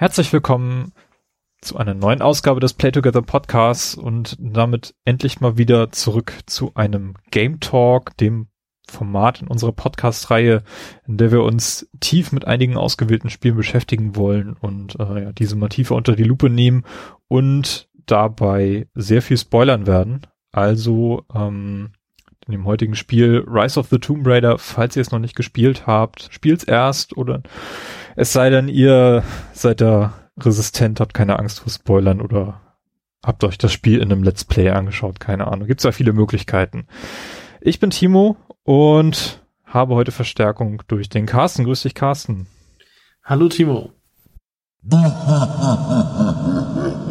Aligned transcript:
Herzlich 0.00 0.32
willkommen 0.32 0.94
zu 1.60 1.76
einer 1.76 1.92
neuen 1.92 2.22
Ausgabe 2.22 2.58
des 2.58 2.72
Play 2.72 2.90
Together 2.90 3.20
Podcasts 3.20 3.94
und 3.94 4.34
damit 4.40 4.94
endlich 5.04 5.42
mal 5.42 5.58
wieder 5.58 5.92
zurück 5.92 6.32
zu 6.46 6.74
einem 6.74 7.16
Game 7.30 7.60
Talk, 7.60 8.16
dem 8.16 8.48
Format 8.88 9.42
in 9.42 9.48
unserer 9.48 9.72
Podcast-Reihe, 9.72 10.62
in 11.06 11.18
der 11.18 11.32
wir 11.32 11.42
uns 11.42 11.86
tief 12.00 12.32
mit 12.32 12.46
einigen 12.46 12.78
ausgewählten 12.78 13.28
Spielen 13.28 13.56
beschäftigen 13.56 14.16
wollen 14.16 14.54
und 14.54 14.98
äh, 14.98 15.24
ja, 15.24 15.32
diese 15.32 15.54
mal 15.54 15.68
tiefer 15.68 15.96
unter 15.96 16.16
die 16.16 16.24
Lupe 16.24 16.48
nehmen 16.48 16.86
und 17.28 17.90
dabei 18.06 18.88
sehr 18.94 19.20
viel 19.20 19.36
spoilern 19.36 19.86
werden. 19.86 20.22
Also 20.50 21.26
ähm, 21.34 21.92
in 22.50 22.58
dem 22.58 22.66
heutigen 22.66 22.96
Spiel 22.96 23.44
Rise 23.46 23.78
of 23.78 23.88
the 23.88 23.98
Tomb 23.98 24.26
Raider, 24.26 24.58
falls 24.58 24.96
ihr 24.96 25.02
es 25.02 25.12
noch 25.12 25.20
nicht 25.20 25.36
gespielt 25.36 25.86
habt, 25.86 26.28
spielt's 26.32 26.64
erst 26.64 27.16
oder 27.16 27.42
es 28.16 28.32
sei 28.32 28.50
denn, 28.50 28.68
ihr 28.68 29.22
seid 29.52 29.80
da 29.80 30.14
resistent, 30.36 30.98
habt 30.98 31.14
keine 31.14 31.38
Angst 31.38 31.60
vor 31.60 31.72
Spoilern 31.72 32.20
oder 32.20 32.60
habt 33.24 33.44
euch 33.44 33.56
das 33.56 33.72
Spiel 33.72 33.98
in 33.98 34.10
einem 34.10 34.24
Let's 34.24 34.44
Play 34.44 34.70
angeschaut, 34.70 35.20
keine 35.20 35.46
Ahnung. 35.46 35.68
Gibt's 35.68 35.84
da 35.84 35.92
viele 35.92 36.12
Möglichkeiten. 36.12 36.88
Ich 37.60 37.78
bin 37.78 37.90
Timo 37.90 38.36
und 38.64 39.40
habe 39.64 39.94
heute 39.94 40.10
Verstärkung 40.10 40.82
durch 40.88 41.08
den 41.08 41.26
Carsten. 41.26 41.64
Grüß 41.64 41.82
dich, 41.82 41.94
Carsten. 41.94 42.48
Hallo, 43.22 43.48
Timo. 43.48 43.92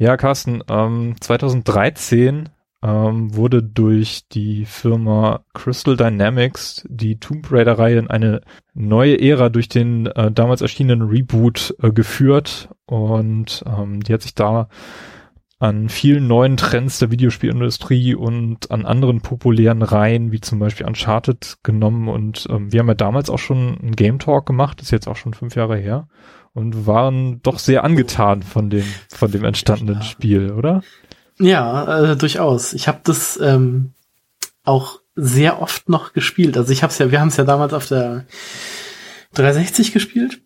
Ja, 0.00 0.16
Carsten, 0.16 0.62
ähm, 0.68 1.16
2013 1.20 2.50
ähm, 2.84 3.34
wurde 3.34 3.64
durch 3.64 4.28
die 4.28 4.64
Firma 4.64 5.40
Crystal 5.54 5.96
Dynamics 5.96 6.86
die 6.88 7.18
Tomb 7.18 7.50
Raider-Reihe 7.50 7.98
in 7.98 8.08
eine 8.08 8.42
neue 8.74 9.20
Ära 9.20 9.48
durch 9.48 9.68
den 9.68 10.06
äh, 10.06 10.30
damals 10.30 10.60
erschienenen 10.60 11.08
Reboot 11.08 11.74
äh, 11.82 11.90
geführt. 11.90 12.68
Und 12.86 13.64
ähm, 13.66 14.00
die 14.00 14.12
hat 14.12 14.22
sich 14.22 14.36
da 14.36 14.68
an 15.58 15.88
vielen 15.88 16.28
neuen 16.28 16.56
Trends 16.56 17.00
der 17.00 17.10
Videospielindustrie 17.10 18.14
und 18.14 18.70
an 18.70 18.86
anderen 18.86 19.22
populären 19.22 19.82
Reihen, 19.82 20.30
wie 20.30 20.40
zum 20.40 20.60
Beispiel 20.60 20.86
Uncharted, 20.86 21.56
genommen. 21.64 22.06
Und 22.06 22.46
ähm, 22.48 22.72
wir 22.72 22.78
haben 22.78 22.88
ja 22.88 22.94
damals 22.94 23.30
auch 23.30 23.40
schon 23.40 23.76
einen 23.78 23.96
Game 23.96 24.20
Talk 24.20 24.46
gemacht, 24.46 24.80
ist 24.80 24.92
jetzt 24.92 25.08
auch 25.08 25.16
schon 25.16 25.34
fünf 25.34 25.56
Jahre 25.56 25.76
her 25.76 26.06
und 26.54 26.86
waren 26.86 27.40
doch 27.42 27.58
sehr 27.58 27.84
angetan 27.84 28.42
von 28.42 28.70
dem, 28.70 28.84
von 29.10 29.30
dem 29.30 29.44
entstandenen 29.44 30.02
Spiel, 30.02 30.52
oder? 30.52 30.82
Ja, 31.38 32.12
äh, 32.12 32.16
durchaus. 32.16 32.72
Ich 32.72 32.88
habe 32.88 33.00
das 33.04 33.38
ähm, 33.40 33.92
auch 34.64 35.00
sehr 35.14 35.60
oft 35.62 35.88
noch 35.88 36.12
gespielt. 36.12 36.56
Also 36.56 36.72
ich 36.72 36.82
habe 36.82 36.92
es 36.92 36.98
ja, 36.98 37.10
wir 37.10 37.20
haben 37.20 37.28
es 37.28 37.36
ja 37.36 37.44
damals 37.44 37.72
auf 37.72 37.86
der 37.86 38.26
360 39.34 39.92
gespielt. 39.92 40.40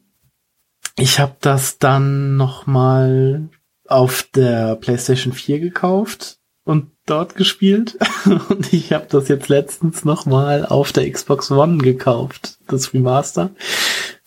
Ich 0.97 1.19
habe 1.19 1.37
das 1.41 1.79
dann 1.79 2.37
noch 2.37 2.67
mal 2.67 3.49
auf 3.87 4.23
der 4.35 4.77
PlayStation 4.77 5.33
4 5.33 5.61
gekauft 5.61 6.39
und 6.65 6.91
dort 7.07 7.35
gespielt 7.35 7.99
und 8.49 8.73
ich 8.73 8.93
habe 8.93 9.07
das 9.09 9.29
jetzt 9.29 9.49
letztens 9.49 10.05
noch 10.05 10.27
mal 10.27 10.65
auf 10.65 10.93
der 10.93 11.11
Xbox 11.11 11.51
One 11.51 11.79
gekauft, 11.79 12.59
das 12.69 12.95
Remaster. 12.95 13.51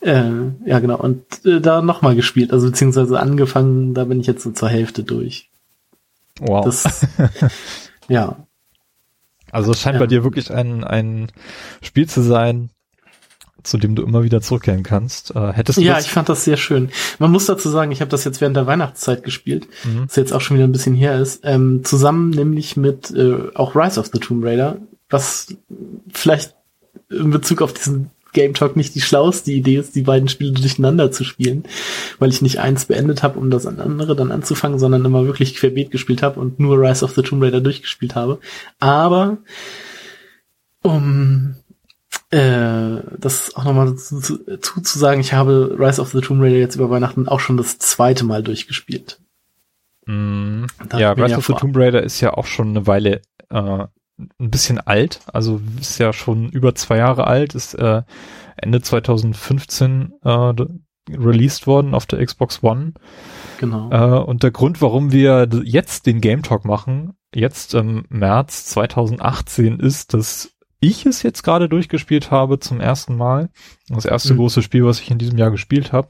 Äh, 0.06 0.52
ja, 0.66 0.80
genau. 0.80 0.98
Und 0.98 1.44
äh, 1.46 1.60
da 1.60 1.82
nochmal 1.82 2.16
gespielt, 2.16 2.54
also 2.54 2.68
beziehungsweise 2.68 3.20
angefangen, 3.20 3.96
da 3.96 4.04
bin 4.04 4.20
ich 4.20 4.28
jetzt 4.28 4.44
so 4.44 4.52
zur 4.52 4.70
Hälfte 4.70 5.04
durch. 5.04 5.50
Wow. 6.40 6.64
Das, 6.64 7.08
ja. 8.08 8.46
Also 9.52 9.72
es 9.72 9.82
scheint 9.82 9.96
ja. 9.96 10.00
bei 10.00 10.06
dir 10.06 10.24
wirklich 10.24 10.54
ein, 10.54 10.84
ein 10.84 11.32
Spiel 11.82 12.08
zu 12.08 12.22
sein, 12.22 12.70
zu 13.64 13.80
dem 13.80 13.96
du 13.96 14.04
immer 14.04 14.22
wieder 14.22 14.42
zurückkehren 14.42 14.84
kannst. 14.84 15.36
Äh, 15.36 15.54
hättest 15.54 15.80
du 15.80 15.82
ja, 15.82 15.98
ich 15.98 16.12
fand 16.12 16.30
das 16.30 16.44
sehr 16.44 16.58
schön. 16.58 16.90
Man 17.18 17.32
muss 17.32 17.48
dazu 17.48 17.70
sagen, 17.70 17.92
ich 17.92 18.02
habe 18.02 18.12
das 18.12 18.26
jetzt 18.26 18.42
während 18.42 18.56
der 18.56 18.68
Weihnachtszeit 18.68 19.24
gespielt, 19.24 19.68
mhm. 19.86 20.04
das 20.06 20.18
jetzt 20.18 20.34
auch 20.34 20.42
schon 20.42 20.58
wieder 20.58 20.68
ein 20.68 20.72
bisschen 20.72 20.94
her 20.94 21.20
ist, 21.20 21.42
ähm, 21.46 21.84
zusammen 21.84 22.30
nämlich 22.30 22.78
mit 22.78 23.10
äh, 23.10 23.50
auch 23.56 23.76
Rise 23.76 24.00
of 24.00 24.12
the 24.14 24.20
Tomb 24.20 24.46
Raider, 24.46 24.78
was 25.10 25.56
vielleicht 26.14 26.54
in 27.10 27.32
Bezug 27.32 27.64
auf 27.64 27.74
diesen 27.74 28.12
Game 28.36 28.54
Talk 28.54 28.76
nicht 28.76 28.94
die 28.94 29.02
schlauste 29.02 29.52
Idee 29.52 29.78
ist, 29.78 29.96
die 29.96 30.04
beiden 30.04 30.30
Spiele 30.30 30.52
durcheinander 30.52 31.12
zu 31.12 31.24
spielen, 31.24 31.64
weil 32.20 32.30
ich 32.30 32.44
nicht 32.44 32.60
eins 32.60 32.86
beendet 32.86 33.24
habe, 33.24 33.40
um 33.40 33.50
das 33.50 33.66
andere 33.66 34.16
dann 34.16 34.32
anzufangen, 34.32 34.78
sondern 34.78 35.04
immer 35.04 35.26
wirklich 35.26 35.56
querbeet 35.56 35.90
gespielt 35.90 36.22
habe 36.22 36.40
und 36.40 36.60
nur 36.60 36.80
Rise 36.80 37.04
of 37.04 37.16
the 37.16 37.24
Tomb 37.24 37.42
Raider 37.42 37.62
durchgespielt 37.62 38.14
habe. 38.14 38.40
Aber 38.80 39.38
um 40.84 41.56
äh, 42.30 43.02
das 43.18 43.56
auch 43.56 43.64
nochmal 43.64 43.96
zu, 43.96 44.20
zu, 44.20 44.82
zu 44.82 45.00
sagen, 45.00 45.22
ich 45.22 45.34
habe 45.34 45.76
Rise 45.80 46.02
of 46.02 46.12
the 46.12 46.22
Tomb 46.22 46.42
Raider 46.42 46.58
jetzt 46.58 46.76
über 46.76 46.90
Weihnachten 46.90 47.28
auch 47.28 47.40
schon 47.40 47.58
das 47.58 47.80
zweite 47.80 48.26
Mal 48.26 48.44
durchgespielt. 48.44 49.20
Mm, 50.06 50.66
ja, 50.98 51.14
Rise 51.14 51.32
ja 51.32 51.38
of 51.38 51.48
the 51.48 51.54
Tomb 51.54 51.76
Raider 51.78 52.04
ist 52.04 52.22
ja 52.22 52.34
auch 52.34 52.46
schon 52.46 52.70
eine 52.70 52.86
Weile 52.86 53.22
äh, 53.50 53.86
ein 54.18 54.50
bisschen 54.52 54.80
alt, 54.80 55.22
also 55.34 55.62
ist 55.80 56.00
ja 56.00 56.14
schon 56.14 56.50
über 56.50 56.76
zwei 56.76 56.98
Jahre 56.98 57.28
alt, 57.28 57.56
ist 57.56 57.74
äh, 57.76 58.04
Ende 58.56 58.82
2015 58.82 60.14
äh, 60.24 60.54
released 61.12 61.68
worden 61.68 61.94
auf 61.94 62.06
der 62.06 62.26
Xbox 62.26 62.64
One. 62.64 62.94
Genau. 63.60 63.90
Äh, 63.92 64.24
und 64.24 64.44
der 64.44 64.52
Grund, 64.52 64.82
warum 64.82 65.12
wir 65.12 65.48
jetzt 65.64 66.06
den 66.06 66.22
Game 66.22 66.44
Talk 66.44 66.66
machen, 66.66 67.14
jetzt 67.34 67.74
im 67.74 68.06
März 68.10 68.66
2018, 68.66 69.80
ist, 69.80 70.14
dass 70.14 70.56
ich 70.80 71.06
es 71.06 71.24
jetzt 71.24 71.44
gerade 71.44 71.68
durchgespielt 71.68 72.32
habe 72.32 72.60
zum 72.60 72.80
ersten 72.80 73.16
Mal. 73.16 73.50
Das 73.90 74.06
erste 74.06 74.34
mhm. 74.34 74.38
große 74.38 74.62
Spiel, 74.62 74.86
was 74.86 75.00
ich 75.00 75.12
in 75.12 75.18
diesem 75.18 75.38
Jahr 75.38 75.52
gespielt 75.52 75.92
habe 75.92 76.10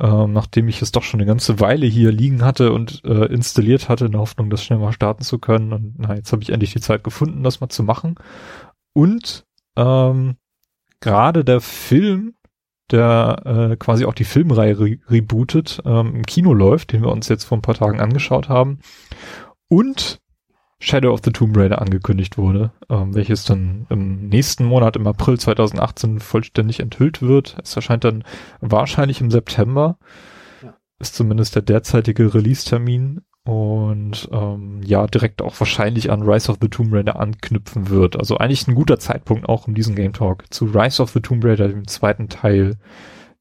ähm, 0.00 0.32
nachdem 0.32 0.68
ich 0.68 0.80
es 0.80 0.92
doch 0.92 1.02
schon 1.02 1.20
eine 1.20 1.26
ganze 1.26 1.60
Weile 1.60 1.86
hier 1.86 2.10
liegen 2.10 2.42
hatte 2.42 2.72
und 2.72 3.04
äh, 3.04 3.26
installiert 3.26 3.88
hatte, 3.88 4.06
in 4.06 4.12
der 4.12 4.20
Hoffnung, 4.20 4.48
das 4.48 4.64
schnell 4.64 4.78
mal 4.78 4.92
starten 4.92 5.22
zu 5.22 5.38
können. 5.38 5.72
Und 5.72 5.94
na, 5.98 6.14
jetzt 6.14 6.32
habe 6.32 6.42
ich 6.42 6.50
endlich 6.50 6.72
die 6.72 6.80
Zeit 6.80 7.04
gefunden, 7.04 7.42
das 7.42 7.60
mal 7.60 7.68
zu 7.68 7.82
machen. 7.82 8.14
Und 8.94 9.44
ähm, 9.76 10.36
gerade 11.00 11.44
der 11.44 11.60
Film, 11.60 12.34
der 12.90 13.42
äh, 13.72 13.76
quasi 13.76 14.06
auch 14.06 14.14
die 14.14 14.24
Filmreihe 14.24 14.78
re 14.78 14.98
rebootet, 15.08 15.82
ähm, 15.84 16.14
im 16.16 16.26
Kino 16.26 16.54
läuft, 16.54 16.92
den 16.92 17.02
wir 17.02 17.12
uns 17.12 17.28
jetzt 17.28 17.44
vor 17.44 17.58
ein 17.58 17.62
paar 17.62 17.74
Tagen 17.74 18.00
angeschaut 18.00 18.48
haben. 18.48 18.78
Und 19.68 20.20
Shadow 20.80 21.12
of 21.12 21.20
the 21.22 21.30
Tomb 21.30 21.56
Raider 21.56 21.80
angekündigt 21.80 22.38
wurde, 22.38 22.72
ähm, 22.88 23.14
welches 23.14 23.44
dann 23.44 23.86
im 23.90 24.28
nächsten 24.28 24.64
Monat, 24.64 24.96
im 24.96 25.06
April 25.06 25.38
2018, 25.38 26.20
vollständig 26.20 26.80
enthüllt 26.80 27.20
wird. 27.20 27.56
Es 27.62 27.76
erscheint 27.76 28.04
dann 28.04 28.24
wahrscheinlich 28.60 29.20
im 29.20 29.30
September. 29.30 29.98
Ja. 30.62 30.74
Ist 30.98 31.14
zumindest 31.14 31.54
der 31.54 31.62
derzeitige 31.62 32.32
Release-Termin 32.32 33.20
und 33.44 34.28
ähm, 34.32 34.80
ja, 34.82 35.06
direkt 35.06 35.42
auch 35.42 35.58
wahrscheinlich 35.60 36.10
an 36.10 36.22
Rise 36.22 36.50
of 36.50 36.58
the 36.62 36.68
Tomb 36.68 36.94
Raider 36.94 37.20
anknüpfen 37.20 37.90
wird. 37.90 38.16
Also 38.16 38.38
eigentlich 38.38 38.66
ein 38.66 38.74
guter 38.74 38.98
Zeitpunkt 38.98 39.48
auch 39.48 39.66
um 39.66 39.74
diesen 39.74 39.94
Game 39.94 40.14
Talk 40.14 40.44
zu 40.52 40.64
Rise 40.66 41.02
of 41.02 41.10
the 41.10 41.20
Tomb 41.20 41.44
Raider, 41.44 41.68
dem 41.68 41.86
zweiten 41.86 42.28
Teil 42.28 42.78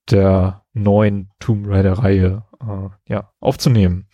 der 0.09 0.63
neuen 0.73 1.29
Tomb 1.39 1.67
Raider-Reihe, 1.67 2.43
äh, 2.61 3.11
ja, 3.11 3.31
aufzunehmen. 3.39 4.07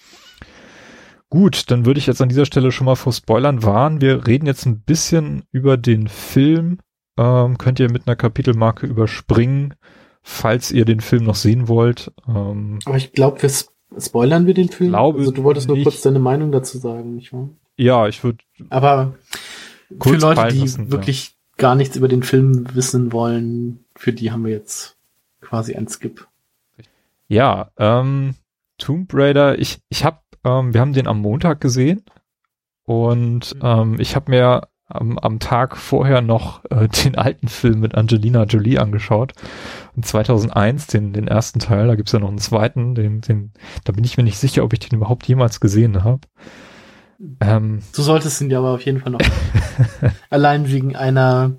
Gut, 1.30 1.72
dann 1.72 1.86
würde 1.86 2.00
ich 2.00 2.08
jetzt 2.08 2.22
an 2.22 2.30
dieser 2.30 2.46
Stelle 2.46 2.72
schon 2.72 2.86
mal 2.86 2.96
vor 2.96 3.14
Spoilern 3.14 3.64
warnen. 3.64 4.02
Wir 4.02 4.28
reden 4.28 4.46
jetzt 4.46 4.66
ein 4.66 4.82
bisschen 4.82 5.44
über 5.52 5.78
den 5.78 6.08
Film. 6.08 6.80
Ähm, 7.18 7.58
könnt 7.58 7.80
ihr 7.80 7.92
mit 7.92 8.08
einer 8.08 8.16
Kapitelmarke 8.16 8.86
überspringen, 8.86 9.74
falls 10.22 10.72
ihr 10.72 10.86
den 10.86 11.02
Film 11.02 11.24
noch 11.24 11.36
sehen 11.36 11.68
wollt. 11.68 12.12
Ähm, 12.28 12.80
Aber 12.86 12.98
ich 12.98 13.14
glaube, 13.14 13.42
wir 13.42 13.52
spoilern 13.98 14.46
wir 14.46 14.54
den 14.54 14.70
Film. 14.70 14.92
Glaube 14.92 15.20
also 15.20 15.32
du 15.32 15.44
wolltest 15.44 15.68
nur 15.68 15.82
kurz 15.82 16.02
deine 16.02 16.20
Meinung 16.20 16.52
dazu 16.52 16.78
sagen, 16.78 17.16
nicht 17.16 17.34
wahr? 17.34 17.50
Ja, 17.78 18.08
ich 18.08 18.24
würde. 18.24 18.40
Aber 18.70 19.16
für 20.02 20.18
Leute, 20.18 20.48
die 20.50 20.60
lassen, 20.60 20.92
wirklich 20.92 21.30
ja. 21.30 21.36
gar 21.58 21.76
nichts 21.76 21.96
über 21.96 22.08
den 22.08 22.24
Film 22.24 22.68
wissen 22.74 23.12
wollen, 23.12 23.86
für 23.96 24.14
die 24.14 24.32
haben 24.32 24.46
wir 24.46 24.52
jetzt 24.52 24.98
quasi 25.42 25.76
ein 25.76 25.88
Skip. 25.88 26.28
Ja, 27.28 27.72
ähm, 27.78 28.36
Tomb 28.78 29.14
Raider, 29.14 29.58
ich, 29.58 29.80
ich 29.90 30.04
habe 30.04 30.20
ähm, 30.46 30.74
wir 30.74 30.82
haben 30.82 30.94
den 30.94 31.08
am 31.08 31.20
Montag 31.20 31.60
gesehen 31.60 32.04
und 32.86 33.56
mhm. 33.56 33.62
ähm, 33.64 33.96
ich 34.00 34.16
habe 34.16 34.32
mir 34.32 34.68
am, 34.88 35.18
am 35.18 35.40
Tag 35.40 35.78
vorher 35.78 36.22
noch 36.22 36.64
äh, 36.70 36.88
den 37.04 37.18
alten 37.18 37.48
Film 37.48 37.80
mit 37.80 37.96
Angelina 37.96 38.44
Jolie 38.44 38.80
angeschaut. 38.80 39.34
Und 39.96 40.06
2001, 40.06 40.88
den, 40.88 41.14
den 41.14 41.28
ersten 41.28 41.60
Teil, 41.60 41.88
da 41.88 41.96
gibt's 41.96 42.12
ja 42.12 42.20
noch 42.20 42.30
einen 42.30 42.38
zweiten, 42.38 42.96
den, 42.96 43.22
den, 43.22 43.52
da 43.84 43.94
bin 43.94 44.04
ich 44.04 44.18
mir 44.18 44.24
nicht 44.24 44.38
sicher, 44.38 44.64
ob 44.64 44.74
ich 44.74 44.80
den 44.80 44.98
überhaupt 44.98 45.28
jemals 45.28 45.60
gesehen 45.60 46.04
habe. 46.04 46.22
Ähm, 47.40 47.80
du 47.96 48.02
solltest 48.02 48.42
ihn 48.42 48.52
ja 48.52 48.60
aber 48.60 48.74
auf 48.74 48.86
jeden 48.86 49.00
Fall 49.00 49.14
noch. 49.14 49.22
allein 50.30 50.70
wegen 50.70 50.96
einer 50.96 51.54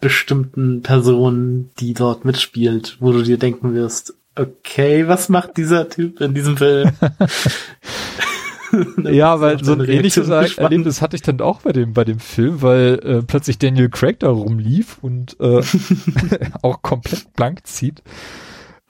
bestimmten 0.00 0.82
Person, 0.82 1.70
die 1.78 1.94
dort 1.94 2.24
mitspielt, 2.24 2.96
wo 2.98 3.12
du 3.12 3.22
dir 3.22 3.38
denken 3.38 3.74
wirst, 3.74 4.14
okay, 4.34 5.06
was 5.06 5.28
macht 5.28 5.58
dieser 5.58 5.88
Typ 5.88 6.20
in 6.20 6.34
diesem 6.34 6.56
Film? 6.56 6.90
ja, 9.04 9.40
weil 9.40 9.62
so 9.62 9.72
ein 9.72 9.84
ähnliches 9.84 10.28
Erlebnis 10.28 11.02
hatte 11.02 11.16
ich 11.16 11.22
dann 11.22 11.40
auch 11.40 11.60
bei 11.60 11.72
dem, 11.72 11.92
bei 11.92 12.04
dem 12.04 12.18
Film, 12.18 12.62
weil 12.62 13.00
äh, 13.02 13.22
plötzlich 13.22 13.58
Daniel 13.58 13.90
Craig 13.90 14.20
da 14.20 14.30
rumlief 14.30 14.98
und 15.02 15.38
äh, 15.40 15.62
auch 16.62 16.82
komplett 16.82 17.32
blank 17.34 17.66
zieht. 17.66 18.02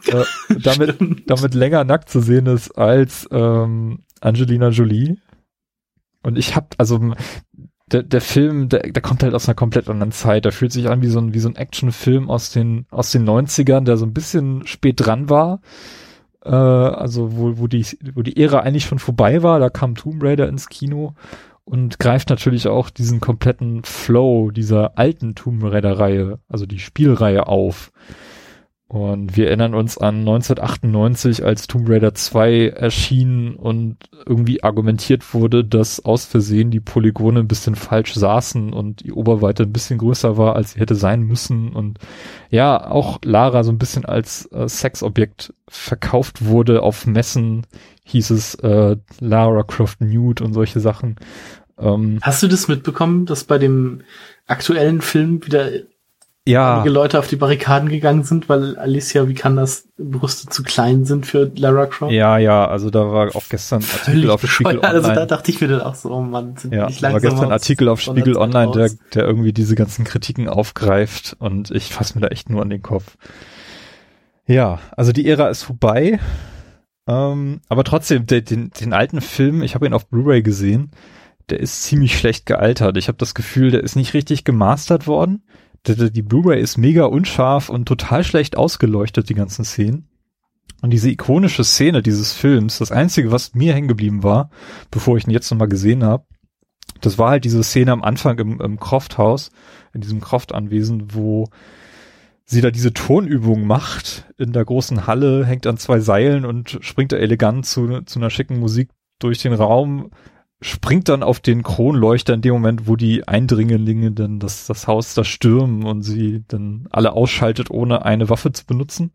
Äh, 0.07 0.25
damit, 0.63 0.97
damit 1.27 1.55
länger 1.55 1.85
nackt 1.85 2.09
zu 2.09 2.21
sehen 2.21 2.47
ist 2.47 2.73
als 2.73 3.29
ähm, 3.31 4.01
Angelina 4.21 4.69
Jolie. 4.69 5.19
Und 6.23 6.39
ich 6.39 6.55
hab, 6.57 6.75
also 6.79 7.15
der, 7.91 8.03
der 8.03 8.21
Film, 8.21 8.69
der, 8.69 8.81
der 8.91 9.03
kommt 9.03 9.23
halt 9.23 9.35
aus 9.35 9.49
einer 9.49 9.55
komplett 9.55 9.89
anderen 9.89 10.13
Zeit. 10.13 10.45
Der 10.45 10.53
fühlt 10.53 10.73
sich 10.73 10.89
an 10.89 11.03
wie 11.03 11.09
so 11.09 11.21
ein, 11.21 11.35
wie 11.35 11.41
so 11.41 11.49
ein 11.49 11.57
Actionfilm 11.57 12.31
aus 12.31 12.51
den, 12.51 12.87
aus 12.91 13.13
den 13.13 13.29
90ern, 13.29 13.85
der 13.85 13.97
so 13.97 14.07
ein 14.07 14.15
bisschen 14.15 14.67
spät 14.67 14.95
dran 14.99 15.29
war. 15.29 15.61
Äh, 16.45 16.51
also 16.51 17.37
wo, 17.37 17.59
wo 17.59 17.67
die, 17.67 17.87
wo 18.15 18.23
die 18.23 18.37
Ära 18.37 18.61
eigentlich 18.61 18.85
schon 18.85 18.99
vorbei 18.99 19.43
war. 19.43 19.61
Da 19.61 19.71
kam 19.71 19.95
Tomb 19.95 20.23
Raider 20.23 20.49
ins 20.49 20.69
Kino 20.69 21.15
und 21.65 21.99
greift 21.99 22.31
natürlich 22.31 22.69
auch 22.69 22.91
diesen 22.91 23.21
kompletten 23.21 23.85
Flow 23.85 24.51
dieser 24.51 24.99
alten 24.99 25.35
Tomb 25.35 25.63
Raider 25.65 25.99
Reihe, 25.99 26.39
also 26.49 26.67
die 26.67 26.81
Spielreihe 26.81 27.47
auf. 27.47 27.93
Und 28.93 29.39
wir 29.39 29.47
erinnern 29.47 29.73
uns 29.73 29.97
an 29.97 30.17
1998, 30.17 31.43
als 31.43 31.67
Tomb 31.67 31.89
Raider 31.89 32.13
2 32.13 32.69
erschien 32.69 33.55
und 33.55 33.97
irgendwie 34.27 34.63
argumentiert 34.63 35.33
wurde, 35.33 35.65
dass 35.65 36.05
aus 36.05 36.27
Versehen 36.27 36.71
die 36.71 36.81
Polygone 36.81 37.41
ein 37.41 37.49
bisschen 37.49 37.75
falsch 37.75 38.13
saßen 38.13 38.75
und 38.75 39.03
die 39.03 39.13
Oberweite 39.13 39.63
ein 39.63 39.73
bisschen 39.73 39.97
größer 39.97 40.37
war, 40.37 40.57
als 40.57 40.73
sie 40.73 40.81
hätte 40.81 40.95
sein 40.95 41.23
müssen. 41.23 41.73
Und 41.73 42.01
ja, 42.51 42.87
auch 42.87 43.19
Lara 43.25 43.65
so 43.65 43.73
ein 43.73 43.79
bisschen 43.79 44.05
als 44.05 44.45
äh, 44.53 44.69
Sexobjekt 44.69 45.55
verkauft 45.71 46.45
wurde. 46.45 46.83
Auf 46.83 47.07
Messen 47.07 47.67
hieß 48.05 48.29
es 48.29 48.57
äh, 48.57 48.97
Lara 49.21 49.63
Croft 49.63 50.03
Nude 50.03 50.45
und 50.45 50.53
solche 50.53 50.81
Sachen. 50.81 51.17
Ähm, 51.79 52.19
Hast 52.21 52.43
du 52.43 52.47
das 52.47 52.69
mitbekommen, 52.69 53.25
dass 53.25 53.45
bei 53.45 53.57
dem 53.57 54.03
aktuellen 54.47 55.01
Film 55.01 55.47
wieder 55.47 55.71
ja. 56.47 56.77
einige 56.77 56.91
Leute 56.91 57.19
auf 57.19 57.29
die 57.29 57.37
Barrikaden 57.37 57.89
gegangen 57.89 58.25
sind, 58.25 58.49
weil 58.49 58.77
Alicia 58.77 59.29
wie 59.29 59.35
kann 59.35 59.57
das 59.57 59.89
Brüste 59.97 60.49
zu 60.49 60.63
klein 60.63 61.05
sind 61.05 61.27
für 61.27 61.51
Lara 61.57 61.87
Croft. 61.87 62.13
Ja, 62.13 62.39
ja, 62.39 62.67
also 62.67 62.91
da 62.91 63.11
war 63.11 63.35
auch 63.37 63.45
gestern 63.49 63.83
Artikel 63.83 64.31
auf 64.31 64.45
Spiegel 64.47 64.79
Online. 64.79 64.95
Also 64.95 65.09
da 65.15 65.27
dachte 65.27 65.51
ich 65.51 65.61
mir 65.61 65.69
dann 65.69 65.81
auch 65.83 65.95
so, 65.95 66.11
oh 66.11 66.21
Mann, 66.21 66.57
sind 66.57 66.75
ja, 66.75 66.87
nicht 66.87 67.03
war 67.03 67.21
gestern 67.21 67.53
Artikel 67.53 67.89
auf 67.89 68.01
Spiegel 68.01 68.37
Online, 68.37 68.73
der, 68.73 68.91
der 69.15 69.25
irgendwie 69.25 69.53
diese 69.53 69.75
ganzen 69.75 70.05
Kritiken 70.05 70.49
aufgreift 70.49 71.37
und 71.39 71.71
ich 71.71 71.93
fasse 71.93 72.15
mir 72.15 72.23
da 72.23 72.29
echt 72.29 72.51
nur 72.51 72.63
an 72.63 72.71
den 72.71 72.83
Kopf. 72.83 73.17
Ja, 74.47 74.81
also 74.97 75.13
die 75.13 75.29
Ära 75.29 75.49
ist 75.49 75.63
vorbei. 75.63 76.19
Ähm, 77.07 77.61
aber 77.69 77.85
trotzdem, 77.85 78.27
den, 78.27 78.45
den, 78.45 78.71
den 78.71 78.93
alten 78.93 79.21
Film, 79.21 79.63
ich 79.63 79.75
habe 79.75 79.87
ihn 79.87 79.95
auf 79.95 80.09
Blu-ray 80.09 80.43
gesehen, 80.43 80.91
der 81.51 81.61
ist 81.61 81.83
ziemlich 81.83 82.19
schlecht 82.19 82.47
gealtert. 82.47 82.97
Ich 82.97 83.09
habe 83.09 83.19
das 83.19 83.35
Gefühl, 83.35 83.71
der 83.71 83.83
ist 83.83 83.97
nicht 83.97 84.15
richtig 84.15 84.45
gemastert 84.45 85.07
worden 85.07 85.43
die, 85.87 86.23
Blu-ray 86.23 86.61
ist 86.61 86.79
mega 86.79 87.05
unscharf 87.05 87.69
und 87.69 87.87
total 87.87 88.25
schlecht 88.25 88.57
ausgeleuchtet, 88.57 89.29
die 89.29 89.35
ganzen 89.35 89.65
Szenen. 89.65 90.09
Und 90.81 90.91
diese 90.91 91.11
ikonische 91.11 91.65
Szene 91.65 92.03
dieses 92.03 92.33
Films, 92.33 92.79
das 92.79 92.93
einzige, 92.93 93.31
was 93.31 93.55
mir 93.55 93.73
hängen 93.73 93.89
geblieben 93.89 94.23
war, 94.23 94.51
bevor 94.91 95.17
ich 95.17 95.27
ihn 95.27 95.31
jetzt 95.31 95.51
nochmal 95.51 95.69
gesehen 95.69 96.05
habe, 96.05 96.25
das 97.01 97.19
war 97.19 97.31
halt 97.31 97.45
diese 97.45 97.63
Szene 97.63 97.93
am 97.93 98.03
Anfang 98.03 98.39
im, 98.39 98.61
im 98.61 98.79
Croft-Haus, 98.79 99.51
in 99.93 100.01
diesem 100.01 100.21
Croft-Anwesen, 100.21 101.15
wo 101.15 101.49
sie 102.45 102.61
da 102.61 102.71
diese 102.71 102.93
Tonübung 102.93 103.67
macht 103.67 104.27
in 104.39 104.53
der 104.53 104.65
großen 104.65 105.07
Halle, 105.07 105.47
hängt 105.47 105.67
an 105.67 105.79
zwei 105.79 106.01
Seilen 106.01 106.45
und 106.45 106.79
springt 106.81 107.13
da 107.13 107.17
elegant 107.17 107.67
zu, 107.67 108.03
zu 108.03 108.19
einer 108.19 108.31
schicken 108.31 108.59
Musik 108.59 108.91
durch 109.19 109.39
den 109.39 109.53
Raum, 109.53 110.11
springt 110.63 111.09
dann 111.09 111.23
auf 111.23 111.41
den 111.41 111.63
Kronleuchter 111.63 112.35
in 112.35 112.41
dem 112.41 112.55
Moment, 112.55 112.87
wo 112.87 112.97
die 112.97 113.27
Eindringlinge 113.27 114.13
dann 114.13 114.39
das, 114.39 114.67
das 114.67 114.87
Haus 114.87 115.15
da 115.15 115.25
stürmen 115.25 115.85
und 115.85 116.03
sie 116.03 116.45
dann 116.49 116.87
alle 116.91 117.13
ausschaltet, 117.13 117.71
ohne 117.71 118.05
eine 118.05 118.29
Waffe 118.29 118.53
zu 118.53 118.65
benutzen. 118.65 119.13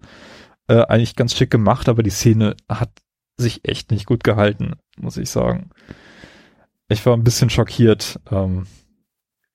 Äh, 0.67 0.83
eigentlich 0.83 1.15
ganz 1.15 1.33
schick 1.33 1.49
gemacht, 1.49 1.87
aber 1.89 2.03
die 2.03 2.09
Szene 2.09 2.55
hat 2.69 2.91
sich 3.37 3.67
echt 3.67 3.91
nicht 3.91 4.05
gut 4.05 4.23
gehalten, 4.23 4.73
muss 4.97 5.17
ich 5.17 5.29
sagen. 5.29 5.69
Ich 6.89 7.05
war 7.05 7.13
ein 7.13 7.23
bisschen 7.23 7.49
schockiert. 7.49 8.19
Ähm, 8.29 8.67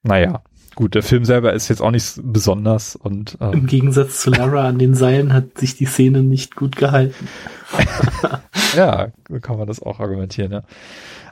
naja, 0.03 0.43
gut, 0.75 0.95
der 0.95 1.03
Film 1.03 1.25
selber 1.25 1.53
ist 1.53 1.69
jetzt 1.69 1.83
auch 1.83 1.91
nicht 1.91 2.21
besonders 2.23 2.97
und 2.97 3.37
ähm, 3.41 3.53
im 3.53 3.67
Gegensatz 3.67 4.21
zu 4.21 4.31
Lara 4.31 4.69
an 4.69 4.79
den 4.79 4.95
Seilen 4.95 5.33
hat 5.33 5.59
sich 5.59 5.77
die 5.77 5.87
Szene 5.87 6.23
nicht 6.23 6.57
gut 6.57 6.77
gehalten. 6.77 7.29
ja, 8.77 9.09
kann 9.41 9.59
man 9.59 9.67
das 9.67 9.83
auch 9.83 10.01
argumentieren, 10.01 10.53
ja. 10.53 10.63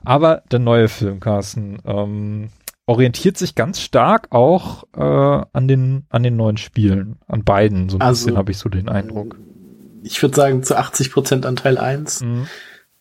Aber 0.04 0.42
der 0.50 0.58
neue 0.58 0.88
Film, 0.88 1.20
Carsten, 1.20 1.78
ähm, 1.84 2.48
orientiert 2.86 3.38
sich 3.38 3.54
ganz 3.54 3.80
stark 3.80 4.28
auch 4.30 4.84
äh, 4.96 5.00
an 5.52 5.68
den 5.68 6.06
an 6.08 6.24
den 6.24 6.36
neuen 6.36 6.56
Spielen, 6.56 7.18
an 7.28 7.44
beiden. 7.44 7.88
So 7.88 7.98
ein 7.98 8.02
also, 8.02 8.24
bisschen 8.24 8.38
habe 8.38 8.50
ich 8.50 8.58
so 8.58 8.68
den 8.68 8.88
Eindruck. 8.88 9.36
Ich 10.02 10.20
würde 10.22 10.34
sagen 10.34 10.62
zu 10.62 10.76
80 10.76 11.12
Prozent 11.12 11.46
an 11.46 11.56
Teil 11.56 11.78
1, 11.78 12.22
mhm. 12.22 12.46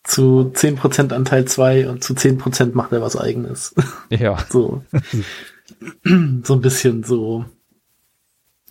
zu 0.04 0.50
10 0.50 0.76
Prozent 0.76 1.12
an 1.12 1.24
Teil 1.24 1.46
2 1.46 1.88
und 1.88 2.04
zu 2.04 2.14
10 2.14 2.38
Prozent 2.38 2.74
macht 2.76 2.92
er 2.92 3.02
was 3.02 3.16
eigenes. 3.16 3.74
Ja. 4.10 4.36
so. 4.48 4.84
so 6.42 6.54
ein 6.54 6.60
bisschen 6.60 7.04
so. 7.04 7.44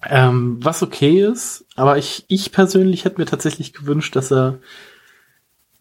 Ähm, 0.04 0.58
was 0.62 0.82
okay 0.82 1.26
ist, 1.26 1.66
aber 1.76 1.98
ich, 1.98 2.24
ich 2.30 2.52
persönlich 2.52 3.04
hätte 3.04 3.20
mir 3.20 3.26
tatsächlich 3.26 3.74
gewünscht, 3.74 4.16
dass 4.16 4.32
er 4.32 4.60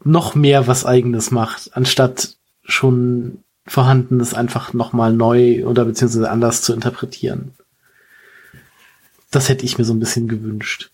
noch 0.02 0.34
mehr 0.34 0.66
was 0.66 0.84
eigenes 0.84 1.30
macht, 1.30 1.76
anstatt 1.76 2.36
schon 2.64 3.44
vorhandenes 3.66 4.34
einfach 4.34 4.72
nochmal 4.72 5.12
neu 5.12 5.66
oder 5.66 5.84
beziehungsweise 5.84 6.30
anders 6.30 6.62
zu 6.62 6.72
interpretieren. 6.72 7.52
Das 9.30 9.48
hätte 9.48 9.64
ich 9.64 9.78
mir 9.78 9.84
so 9.84 9.92
ein 9.92 10.00
bisschen 10.00 10.26
gewünscht. 10.26 10.90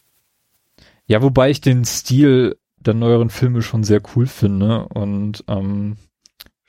Ja, 1.06 1.22
wobei 1.22 1.50
ich 1.50 1.60
den 1.60 1.84
Stil 1.84 2.56
der 2.76 2.94
neueren 2.94 3.30
Filme 3.30 3.62
schon 3.62 3.84
sehr 3.84 4.02
cool 4.14 4.26
finde 4.26 4.86
und 4.88 5.44
ähm, 5.48 5.96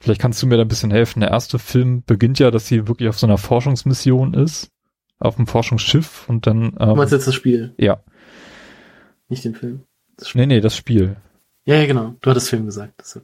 vielleicht 0.05 0.21
kannst 0.21 0.41
du 0.41 0.45
mir 0.45 0.55
da 0.55 0.61
ein 0.61 0.67
bisschen 0.67 0.91
helfen. 0.91 1.21
Der 1.21 1.31
erste 1.31 1.57
Film 1.57 2.03
beginnt 2.05 2.37
ja, 2.37 2.51
dass 2.51 2.67
sie 2.67 2.87
wirklich 2.87 3.09
auf 3.09 3.17
so 3.17 3.25
einer 3.25 3.39
Forschungsmission 3.39 4.35
ist, 4.35 4.69
auf 5.17 5.37
einem 5.37 5.47
Forschungsschiff 5.47 6.29
und 6.29 6.45
dann. 6.45 6.75
Ähm, 6.79 6.89
du 6.89 6.95
meinst 6.95 7.11
jetzt 7.11 7.27
das 7.27 7.33
Spiel? 7.33 7.73
Ja. 7.77 8.03
Nicht 9.27 9.43
den 9.43 9.55
Film. 9.55 9.81
Nee, 10.35 10.45
nee, 10.45 10.61
das 10.61 10.77
Spiel. 10.77 11.17
Ja, 11.65 11.75
ja, 11.75 11.87
genau. 11.87 12.13
Du 12.21 12.29
hattest 12.29 12.51
Film 12.51 12.67
gesagt. 12.67 12.93
Das 12.97 13.19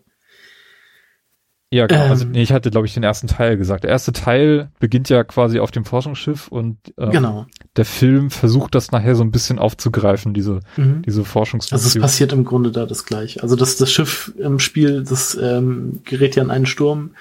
ja, 1.73 1.87
genau. 1.87 2.01
Also, 2.01 2.05
ähm, 2.05 2.11
also 2.11 2.25
nee, 2.25 2.41
ich 2.41 2.51
hatte, 2.51 2.69
glaube 2.69 2.85
ich, 2.85 2.93
den 2.93 3.03
ersten 3.03 3.27
Teil 3.27 3.57
gesagt. 3.57 3.85
Der 3.85 3.91
erste 3.91 4.11
Teil 4.11 4.71
beginnt 4.79 5.07
ja 5.09 5.23
quasi 5.23 5.59
auf 5.59 5.71
dem 5.71 5.85
Forschungsschiff 5.85 6.49
und 6.49 6.77
ähm, 6.97 7.11
genau. 7.11 7.45
der 7.77 7.85
Film 7.85 8.29
versucht 8.29 8.75
das 8.75 8.91
nachher 8.91 9.15
so 9.15 9.23
ein 9.23 9.31
bisschen 9.31 9.57
aufzugreifen, 9.57 10.33
diese, 10.33 10.59
mhm. 10.75 11.01
diese 11.03 11.23
Forschungsmission. 11.23 11.77
Also 11.77 11.87
es 11.87 12.01
passiert 12.01 12.33
im 12.33 12.43
Grunde 12.43 12.71
da 12.71 12.85
das 12.85 13.05
gleiche. 13.05 13.41
Also 13.41 13.55
das, 13.55 13.77
das 13.77 13.89
Schiff 13.89 14.33
im 14.37 14.59
Spiel, 14.59 15.03
das 15.03 15.37
ähm, 15.41 16.01
gerät 16.03 16.35
ja 16.35 16.43
in 16.43 16.51
einen 16.51 16.65
Sturm, 16.65 17.11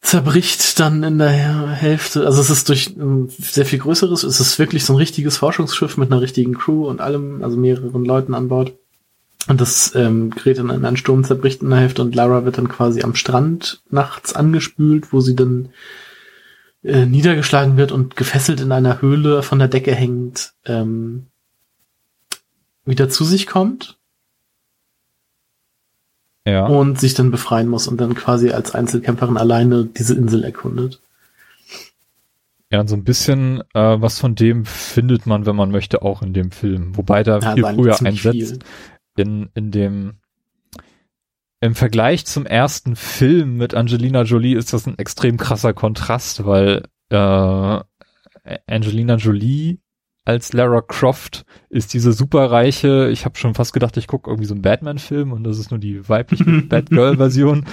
zerbricht 0.00 0.80
dann 0.80 1.04
in 1.04 1.18
der 1.18 1.70
Hälfte. 1.70 2.26
Also 2.26 2.40
es 2.40 2.50
ist 2.50 2.68
durch 2.68 2.96
ein 2.96 3.28
sehr 3.28 3.66
viel 3.66 3.78
größeres, 3.78 4.24
es 4.24 4.40
ist 4.40 4.58
wirklich 4.58 4.84
so 4.84 4.94
ein 4.94 4.96
richtiges 4.96 5.36
Forschungsschiff 5.36 5.96
mit 5.96 6.10
einer 6.10 6.20
richtigen 6.20 6.54
Crew 6.54 6.88
und 6.88 7.00
allem, 7.00 7.44
also 7.44 7.56
mehreren 7.56 8.04
Leuten 8.04 8.34
an 8.34 8.48
Bord. 8.48 8.74
Und 9.48 9.60
das 9.60 9.94
ähm, 9.94 10.30
gerät 10.30 10.58
dann 10.58 10.70
in 10.70 10.84
einen 10.84 10.96
Sturm, 10.96 11.24
zerbricht 11.24 11.62
in 11.62 11.70
der 11.70 11.80
Hälfte 11.80 12.02
und 12.02 12.14
Lara 12.14 12.44
wird 12.44 12.58
dann 12.58 12.68
quasi 12.68 13.02
am 13.02 13.14
Strand 13.14 13.82
nachts 13.90 14.34
angespült, 14.34 15.12
wo 15.12 15.20
sie 15.20 15.34
dann 15.34 15.70
äh, 16.84 17.06
niedergeschlagen 17.06 17.76
wird 17.76 17.92
und 17.92 18.16
gefesselt 18.16 18.60
in 18.60 18.72
einer 18.72 19.00
Höhle 19.02 19.42
von 19.42 19.58
der 19.58 19.68
Decke 19.68 19.94
hängend 19.94 20.52
ähm, 20.64 21.26
wieder 22.84 23.08
zu 23.08 23.24
sich 23.24 23.46
kommt. 23.46 23.98
Ja. 26.44 26.66
Und 26.66 26.98
sich 26.98 27.14
dann 27.14 27.30
befreien 27.30 27.68
muss 27.68 27.86
und 27.86 28.00
dann 28.00 28.14
quasi 28.14 28.50
als 28.50 28.74
Einzelkämpferin 28.74 29.36
alleine 29.36 29.84
diese 29.86 30.14
Insel 30.14 30.42
erkundet. 30.42 31.00
Ja, 32.72 32.80
und 32.80 32.88
so 32.88 32.96
ein 32.96 33.04
bisschen 33.04 33.60
äh, 33.74 34.00
was 34.00 34.18
von 34.18 34.34
dem 34.34 34.64
findet 34.64 35.26
man, 35.26 35.46
wenn 35.46 35.54
man 35.54 35.70
möchte, 35.70 36.02
auch 36.02 36.22
in 36.22 36.32
dem 36.32 36.50
Film. 36.50 36.96
Wobei 36.96 37.22
da 37.22 37.38
ja, 37.38 37.54
viel 37.54 37.64
früher 37.64 38.00
einsetzt. 38.00 38.32
Viel 38.32 38.58
in, 39.16 39.50
in 39.54 39.70
dem, 39.70 40.14
im 41.60 41.74
Vergleich 41.74 42.26
zum 42.26 42.46
ersten 42.46 42.96
Film 42.96 43.56
mit 43.56 43.74
Angelina 43.74 44.22
Jolie 44.22 44.56
ist 44.56 44.72
das 44.72 44.86
ein 44.86 44.98
extrem 44.98 45.36
krasser 45.36 45.72
Kontrast, 45.72 46.44
weil 46.44 46.84
äh, 47.10 47.80
Angelina 48.66 49.16
Jolie 49.16 49.78
als 50.24 50.52
Lara 50.52 50.82
Croft 50.82 51.44
ist 51.68 51.94
diese 51.94 52.12
superreiche, 52.12 53.10
ich 53.10 53.24
habe 53.24 53.36
schon 53.36 53.54
fast 53.54 53.72
gedacht, 53.72 53.96
ich 53.96 54.06
gucke 54.06 54.30
irgendwie 54.30 54.46
so 54.46 54.54
einen 54.54 54.62
Batman-Film 54.62 55.32
und 55.32 55.44
das 55.44 55.58
ist 55.58 55.70
nur 55.70 55.80
die 55.80 56.08
weibliche 56.08 56.44
Batgirl-Version, 56.68 57.66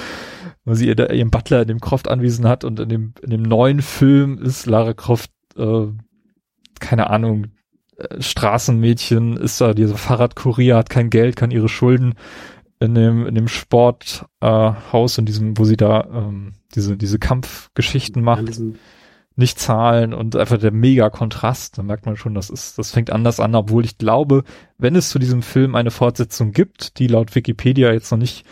wo 0.65 0.74
sie 0.74 0.88
ihr, 0.88 1.12
ihren 1.12 1.29
Butler 1.29 1.62
in 1.62 1.67
dem 1.67 1.79
Croft 1.79 2.08
anwesend 2.08 2.48
hat 2.48 2.63
und 2.63 2.79
in 2.79 2.89
dem, 2.89 3.13
in 3.22 3.29
dem 3.29 3.43
neuen 3.43 3.81
Film 3.81 4.39
ist 4.39 4.65
Lara 4.65 4.93
Croft, 4.93 5.31
äh, 5.58 5.88
keine 6.79 7.10
Ahnung, 7.10 7.48
Straßenmädchen, 8.20 9.38
ist 9.38 9.62
da 9.62 9.74
dieser 9.74 9.98
Fahrradkurier, 9.98 10.77
hat 10.77 10.89
kein 10.89 11.10
Geld, 11.10 11.36
kann 11.36 11.51
ihre 11.51 11.70
Schulden 11.70 12.15
in 12.79 12.96
dem, 12.96 13.25
in 13.25 13.36
dem 13.36 13.48
Sporthaus, 13.48 14.25
äh, 14.41 14.91
Haus, 14.94 15.18
in 15.18 15.25
diesem, 15.25 15.58
wo 15.58 15.65
sie 15.65 15.77
da 15.77 16.08
ähm, 16.12 16.53
diese, 16.75 16.98
diese 16.98 17.20
Kampfgeschichten 17.20 18.24
macht 18.24 18.60
nicht 19.39 19.58
zahlen 19.58 20.13
und 20.13 20.36
einfach 20.36 20.58
der 20.58 20.72
mega 20.72 21.10
Kontrast. 21.10 21.77
Da 21.77 21.84
merkt 21.84 22.06
man 22.06 22.18
schon, 22.18 22.36
das 22.36 22.50
ist, 22.50 22.77
das 22.77 22.91
fängt 22.91 23.10
anders 23.10 23.39
an, 23.39 23.56
obwohl 23.56 23.86
ich 23.86 23.98
glaube, 23.98 24.44
wenn 24.77 24.96
es 24.96 25.10
zu 25.10 25.18
diesem 25.18 25.41
Film 25.41 25.75
eine 25.75 25.91
Fortsetzung 25.91 26.51
gibt, 26.51 27.00
die 27.00 27.08
laut 27.08 27.34
Wikipedia 27.36 27.91
jetzt 27.91 28.12
noch 28.12 28.20
nicht 28.20 28.46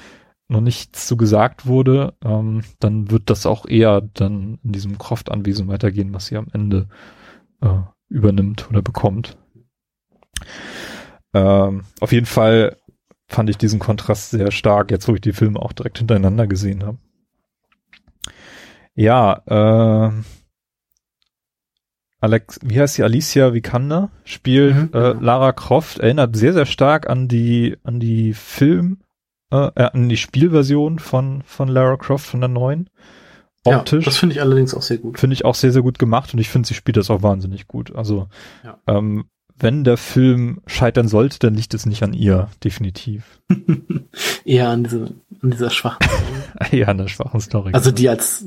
noch 0.50 0.62
nichts 0.62 1.08
zu 1.08 1.18
gesagt 1.18 1.66
wurde, 1.66 2.14
ähm, 2.24 2.62
dann 2.80 3.12
wird 3.12 3.30
das 3.30 3.46
auch 3.46 3.66
eher 3.68 4.00
dann 4.00 4.60
in 4.64 4.72
diesem 4.72 4.98
Croft-Anwesen 4.98 5.68
weitergehen, 5.68 6.14
was 6.14 6.28
sie 6.28 6.38
am 6.38 6.48
Ende 6.54 6.88
äh, 7.60 7.80
übernimmt 8.10 8.70
oder 8.70 8.82
bekommt. 8.82 9.38
Ähm, 11.34 11.84
auf 12.00 12.12
jeden 12.12 12.26
Fall 12.26 12.78
fand 13.28 13.50
ich 13.50 13.58
diesen 13.58 13.80
Kontrast 13.80 14.32
sehr 14.32 14.52
stark, 14.52 14.92
jetzt 14.92 15.08
wo 15.08 15.16
ich 15.16 15.22
die 15.22 15.34
Filme 15.34 15.60
auch 15.60 15.74
direkt 15.74 15.98
hintereinander 15.98 16.48
gesehen 16.48 16.84
habe. 16.86 16.98
Ja, 18.96 19.42
äh, 19.46 20.12
Alex, 22.20 22.60
wie 22.64 22.80
heißt 22.80 22.96
sie? 22.96 23.04
Alicia 23.04 23.54
Vikander 23.54 24.10
spielt 24.24 24.76
mhm, 24.76 24.84
äh, 24.86 25.12
genau. 25.14 25.22
Lara 25.22 25.52
Croft, 25.52 26.00
erinnert 26.00 26.36
sehr, 26.36 26.54
sehr 26.54 26.66
stark 26.66 27.08
an 27.08 27.28
die, 27.28 27.78
an 27.84 28.00
die 28.00 28.34
Film, 28.34 29.02
äh, 29.52 29.70
äh, 29.76 29.90
an 29.94 30.10
die 30.10 30.18
Spielversion 30.18 30.98
von, 30.98 31.44
von 31.44 31.68
Lara 31.68 31.98
Croft, 31.98 32.26
von 32.26 32.42
der 32.42 32.50
neuen. 32.50 32.90
Optisch. 33.68 34.06
Ja, 34.06 34.10
das 34.10 34.18
finde 34.18 34.36
ich 34.36 34.42
allerdings 34.42 34.74
auch 34.74 34.82
sehr 34.82 34.98
gut. 34.98 35.20
Finde 35.20 35.34
ich 35.34 35.46
auch 35.46 35.56
sehr, 35.56 35.72
sehr 35.72 35.82
gut 35.82 36.00
gemacht 36.00 36.34
und 36.34 36.40
ich 36.40 36.50
finde, 36.50 36.68
sie 36.68 36.74
spielt 36.74 36.98
das 36.98 37.10
auch 37.10 37.22
wahnsinnig 37.24 37.68
gut. 37.68 37.96
Also, 37.96 38.28
ja. 38.64 38.78
ähm, 38.88 39.26
wenn 39.60 39.84
der 39.84 39.98
Film 39.98 40.62
scheitern 40.68 41.08
sollte, 41.08 41.40
dann 41.40 41.56
liegt 41.56 41.74
es 41.74 41.86
nicht 41.86 42.04
an 42.04 42.14
ihr, 42.14 42.50
definitiv. 42.64 43.42
Eher 44.46 44.70
an, 44.70 44.84
diese, 44.84 45.14
an 45.42 45.52
dieser 45.52 45.70
schwachen 45.72 46.04
Story. 46.04 46.72
Eher 46.72 46.90
an 46.90 46.98
der 46.98 47.08
schwachen 47.08 47.42
Story. 47.42 47.72
Also 47.74 47.92
die 47.92 48.08
als 48.08 48.46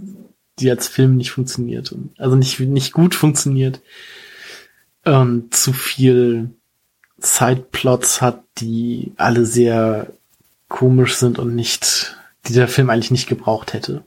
die 0.60 0.70
als 0.70 0.88
Film 0.88 1.16
nicht 1.16 1.30
funktioniert. 1.30 1.92
Und, 1.92 2.18
also 2.18 2.36
nicht, 2.36 2.60
nicht 2.60 2.92
gut 2.92 3.14
funktioniert. 3.14 3.80
Und 5.04 5.54
zu 5.54 5.72
viel 5.72 6.50
Sideplots 7.18 8.20
hat, 8.20 8.42
die 8.58 9.12
alle 9.16 9.46
sehr 9.46 10.12
komisch 10.68 11.16
sind 11.16 11.38
und 11.38 11.54
nicht, 11.54 12.16
die 12.46 12.52
der 12.52 12.68
Film 12.68 12.90
eigentlich 12.90 13.10
nicht 13.10 13.28
gebraucht 13.28 13.72
hätte. 13.72 14.04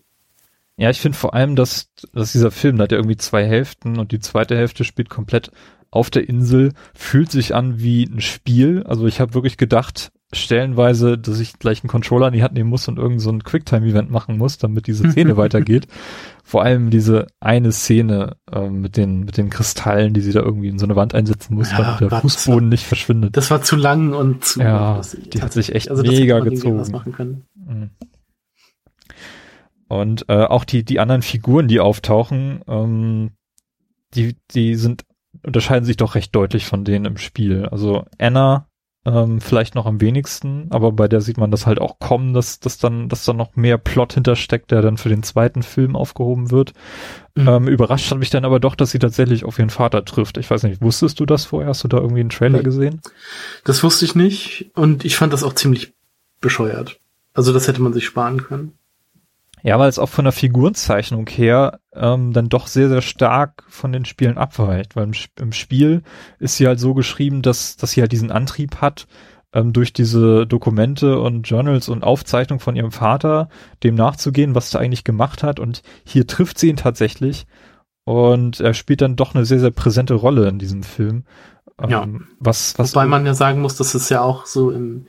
Ja, 0.78 0.90
ich 0.90 1.00
finde 1.00 1.18
vor 1.18 1.34
allem, 1.34 1.56
dass, 1.56 1.90
dass 2.14 2.32
dieser 2.32 2.52
Film, 2.52 2.78
da 2.78 2.84
hat 2.84 2.92
ja 2.92 2.98
irgendwie 2.98 3.18
zwei 3.18 3.46
Hälften 3.46 4.00
und 4.00 4.12
die 4.12 4.20
zweite 4.20 4.56
Hälfte 4.56 4.84
spielt 4.84 5.10
komplett 5.10 5.52
auf 5.92 6.10
der 6.10 6.28
Insel, 6.28 6.74
fühlt 6.96 7.32
sich 7.32 7.54
an 7.54 7.80
wie 7.80 8.06
ein 8.06 8.22
Spiel. 8.22 8.84
Also 8.84 9.06
ich 9.06 9.20
habe 9.20 9.36
wirklich 9.36 9.58
gedacht, 9.58 10.12
stellenweise, 10.36 11.20
dass 11.20 11.40
ich 11.40 11.60
gleich 11.60 11.84
einen 11.84 11.90
Controller 11.90 12.28
in 12.28 12.34
die 12.34 12.42
Hand 12.42 12.56
nehmen 12.56 12.72
muss 12.72 12.88
und 12.88 12.98
irgend 12.98 13.22
so 13.22 13.30
ein 13.30 13.44
Quicktime-Event 13.44 14.10
machen 14.10 14.40
muss, 14.40 14.58
damit 14.58 14.88
diese 14.88 15.12
Szene 15.12 15.38
weitergeht. 15.38 15.88
Vor 16.44 16.64
allem 16.64 16.90
diese 16.90 17.28
eine 17.40 17.72
Szene 17.72 18.38
äh, 18.52 18.70
mit 18.70 18.98
den 18.98 19.22
mit 19.22 19.38
den 19.38 19.52
Kristallen, 19.52 20.16
die 20.16 20.22
sie 20.22 20.32
da 20.32 20.42
irgendwie 20.42 20.70
in 20.70 20.80
so 20.80 20.88
eine 20.88 20.96
Wand 20.96 21.14
einsetzen 21.14 21.54
muss, 21.54 21.72
ja, 21.72 21.78
damit 21.78 22.02
der 22.02 22.08
Gott, 22.10 22.22
Fußboden 22.22 22.62
war, 22.62 22.70
nicht 22.70 22.86
verschwindet. 22.86 23.38
Das 23.38 23.52
war 23.52 23.62
zu 23.62 23.76
lang 23.76 24.14
und 24.14 24.44
zu. 24.44 24.62
Ja, 24.62 25.02
die 25.32 25.44
hat 25.44 25.54
sich 25.54 25.76
echt 25.76 25.92
also 25.92 26.02
mega 26.02 26.40
gezogen. 26.40 26.84
Und 29.94 30.26
äh, 30.28 30.46
auch 30.46 30.64
die 30.64 30.84
die 30.84 31.00
anderen 31.00 31.22
Figuren, 31.22 31.68
die 31.68 31.80
auftauchen, 31.80 32.62
ähm, 32.68 33.32
die 34.16 34.36
die 34.52 34.76
sind 34.76 35.06
unterscheiden 35.44 35.86
sich 35.86 35.98
doch 35.98 36.16
recht 36.16 36.36
deutlich 36.36 36.66
von 36.66 36.84
denen 36.84 37.06
im 37.06 37.18
Spiel. 37.18 37.68
Also 37.68 38.06
Anna 38.18 38.68
ähm, 39.06 39.42
vielleicht 39.42 39.76
noch 39.76 39.86
am 39.86 40.00
wenigsten, 40.00 40.68
aber 40.70 40.94
bei 40.94 41.08
der 41.08 41.22
sieht 41.22 41.38
man 41.38 41.52
das 41.52 41.68
halt 41.68 41.80
auch 41.80 42.00
kommen, 42.00 42.34
dass, 42.34 42.60
dass 42.60 42.78
dann, 42.78 43.10
dass 43.10 43.26
dann 43.26 43.36
noch 43.36 43.56
mehr 43.56 43.78
Plot 43.78 44.14
hintersteckt, 44.14 44.72
der 44.72 44.82
dann 44.82 44.98
für 44.98 45.10
den 45.10 45.24
zweiten 45.24 45.62
Film 45.62 45.96
aufgehoben 45.96 46.52
wird. 46.52 46.74
Mhm. 47.36 47.48
Ähm, 47.48 47.68
überrascht 47.68 48.10
hat 48.10 48.18
mich 48.18 48.30
dann 48.30 48.46
aber 48.46 48.60
doch, 48.60 48.76
dass 48.76 48.92
sie 48.92 49.00
tatsächlich 49.00 49.44
auf 49.44 49.60
ihren 49.60 49.70
Vater 49.70 50.06
trifft. 50.06 50.38
Ich 50.38 50.50
weiß 50.50 50.64
nicht, 50.64 50.82
wusstest 50.82 51.20
du 51.20 51.26
das 51.26 51.46
vorher? 51.46 51.70
Hast 51.70 51.84
du 51.84 51.90
da 51.90 51.98
irgendwie 51.98 52.22
einen 52.22 52.30
Trailer 52.30 52.60
nee. 52.60 52.64
gesehen? 52.64 53.02
Das 53.66 53.84
wusste 53.84 54.06
ich 54.06 54.16
nicht 54.16 54.72
und 54.74 55.04
ich 55.04 55.18
fand 55.18 55.34
das 55.34 55.44
auch 55.44 55.54
ziemlich 55.54 55.94
bescheuert. 56.40 57.00
Also 57.34 57.52
das 57.52 57.68
hätte 57.68 57.82
man 57.82 57.94
sich 57.94 58.06
sparen 58.06 58.44
können. 58.44 58.74
Ja, 59.64 59.80
weil 59.80 59.88
es 59.88 59.98
auch 59.98 60.10
von 60.10 60.26
der 60.26 60.34
Figurenzeichnung 60.34 61.26
her 61.28 61.80
ähm, 61.94 62.34
dann 62.34 62.50
doch 62.50 62.68
sehr, 62.68 62.90
sehr 62.90 63.02
stark 63.02 63.64
von 63.70 63.94
den 63.94 64.04
Spielen 64.04 64.38
abweicht, 64.38 64.98
weil 64.98 65.06
im, 65.06 65.14
im, 65.40 65.54
Spiel 65.54 66.04
ist 66.38 66.58
sie 66.58 66.68
halt 66.68 66.82
so 66.82 66.94
geschrieben, 66.94 67.42
dass, 67.42 67.78
dass 67.78 67.92
sie 67.92 68.02
halt 68.02 68.12
diesen 68.12 68.30
Antrieb 68.30 68.82
hat, 68.82 69.08
ähm, 69.54 69.72
durch 69.72 69.94
diese 69.94 70.46
Dokumente 70.46 71.18
und 71.18 71.48
Journals 71.48 71.88
und 71.88 72.04
Aufzeichnungen 72.04 72.60
von 72.60 72.76
ihrem 72.76 72.92
Vater 72.92 73.48
dem 73.84 73.96
nachzugehen, 73.96 74.54
was 74.54 74.74
er 74.74 74.82
eigentlich 74.82 75.06
gemacht 75.06 75.44
hat. 75.44 75.62
Und 75.62 75.82
hier 76.04 76.28
trifft 76.28 76.60
sie 76.60 76.68
ihn 76.68 76.78
tatsächlich 76.78 77.48
und 78.04 78.60
er 78.60 78.74
spielt 78.74 79.02
dann 79.02 79.16
doch 79.16 79.34
eine 79.34 79.46
sehr, 79.46 79.62
sehr 79.62 79.72
präsente 79.72 80.16
Rolle 80.16 80.50
in 80.50 80.60
diesem 80.60 80.84
Film. 80.84 81.24
Ähm, 81.82 81.90
ja. 81.90 82.08
Was, 82.40 82.78
was 82.78 82.94
Wobei 82.94 83.06
man 83.06 83.26
ja 83.26 83.34
sagen 83.34 83.62
muss, 83.62 83.78
dass 83.78 83.96
es 83.96 84.10
ja 84.10 84.22
auch 84.22 84.46
so 84.46 84.72
im 84.72 85.08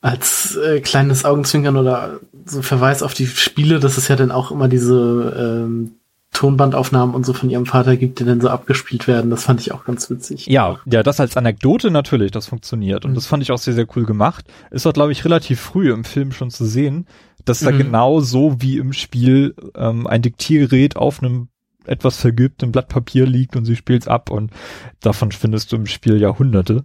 als 0.00 0.56
äh, 0.56 0.80
kleines 0.80 1.24
Augenzwinkern 1.24 1.76
oder 1.76 2.20
so 2.44 2.62
Verweis 2.62 3.02
auf 3.02 3.14
die 3.14 3.26
Spiele, 3.26 3.80
dass 3.80 3.96
es 3.96 4.08
ja 4.08 4.16
dann 4.16 4.30
auch 4.30 4.50
immer 4.50 4.68
diese 4.68 5.64
ähm, 5.66 5.92
Tonbandaufnahmen 6.32 7.14
und 7.14 7.26
so 7.26 7.32
von 7.32 7.50
ihrem 7.50 7.66
Vater 7.66 7.96
gibt, 7.96 8.20
die 8.20 8.24
dann 8.24 8.40
so 8.40 8.48
abgespielt 8.48 9.08
werden. 9.08 9.30
Das 9.30 9.44
fand 9.44 9.60
ich 9.60 9.72
auch 9.72 9.84
ganz 9.84 10.08
witzig. 10.08 10.46
Ja, 10.46 10.78
ja, 10.84 11.02
das 11.02 11.20
als 11.20 11.36
Anekdote 11.36 11.90
natürlich, 11.90 12.30
das 12.30 12.46
funktioniert. 12.46 13.04
Und 13.04 13.12
mhm. 13.12 13.14
das 13.16 13.26
fand 13.26 13.42
ich 13.42 13.50
auch 13.50 13.58
sehr, 13.58 13.74
sehr 13.74 13.86
cool 13.96 14.04
gemacht. 14.04 14.46
Ist 14.70 14.86
auch, 14.86 14.92
glaube 14.92 15.12
ich, 15.12 15.24
relativ 15.24 15.60
früh 15.60 15.92
im 15.92 16.04
Film 16.04 16.32
schon 16.32 16.50
zu 16.50 16.64
sehen, 16.64 17.06
dass 17.44 17.60
da 17.60 17.72
mhm. 17.72 17.78
genau 17.78 18.20
so 18.20 18.60
wie 18.60 18.78
im 18.78 18.92
Spiel 18.92 19.54
ähm, 19.74 20.06
ein 20.06 20.22
Diktiergerät 20.22 20.96
auf 20.96 21.22
einem 21.22 21.48
etwas 21.86 22.18
vergilbtem 22.18 22.70
Blatt 22.70 22.88
Papier 22.88 23.26
liegt 23.26 23.56
und 23.56 23.64
sie 23.64 23.74
spielt's 23.74 24.06
ab 24.06 24.30
und 24.30 24.52
davon 25.00 25.32
findest 25.32 25.72
du 25.72 25.76
im 25.76 25.86
Spiel 25.86 26.20
Jahrhunderte. 26.20 26.84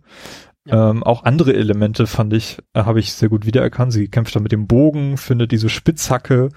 Ja. 0.65 0.91
Ähm, 0.91 1.03
auch 1.03 1.23
andere 1.23 1.53
Elemente 1.53 2.07
fand 2.07 2.33
ich, 2.33 2.59
äh, 2.73 2.83
habe 2.83 2.99
ich 2.99 3.13
sehr 3.13 3.29
gut 3.29 3.45
wiedererkannt. 3.45 3.91
Sie 3.91 4.07
kämpft 4.07 4.35
da 4.35 4.39
mit 4.39 4.51
dem 4.51 4.67
Bogen, 4.67 5.17
findet 5.17 5.51
diese 5.51 5.69
Spitzhacke. 5.69 6.49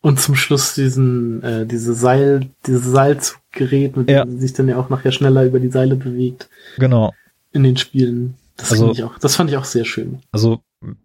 Und 0.00 0.20
zum 0.20 0.34
Schluss 0.34 0.74
diesen, 0.74 1.42
äh, 1.42 1.66
diese 1.66 1.94
Seil, 1.94 2.50
dieses 2.66 2.84
Seilzuggerät, 2.84 3.96
mit 3.96 4.10
ja. 4.10 4.24
dem 4.24 4.32
sie 4.32 4.40
sich 4.40 4.52
dann 4.52 4.68
ja 4.68 4.76
auch 4.76 4.88
nachher 4.88 5.12
schneller 5.12 5.44
über 5.44 5.60
die 5.60 5.70
Seile 5.70 5.96
bewegt. 5.96 6.48
Genau. 6.78 7.12
In 7.52 7.62
den 7.62 7.76
Spielen. 7.76 8.34
Das 8.56 8.72
also, 8.72 8.86
fand 8.86 8.98
ich 8.98 9.04
auch, 9.04 9.18
das 9.18 9.36
fand 9.36 9.50
ich 9.50 9.56
auch 9.56 9.64
sehr 9.64 9.84
schön. 9.84 10.18
Also, 10.32 10.60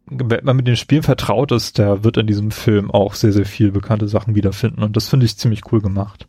wenn 0.08 0.44
man 0.44 0.56
mit 0.56 0.68
den 0.68 0.76
Spielen 0.76 1.04
vertraut 1.04 1.52
ist, 1.52 1.78
der 1.78 2.04
wird 2.04 2.18
in 2.18 2.28
diesem 2.28 2.52
Film 2.52 2.92
auch 2.92 3.14
sehr, 3.14 3.32
sehr 3.32 3.46
viel 3.46 3.72
bekannte 3.72 4.08
Sachen 4.08 4.36
wiederfinden. 4.36 4.84
Und 4.84 4.96
das 4.96 5.08
finde 5.08 5.26
ich 5.26 5.38
ziemlich 5.38 5.72
cool 5.72 5.82
gemacht. 5.82 6.28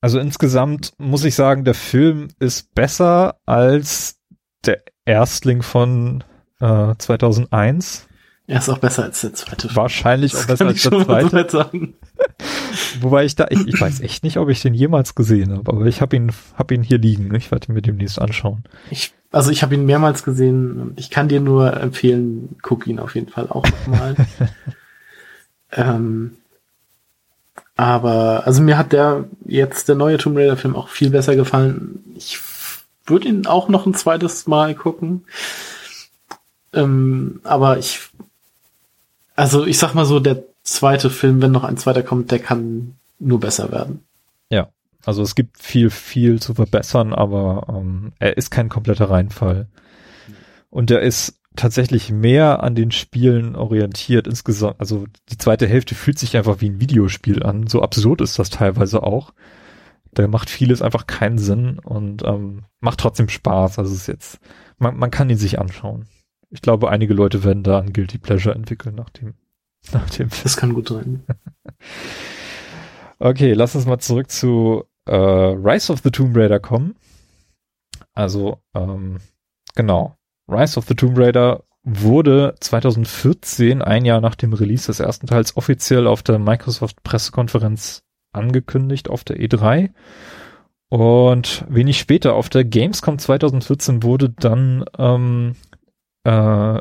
Also 0.00 0.18
insgesamt 0.18 0.92
muss 0.98 1.24
ich 1.24 1.34
sagen, 1.34 1.64
der 1.64 1.74
Film 1.74 2.28
ist 2.38 2.74
besser 2.74 3.36
als 3.46 4.18
der 4.64 4.82
Erstling 5.04 5.62
von 5.62 6.24
äh, 6.60 6.94
2001. 6.98 8.06
Er 8.48 8.58
ist 8.58 8.68
auch 8.68 8.78
besser 8.78 9.04
als 9.04 9.22
der 9.22 9.34
zweite. 9.34 9.74
Wahrscheinlich 9.74 10.32
das 10.32 10.42
auch 10.42 10.46
besser 10.46 10.66
als 10.66 10.82
der 10.82 11.04
zweite. 11.04 11.50
sagen. 11.50 11.94
Wobei 13.00 13.24
ich 13.24 13.34
da, 13.34 13.46
ich, 13.50 13.66
ich 13.66 13.80
weiß 13.80 14.00
echt 14.00 14.22
nicht, 14.22 14.36
ob 14.36 14.48
ich 14.48 14.62
den 14.62 14.74
jemals 14.74 15.14
gesehen 15.14 15.52
habe, 15.52 15.72
aber 15.72 15.86
ich 15.86 16.00
habe 16.00 16.14
ihn, 16.14 16.30
hab 16.54 16.70
ihn 16.70 16.82
hier 16.82 16.98
liegen. 16.98 17.34
Ich 17.34 17.50
werde 17.50 17.68
ihn 17.68 17.74
mir 17.74 17.82
demnächst 17.82 18.20
anschauen. 18.20 18.64
Ich, 18.90 19.14
also 19.32 19.50
ich 19.50 19.62
habe 19.62 19.74
ihn 19.74 19.86
mehrmals 19.86 20.22
gesehen. 20.22 20.92
Ich 20.96 21.10
kann 21.10 21.28
dir 21.28 21.40
nur 21.40 21.76
empfehlen, 21.76 22.56
guck 22.62 22.86
ihn 22.86 23.00
auf 23.00 23.14
jeden 23.14 23.28
Fall 23.28 23.48
auch 23.48 23.66
nochmal. 23.66 24.14
ähm, 25.72 26.36
aber, 27.76 28.46
also 28.46 28.62
mir 28.62 28.78
hat 28.78 28.92
der 28.92 29.24
jetzt 29.44 29.88
der 29.88 29.96
neue 29.96 30.16
Tomb 30.16 30.36
Raider 30.38 30.56
Film 30.56 30.74
auch 30.74 30.88
viel 30.88 31.10
besser 31.10 31.36
gefallen. 31.36 32.02
Ich 32.16 32.38
würde 33.04 33.28
ihn 33.28 33.46
auch 33.46 33.68
noch 33.68 33.86
ein 33.86 33.94
zweites 33.94 34.46
Mal 34.46 34.74
gucken. 34.74 35.26
Ähm, 36.72 37.40
aber 37.44 37.78
ich, 37.78 38.00
also 39.36 39.66
ich 39.66 39.78
sag 39.78 39.94
mal 39.94 40.06
so, 40.06 40.20
der 40.20 40.42
zweite 40.62 41.10
Film, 41.10 41.42
wenn 41.42 41.52
noch 41.52 41.64
ein 41.64 41.76
zweiter 41.76 42.02
kommt, 42.02 42.30
der 42.30 42.38
kann 42.38 42.96
nur 43.18 43.40
besser 43.40 43.70
werden. 43.70 44.02
Ja, 44.50 44.68
also 45.04 45.22
es 45.22 45.34
gibt 45.34 45.58
viel, 45.58 45.90
viel 45.90 46.40
zu 46.40 46.54
verbessern, 46.54 47.12
aber 47.12 47.66
ähm, 47.68 48.12
er 48.18 48.38
ist 48.38 48.50
kein 48.50 48.70
kompletter 48.70 49.10
Reinfall. 49.10 49.68
Und 50.70 50.90
er 50.90 51.00
ist 51.00 51.34
tatsächlich 51.56 52.10
mehr 52.12 52.62
an 52.62 52.74
den 52.74 52.90
Spielen 52.90 53.56
orientiert 53.56 54.26
insgesamt. 54.26 54.80
Also 54.80 55.06
die 55.28 55.38
zweite 55.38 55.66
Hälfte 55.66 55.94
fühlt 55.94 56.18
sich 56.18 56.36
einfach 56.36 56.60
wie 56.60 56.70
ein 56.70 56.80
Videospiel 56.80 57.42
an. 57.42 57.66
So 57.66 57.82
absurd 57.82 58.20
ist 58.20 58.38
das 58.38 58.50
teilweise 58.50 59.02
auch. 59.02 59.32
Da 60.12 60.26
macht 60.28 60.48
vieles 60.48 60.82
einfach 60.82 61.06
keinen 61.06 61.38
Sinn 61.38 61.78
und 61.78 62.24
ähm, 62.24 62.64
macht 62.80 63.00
trotzdem 63.00 63.28
Spaß. 63.28 63.78
Also 63.78 63.92
es 63.92 64.02
ist 64.02 64.06
jetzt, 64.06 64.38
man, 64.78 64.96
man 64.96 65.10
kann 65.10 65.28
ihn 65.28 65.36
sich 65.36 65.58
anschauen. 65.58 66.06
Ich 66.50 66.62
glaube, 66.62 66.90
einige 66.90 67.12
Leute 67.12 67.44
werden 67.44 67.62
da 67.62 67.80
ein 67.80 67.92
Guilty 67.92 68.18
Pleasure 68.18 68.54
entwickeln 68.54 68.94
nach 68.94 69.10
dem, 69.10 69.34
nach 69.92 70.08
dem 70.10 70.30
Das 70.42 70.56
kann 70.56 70.74
gut 70.74 70.88
sein. 70.88 71.24
okay, 73.18 73.52
lass 73.52 73.74
uns 73.74 73.86
mal 73.86 73.98
zurück 73.98 74.30
zu 74.30 74.84
äh, 75.06 75.14
Rise 75.14 75.92
of 75.92 76.00
the 76.02 76.10
Tomb 76.10 76.36
Raider 76.36 76.60
kommen. 76.60 76.94
Also, 78.14 78.58
ähm, 78.74 79.18
genau. 79.74 80.16
Rise 80.48 80.78
of 80.78 80.86
the 80.86 80.94
Tomb 80.94 81.18
Raider 81.18 81.64
wurde 81.82 82.54
2014, 82.60 83.80
ein 83.82 84.04
Jahr 84.04 84.20
nach 84.20 84.34
dem 84.34 84.52
Release 84.52 84.86
des 84.86 85.00
ersten 85.00 85.26
Teils, 85.26 85.56
offiziell 85.56 86.06
auf 86.06 86.22
der 86.22 86.38
Microsoft 86.38 87.02
Pressekonferenz 87.02 88.02
angekündigt 88.32 89.08
auf 89.08 89.24
der 89.24 89.38
E3. 89.38 89.90
Und 90.88 91.64
wenig 91.68 91.98
später 91.98 92.34
auf 92.34 92.48
der 92.48 92.64
Gamescom 92.64 93.18
2014 93.18 94.02
wurde 94.02 94.30
dann 94.30 94.84
ähm, 94.98 95.56
äh, 96.24 96.80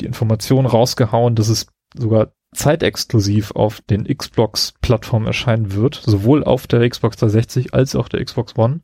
die 0.00 0.06
Information 0.06 0.66
rausgehauen, 0.66 1.34
dass 1.34 1.48
es 1.48 1.66
sogar 1.96 2.32
zeitexklusiv 2.54 3.52
auf 3.52 3.80
den 3.82 4.04
Xbox-Plattformen 4.04 5.26
erscheinen 5.26 5.74
wird, 5.74 5.96
sowohl 5.96 6.44
auf 6.44 6.66
der 6.66 6.88
Xbox 6.88 7.16
360 7.16 7.74
als 7.74 7.96
auch 7.96 8.08
der 8.08 8.24
Xbox 8.24 8.56
One. 8.56 8.80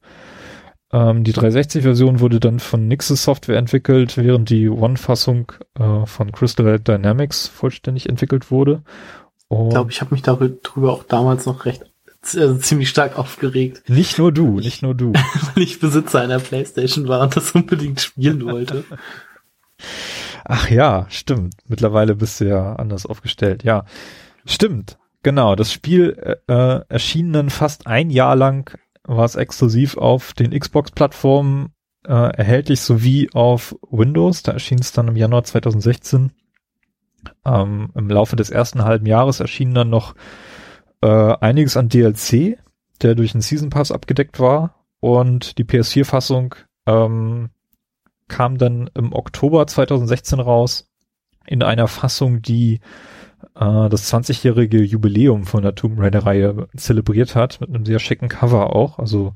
Ähm, 0.92 1.24
die 1.24 1.32
360-Version 1.32 2.20
wurde 2.20 2.40
dann 2.40 2.58
von 2.58 2.88
Nixes 2.88 3.22
Software 3.24 3.58
entwickelt, 3.58 4.16
während 4.16 4.50
die 4.50 4.68
One-Fassung 4.68 5.52
äh, 5.78 6.06
von 6.06 6.32
Crystal 6.32 6.80
Dynamics 6.80 7.46
vollständig 7.46 8.08
entwickelt 8.08 8.50
wurde. 8.50 8.82
Und 9.48 9.68
ich 9.68 9.70
glaube, 9.70 9.90
ich 9.90 10.00
habe 10.00 10.14
mich 10.14 10.22
darüber 10.22 10.92
auch 10.92 11.04
damals 11.04 11.46
noch 11.46 11.64
recht 11.64 11.84
also 12.36 12.56
ziemlich 12.58 12.90
stark 12.90 13.18
aufgeregt. 13.18 13.88
Nicht 13.88 14.18
nur 14.18 14.30
du, 14.30 14.60
nicht 14.60 14.82
nur 14.82 14.94
du. 14.94 15.12
Weil 15.54 15.62
ich 15.62 15.80
Besitzer 15.80 16.20
einer 16.20 16.38
Playstation 16.38 17.08
war 17.08 17.22
und 17.22 17.34
das 17.34 17.52
unbedingt 17.52 18.00
spielen 18.00 18.44
wollte. 18.44 18.84
Ach 20.44 20.68
ja, 20.68 21.06
stimmt. 21.08 21.54
Mittlerweile 21.66 22.14
bist 22.14 22.40
du 22.40 22.48
ja 22.48 22.74
anders 22.76 23.06
aufgestellt. 23.06 23.64
Ja, 23.64 23.84
stimmt. 24.44 24.98
Genau. 25.22 25.54
Das 25.56 25.72
Spiel 25.72 26.38
äh, 26.46 26.52
äh 26.52 26.80
erschien 26.88 27.32
dann 27.32 27.50
fast 27.50 27.86
ein 27.86 28.10
Jahr 28.10 28.36
lang, 28.36 28.76
war 29.04 29.24
es 29.24 29.34
exklusiv 29.34 29.96
auf 29.96 30.32
den 30.32 30.58
Xbox-Plattformen 30.58 31.72
äh, 32.06 32.12
erhältlich 32.12 32.80
sowie 32.80 33.30
auf 33.32 33.76
Windows. 33.90 34.42
Da 34.42 34.52
erschien 34.52 34.78
es 34.78 34.92
dann 34.92 35.08
im 35.08 35.16
Januar 35.16 35.44
2016. 35.44 36.32
Ähm, 37.44 37.90
Im 37.94 38.08
Laufe 38.08 38.36
des 38.36 38.50
ersten 38.50 38.84
halben 38.84 39.06
Jahres 39.06 39.40
erschien 39.40 39.74
dann 39.74 39.90
noch 39.90 40.14
äh, 41.02 41.34
einiges 41.40 41.76
an 41.76 41.88
DLC, 41.88 42.58
der 43.02 43.14
durch 43.14 43.32
den 43.32 43.42
Season 43.42 43.70
Pass 43.70 43.92
abgedeckt 43.92 44.40
war. 44.40 44.86
Und 45.00 45.58
die 45.58 45.64
PS4-Fassung 45.64 46.54
ähm, 46.86 47.50
kam 48.28 48.58
dann 48.58 48.90
im 48.94 49.12
Oktober 49.12 49.66
2016 49.66 50.40
raus 50.40 50.90
in 51.46 51.62
einer 51.62 51.88
Fassung, 51.88 52.42
die 52.42 52.80
äh, 53.54 53.88
das 53.88 54.12
20-jährige 54.12 54.82
Jubiläum 54.82 55.44
von 55.44 55.62
der 55.62 55.74
Tomb 55.74 55.98
Raider-Reihe 55.98 56.68
zelebriert 56.76 57.34
hat, 57.34 57.60
mit 57.60 57.70
einem 57.70 57.86
sehr 57.86 57.98
schicken 57.98 58.28
Cover 58.28 58.74
auch. 58.74 58.98
Also 58.98 59.34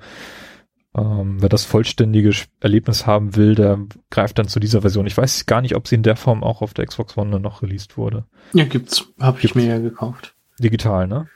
ähm, 0.96 1.36
wer 1.40 1.48
das 1.48 1.64
vollständige 1.64 2.30
Erlebnis 2.60 3.06
haben 3.06 3.34
will, 3.34 3.54
der 3.54 3.80
greift 4.10 4.38
dann 4.38 4.48
zu 4.48 4.60
dieser 4.60 4.82
Version. 4.82 5.06
Ich 5.06 5.16
weiß 5.16 5.46
gar 5.46 5.60
nicht, 5.60 5.74
ob 5.74 5.88
sie 5.88 5.96
in 5.96 6.04
der 6.04 6.16
Form 6.16 6.44
auch 6.44 6.62
auf 6.62 6.72
der 6.72 6.86
Xbox 6.86 7.16
One 7.16 7.40
noch 7.40 7.62
released 7.62 7.96
wurde. 7.96 8.24
Ja, 8.52 8.64
gibt's. 8.64 9.04
Hab 9.18 9.42
ich 9.42 9.54
mir 9.54 9.66
ja 9.66 9.78
gekauft. 9.78 10.34
Digital, 10.60 11.08
ne? 11.08 11.28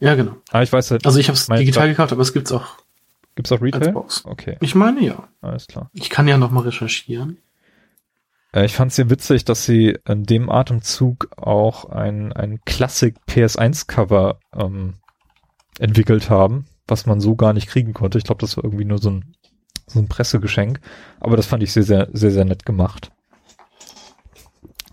Ja, 0.00 0.16
genau. 0.16 0.36
Ah, 0.50 0.62
ich 0.62 0.72
weiß 0.72 0.90
halt. 0.90 1.06
Also 1.06 1.20
ich 1.20 1.28
habe 1.28 1.36
es 1.36 1.46
digital 1.46 1.88
gekauft, 1.88 2.12
aber 2.12 2.22
es 2.22 2.32
gibt's 2.32 2.50
auch. 2.50 2.78
Gibt's 3.36 3.52
auch 3.52 3.62
Retail? 3.62 3.94
Okay. 4.24 4.56
Ich 4.60 4.74
meine 4.74 5.00
ja. 5.04 5.28
Alles 5.40 5.66
klar. 5.66 5.90
Ich 5.92 6.10
kann 6.10 6.28
ja 6.28 6.36
noch 6.36 6.50
mal 6.50 6.60
recherchieren. 6.60 7.38
Äh, 8.54 8.64
ich 8.64 8.74
fand 8.74 8.90
es 8.90 8.96
sehr 8.96 9.10
witzig, 9.10 9.44
dass 9.44 9.66
sie 9.66 9.98
in 10.06 10.24
dem 10.24 10.48
Atemzug 10.48 11.28
auch 11.36 11.86
ein, 11.86 12.32
ein 12.32 12.60
Classic 12.64 13.14
PS1 13.28 13.86
Cover 13.86 14.38
ähm, 14.56 14.94
entwickelt 15.78 16.30
haben, 16.30 16.66
was 16.86 17.06
man 17.06 17.20
so 17.20 17.34
gar 17.34 17.52
nicht 17.52 17.68
kriegen 17.68 17.92
konnte. 17.92 18.18
Ich 18.18 18.24
glaube, 18.24 18.40
das 18.40 18.56
war 18.56 18.64
irgendwie 18.64 18.84
nur 18.84 18.98
so 18.98 19.10
ein, 19.10 19.34
so 19.86 19.98
ein 19.98 20.08
Pressegeschenk. 20.08 20.80
Aber 21.20 21.36
das 21.36 21.46
fand 21.46 21.62
ich 21.62 21.72
sehr, 21.72 21.82
sehr, 21.82 22.08
sehr, 22.12 22.30
sehr 22.30 22.44
nett 22.44 22.64
gemacht. 22.64 23.10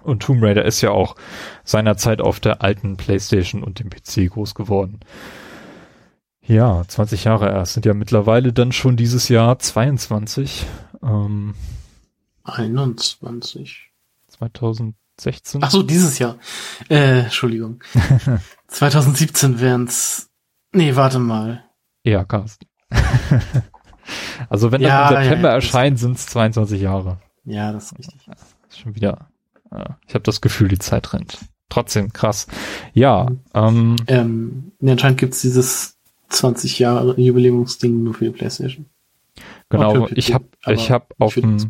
Und 0.03 0.23
Tomb 0.23 0.41
Raider 0.41 0.65
ist 0.65 0.81
ja 0.81 0.89
auch 0.89 1.15
seinerzeit 1.63 2.21
auf 2.21 2.39
der 2.39 2.63
alten 2.63 2.97
PlayStation 2.97 3.63
und 3.63 3.77
dem 3.77 3.91
PC 3.91 4.31
groß 4.31 4.55
geworden. 4.55 5.01
Ja, 6.43 6.83
20 6.87 7.25
Jahre 7.25 7.51
erst. 7.51 7.73
Sind 7.73 7.85
ja 7.85 7.93
mittlerweile 7.93 8.51
dann 8.51 8.71
schon 8.71 8.97
dieses 8.97 9.29
Jahr 9.29 9.59
22. 9.59 10.65
Ähm, 11.03 11.53
21. 12.43 13.91
2016. 14.27 15.63
Ach 15.63 15.71
so, 15.71 15.83
dieses 15.83 16.19
Jahr. 16.19 16.37
Äh, 16.89 17.21
Entschuldigung. 17.21 17.83
2017 18.67 19.59
wären's. 19.59 20.29
Nee, 20.71 20.95
warte 20.95 21.19
mal. 21.19 21.63
Ja, 22.03 22.23
Carsten. 22.23 22.65
also 24.49 24.71
wenn 24.71 24.81
ja, 24.81 25.03
das 25.03 25.11
im 25.11 25.23
September 25.23 25.47
ja, 25.47 25.51
ja, 25.51 25.55
erscheint, 25.55 25.99
sind's 25.99 26.25
22 26.27 26.81
Jahre. 26.81 27.19
Ja, 27.43 27.71
das 27.71 27.91
ist 27.91 27.99
richtig. 27.99 28.27
Ist 28.69 28.79
schon 28.79 28.95
wieder 28.95 29.27
ich 30.07 30.13
habe 30.13 30.23
das 30.23 30.41
Gefühl, 30.41 30.67
die 30.67 30.79
Zeit 30.79 31.13
rennt. 31.13 31.37
Trotzdem 31.69 32.11
krass. 32.11 32.47
Ja. 32.93 33.27
Mhm. 33.29 33.39
Ähm, 33.53 33.95
ähm, 34.07 34.71
anscheinend 34.85 35.19
gibt's 35.19 35.41
dieses 35.41 35.97
20 36.29 36.79
Jahre 36.79 37.19
Jubiläumsding 37.19 38.03
nur 38.03 38.13
für 38.13 38.25
die 38.25 38.31
PlayStation. 38.31 38.85
Genau. 39.69 40.07
Ich 40.09 40.33
habe 40.33 40.45
ich 40.67 40.91
habe 40.91 41.05
auf 41.17 41.35
dem 41.35 41.65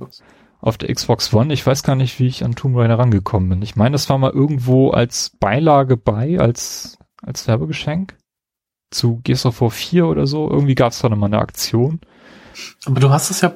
auf 0.62 0.78
der 0.78 0.94
Xbox 0.94 1.34
One, 1.34 1.54
ich 1.54 1.66
weiß 1.66 1.84
gar 1.84 1.96
nicht, 1.96 2.20
wie 2.20 2.28
ich 2.28 2.44
an 2.44 2.56
Tomb 2.56 2.78
Raider 2.78 3.00
rangekommen 3.00 3.50
bin. 3.50 3.62
Ich 3.62 3.76
meine, 3.76 3.94
das 3.94 4.10
war 4.10 4.18
mal 4.18 4.32
irgendwo 4.32 4.92
als 4.92 5.32
Beilage 5.40 5.98
bei, 5.98 6.40
als 6.40 6.98
als 7.24 7.48
Werbegeschenk 7.48 8.16
zu 8.90 9.22
Gears 9.24 9.46
of 9.46 9.62
War 9.62 9.72
4 9.72 10.06
oder 10.06 10.28
so. 10.28 10.50
Irgendwie 10.50 10.76
gab 10.76 10.92
es 10.92 11.00
da 11.00 11.10
nochmal 11.10 11.30
eine 11.30 11.40
Aktion. 11.40 12.00
Aber 12.86 13.00
du 13.00 13.10
hast 13.10 13.30
es 13.30 13.42
ja 13.42 13.54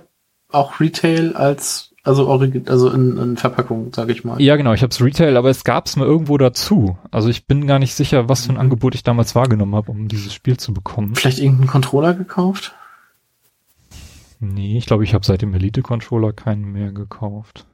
auch 0.51 0.79
Retail 0.79 1.35
als 1.35 1.91
also, 2.03 2.29
also 2.29 2.89
in, 2.91 3.17
in 3.17 3.35
Verpackung, 3.35 3.91
sage 3.91 4.11
ich 4.11 4.23
mal. 4.23 4.39
Ja, 4.39 4.55
genau, 4.57 4.73
ich 4.73 4.83
habe 4.83 4.91
es 4.91 5.01
Retail, 5.01 5.37
aber 5.37 5.49
es 5.49 5.63
gab 5.63 5.87
es 5.87 5.95
mal 5.95 6.05
irgendwo 6.05 6.37
dazu. 6.37 6.99
Also 7.09 7.29
ich 7.29 7.47
bin 7.47 7.65
gar 7.65 7.79
nicht 7.79 7.95
sicher, 7.95 8.29
was 8.29 8.45
für 8.45 8.51
ein 8.51 8.55
mhm. 8.55 8.61
Angebot 8.61 8.93
ich 8.93 9.01
damals 9.01 9.33
wahrgenommen 9.33 9.73
habe, 9.73 9.91
um 9.91 10.07
dieses 10.07 10.31
Spiel 10.31 10.57
zu 10.57 10.71
bekommen. 10.71 11.15
Vielleicht 11.15 11.39
irgendeinen 11.39 11.67
Controller 11.67 12.13
gekauft? 12.13 12.75
Nee, 14.39 14.77
ich 14.77 14.85
glaube, 14.85 15.03
ich 15.03 15.13
habe 15.13 15.25
seit 15.25 15.41
dem 15.41 15.53
Elite-Controller 15.53 16.33
keinen 16.33 16.71
mehr 16.71 16.91
gekauft. 16.91 17.65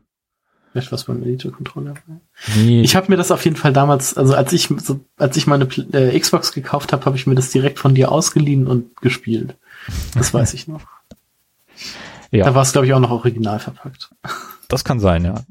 Vielleicht 0.71 0.91
was 0.91 1.03
beim 1.03 1.21
Elite-Controller 1.21 1.95
Nee. 2.55 2.81
Ich 2.81 2.95
habe 2.95 3.09
mir 3.09 3.17
das 3.17 3.31
auf 3.31 3.43
jeden 3.43 3.57
Fall 3.57 3.73
damals, 3.73 4.15
also 4.15 4.35
als 4.35 4.53
ich 4.53 4.69
so, 4.77 5.01
als 5.17 5.35
ich 5.35 5.45
meine 5.45 5.65
äh, 5.65 6.17
Xbox 6.17 6.53
gekauft 6.53 6.93
habe, 6.93 7.05
habe 7.05 7.17
ich 7.17 7.27
mir 7.27 7.35
das 7.35 7.51
direkt 7.51 7.77
von 7.77 7.93
dir 7.93 8.11
ausgeliehen 8.11 8.67
und 8.67 8.95
gespielt. 9.01 9.57
Das 10.13 10.33
weiß 10.33 10.53
ich 10.53 10.67
noch. 10.67 10.81
Ja. 12.31 12.45
Da 12.45 12.55
war 12.55 12.61
es, 12.61 12.71
glaube 12.71 12.87
ich, 12.87 12.93
auch 12.93 12.99
noch 12.99 13.11
original 13.11 13.59
verpackt. 13.59 14.09
Das 14.69 14.85
kann 14.85 15.01
sein, 15.01 15.25
ja. 15.25 15.43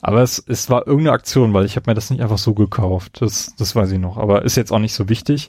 Aber 0.00 0.22
es, 0.22 0.42
es 0.46 0.70
war 0.70 0.86
irgendeine 0.86 1.14
Aktion, 1.14 1.52
weil 1.52 1.64
ich 1.64 1.74
habe 1.74 1.90
mir 1.90 1.94
das 1.94 2.10
nicht 2.10 2.22
einfach 2.22 2.38
so 2.38 2.54
gekauft. 2.54 3.20
Das, 3.20 3.54
das 3.56 3.74
weiß 3.74 3.90
ich 3.90 3.98
noch. 3.98 4.18
Aber 4.18 4.42
ist 4.42 4.56
jetzt 4.56 4.72
auch 4.72 4.78
nicht 4.78 4.94
so 4.94 5.08
wichtig. 5.08 5.48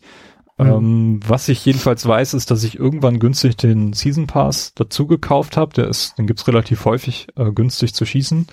Mhm. 0.57 0.65
Ähm, 0.65 1.19
was 1.25 1.49
ich 1.49 1.65
jedenfalls 1.65 2.05
weiß, 2.05 2.33
ist, 2.33 2.51
dass 2.51 2.63
ich 2.63 2.77
irgendwann 2.77 3.19
günstig 3.19 3.57
den 3.57 3.93
Season 3.93 4.27
Pass 4.27 4.73
dazu 4.75 5.07
gekauft 5.07 5.57
habe. 5.57 5.73
Der 5.73 5.87
ist, 5.87 6.17
den 6.17 6.27
gibt's 6.27 6.47
relativ 6.47 6.85
häufig 6.85 7.27
äh, 7.35 7.51
günstig 7.51 7.93
zu 7.93 8.05
schießen. 8.05 8.47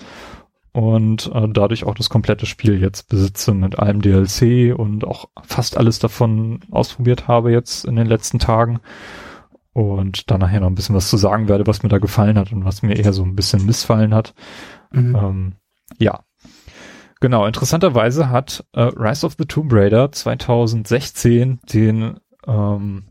Und 0.72 1.30
äh, 1.34 1.48
dadurch 1.48 1.84
auch 1.84 1.94
das 1.94 2.10
komplette 2.10 2.46
Spiel 2.46 2.80
jetzt 2.80 3.08
besitze 3.08 3.54
mit 3.54 3.78
allem 3.78 4.02
DLC 4.02 4.72
und 4.76 5.04
auch 5.04 5.28
fast 5.42 5.76
alles 5.76 5.98
davon 5.98 6.60
ausprobiert 6.70 7.26
habe 7.26 7.50
jetzt 7.50 7.84
in 7.84 7.96
den 7.96 8.06
letzten 8.06 8.38
Tagen 8.38 8.78
und 9.72 10.30
da 10.30 10.38
nachher 10.38 10.60
noch 10.60 10.68
ein 10.68 10.74
bisschen 10.74 10.94
was 10.94 11.10
zu 11.10 11.16
sagen 11.16 11.48
werde, 11.48 11.66
was 11.66 11.82
mir 11.82 11.88
da 11.88 11.98
gefallen 11.98 12.38
hat 12.38 12.52
und 12.52 12.64
was 12.64 12.82
mir 12.82 12.96
eher 12.96 13.12
so 13.12 13.22
ein 13.22 13.36
bisschen 13.36 13.66
missfallen 13.66 14.14
hat. 14.14 14.34
Mhm. 14.92 15.16
Ähm, 15.16 15.52
ja. 15.98 16.20
Genau, 17.20 17.46
interessanterweise 17.46 18.30
hat 18.30 18.64
äh, 18.72 18.82
Rise 18.82 19.26
of 19.26 19.34
the 19.38 19.44
Tomb 19.44 19.72
Raider 19.72 20.10
2016 20.10 21.60
den 21.72 22.18
ähm, 22.46 23.04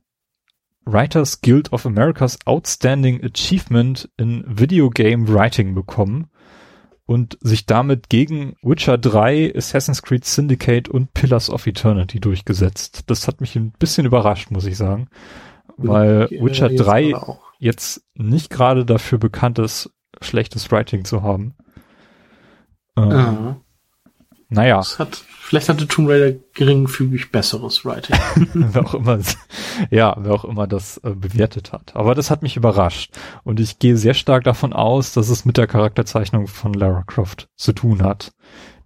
Writers 0.86 1.42
Guild 1.42 1.72
of 1.72 1.86
America's 1.86 2.40
Outstanding 2.46 3.24
Achievement 3.24 4.10
in 4.18 4.44
Video 4.48 4.90
Game 4.90 5.32
Writing 5.32 5.76
bekommen 5.76 6.28
und 7.06 7.38
sich 7.42 7.68
damit 7.68 8.10
gegen 8.10 8.56
Witcher 8.64 8.98
3, 8.98 9.54
Assassin's 9.56 10.02
Creed 10.02 10.26
Syndicate 10.26 10.90
und 10.90 11.14
Pillars 11.14 11.50
of 11.50 11.68
Eternity 11.68 12.20
durchgesetzt. 12.20 13.04
Das 13.08 13.28
hat 13.28 13.42
mich 13.42 13.56
ein 13.56 13.72
bisschen 13.78 14.06
überrascht, 14.06 14.50
muss 14.52 14.66
ich 14.66 14.78
sagen 14.78 15.08
weil 15.82 16.28
äh, 16.30 16.44
Witcher 16.44 16.70
3 16.70 17.14
jetzt 17.60 18.04
nicht 18.16 18.50
gerade 18.50 18.86
dafür 18.86 19.18
bekannt 19.18 19.60
ist, 19.60 19.92
schlechtes 20.22 20.72
Writing 20.72 21.06
zu 21.06 21.24
haben. 21.24 21.56
Ähm. 22.98 23.58
Naja. 24.50 24.78
Das 24.78 25.00
hat 25.00 25.24
Vielleicht 25.50 25.68
hatte 25.68 25.88
Tomb 25.88 26.10
Raider 26.10 26.38
geringfügig 26.54 27.32
besseres 27.32 27.84
Writing. 27.84 28.16
wer 28.54 28.86
auch 28.86 28.94
immer, 28.94 29.18
ja, 29.90 30.16
wer 30.20 30.32
auch 30.32 30.46
immer 30.46 30.68
das 30.68 30.98
äh, 30.98 31.16
bewertet 31.16 31.72
hat. 31.72 31.96
Aber 31.96 32.14
das 32.14 32.30
hat 32.30 32.44
mich 32.44 32.56
überrascht. 32.56 33.18
Und 33.44 33.60
ich 33.60 33.80
gehe 33.80 33.98
sehr 33.98 34.14
stark 34.14 34.44
davon 34.44 34.74
aus, 34.74 35.12
dass 35.12 35.30
es 35.30 35.46
mit 35.46 35.58
der 35.58 35.66
Charakterzeichnung 35.66 36.46
von 36.46 36.76
Lara 36.76 37.02
Croft 37.02 37.48
zu 37.56 37.74
tun 37.74 38.04
hat. 38.04 38.32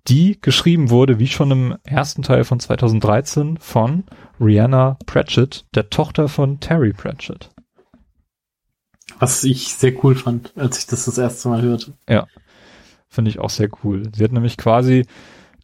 Die 0.07 0.39
geschrieben 0.39 0.89
wurde, 0.89 1.19
wie 1.19 1.27
schon 1.27 1.51
im 1.51 1.77
ersten 1.83 2.21
Teil 2.21 2.45
von 2.45 2.61
2013, 2.61 3.57
von 3.57 4.05
Rihanna 4.39 4.97
Pratchett, 5.05 5.65
der 5.75 5.89
Tochter 5.89 6.29
von 6.29 6.61
Terry 6.61 6.93
Pratchett. 6.93 7.49
Was 9.19 9.43
ich 9.43 9.73
sehr 9.73 10.01
cool 10.05 10.15
fand, 10.15 10.53
als 10.55 10.79
ich 10.79 10.87
das 10.87 11.03
das 11.03 11.17
erste 11.17 11.49
Mal 11.49 11.61
hörte. 11.61 11.91
Ja, 12.07 12.25
finde 13.09 13.31
ich 13.31 13.39
auch 13.39 13.49
sehr 13.49 13.67
cool. 13.83 14.09
Sie 14.15 14.23
hat 14.23 14.31
nämlich 14.31 14.55
quasi 14.55 15.05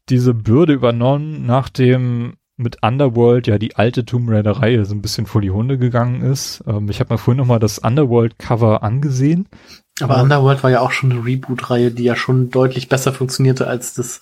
diese 0.10 0.34
Bürde 0.34 0.74
übernommen, 0.74 1.46
nachdem 1.46 2.34
mit 2.58 2.84
Underworld 2.84 3.48
ja 3.48 3.58
die 3.58 3.78
alte 3.78 4.06
Tomb 4.06 4.30
Raider 4.30 4.52
Reihe 4.52 4.86
so 4.86 4.94
ein 4.94 5.02
bisschen 5.02 5.26
vor 5.26 5.42
die 5.42 5.52
Hunde 5.52 5.78
gegangen 5.78 6.22
ist. 6.22 6.62
Ähm, 6.68 6.90
ich 6.90 7.00
habe 7.00 7.14
mir 7.14 7.18
vorhin 7.18 7.38
noch 7.38 7.48
mal 7.48 7.60
das 7.60 7.80
Underworld 7.80 8.38
Cover 8.38 8.84
angesehen. 8.84 9.48
Aber 10.02 10.18
ähm, 10.18 10.24
Underworld 10.24 10.62
war 10.62 10.70
ja 10.70 10.82
auch 10.82 10.92
schon 10.92 11.12
eine 11.12 11.26
Reboot-Reihe, 11.26 11.92
die 11.92 12.04
ja 12.04 12.16
schon 12.16 12.50
deutlich 12.50 12.90
besser 12.90 13.14
funktionierte 13.14 13.68
als 13.68 13.94
das 13.94 14.22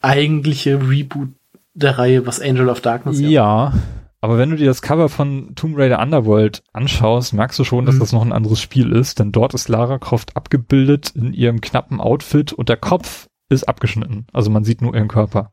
eigentliche 0.00 0.86
Reboot 0.86 1.28
der 1.74 1.98
Reihe, 1.98 2.26
was 2.26 2.40
Angel 2.40 2.68
of 2.68 2.82
Darkness 2.82 3.20
ja. 3.20 3.28
Ja, 3.28 3.72
aber 4.20 4.38
wenn 4.38 4.50
du 4.50 4.56
dir 4.56 4.66
das 4.66 4.82
Cover 4.82 5.08
von 5.08 5.54
Tomb 5.56 5.76
Raider 5.78 6.00
Underworld 6.00 6.62
anschaust, 6.72 7.32
merkst 7.32 7.58
du 7.58 7.64
schon, 7.64 7.86
dass 7.86 7.96
mhm. 7.96 8.00
das 8.00 8.12
noch 8.12 8.22
ein 8.22 8.32
anderes 8.32 8.60
Spiel 8.60 8.92
ist, 8.92 9.18
denn 9.18 9.32
dort 9.32 9.54
ist 9.54 9.68
Lara 9.68 9.98
Croft 9.98 10.36
abgebildet 10.36 11.12
in 11.16 11.32
ihrem 11.32 11.60
knappen 11.60 12.00
Outfit 12.00 12.52
und 12.52 12.68
der 12.68 12.76
Kopf 12.76 13.28
ist 13.54 13.68
abgeschnitten. 13.68 14.26
Also 14.32 14.50
man 14.50 14.64
sieht 14.64 14.82
nur 14.82 14.94
ihren 14.94 15.08
Körper. 15.08 15.52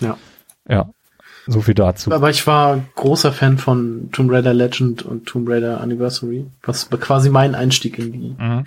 Ja. 0.00 0.16
Ja. 0.68 0.90
So 1.46 1.60
viel 1.60 1.74
dazu. 1.74 2.10
Aber 2.10 2.30
ich 2.30 2.46
war 2.46 2.84
großer 2.96 3.32
Fan 3.32 3.58
von 3.58 4.08
Tomb 4.10 4.32
Raider 4.32 4.52
Legend 4.52 5.02
und 5.02 5.26
Tomb 5.26 5.48
Raider 5.48 5.80
Anniversary, 5.80 6.46
was 6.62 6.90
quasi 6.90 7.30
mein 7.30 7.54
Einstieg 7.54 7.98
in 7.98 8.12
die 8.12 8.36
mhm. 8.36 8.64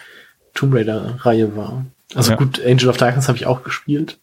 Tomb 0.54 0.74
Raider 0.74 1.16
Reihe 1.20 1.58
war. 1.58 1.86
Also 2.16 2.32
ja. 2.32 2.38
gut, 2.38 2.62
Angel 2.66 2.90
of 2.90 2.98
Darkness 2.98 3.28
habe 3.28 3.38
ich 3.38 3.46
auch 3.46 3.64
gespielt. 3.64 4.18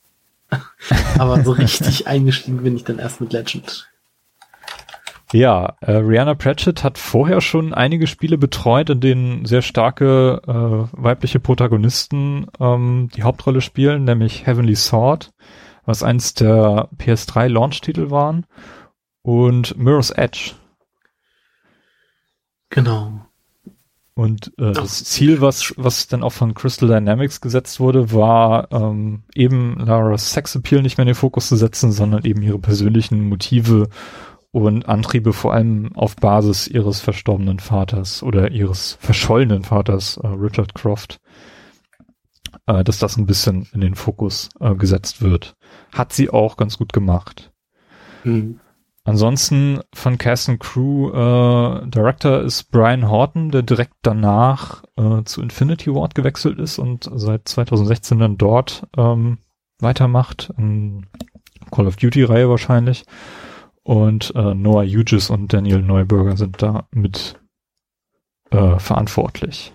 Aber 1.18 1.42
so 1.44 1.52
richtig 1.52 2.06
eingestiegen 2.06 2.62
bin 2.62 2.76
ich 2.76 2.84
dann 2.84 2.98
erst 2.98 3.20
mit 3.20 3.32
Legend. 3.32 3.90
Ja, 5.32 5.76
äh, 5.80 5.92
Rihanna 5.92 6.34
Pratchett 6.34 6.84
hat 6.84 6.98
vorher 6.98 7.40
schon 7.40 7.74
einige 7.74 8.06
Spiele 8.06 8.38
betreut, 8.38 8.90
in 8.90 9.00
denen 9.00 9.44
sehr 9.44 9.62
starke 9.62 10.40
äh, 10.46 10.96
weibliche 10.96 11.40
Protagonisten 11.40 12.46
ähm, 12.60 13.08
die 13.14 13.24
Hauptrolle 13.24 13.60
spielen, 13.60 14.04
nämlich 14.04 14.46
Heavenly 14.46 14.76
Sword, 14.76 15.32
was 15.84 16.04
eins 16.04 16.34
der 16.34 16.88
PS3 16.98 17.48
Launch-Titel 17.48 18.10
waren, 18.10 18.46
und 19.22 19.76
Mirror's 19.76 20.10
Edge. 20.10 20.52
Genau. 22.70 23.26
Und 24.14 24.52
äh, 24.58 24.72
das 24.72 25.04
Ziel, 25.04 25.40
was, 25.40 25.74
was 25.76 26.06
dann 26.06 26.22
auch 26.22 26.32
von 26.32 26.54
Crystal 26.54 26.88
Dynamics 26.88 27.40
gesetzt 27.40 27.80
wurde, 27.80 28.12
war 28.12 28.72
ähm, 28.72 29.24
eben 29.34 29.76
Lara's 29.78 30.32
Sexappeal 30.32 30.82
nicht 30.82 30.96
mehr 30.96 31.02
in 31.02 31.08
den 31.08 31.14
Fokus 31.14 31.48
zu 31.48 31.56
setzen, 31.56 31.92
sondern 31.92 32.24
eben 32.24 32.42
ihre 32.42 32.58
persönlichen 32.58 33.28
Motive 33.28 33.88
und 34.56 34.88
Antriebe 34.88 35.32
vor 35.34 35.52
allem 35.52 35.90
auf 35.94 36.16
Basis 36.16 36.66
ihres 36.66 37.00
verstorbenen 37.00 37.58
Vaters 37.58 38.22
oder 38.22 38.50
ihres 38.50 38.96
verschollenen 39.00 39.64
Vaters, 39.64 40.16
äh, 40.16 40.26
Richard 40.28 40.74
Croft, 40.74 41.20
äh, 42.66 42.82
dass 42.82 42.98
das 42.98 43.18
ein 43.18 43.26
bisschen 43.26 43.68
in 43.74 43.82
den 43.82 43.94
Fokus 43.94 44.48
äh, 44.60 44.74
gesetzt 44.74 45.20
wird. 45.20 45.56
Hat 45.92 46.12
sie 46.14 46.30
auch 46.30 46.56
ganz 46.56 46.78
gut 46.78 46.94
gemacht. 46.94 47.52
Mhm. 48.24 48.60
Ansonsten 49.04 49.80
von 49.94 50.16
Cast 50.18 50.48
and 50.48 50.58
Crew 50.58 51.10
äh, 51.10 51.86
Director 51.86 52.40
ist 52.40 52.70
Brian 52.72 53.08
Horton, 53.08 53.50
der 53.50 53.62
direkt 53.62 53.94
danach 54.02 54.84
äh, 54.96 55.22
zu 55.24 55.42
Infinity 55.42 55.94
Ward 55.94 56.14
gewechselt 56.14 56.58
ist 56.58 56.78
und 56.78 57.08
seit 57.14 57.46
2016 57.46 58.18
dann 58.18 58.38
dort 58.38 58.88
ähm, 58.96 59.38
weitermacht. 59.80 60.50
In 60.56 61.06
Call 61.70 61.86
of 61.86 61.96
Duty 61.96 62.24
Reihe 62.24 62.48
wahrscheinlich. 62.48 63.04
Und 63.86 64.34
äh, 64.34 64.52
Noah 64.52 64.84
Hughes 64.84 65.30
und 65.30 65.52
Daniel 65.52 65.80
Neuberger 65.80 66.36
sind 66.36 66.60
da 66.60 66.88
mit 66.90 67.38
äh, 68.50 68.80
verantwortlich. 68.80 69.72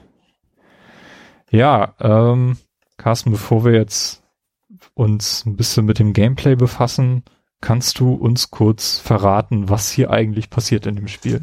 Ja, 1.50 1.96
ähm, 2.02 2.58
Carsten, 2.98 3.32
bevor 3.32 3.64
wir 3.64 3.72
jetzt 3.72 4.22
uns 4.96 5.46
ein 5.46 5.56
bisschen 5.56 5.86
mit 5.86 5.98
dem 5.98 6.12
Gameplay 6.12 6.58
befassen, 6.58 7.24
kannst 7.62 8.02
du 8.02 8.14
uns 8.14 8.52
kurz 8.52 9.00
verraten, 9.00 9.70
was 9.70 9.90
hier 9.92 10.12
eigentlich 10.12 10.50
passiert 10.50 10.86
in 10.88 10.98
dem 10.98 11.08
Spiel? 11.08 11.40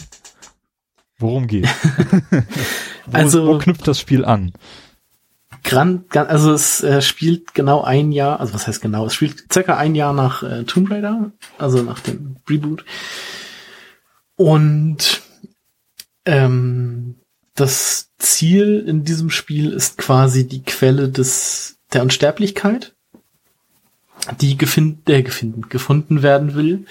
Worum 1.19 1.47
geht? 1.47 1.69
wo, 3.07 3.17
also, 3.17 3.47
wo 3.47 3.57
knüpft 3.57 3.89
das 3.89 3.99
Spiel 3.99 4.27
an? 4.27 4.53
Grand, 5.69 6.17
also 6.17 6.55
es 6.55 6.83
äh, 6.83 7.03
spielt 7.03 7.53
genau 7.53 7.83
ein 7.83 8.11
Jahr, 8.11 8.41
also 8.41 8.55
was 8.55 8.67
heißt 8.67 8.81
genau, 8.81 9.05
es 9.05 9.13
spielt 9.13 9.53
circa 9.53 9.77
ein 9.77 9.95
Jahr 9.95 10.15
nach 10.15 10.43
äh, 10.43 10.65
Tomb 10.65 10.91
Raider, 10.91 11.31
also 11.59 11.83
nach 11.83 12.01
dem 12.01 12.37
Reboot. 12.49 12.87
Und 14.35 15.21
ähm, 16.25 17.17
das 17.55 18.13
Ziel 18.17 18.83
in 18.87 19.05
diesem 19.05 19.29
Spiel 19.29 19.73
ist 19.73 19.99
quasi 19.99 20.49
die 20.49 20.63
Quelle 20.63 21.11
des 21.11 21.79
der 21.93 22.03
Unsterblichkeit, 22.03 22.97
die 24.41 24.57
gefind, 24.57 25.07
äh, 25.11 25.23
gefunden, 25.23 25.69
gefunden 25.69 26.23
werden 26.23 26.55
will. 26.55 26.87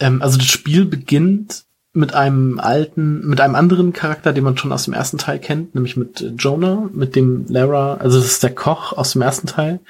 Ähm, 0.00 0.22
also 0.22 0.38
das 0.38 0.48
Spiel 0.48 0.86
beginnt 0.86 1.66
mit 1.94 2.14
einem 2.14 2.58
alten, 2.58 3.26
mit 3.26 3.40
einem 3.40 3.54
anderen 3.54 3.92
Charakter, 3.92 4.32
den 4.32 4.44
man 4.44 4.56
schon 4.56 4.72
aus 4.72 4.84
dem 4.84 4.94
ersten 4.94 5.18
Teil 5.18 5.38
kennt, 5.38 5.74
nämlich 5.74 5.96
mit 5.96 6.24
Jonah, 6.38 6.88
mit 6.92 7.16
dem 7.16 7.46
Lara, 7.48 7.94
also 7.94 8.18
das 8.18 8.26
ist 8.26 8.42
der 8.42 8.54
Koch 8.54 8.92
aus 8.94 9.12
dem 9.12 9.22
ersten 9.22 9.46
Teil, 9.46 9.80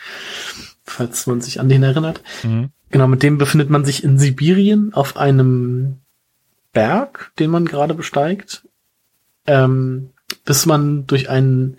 falls 0.84 1.26
man 1.26 1.40
sich 1.40 1.60
an 1.60 1.68
den 1.68 1.82
erinnert. 1.82 2.20
Mhm. 2.42 2.70
Genau, 2.90 3.06
mit 3.06 3.22
dem 3.22 3.38
befindet 3.38 3.70
man 3.70 3.84
sich 3.84 4.02
in 4.04 4.18
Sibirien 4.18 4.92
auf 4.94 5.16
einem 5.16 5.98
Berg, 6.72 7.32
den 7.38 7.50
man 7.50 7.66
gerade 7.66 7.94
besteigt, 7.94 8.66
ähm, 9.46 10.10
bis 10.44 10.66
man 10.66 11.06
durch 11.06 11.30
einen 11.30 11.78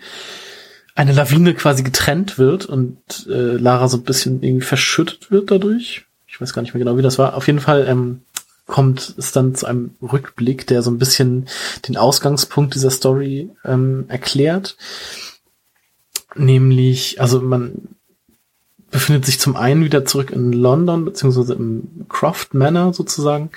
eine 0.96 1.12
Lawine 1.12 1.56
quasi 1.56 1.82
getrennt 1.82 2.38
wird 2.38 2.66
und 2.66 3.28
äh, 3.28 3.58
Lara 3.58 3.88
so 3.88 3.98
ein 3.98 4.04
bisschen 4.04 4.44
irgendwie 4.44 4.66
verschüttet 4.66 5.32
wird 5.32 5.50
dadurch. 5.50 6.06
Ich 6.28 6.40
weiß 6.40 6.54
gar 6.54 6.62
nicht 6.62 6.74
mehr 6.74 6.84
genau, 6.84 6.98
wie 6.98 7.02
das 7.02 7.18
war. 7.18 7.36
Auf 7.36 7.48
jeden 7.48 7.60
Fall 7.60 7.88
ähm, 7.88 8.22
kommt 8.74 9.14
es 9.20 9.32
dann 9.32 9.54
zu 9.54 9.68
einem 9.68 9.92
Rückblick, 10.02 10.66
der 10.66 10.82
so 10.82 10.90
ein 10.90 10.98
bisschen 10.98 11.48
den 11.88 11.96
Ausgangspunkt 11.96 12.74
dieser 12.74 12.90
Story 12.90 13.52
ähm, 13.64 14.06
erklärt. 14.08 14.78
Nämlich, 16.34 17.22
also 17.22 17.40
man 17.40 17.90
befindet 18.90 19.28
sich 19.28 19.40
zum 19.40 19.56
einen 19.56 19.86
wieder 19.86 20.06
zurück 20.06 20.32
in 20.32 20.54
London, 20.54 21.06
beziehungsweise 21.06 21.54
im 21.54 22.08
Croft 22.10 22.56
Manor 22.56 22.96
sozusagen, 22.96 23.52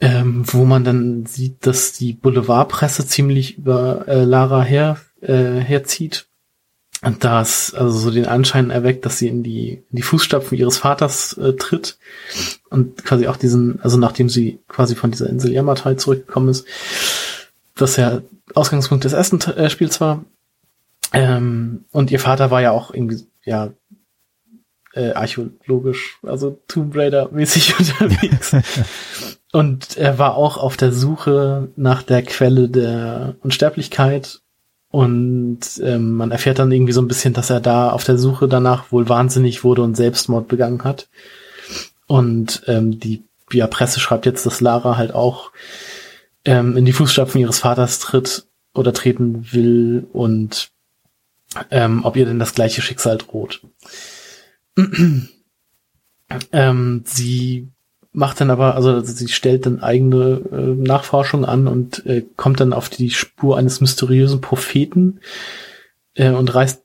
ähm, 0.00 0.44
wo 0.46 0.64
man 0.64 0.84
dann 0.84 1.26
sieht, 1.26 1.66
dass 1.66 1.92
die 1.92 2.12
Boulevardpresse 2.12 3.08
ziemlich 3.08 3.58
über 3.58 4.06
äh, 4.06 4.22
Lara 4.22 4.62
her, 4.62 5.00
äh, 5.22 5.58
herzieht 5.58 6.28
das 7.10 7.74
also 7.74 7.98
so 7.98 8.10
den 8.10 8.26
Anschein 8.26 8.70
erweckt, 8.70 9.04
dass 9.04 9.18
sie 9.18 9.28
in 9.28 9.42
die, 9.42 9.82
in 9.90 9.96
die 9.96 10.02
Fußstapfen 10.02 10.56
ihres 10.56 10.78
Vaters 10.78 11.36
äh, 11.36 11.52
tritt 11.52 11.98
und 12.70 13.04
quasi 13.04 13.26
auch 13.26 13.36
diesen, 13.36 13.80
also 13.82 13.98
nachdem 13.98 14.28
sie 14.28 14.60
quasi 14.68 14.94
von 14.94 15.10
dieser 15.10 15.28
Insel 15.28 15.52
Yamatai 15.52 15.94
zurückgekommen 15.94 16.48
ist, 16.48 16.66
dass 17.74 17.96
ja 17.96 18.22
Ausgangspunkt 18.54 19.04
des 19.04 19.12
ersten 19.12 19.40
äh, 19.52 19.68
Spiels 19.68 20.00
war. 20.00 20.24
Ähm, 21.12 21.84
und 21.92 22.10
ihr 22.10 22.20
Vater 22.20 22.50
war 22.50 22.62
ja 22.62 22.70
auch 22.70 22.92
irgendwie, 22.92 23.26
ja, 23.44 23.70
äh, 24.94 25.12
archäologisch, 25.12 26.18
also 26.22 26.60
Tomb 26.68 26.96
Raider 26.96 27.28
mäßig 27.30 27.78
unterwegs. 27.78 28.56
und 29.52 29.96
er 29.96 30.18
war 30.18 30.36
auch 30.36 30.56
auf 30.56 30.76
der 30.76 30.92
Suche 30.92 31.68
nach 31.76 32.02
der 32.02 32.22
Quelle 32.22 32.68
der 32.68 33.36
Unsterblichkeit 33.42 34.40
und 34.94 35.58
ähm, 35.82 36.12
man 36.12 36.30
erfährt 36.30 36.60
dann 36.60 36.70
irgendwie 36.70 36.92
so 36.92 37.02
ein 37.02 37.08
bisschen, 37.08 37.34
dass 37.34 37.50
er 37.50 37.58
da 37.58 37.90
auf 37.90 38.04
der 38.04 38.16
Suche 38.16 38.46
danach 38.46 38.92
wohl 38.92 39.08
wahnsinnig 39.08 39.64
wurde 39.64 39.82
und 39.82 39.96
Selbstmord 39.96 40.46
begangen 40.46 40.84
hat. 40.84 41.08
Und 42.06 42.62
ähm, 42.68 43.00
die 43.00 43.24
ja, 43.50 43.66
Presse 43.66 43.98
schreibt 43.98 44.24
jetzt, 44.24 44.46
dass 44.46 44.60
Lara 44.60 44.96
halt 44.96 45.12
auch 45.12 45.50
ähm, 46.44 46.76
in 46.76 46.84
die 46.84 46.92
Fußstapfen 46.92 47.40
ihres 47.40 47.58
Vaters 47.58 47.98
tritt 47.98 48.46
oder 48.72 48.92
treten 48.92 49.52
will 49.52 50.06
und 50.12 50.70
ähm, 51.72 52.04
ob 52.04 52.14
ihr 52.14 52.26
denn 52.26 52.38
das 52.38 52.54
gleiche 52.54 52.80
Schicksal 52.80 53.18
droht. 53.18 53.62
ähm, 56.52 57.02
sie 57.04 57.68
macht 58.14 58.40
dann 58.40 58.50
aber, 58.50 58.76
also 58.76 59.00
sie 59.00 59.28
stellt 59.28 59.66
dann 59.66 59.82
eigene 59.82 60.40
äh, 60.52 60.56
Nachforschung 60.56 61.44
an 61.44 61.66
und 61.66 62.06
äh, 62.06 62.24
kommt 62.36 62.60
dann 62.60 62.72
auf 62.72 62.88
die 62.88 63.10
Spur 63.10 63.58
eines 63.58 63.80
mysteriösen 63.80 64.40
Propheten 64.40 65.20
äh, 66.14 66.30
und 66.30 66.54
reist 66.54 66.82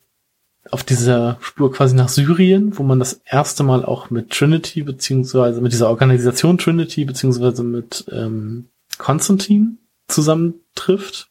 auf 0.72 0.84
dieser 0.84 1.38
Spur 1.40 1.72
quasi 1.72 1.96
nach 1.96 2.10
Syrien, 2.10 2.78
wo 2.78 2.84
man 2.84 3.00
das 3.00 3.22
erste 3.26 3.64
Mal 3.64 3.86
auch 3.86 4.10
mit 4.10 4.32
Trinity 4.32 4.82
beziehungsweise 4.82 5.62
mit 5.62 5.72
dieser 5.72 5.90
Organisation 5.90 6.58
Trinity 6.58 7.06
beziehungsweise 7.06 7.64
mit 7.64 8.06
ähm, 8.12 8.70
Konstantin 8.98 9.78
zusammentrifft, 10.08 11.30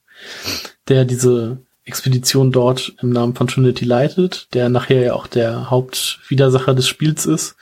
der 0.86 1.04
diese 1.04 1.58
Expedition 1.88 2.52
dort 2.52 2.94
im 3.02 3.10
Namen 3.10 3.34
von 3.34 3.48
Trinity 3.48 3.84
leitet, 3.84 4.48
der 4.54 4.68
nachher 4.68 5.02
ja 5.02 5.14
auch 5.14 5.26
der 5.26 5.70
Hauptwidersacher 5.70 6.74
des 6.74 6.86
Spiels 6.86 7.26
ist 7.26 7.56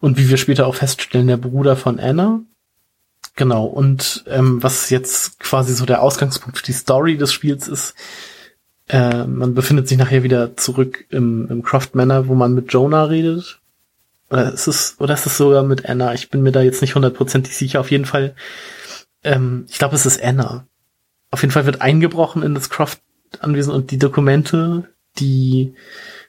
und 0.00 0.18
wie 0.18 0.28
wir 0.28 0.36
später 0.36 0.66
auch 0.66 0.74
feststellen, 0.74 1.28
der 1.28 1.36
Bruder 1.36 1.76
von 1.76 2.00
Anna. 2.00 2.40
Genau, 3.36 3.66
und 3.66 4.24
ähm, 4.26 4.62
was 4.62 4.90
jetzt 4.90 5.38
quasi 5.38 5.74
so 5.74 5.86
der 5.86 6.02
Ausgangspunkt 6.02 6.58
für 6.58 6.64
die 6.64 6.72
Story 6.72 7.16
des 7.16 7.32
Spiels 7.32 7.68
ist, 7.68 7.94
äh, 8.88 9.24
man 9.24 9.54
befindet 9.54 9.86
sich 9.86 9.98
nachher 9.98 10.22
wieder 10.22 10.56
zurück 10.56 11.04
im, 11.10 11.46
im 11.48 11.62
Croft 11.62 11.94
Manor, 11.94 12.26
wo 12.26 12.34
man 12.34 12.54
mit 12.54 12.72
Jonah 12.72 13.04
redet. 13.04 13.60
Oder 14.30 14.52
ist 14.52 14.66
es, 14.66 14.96
oder 14.98 15.14
ist 15.14 15.26
es 15.26 15.36
sogar 15.36 15.62
mit 15.62 15.88
Anna? 15.88 16.14
Ich 16.14 16.30
bin 16.30 16.42
mir 16.42 16.52
da 16.52 16.62
jetzt 16.62 16.80
nicht 16.80 16.94
hundertprozentig 16.94 17.56
sicher. 17.56 17.80
Auf 17.80 17.90
jeden 17.90 18.06
Fall, 18.06 18.34
ähm, 19.24 19.66
ich 19.68 19.78
glaube, 19.78 19.94
es 19.94 20.04
ist 20.04 20.22
Anna. 20.22 20.66
Auf 21.30 21.42
jeden 21.42 21.52
Fall 21.52 21.66
wird 21.66 21.80
eingebrochen 21.80 22.42
in 22.42 22.54
das 22.54 22.70
Croft-Anwesen 23.30 23.72
und 23.72 23.90
die 23.90 23.98
Dokumente, 23.98 24.88
die 25.18 25.74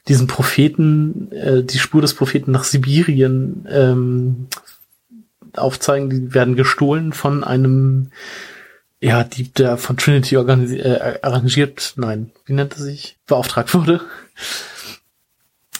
diesen 0.08 0.26
Propheten, 0.26 1.30
äh, 1.32 1.62
die 1.62 1.78
Spur 1.78 2.00
des 2.00 2.14
Propheten 2.14 2.50
nach 2.50 2.64
Sibirien 2.64 3.66
ähm, 3.70 4.46
aufzeigen, 5.54 6.10
die 6.10 6.34
werden 6.34 6.56
gestohlen 6.56 7.12
von 7.12 7.44
einem 7.44 8.10
ja, 9.02 9.24
die 9.24 9.50
der 9.50 9.78
von 9.78 9.96
Trinity 9.96 10.34
äh, 10.34 11.18
arrangiert, 11.22 11.94
nein, 11.96 12.32
wie 12.44 12.52
nennt 12.52 12.74
er 12.74 12.82
sich, 12.82 13.16
beauftragt 13.26 13.72
wurde. 13.72 14.02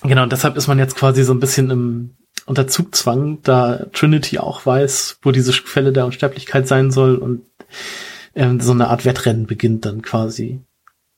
Genau, 0.03 0.23
und 0.23 0.33
deshalb 0.33 0.57
ist 0.57 0.69
man 0.69 0.79
jetzt 0.79 0.97
quasi 0.97 1.23
so 1.25 1.35
ein 1.35 1.41
bisschen 1.41 1.71
im 1.71 2.11
unter 2.47 2.67
Zugzwang, 2.67 3.39
da 3.43 3.87
Trinity 3.93 4.39
auch 4.39 4.65
weiß, 4.65 5.19
wo 5.23 5.31
diese 5.31 5.53
Quelle 5.53 5.93
der 5.93 6.07
Unsterblichkeit 6.07 6.67
sein 6.67 6.91
soll 6.91 7.17
und 7.17 7.43
ähm, 8.35 8.61
so 8.61 8.73
eine 8.73 8.89
Art 8.89 9.05
Wettrennen 9.05 9.47
beginnt 9.47 9.85
dann 9.85 10.03
quasi. 10.03 10.61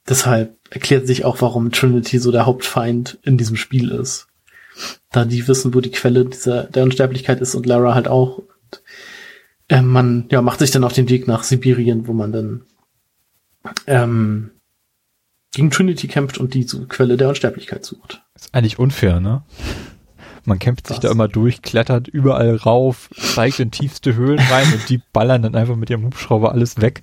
Deshalb 0.09 0.57
erklärt 0.71 1.07
sich 1.07 1.25
auch, 1.25 1.41
warum 1.41 1.71
Trinity 1.71 2.19
so 2.19 2.33
der 2.33 2.47
Hauptfeind 2.47 3.19
in 3.23 3.39
diesem 3.39 3.57
Spiel 3.57 3.91
ist. 3.91 4.27
Da 5.11 5.25
die 5.25 5.47
wissen, 5.47 5.75
wo 5.75 5.81
die 5.81 5.91
Quelle 5.91 6.25
dieser 6.25 6.65
der 6.65 6.83
Unsterblichkeit 6.83 7.41
ist 7.41 7.55
und 7.55 7.67
Lara 7.67 7.95
halt 7.95 8.09
auch 8.09 8.43
ähm, 9.73 9.89
man 9.89 10.27
ja, 10.31 10.43
macht 10.43 10.59
sich 10.59 10.71
dann 10.71 10.85
auf 10.85 10.93
den 10.93 11.09
Weg 11.09 11.27
nach 11.27 11.45
Sibirien, 11.45 12.07
wo 12.07 12.13
man 12.13 12.33
dann 12.33 12.63
ähm, 13.87 14.51
gegen 15.53 15.71
Trinity 15.71 16.09
kämpft 16.09 16.39
und 16.39 16.53
die 16.53 16.67
Quelle 16.67 17.17
der 17.17 17.31
Unsterblichkeit 17.31 17.85
sucht. 17.85 18.23
Ist 18.35 18.55
eigentlich 18.55 18.79
unfair, 18.79 19.21
ne? 19.21 19.45
Man 20.45 20.59
kämpft 20.59 20.91
Was? 20.91 20.97
sich 20.97 21.01
da 21.01 21.11
immer 21.11 21.29
durch, 21.29 21.63
klettert 21.63 22.09
überall 22.09 22.57
rauf, 22.57 23.09
steigt 23.17 23.61
in 23.61 23.71
tiefste 23.71 24.15
Höhlen 24.15 24.41
rein 24.41 24.67
und 24.73 24.89
die 24.89 25.01
ballern 25.13 25.41
dann 25.43 25.55
einfach 25.55 25.77
mit 25.77 25.89
ihrem 25.89 26.05
Hubschrauber 26.05 26.53
alles 26.53 26.81
weg. 26.81 27.01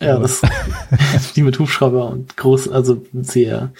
Ja, 0.00 0.18
das, 0.18 0.42
die 1.36 1.42
mit 1.42 1.58
Hubschrauber 1.58 2.10
und 2.10 2.36
groß, 2.36 2.68
also 2.68 3.04
sehr, 3.14 3.72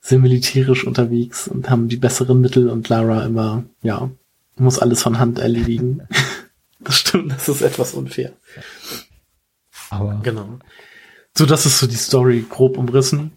sehr 0.00 0.18
militärisch 0.18 0.86
unterwegs 0.86 1.46
und 1.46 1.68
haben 1.68 1.88
die 1.88 1.96
besseren 1.96 2.40
Mittel 2.40 2.70
und 2.70 2.88
Lara 2.88 3.24
immer, 3.24 3.64
ja, 3.82 4.10
muss 4.56 4.78
alles 4.78 5.02
von 5.02 5.18
Hand 5.18 5.38
erledigen. 5.38 6.02
Das 6.80 7.00
stimmt, 7.00 7.32
das 7.32 7.48
ist 7.48 7.60
etwas 7.60 7.92
unfair. 7.92 8.32
Aber. 9.90 10.20
Genau. 10.22 10.60
So, 11.36 11.44
das 11.44 11.66
ist 11.66 11.80
so 11.80 11.88
die 11.88 11.96
Story 11.96 12.46
grob 12.48 12.78
umrissen. 12.78 13.32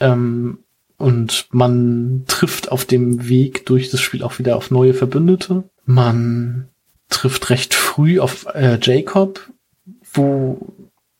Ähm, 0.00 0.58
und 0.98 1.46
man 1.50 2.24
trifft 2.26 2.70
auf 2.70 2.84
dem 2.84 3.28
Weg 3.28 3.64
durch 3.64 3.90
das 3.90 4.00
Spiel 4.00 4.22
auch 4.22 4.38
wieder 4.38 4.56
auf 4.56 4.70
neue 4.70 4.92
Verbündete. 4.92 5.64
Man 5.86 6.68
trifft 7.08 7.50
recht 7.50 7.72
früh 7.72 8.20
auf 8.20 8.46
äh, 8.54 8.78
Jacob, 8.82 9.48
wo 10.12 10.74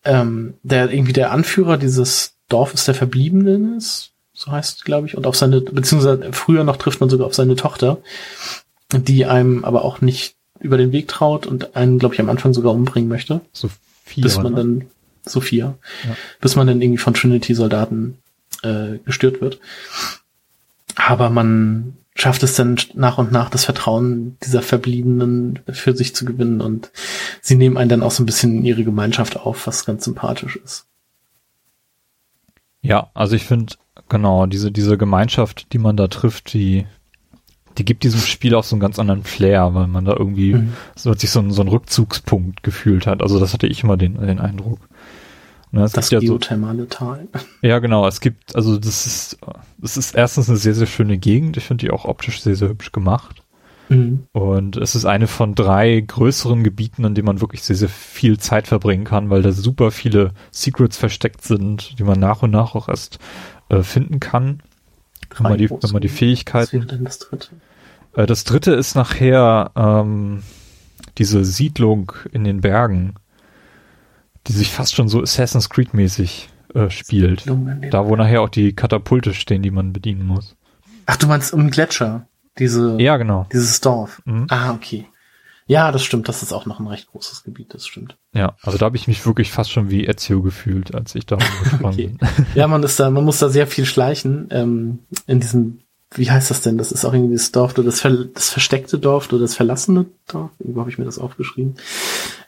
ähm, 0.04 0.54
der 0.62 0.90
irgendwie 0.90 1.12
der 1.12 1.32
Anführer 1.32 1.76
dieses 1.76 2.34
Dorfes 2.48 2.84
der 2.84 2.94
Verbliebenen 2.94 3.76
ist, 3.76 4.12
so 4.32 4.50
heißt 4.50 4.84
glaube 4.84 5.06
ich, 5.06 5.16
und 5.16 5.26
auf 5.26 5.36
seine, 5.36 5.60
beziehungsweise 5.60 6.32
früher 6.32 6.64
noch 6.64 6.76
trifft 6.76 7.00
man 7.00 7.10
sogar 7.10 7.26
auf 7.26 7.34
seine 7.34 7.56
Tochter, 7.56 7.98
die 8.92 9.26
einem 9.26 9.64
aber 9.64 9.84
auch 9.84 10.00
nicht 10.00 10.36
über 10.60 10.76
den 10.76 10.92
Weg 10.92 11.08
traut 11.08 11.46
und 11.46 11.76
einen, 11.76 11.98
glaube 11.98 12.14
ich, 12.14 12.20
am 12.20 12.30
Anfang 12.30 12.52
sogar 12.52 12.72
umbringen 12.72 13.08
möchte. 13.08 13.40
Sophia. 13.52 14.22
Bis 14.22 14.38
man 14.38 14.54
dann, 14.54 14.86
Sophia, 15.24 15.74
ja. 16.04 16.16
bis 16.40 16.56
man 16.56 16.66
dann 16.66 16.80
irgendwie 16.80 16.98
von 16.98 17.14
Trinity-Soldaten 17.14 18.18
äh, 18.62 18.98
gestört 19.04 19.40
wird. 19.40 19.60
Aber 20.96 21.30
man 21.30 21.96
schafft 22.18 22.42
es 22.42 22.54
dann 22.54 22.76
nach 22.94 23.18
und 23.18 23.30
nach 23.30 23.48
das 23.48 23.64
Vertrauen 23.64 24.36
dieser 24.42 24.60
Verbliebenen 24.60 25.60
für 25.70 25.96
sich 25.96 26.14
zu 26.16 26.24
gewinnen 26.24 26.60
und 26.60 26.90
sie 27.40 27.54
nehmen 27.54 27.76
einen 27.76 27.88
dann 27.88 28.02
auch 28.02 28.10
so 28.10 28.22
ein 28.22 28.26
bisschen 28.26 28.58
in 28.58 28.64
ihre 28.64 28.82
Gemeinschaft 28.82 29.36
auf, 29.36 29.66
was 29.68 29.86
ganz 29.86 30.04
sympathisch 30.04 30.56
ist. 30.56 30.86
Ja, 32.82 33.10
also 33.14 33.36
ich 33.36 33.44
finde, 33.44 33.74
genau, 34.08 34.46
diese, 34.46 34.72
diese 34.72 34.98
Gemeinschaft, 34.98 35.72
die 35.72 35.78
man 35.78 35.96
da 35.96 36.08
trifft, 36.08 36.52
die, 36.52 36.86
die 37.76 37.84
gibt 37.84 38.02
diesem 38.02 38.20
Spiel 38.20 38.56
auch 38.56 38.64
so 38.64 38.74
einen 38.74 38.80
ganz 38.80 38.98
anderen 38.98 39.22
Flair, 39.22 39.74
weil 39.74 39.86
man 39.86 40.04
da 40.04 40.14
irgendwie 40.16 40.54
mhm. 40.54 40.72
so, 40.96 41.12
sich 41.14 41.30
so, 41.30 41.48
so 41.50 41.60
einen 41.60 41.70
Rückzugspunkt 41.70 42.64
gefühlt 42.64 43.06
hat. 43.06 43.22
Also 43.22 43.38
das 43.38 43.52
hatte 43.52 43.68
ich 43.68 43.84
immer 43.84 43.96
den, 43.96 44.14
den 44.14 44.40
Eindruck. 44.40 44.80
Ne, 45.70 45.86
das 45.92 46.08
geothermale 46.08 46.78
ja 46.78 46.84
so, 46.84 46.88
Tal. 46.88 47.28
Ja, 47.62 47.78
genau. 47.78 48.06
Es 48.06 48.20
gibt, 48.20 48.56
also 48.56 48.78
das 48.78 49.06
ist, 49.06 49.38
das 49.76 49.96
ist 49.96 50.14
erstens 50.14 50.48
eine 50.48 50.58
sehr, 50.58 50.74
sehr 50.74 50.86
schöne 50.86 51.18
Gegend. 51.18 51.56
Ich 51.56 51.64
finde 51.64 51.84
die 51.84 51.90
auch 51.90 52.06
optisch 52.06 52.40
sehr, 52.42 52.56
sehr 52.56 52.68
hübsch 52.68 52.92
gemacht. 52.92 53.42
Mhm. 53.88 54.26
Und 54.32 54.76
es 54.76 54.94
ist 54.94 55.04
eine 55.04 55.26
von 55.26 55.54
drei 55.54 56.00
größeren 56.00 56.64
Gebieten, 56.64 57.04
an 57.04 57.14
denen 57.14 57.26
man 57.26 57.40
wirklich 57.40 57.62
sehr, 57.62 57.76
sehr 57.76 57.88
viel 57.88 58.38
Zeit 58.38 58.66
verbringen 58.66 59.04
kann, 59.04 59.30
weil 59.30 59.42
da 59.42 59.52
super 59.52 59.90
viele 59.90 60.32
Secrets 60.50 60.96
versteckt 60.96 61.42
sind, 61.42 61.98
die 61.98 62.04
man 62.04 62.18
nach 62.18 62.42
und 62.42 62.50
nach 62.50 62.74
auch 62.74 62.88
erst 62.88 63.18
äh, 63.68 63.82
finden 63.82 64.20
kann. 64.20 64.62
Wenn 65.36 65.42
man, 65.42 65.58
die, 65.58 65.70
wenn 65.70 65.90
man 65.92 66.02
die 66.02 66.08
Fähigkeiten. 66.08 66.66
Was 66.66 66.72
wäre 66.72 66.86
denn 66.86 67.04
das 67.04 67.18
dritte? 67.18 67.48
Äh, 68.14 68.26
das 68.26 68.44
dritte 68.44 68.72
ist 68.72 68.94
nachher 68.94 69.70
ähm, 69.76 70.42
diese 71.18 71.44
Siedlung 71.44 72.12
in 72.32 72.44
den 72.44 72.60
Bergen, 72.60 73.14
die 74.48 74.52
sich 74.52 74.70
fast 74.70 74.94
schon 74.94 75.08
so 75.08 75.22
Assassin's 75.22 75.68
Creed 75.68 75.94
mäßig 75.94 76.48
äh, 76.74 76.90
spielt. 76.90 77.44
Da, 77.90 78.06
wo 78.06 78.16
nachher 78.16 78.42
auch 78.42 78.48
die 78.48 78.74
Katapulte 78.74 79.34
stehen, 79.34 79.62
die 79.62 79.70
man 79.70 79.92
bedienen 79.92 80.26
muss. 80.26 80.56
Ach, 81.06 81.16
du 81.16 81.26
meinst 81.26 81.52
um 81.52 81.70
Gletscher? 81.70 82.26
Diese, 82.58 83.00
ja, 83.00 83.16
genau. 83.16 83.46
Dieses 83.52 83.80
Dorf. 83.80 84.20
Mhm. 84.24 84.46
Ah, 84.48 84.72
okay. 84.72 85.06
Ja, 85.66 85.92
das 85.92 86.02
stimmt. 86.02 86.28
Das 86.28 86.42
ist 86.42 86.52
auch 86.52 86.66
noch 86.66 86.80
ein 86.80 86.86
recht 86.86 87.08
großes 87.08 87.44
Gebiet. 87.44 87.74
Das 87.74 87.86
stimmt. 87.86 88.16
Ja, 88.32 88.56
also 88.62 88.78
da 88.78 88.86
habe 88.86 88.96
ich 88.96 89.06
mich 89.06 89.24
wirklich 89.26 89.52
fast 89.52 89.70
schon 89.70 89.90
wie 89.90 90.06
Ezio 90.06 90.42
gefühlt, 90.42 90.94
als 90.94 91.14
ich 91.14 91.26
da 91.26 91.36
rumgesprungen 91.36 91.84
okay. 91.84 92.06
bin. 92.08 92.46
Ja, 92.54 92.66
man 92.66 92.82
ist 92.82 92.98
da, 92.98 93.10
man 93.10 93.24
muss 93.24 93.38
da 93.38 93.50
sehr 93.50 93.66
viel 93.66 93.84
schleichen 93.84 94.48
ähm, 94.50 95.00
in 95.26 95.40
diesem 95.40 95.80
wie 96.14 96.30
heißt 96.30 96.50
das 96.50 96.62
denn? 96.62 96.78
Das 96.78 96.90
ist 96.90 97.04
auch 97.04 97.12
irgendwie 97.12 97.34
das 97.34 97.52
Dorf 97.52 97.74
oder 97.74 97.84
das, 97.84 98.00
ver 98.00 98.10
das 98.10 98.48
versteckte 98.48 98.98
Dorf 98.98 99.30
oder 99.30 99.40
das 99.40 99.54
verlassene 99.54 100.06
Dorf. 100.26 100.50
Irgendwo 100.58 100.80
habe 100.80 100.90
ich 100.90 100.98
mir 100.98 101.04
das 101.04 101.18
aufgeschrieben. 101.18 101.76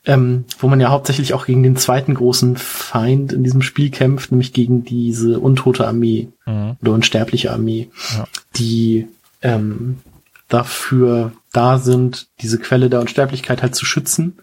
Ähm, 0.06 0.46
wo 0.58 0.68
man 0.68 0.80
ja 0.80 0.88
hauptsächlich 0.88 1.34
auch 1.34 1.44
gegen 1.44 1.62
den 1.62 1.76
zweiten 1.76 2.14
großen 2.14 2.56
Feind 2.56 3.34
in 3.34 3.44
diesem 3.44 3.60
Spiel 3.60 3.90
kämpft, 3.90 4.30
nämlich 4.30 4.54
gegen 4.54 4.82
diese 4.82 5.38
untote 5.40 5.86
Armee 5.86 6.28
mhm. 6.46 6.76
oder 6.80 6.92
unsterbliche 6.92 7.52
Armee, 7.52 7.90
ja. 8.16 8.24
die 8.56 9.08
ähm, 9.42 9.98
dafür 10.48 11.32
da 11.52 11.78
sind, 11.78 12.28
diese 12.40 12.58
Quelle 12.58 12.88
der 12.88 13.00
Unsterblichkeit 13.00 13.62
halt 13.62 13.74
zu 13.74 13.84
schützen 13.84 14.38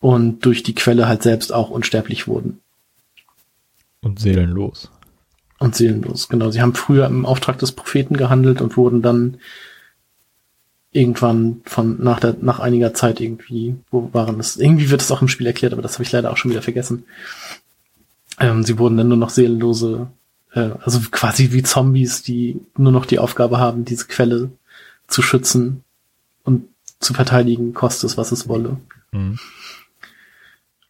und 0.00 0.46
durch 0.46 0.62
die 0.62 0.74
Quelle 0.74 1.08
halt 1.08 1.22
selbst 1.22 1.52
auch 1.52 1.68
unsterblich 1.68 2.26
wurden. 2.26 2.60
Und 4.00 4.18
seelenlos. 4.18 4.90
Und 5.58 5.74
seelenlos, 5.74 6.28
genau. 6.28 6.50
Sie 6.50 6.62
haben 6.62 6.74
früher 6.74 7.06
im 7.06 7.26
Auftrag 7.26 7.58
des 7.58 7.72
Propheten 7.72 8.16
gehandelt 8.16 8.60
und 8.60 8.76
wurden 8.76 9.02
dann 9.02 9.38
irgendwann 10.92 11.60
von 11.64 12.02
nach 12.02 12.20
der 12.20 12.36
nach 12.40 12.60
einiger 12.60 12.94
Zeit 12.94 13.20
irgendwie, 13.20 13.76
wo 13.90 14.10
waren 14.12 14.38
das? 14.38 14.56
Irgendwie 14.56 14.90
wird 14.90 15.02
es 15.02 15.10
auch 15.10 15.20
im 15.20 15.28
Spiel 15.28 15.46
erklärt, 15.46 15.72
aber 15.72 15.82
das 15.82 15.94
habe 15.94 16.04
ich 16.04 16.12
leider 16.12 16.30
auch 16.30 16.36
schon 16.36 16.50
wieder 16.50 16.62
vergessen. 16.62 17.04
Ähm, 18.38 18.64
sie 18.64 18.78
wurden 18.78 18.96
dann 18.96 19.08
nur 19.08 19.16
noch 19.16 19.30
seelenlose, 19.30 20.08
äh, 20.52 20.70
also 20.80 21.00
quasi 21.10 21.52
wie 21.52 21.62
Zombies, 21.62 22.22
die 22.22 22.60
nur 22.76 22.92
noch 22.92 23.04
die 23.04 23.18
Aufgabe 23.18 23.58
haben, 23.58 23.84
diese 23.84 24.06
Quelle 24.06 24.50
zu 25.08 25.22
schützen 25.22 25.82
und 26.44 26.64
zu 27.00 27.14
verteidigen, 27.14 27.74
kostet 27.74 28.10
es, 28.10 28.16
was 28.16 28.32
es 28.32 28.48
wolle. 28.48 28.76
Mhm. 29.12 29.38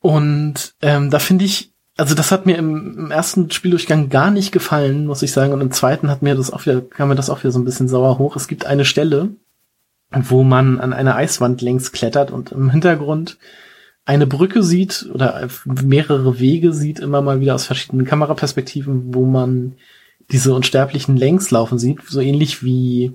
Und 0.01 0.75
ähm, 0.81 1.11
da 1.11 1.19
finde 1.19 1.45
ich 1.45 1.73
also 1.99 2.15
das 2.15 2.31
hat 2.31 2.47
mir 2.47 2.57
im, 2.57 2.97
im, 2.97 3.11
ersten 3.11 3.51
Spieldurchgang 3.51 4.09
gar 4.09 4.31
nicht 4.31 4.53
gefallen, 4.53 5.05
muss 5.05 5.23
ich 5.23 5.33
sagen. 5.33 5.53
Und 5.53 5.61
im 5.61 5.73
zweiten 5.73 6.11
hat 6.11 6.23
mir 6.23 6.37
das 6.37 6.53
auch 6.53 6.65
wieder, 6.65 6.81
kam 6.81 7.09
mir 7.09 7.17
das 7.17 7.29
auch 7.29 7.41
wieder 7.41 7.51
so 7.51 7.59
ein 7.59 7.65
bisschen 7.65 7.89
sauer 7.89 8.19
hoch. 8.19 8.37
Es 8.37 8.47
gibt 8.47 8.67
eine 8.67 8.85
Stelle, 8.85 9.31
wo 10.11 10.45
man 10.45 10.81
an 10.81 10.93
einer 10.93 11.17
Eiswand 11.17 11.61
längs 11.61 11.91
klettert 11.91 12.31
und 12.31 12.53
im 12.53 12.71
Hintergrund 12.71 13.37
eine 14.05 14.29
Brücke 14.29 14.63
sieht 14.63 15.11
oder 15.13 15.49
mehrere 15.65 16.39
Wege 16.39 16.73
sieht, 16.73 17.01
immer 17.01 17.21
mal 17.21 17.41
wieder 17.41 17.57
aus 17.57 17.67
verschiedenen 17.67 18.07
Kameraperspektiven, 18.07 19.13
wo 19.15 19.27
man 19.27 19.75
diese 20.31 20.55
Unsterblichen 20.55 21.17
längs 21.17 21.51
laufen 21.51 21.79
sieht, 21.81 22.01
so 22.07 22.21
ähnlich 22.21 22.63
wie 22.63 23.13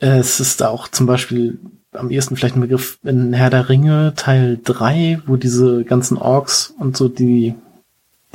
äh, 0.00 0.18
es 0.18 0.40
ist 0.40 0.62
auch 0.62 0.88
zum 0.88 1.06
Beispiel 1.06 1.58
am 1.92 2.10
ehesten 2.10 2.36
vielleicht 2.36 2.56
ein 2.56 2.60
Begriff 2.60 2.98
in 3.04 3.32
Herr 3.32 3.48
der 3.48 3.68
Ringe 3.68 4.12
Teil 4.16 4.58
3, 4.62 5.22
wo 5.26 5.36
diese 5.36 5.84
ganzen 5.84 6.18
Orks 6.18 6.74
und 6.78 6.96
so 6.96 7.08
die 7.08 7.54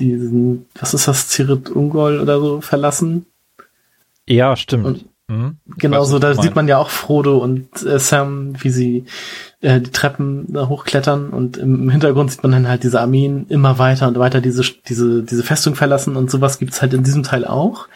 diesen, 0.09 0.65
was 0.79 0.93
ist 0.93 1.07
das, 1.07 1.27
Zirit 1.27 1.69
Ungol 1.69 2.19
oder 2.19 2.39
so 2.39 2.61
verlassen. 2.61 3.25
Ja, 4.27 4.55
stimmt. 4.55 4.85
Und 4.85 5.05
mhm. 5.27 5.57
Genau 5.77 6.03
so, 6.03 6.19
da 6.19 6.39
sieht 6.39 6.55
man 6.55 6.67
ja 6.67 6.77
auch 6.77 6.89
Frodo 6.89 7.37
und 7.37 7.83
äh, 7.83 7.99
Sam, 7.99 8.53
wie 8.61 8.69
sie 8.69 9.05
äh, 9.61 9.79
die 9.81 9.91
Treppen 9.91 10.53
da 10.53 10.67
hochklettern 10.67 11.29
und 11.29 11.57
im 11.57 11.89
Hintergrund 11.89 12.31
sieht 12.31 12.43
man 12.43 12.51
dann 12.51 12.67
halt 12.67 12.83
diese 12.83 12.99
Armeen 12.99 13.45
immer 13.49 13.77
weiter 13.79 14.07
und 14.07 14.19
weiter 14.19 14.41
diese, 14.41 14.63
diese, 14.87 15.23
diese 15.23 15.43
Festung 15.43 15.75
verlassen 15.75 16.15
und 16.15 16.29
sowas 16.29 16.59
gibt's 16.59 16.81
halt 16.81 16.93
in 16.93 17.03
diesem 17.03 17.23
Teil 17.23 17.45
auch. 17.45 17.87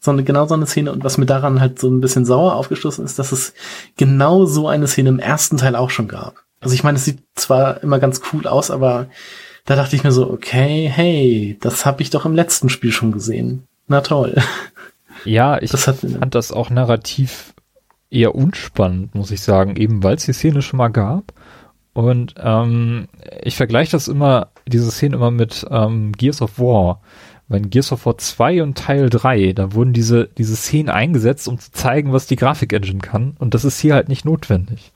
So 0.00 0.12
eine, 0.12 0.22
genau 0.22 0.46
so 0.46 0.54
eine 0.54 0.66
Szene 0.66 0.92
und 0.92 1.02
was 1.02 1.18
mir 1.18 1.26
daran 1.26 1.60
halt 1.60 1.80
so 1.80 1.88
ein 1.88 2.00
bisschen 2.00 2.24
sauer 2.24 2.54
aufgestoßen 2.54 3.04
ist, 3.04 3.18
dass 3.18 3.32
es 3.32 3.54
genau 3.96 4.46
so 4.46 4.68
eine 4.68 4.86
Szene 4.86 5.08
im 5.08 5.18
ersten 5.18 5.56
Teil 5.56 5.74
auch 5.74 5.90
schon 5.90 6.06
gab. 6.06 6.46
Also 6.60 6.74
ich 6.74 6.84
meine, 6.84 6.96
es 6.96 7.04
sieht 7.04 7.18
zwar 7.34 7.82
immer 7.82 7.98
ganz 7.98 8.20
cool 8.32 8.46
aus, 8.46 8.70
aber 8.70 9.08
da 9.66 9.76
dachte 9.76 9.96
ich 9.96 10.04
mir 10.04 10.12
so, 10.12 10.30
okay, 10.30 10.90
hey, 10.90 11.58
das 11.60 11.84
habe 11.84 12.00
ich 12.00 12.10
doch 12.10 12.24
im 12.24 12.34
letzten 12.34 12.68
Spiel 12.68 12.92
schon 12.92 13.12
gesehen. 13.12 13.64
Na 13.88 14.00
toll. 14.00 14.36
Ja, 15.24 15.60
ich 15.60 15.72
das 15.72 15.88
hat, 15.88 15.98
fand 15.98 16.34
das 16.34 16.52
auch 16.52 16.70
narrativ 16.70 17.52
eher 18.10 18.34
unspannend, 18.34 19.14
muss 19.14 19.32
ich 19.32 19.40
sagen, 19.40 19.76
eben 19.76 20.02
weil 20.02 20.14
es 20.14 20.24
die 20.24 20.32
Szene 20.32 20.62
schon 20.62 20.78
mal 20.78 20.88
gab. 20.88 21.32
Und 21.92 22.34
ähm, 22.38 23.08
ich 23.42 23.56
vergleiche 23.56 23.92
das 23.92 24.06
immer, 24.06 24.48
diese 24.66 24.90
Szene 24.90 25.16
immer 25.16 25.30
mit 25.30 25.66
ähm, 25.70 26.12
Gears 26.12 26.42
of 26.42 26.58
War. 26.58 27.00
Weil 27.48 27.60
in 27.60 27.70
Gears 27.70 27.92
of 27.92 28.06
War 28.06 28.18
2 28.18 28.62
und 28.62 28.76
Teil 28.76 29.08
3, 29.08 29.52
da 29.52 29.72
wurden 29.72 29.92
diese, 29.92 30.28
diese 30.36 30.56
Szenen 30.56 30.90
eingesetzt, 30.90 31.48
um 31.48 31.58
zu 31.58 31.70
zeigen, 31.72 32.12
was 32.12 32.26
die 32.26 32.36
Grafik-Engine 32.36 32.98
kann. 32.98 33.34
Und 33.38 33.54
das 33.54 33.64
ist 33.64 33.80
hier 33.80 33.94
halt 33.94 34.08
nicht 34.08 34.24
notwendig. 34.24 34.92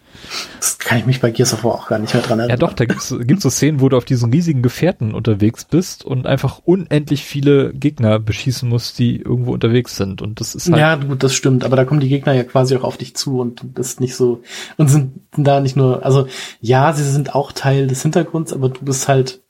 Das 0.59 0.78
kann 0.78 0.98
ich 0.98 1.06
mich 1.06 1.20
bei 1.20 1.30
Gears 1.30 1.54
of 1.54 1.64
War 1.64 1.74
auch 1.74 1.88
gar 1.88 1.98
nicht 1.98 2.14
mehr 2.14 2.22
dran 2.22 2.38
erinnern. 2.38 2.59
Ja 2.61 2.66
doch, 2.66 2.72
da 2.72 2.85
gibt's 2.85 3.14
gibt's 3.20 3.42
so 3.42 3.50
Szenen, 3.50 3.80
wo 3.80 3.88
du 3.88 3.96
auf 3.96 4.04
diesen 4.04 4.30
riesigen 4.30 4.62
Gefährten 4.62 5.14
unterwegs 5.14 5.64
bist 5.64 6.04
und 6.04 6.26
einfach 6.26 6.61
unendlich 6.64 7.24
viele 7.24 7.72
Gegner 7.72 8.18
beschießen 8.18 8.68
musst, 8.68 8.98
die 8.98 9.16
irgendwo 9.20 9.52
unterwegs 9.52 9.96
sind. 9.96 10.22
Und 10.22 10.40
das 10.40 10.54
ist 10.54 10.70
halt 10.70 10.78
Ja, 10.78 10.94
gut, 10.96 11.22
das 11.22 11.35
stimmt, 11.35 11.64
aber 11.64 11.76
da 11.76 11.85
kommen 11.85 12.00
die 12.00 12.09
Gegner 12.09 12.33
ja 12.33 12.44
quasi 12.44 12.76
auch 12.76 12.85
auf 12.85 12.96
dich 12.96 13.16
zu 13.16 13.40
und 13.40 13.62
du 13.62 13.68
bist 13.68 14.00
nicht 14.00 14.14
so 14.14 14.42
und 14.76 14.88
sind 14.88 15.12
da 15.37 15.61
nicht 15.61 15.76
nur, 15.76 16.04
also 16.04 16.26
ja, 16.61 16.92
sie 16.92 17.04
sind 17.04 17.35
auch 17.35 17.52
Teil 17.52 17.87
des 17.87 18.02
Hintergrunds, 18.02 18.52
aber 18.52 18.68
du 18.68 18.85
bist 18.85 19.09
halt 19.09 19.40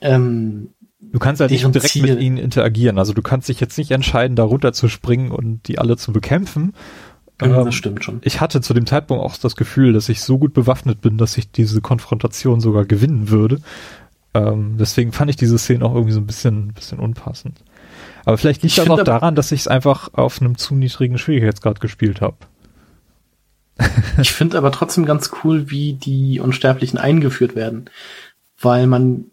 ähm, 0.00 0.70
Du 1.12 1.18
kannst 1.18 1.40
halt 1.40 1.50
nicht 1.50 1.62
direkt 1.62 1.92
Ziel. 1.92 2.02
mit 2.02 2.20
ihnen 2.20 2.38
interagieren. 2.38 2.98
Also 2.98 3.12
du 3.12 3.20
kannst 3.20 3.48
dich 3.48 3.60
jetzt 3.60 3.76
nicht 3.76 3.90
entscheiden, 3.90 4.34
da 4.34 4.44
runter 4.44 4.72
zu 4.72 4.88
springen 4.88 5.30
und 5.30 5.68
die 5.68 5.78
alle 5.78 5.96
zu 5.98 6.12
bekämpfen, 6.12 6.72
ja, 7.50 7.56
das 7.58 7.66
ähm, 7.66 7.72
stimmt 7.72 8.04
schon. 8.04 8.20
Ich 8.22 8.40
hatte 8.40 8.60
zu 8.60 8.74
dem 8.74 8.86
Zeitpunkt 8.86 9.22
auch 9.22 9.36
das 9.36 9.56
Gefühl, 9.56 9.92
dass 9.92 10.08
ich 10.08 10.20
so 10.20 10.38
gut 10.38 10.54
bewaffnet 10.54 11.00
bin, 11.00 11.18
dass 11.18 11.36
ich 11.36 11.50
diese 11.50 11.80
Konfrontation 11.80 12.60
sogar 12.60 12.84
gewinnen 12.84 13.30
würde. 13.30 13.60
Ähm, 14.34 14.76
deswegen 14.78 15.12
fand 15.12 15.30
ich 15.30 15.36
diese 15.36 15.58
Szene 15.58 15.84
auch 15.84 15.94
irgendwie 15.94 16.14
so 16.14 16.20
ein 16.20 16.26
bisschen, 16.26 16.72
bisschen 16.72 16.98
unpassend. 16.98 17.62
Aber 18.24 18.38
vielleicht 18.38 18.62
liegt 18.62 18.78
das 18.78 18.88
auch 18.88 19.02
daran, 19.02 19.34
dass 19.34 19.52
ich 19.52 19.60
es 19.60 19.68
einfach 19.68 20.10
auf 20.14 20.40
einem 20.40 20.56
zu 20.56 20.74
niedrigen 20.74 21.18
Schwierigkeitsgrad 21.18 21.80
gespielt 21.80 22.20
habe. 22.20 22.36
ich 24.20 24.32
finde 24.32 24.58
aber 24.58 24.70
trotzdem 24.70 25.04
ganz 25.04 25.30
cool, 25.42 25.70
wie 25.70 25.94
die 25.94 26.40
Unsterblichen 26.40 26.98
eingeführt 26.98 27.56
werden. 27.56 27.90
Weil 28.60 28.86
man 28.86 29.26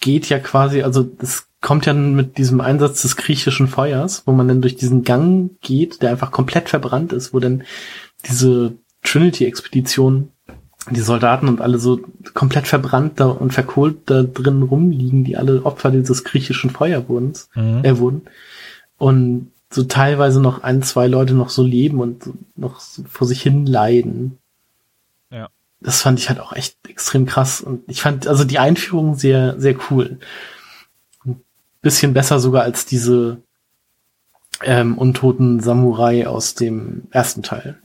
geht 0.00 0.28
ja 0.28 0.38
quasi, 0.38 0.82
also 0.82 1.02
das 1.02 1.47
kommt 1.60 1.86
ja 1.86 1.92
mit 1.92 2.38
diesem 2.38 2.60
Einsatz 2.60 3.02
des 3.02 3.16
griechischen 3.16 3.68
Feuers, 3.68 4.22
wo 4.26 4.32
man 4.32 4.48
dann 4.48 4.62
durch 4.62 4.76
diesen 4.76 5.02
Gang 5.02 5.50
geht, 5.60 6.02
der 6.02 6.10
einfach 6.10 6.30
komplett 6.30 6.68
verbrannt 6.68 7.12
ist, 7.12 7.34
wo 7.34 7.40
dann 7.40 7.64
diese 8.28 8.74
Trinity-Expedition, 9.02 10.30
die 10.90 11.00
Soldaten 11.00 11.48
und 11.48 11.60
alle 11.60 11.78
so 11.78 12.00
komplett 12.34 12.66
verbrannt 12.66 13.20
da 13.20 13.26
und 13.26 13.52
verkohlt 13.52 13.98
da 14.06 14.22
drin 14.22 14.62
rumliegen, 14.62 15.24
die 15.24 15.36
alle 15.36 15.64
Opfer 15.64 15.90
dieses 15.90 16.24
griechischen 16.24 16.70
Feuerwurms, 16.70 17.50
mhm. 17.54 17.84
äh, 17.84 17.98
wurden. 17.98 18.22
Und 18.96 19.50
so 19.70 19.82
teilweise 19.82 20.40
noch 20.40 20.62
ein, 20.62 20.82
zwei 20.82 21.08
Leute 21.08 21.34
noch 21.34 21.50
so 21.50 21.62
leben 21.62 22.00
und 22.00 22.30
noch 22.56 22.80
so 22.80 23.02
vor 23.08 23.26
sich 23.26 23.42
hin 23.42 23.66
leiden. 23.66 24.38
Ja. 25.30 25.48
Das 25.80 26.00
fand 26.00 26.18
ich 26.18 26.28
halt 26.28 26.40
auch 26.40 26.52
echt 26.52 26.76
extrem 26.88 27.26
krass. 27.26 27.60
Und 27.60 27.82
ich 27.86 28.00
fand 28.00 28.26
also 28.26 28.44
die 28.44 28.58
Einführung 28.58 29.14
sehr, 29.16 29.60
sehr 29.60 29.76
cool 29.90 30.18
bisschen 31.80 32.14
besser 32.14 32.40
sogar 32.40 32.62
als 32.62 32.86
diese 32.86 33.42
ähm, 34.62 34.98
untoten 34.98 35.60
Samurai 35.60 36.26
aus 36.26 36.54
dem 36.54 37.04
ersten 37.10 37.42
Teil. 37.42 37.78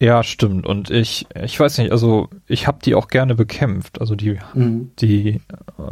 Ja, 0.00 0.22
stimmt. 0.22 0.66
Und 0.66 0.90
ich, 0.90 1.26
ich 1.40 1.58
weiß 1.58 1.78
nicht, 1.78 1.92
also 1.92 2.28
ich 2.46 2.66
habe 2.66 2.78
die 2.84 2.94
auch 2.94 3.08
gerne 3.08 3.34
bekämpft. 3.34 4.00
Also 4.00 4.16
die, 4.16 4.38
mhm. 4.52 4.90
die 4.98 5.28
äh, 5.28 5.40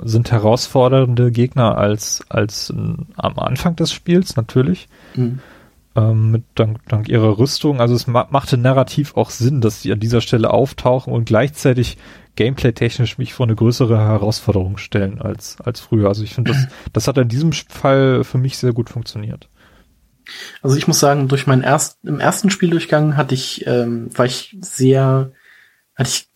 sind 0.03 0.33
herausfordernde 0.33 1.31
Gegner 1.31 1.79
als 1.79 2.25
als 2.29 2.71
äh, 2.71 2.75
am 3.17 3.39
Anfang 3.39 3.77
des 3.77 3.93
Spiels 3.93 4.37
natürlich. 4.37 4.89
Mhm. 5.15 5.39
Ähm, 5.95 6.31
mit 6.31 6.45
dank, 6.55 6.79
dank 6.89 7.09
ihrer 7.09 7.39
Rüstung. 7.39 7.81
Also 7.81 7.95
es 7.95 8.07
ma 8.07 8.27
machte 8.31 8.57
narrativ 8.57 9.17
auch 9.17 9.31
Sinn, 9.31 9.61
dass 9.61 9.83
die 9.83 9.93
an 9.93 10.01
dieser 10.01 10.23
Stelle 10.23 10.51
auftauchen 10.51 11.13
und 11.13 11.27
gleichzeitig 11.27 11.99
gameplay-technisch 12.37 13.19
mich 13.19 13.35
vor 13.35 13.45
eine 13.45 13.55
größere 13.55 13.99
Herausforderung 13.99 14.79
stellen 14.79 15.21
als, 15.21 15.61
als 15.61 15.81
früher. 15.81 16.09
Also 16.09 16.23
ich 16.23 16.35
finde, 16.35 16.53
das, 16.53 16.67
das 16.93 17.09
hat 17.09 17.19
in 17.19 17.29
diesem 17.29 17.53
Fall 17.53 18.25
für 18.25 18.39
mich 18.39 18.57
sehr 18.57 18.73
gut 18.73 18.89
funktioniert. 18.89 19.49
Also 20.63 20.77
ich 20.77 20.87
muss 20.87 21.01
sagen, 21.01 21.29
durch 21.29 21.47
meinen 21.47 21.63
erst, 21.63 21.99
im 22.05 22.21
ersten 22.21 22.49
Spieldurchgang 22.49 23.17
hatte 23.17 23.35
ich, 23.35 23.67
ähm, 23.67 24.09
war 24.17 24.25
ich 24.25 24.57
sehr, 24.61 25.33
hatte 25.95 26.11
ich, 26.11 26.29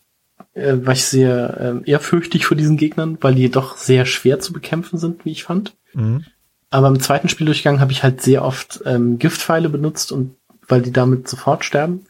äh, 0.53 0.85
war 0.85 0.93
ich 0.93 1.05
sehr 1.05 1.81
äh, 1.85 1.89
ehrfürchtig 1.89 2.45
vor 2.45 2.57
diesen 2.57 2.77
Gegnern, 2.77 3.17
weil 3.21 3.33
die 3.33 3.49
doch 3.49 3.77
sehr 3.77 4.05
schwer 4.05 4.39
zu 4.39 4.53
bekämpfen 4.53 4.99
sind, 4.99 5.25
wie 5.25 5.31
ich 5.31 5.43
fand. 5.43 5.75
Mhm. 5.93 6.25
Aber 6.69 6.87
im 6.87 6.99
zweiten 6.99 7.29
Spieldurchgang 7.29 7.79
habe 7.79 7.91
ich 7.91 8.03
halt 8.03 8.21
sehr 8.21 8.43
oft 8.43 8.81
ähm, 8.85 9.19
Giftpfeile 9.19 9.69
benutzt 9.69 10.11
und 10.11 10.35
weil 10.67 10.81
die 10.81 10.91
damit 10.91 11.27
sofort 11.27 11.63
sterben, 11.63 12.05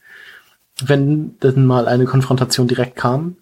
wenn 0.84 1.38
dann 1.39 1.65
mal 1.65 1.88
eine 1.88 2.06
Konfrontation 2.06 2.67
direkt 2.67 2.96
kam 2.96 3.38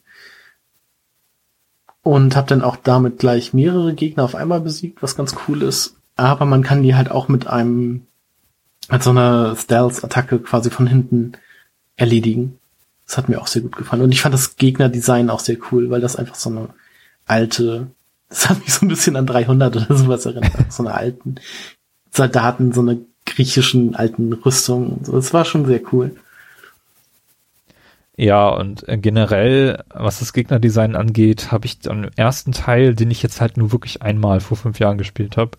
und 2.02 2.36
habe 2.36 2.48
dann 2.48 2.62
auch 2.62 2.76
damit 2.76 3.20
gleich 3.20 3.54
mehrere 3.54 3.94
Gegner 3.94 4.24
auf 4.24 4.36
einmal 4.36 4.62
besiegt, 4.62 5.02
was 5.02 5.16
ganz 5.16 5.36
cool 5.48 5.62
ist. 5.62 5.96
Aber 6.18 6.46
man 6.46 6.64
kann 6.64 6.84
die 6.84 6.96
halt 6.96 7.12
auch 7.12 7.28
mit 7.28 7.48
einem 7.48 8.08
mit 8.90 9.04
so 9.04 9.10
einer 9.10 9.56
Stealth-Attacke 9.56 10.40
quasi 10.40 10.70
von 10.70 10.88
hinten 10.88 11.34
erledigen. 11.96 12.60
Das 13.08 13.18
hat 13.18 13.30
mir 13.30 13.42
auch 13.42 13.48
sehr 13.48 13.62
gut 13.62 13.76
gefallen. 13.76 14.04
Und 14.04 14.12
ich 14.12 14.22
fand 14.22 14.34
das 14.34 14.58
Gegnerdesign 14.58 15.30
auch 15.30 15.40
sehr 15.40 15.58
cool, 15.72 15.90
weil 15.90 16.02
das 16.02 16.16
einfach 16.16 16.36
so 16.36 16.50
eine 16.50 16.70
alte, 17.26 17.88
das 18.36 18.50
hat 18.50 18.60
mich 18.60 18.74
so 18.74 18.86
ein 18.86 18.90
bisschen 18.90 19.16
an 19.16 19.26
300 19.26 19.76
oder 19.78 19.98
sowas 19.98 20.26
erinnert, 20.26 20.52
so 20.72 20.84
eine 20.84 20.94
alten 20.94 21.36
Soldaten, 22.12 22.74
so 22.74 22.82
eine 22.82 23.00
griechischen 23.26 23.96
alten 23.96 24.34
Rüstung. 24.34 25.00
Das 25.10 25.34
war 25.34 25.46
schon 25.46 25.66
sehr 25.66 25.82
cool. 25.94 26.16
Ja, 28.18 28.50
und 28.50 28.88
äh, 28.88 28.98
generell, 28.98 29.84
was 29.90 30.20
das 30.20 30.34
Gegnerdesign 30.34 30.96
angeht, 30.96 31.52
habe 31.52 31.66
ich 31.66 31.80
am 31.90 32.10
ersten 32.16 32.52
Teil, 32.52 32.94
den 32.94 33.10
ich 33.10 33.24
jetzt 33.24 33.40
halt 33.40 33.58
nur 33.58 33.72
wirklich 33.72 34.02
einmal 34.02 34.42
vor 34.42 34.58
fünf 34.58 34.80
Jahren 34.80 34.98
gespielt 34.98 35.38
habe, 35.38 35.52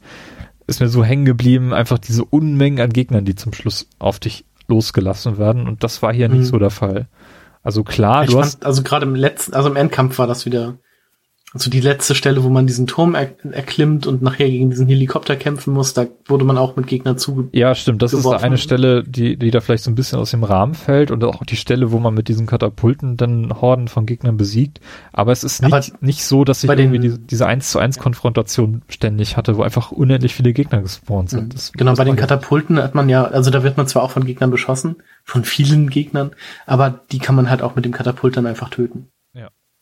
ist 0.67 0.81
mir 0.81 0.89
so 0.89 1.03
hängen 1.03 1.25
geblieben, 1.25 1.73
einfach 1.73 1.99
diese 1.99 2.25
Unmengen 2.25 2.81
an 2.81 2.93
Gegnern, 2.93 3.25
die 3.25 3.35
zum 3.35 3.53
Schluss 3.53 3.89
auf 3.99 4.21
dich 4.21 4.45
losgelassen 4.69 5.39
werden. 5.39 5.67
Und 5.67 5.83
das 5.83 6.03
war 6.03 6.13
hier 6.13 6.29
mhm. 6.29 6.39
nicht 6.39 6.49
so 6.49 6.59
der 6.59 6.71
Fall. 6.71 7.09
Also 7.63 7.85
klar, 7.85 8.25
ich 8.25 8.31
du 8.31 8.37
fand, 8.37 8.47
hast. 8.47 8.67
Also 8.67 8.83
gerade 8.83 9.07
im 9.07 9.15
letzten, 9.15 9.55
also 9.55 9.69
im 9.69 9.77
Endkampf 9.77 10.19
war 10.19 10.27
das 10.27 10.45
wieder 10.45 10.79
also 11.57 11.71
die 11.71 11.81
letzte 11.81 12.15
Stelle, 12.15 12.45
wo 12.45 12.51
man 12.51 12.67
diesen 12.67 12.87
Turm 12.87 13.15
er 13.15 13.31
erklimmt 13.51 14.07
und 14.07 14.21
nachher 14.21 14.49
gegen 14.49 14.69
diesen 14.69 14.87
Helikopter 14.87 15.37
kämpfen 15.37 15.73
muss, 15.73 15.95
da 15.95 16.07
wurde 16.27 16.45
man 16.45 16.59
auch 16.59 16.77
mit 16.77 16.87
Gegnern 16.87 17.17
zuge. 17.17 17.49
Ja, 17.53 17.75
stimmt. 17.75 18.03
Das 18.03 18.11
geworfen. 18.11 18.37
ist 18.37 18.45
eine 18.45 18.59
Stelle, 18.59 19.03
die, 19.05 19.39
die 19.39 19.51
da 19.51 19.61
vielleicht 19.61 19.85
so 19.85 19.91
ein 19.91 19.95
bisschen 19.95 20.19
aus 20.19 20.33
dem 20.33 20.45
Rahmen 20.45 20.75
fällt 20.75 21.11
und 21.11 21.25
auch 21.25 21.45
die 21.45 21.57
Stelle, 21.57 21.93
wo 21.93 21.99
man 21.99 22.13
mit 22.13 22.29
diesen 22.29 22.47
Katapulten 22.47 23.17
dann 23.17 23.59
Horden 23.61 23.89
von 23.89 24.05
Gegnern 24.05 24.37
besiegt. 24.37 24.81
Aber 25.13 25.33
es 25.33 25.45
ist 25.45 25.63
nicht, 25.63 26.03
nicht 26.03 26.25
so, 26.25 26.45
dass 26.45 26.63
ich 26.63 26.71
irgendwie 26.71 26.99
die, 26.99 27.19
diese 27.19 27.47
1 27.47 27.71
zu 27.71 27.79
1 27.79 27.99
Konfrontation 27.99 28.83
ständig 28.89 29.39
hatte, 29.39 29.57
wo 29.57 29.63
einfach 29.63 29.93
unendlich 29.93 30.35
viele 30.35 30.53
Gegner 30.53 30.83
gespawnt 30.83 31.31
sind. 31.31 31.55
Das, 31.55 31.73
genau, 31.73 31.93
das 31.93 31.99
bei 31.99 32.05
den 32.05 32.17
Katapulten 32.17 32.83
hat 32.83 32.95
man 32.95 33.09
ja, 33.09 33.25
also 33.25 33.51
da 33.51 33.63
wird 33.63 33.79
man 33.79 33.89
zwar 33.89 34.03
auch 34.03 34.11
von 34.11 34.27
Gegnern 34.27 34.51
beschossen, 34.51 34.97
von 35.25 35.45
vielen 35.45 35.89
Gegnern, 35.89 36.33
aber 36.67 37.01
die 37.11 37.19
kann 37.19 37.35
man 37.35 37.49
halt 37.49 37.63
auch 37.63 37.77
mit 37.77 37.85
dem 37.87 37.93
Katapult 37.93 38.37
dann 38.37 38.47
einfach 38.47 38.69
töten 38.69 39.09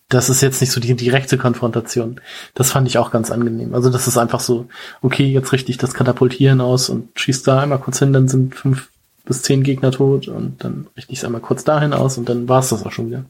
das 0.08 0.28
ist 0.28 0.42
jetzt 0.42 0.60
nicht 0.60 0.70
so 0.70 0.80
die 0.80 0.94
direkte 0.94 1.38
Konfrontation. 1.38 2.20
Das 2.54 2.70
fand 2.70 2.86
ich 2.86 2.98
auch 2.98 3.10
ganz 3.10 3.30
angenehm. 3.30 3.74
Also 3.74 3.90
das 3.90 4.06
ist 4.06 4.18
einfach 4.18 4.40
so, 4.40 4.66
okay, 5.02 5.26
jetzt 5.26 5.52
richte 5.52 5.70
ich 5.70 5.78
das 5.78 5.94
Katapultieren 5.94 6.60
aus 6.60 6.88
und 6.88 7.08
schießt 7.18 7.46
da 7.48 7.60
einmal 7.60 7.80
kurz 7.80 7.98
hin, 7.98 8.12
dann 8.12 8.28
sind 8.28 8.54
fünf 8.54 8.90
bis 9.24 9.42
zehn 9.42 9.62
Gegner 9.62 9.90
tot 9.90 10.28
und 10.28 10.62
dann 10.62 10.86
richte 10.96 11.12
ich 11.12 11.18
es 11.18 11.24
einmal 11.24 11.40
kurz 11.40 11.64
dahin 11.64 11.94
aus 11.94 12.18
und 12.18 12.28
dann 12.28 12.48
war 12.48 12.60
es 12.60 12.68
das 12.68 12.84
auch 12.84 12.92
schon 12.92 13.06
wieder. 13.06 13.24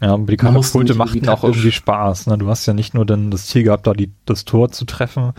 Ja, 0.00 0.14
aber 0.14 0.24
die 0.24 0.38
Katapulte 0.38 0.94
machten 0.94 1.28
auch 1.28 1.44
irgendwie 1.44 1.72
Spaß. 1.72 2.26
Ne? 2.28 2.38
Du 2.38 2.48
hast 2.48 2.64
ja 2.64 2.72
nicht 2.72 2.94
nur 2.94 3.04
dann 3.04 3.30
das 3.30 3.46
Ziel 3.46 3.64
gehabt, 3.64 3.86
da 3.86 3.92
die, 3.92 4.10
das 4.24 4.46
Tor 4.46 4.70
zu 4.72 4.86
treffen 4.86 5.32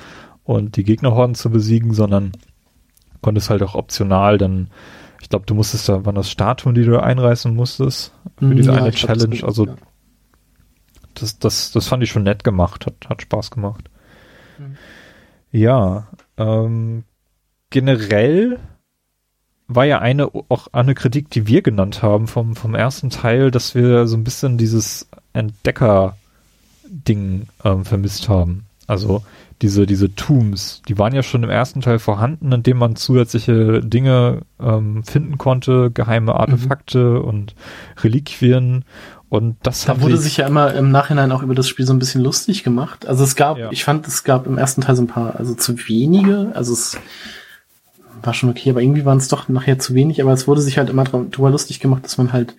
und 0.43 0.75
die 0.77 0.83
Gegnerhorden 0.83 1.33
zu 1.33 1.49
besiegen, 1.49 1.93
sondern 1.93 2.31
konntest 3.21 3.49
halt 3.49 3.63
auch 3.63 3.73
optional 3.75 4.37
dann, 4.37 4.69
ich 5.21 5.29
glaube, 5.29 5.45
du 5.47 5.55
musstest 5.55 5.89
da, 5.89 6.05
waren 6.05 6.15
das 6.15 6.29
Statuen, 6.29 6.75
die 6.75 6.83
du 6.85 7.01
einreißen 7.01 7.53
musstest 7.55 8.13
für 8.43 8.53
Mhm, 8.53 8.55
diese 8.55 8.71
ja, 8.71 8.77
eine 8.77 8.91
glaub, 8.91 8.95
Challenge. 8.95 9.35
geht, 9.35 9.43
Also 9.43 9.65
ja. 9.65 9.75
Das, 11.15 11.39
das, 11.39 11.71
das 11.71 11.87
fand 11.87 12.03
ich 12.03 12.11
schon 12.11 12.23
nett 12.23 12.43
gemacht, 12.43 12.85
hat, 12.85 12.95
hat 13.09 13.21
Spaß 13.21 13.51
gemacht. 13.51 13.89
Mhm. 14.57 14.77
Ja, 15.51 16.07
ähm, 16.37 17.03
generell 17.69 18.59
war 19.67 19.85
ja 19.85 19.99
eine 19.99 20.27
auch 20.49 20.67
eine 20.71 20.95
Kritik, 20.95 21.29
die 21.29 21.47
wir 21.47 21.61
genannt 21.61 22.01
haben 22.03 22.27
vom, 22.27 22.55
vom 22.55 22.75
ersten 22.75 23.09
Teil, 23.09 23.51
dass 23.51 23.75
wir 23.75 24.07
so 24.07 24.17
ein 24.17 24.23
bisschen 24.23 24.57
dieses 24.57 25.09
Entdecker-Ding 25.33 26.17
ähm, 27.63 27.85
vermisst 27.85 28.27
haben. 28.29 28.65
Also 28.87 29.23
diese, 29.61 29.85
diese 29.85 30.15
Tombs, 30.15 30.81
die 30.87 30.97
waren 30.97 31.13
ja 31.13 31.21
schon 31.23 31.43
im 31.43 31.49
ersten 31.49 31.81
Teil 31.81 31.99
vorhanden, 31.99 32.51
indem 32.51 32.77
man 32.77 32.95
zusätzliche 32.95 33.81
Dinge 33.81 34.41
ähm, 34.59 35.03
finden 35.03 35.37
konnte, 35.37 35.91
geheime 35.91 36.35
Artefakte 36.35 37.21
und 37.21 37.55
Reliquien. 38.03 38.83
Und 39.31 39.55
das 39.63 39.85
Da 39.85 40.01
wurde 40.01 40.17
sich 40.17 40.35
ja 40.35 40.45
immer 40.45 40.73
im 40.73 40.91
Nachhinein 40.91 41.31
auch 41.31 41.41
über 41.41 41.55
das 41.55 41.69
Spiel 41.69 41.85
so 41.85 41.93
ein 41.93 41.99
bisschen 41.99 42.21
lustig 42.21 42.65
gemacht. 42.65 43.05
Also 43.05 43.23
es 43.23 43.37
gab, 43.37 43.57
Ja. 43.57 43.71
ich 43.71 43.85
fand, 43.85 44.05
es 44.05 44.25
gab 44.25 44.45
im 44.45 44.57
ersten 44.57 44.81
Teil 44.81 44.97
so 44.97 45.03
ein 45.03 45.07
paar, 45.07 45.37
also 45.37 45.53
zu 45.53 45.77
wenige, 45.87 46.51
also 46.53 46.73
es 46.73 46.97
war 48.21 48.33
schon 48.33 48.49
okay, 48.49 48.71
aber 48.71 48.81
irgendwie 48.81 49.05
waren 49.05 49.19
es 49.19 49.29
doch 49.29 49.47
nachher 49.47 49.79
zu 49.79 49.95
wenig, 49.95 50.21
aber 50.21 50.33
es 50.33 50.49
wurde 50.49 50.59
sich 50.59 50.77
halt 50.77 50.89
immer 50.89 51.05
drüber 51.05 51.49
lustig 51.49 51.79
gemacht, 51.79 52.03
dass 52.03 52.17
man 52.17 52.33
halt 52.33 52.55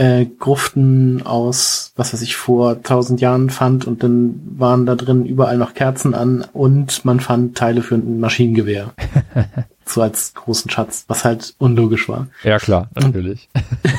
äh, 0.00 0.24
Gruften 0.38 1.26
aus, 1.26 1.92
was 1.94 2.14
weiß 2.14 2.22
ich, 2.22 2.34
vor 2.34 2.82
tausend 2.82 3.20
Jahren 3.20 3.50
fand 3.50 3.86
und 3.86 4.02
dann 4.02 4.40
waren 4.56 4.86
da 4.86 4.94
drin 4.94 5.26
überall 5.26 5.58
noch 5.58 5.74
Kerzen 5.74 6.14
an 6.14 6.42
und 6.54 7.04
man 7.04 7.20
fand 7.20 7.58
Teile 7.58 7.82
für 7.82 7.96
ein 7.96 8.18
Maschinengewehr. 8.18 8.92
so 9.84 10.00
als 10.00 10.32
großen 10.32 10.70
Schatz, 10.70 11.04
was 11.08 11.24
halt 11.24 11.54
unlogisch 11.58 12.08
war. 12.08 12.28
ja 12.44 12.58
klar, 12.58 12.88
natürlich. 12.94 13.48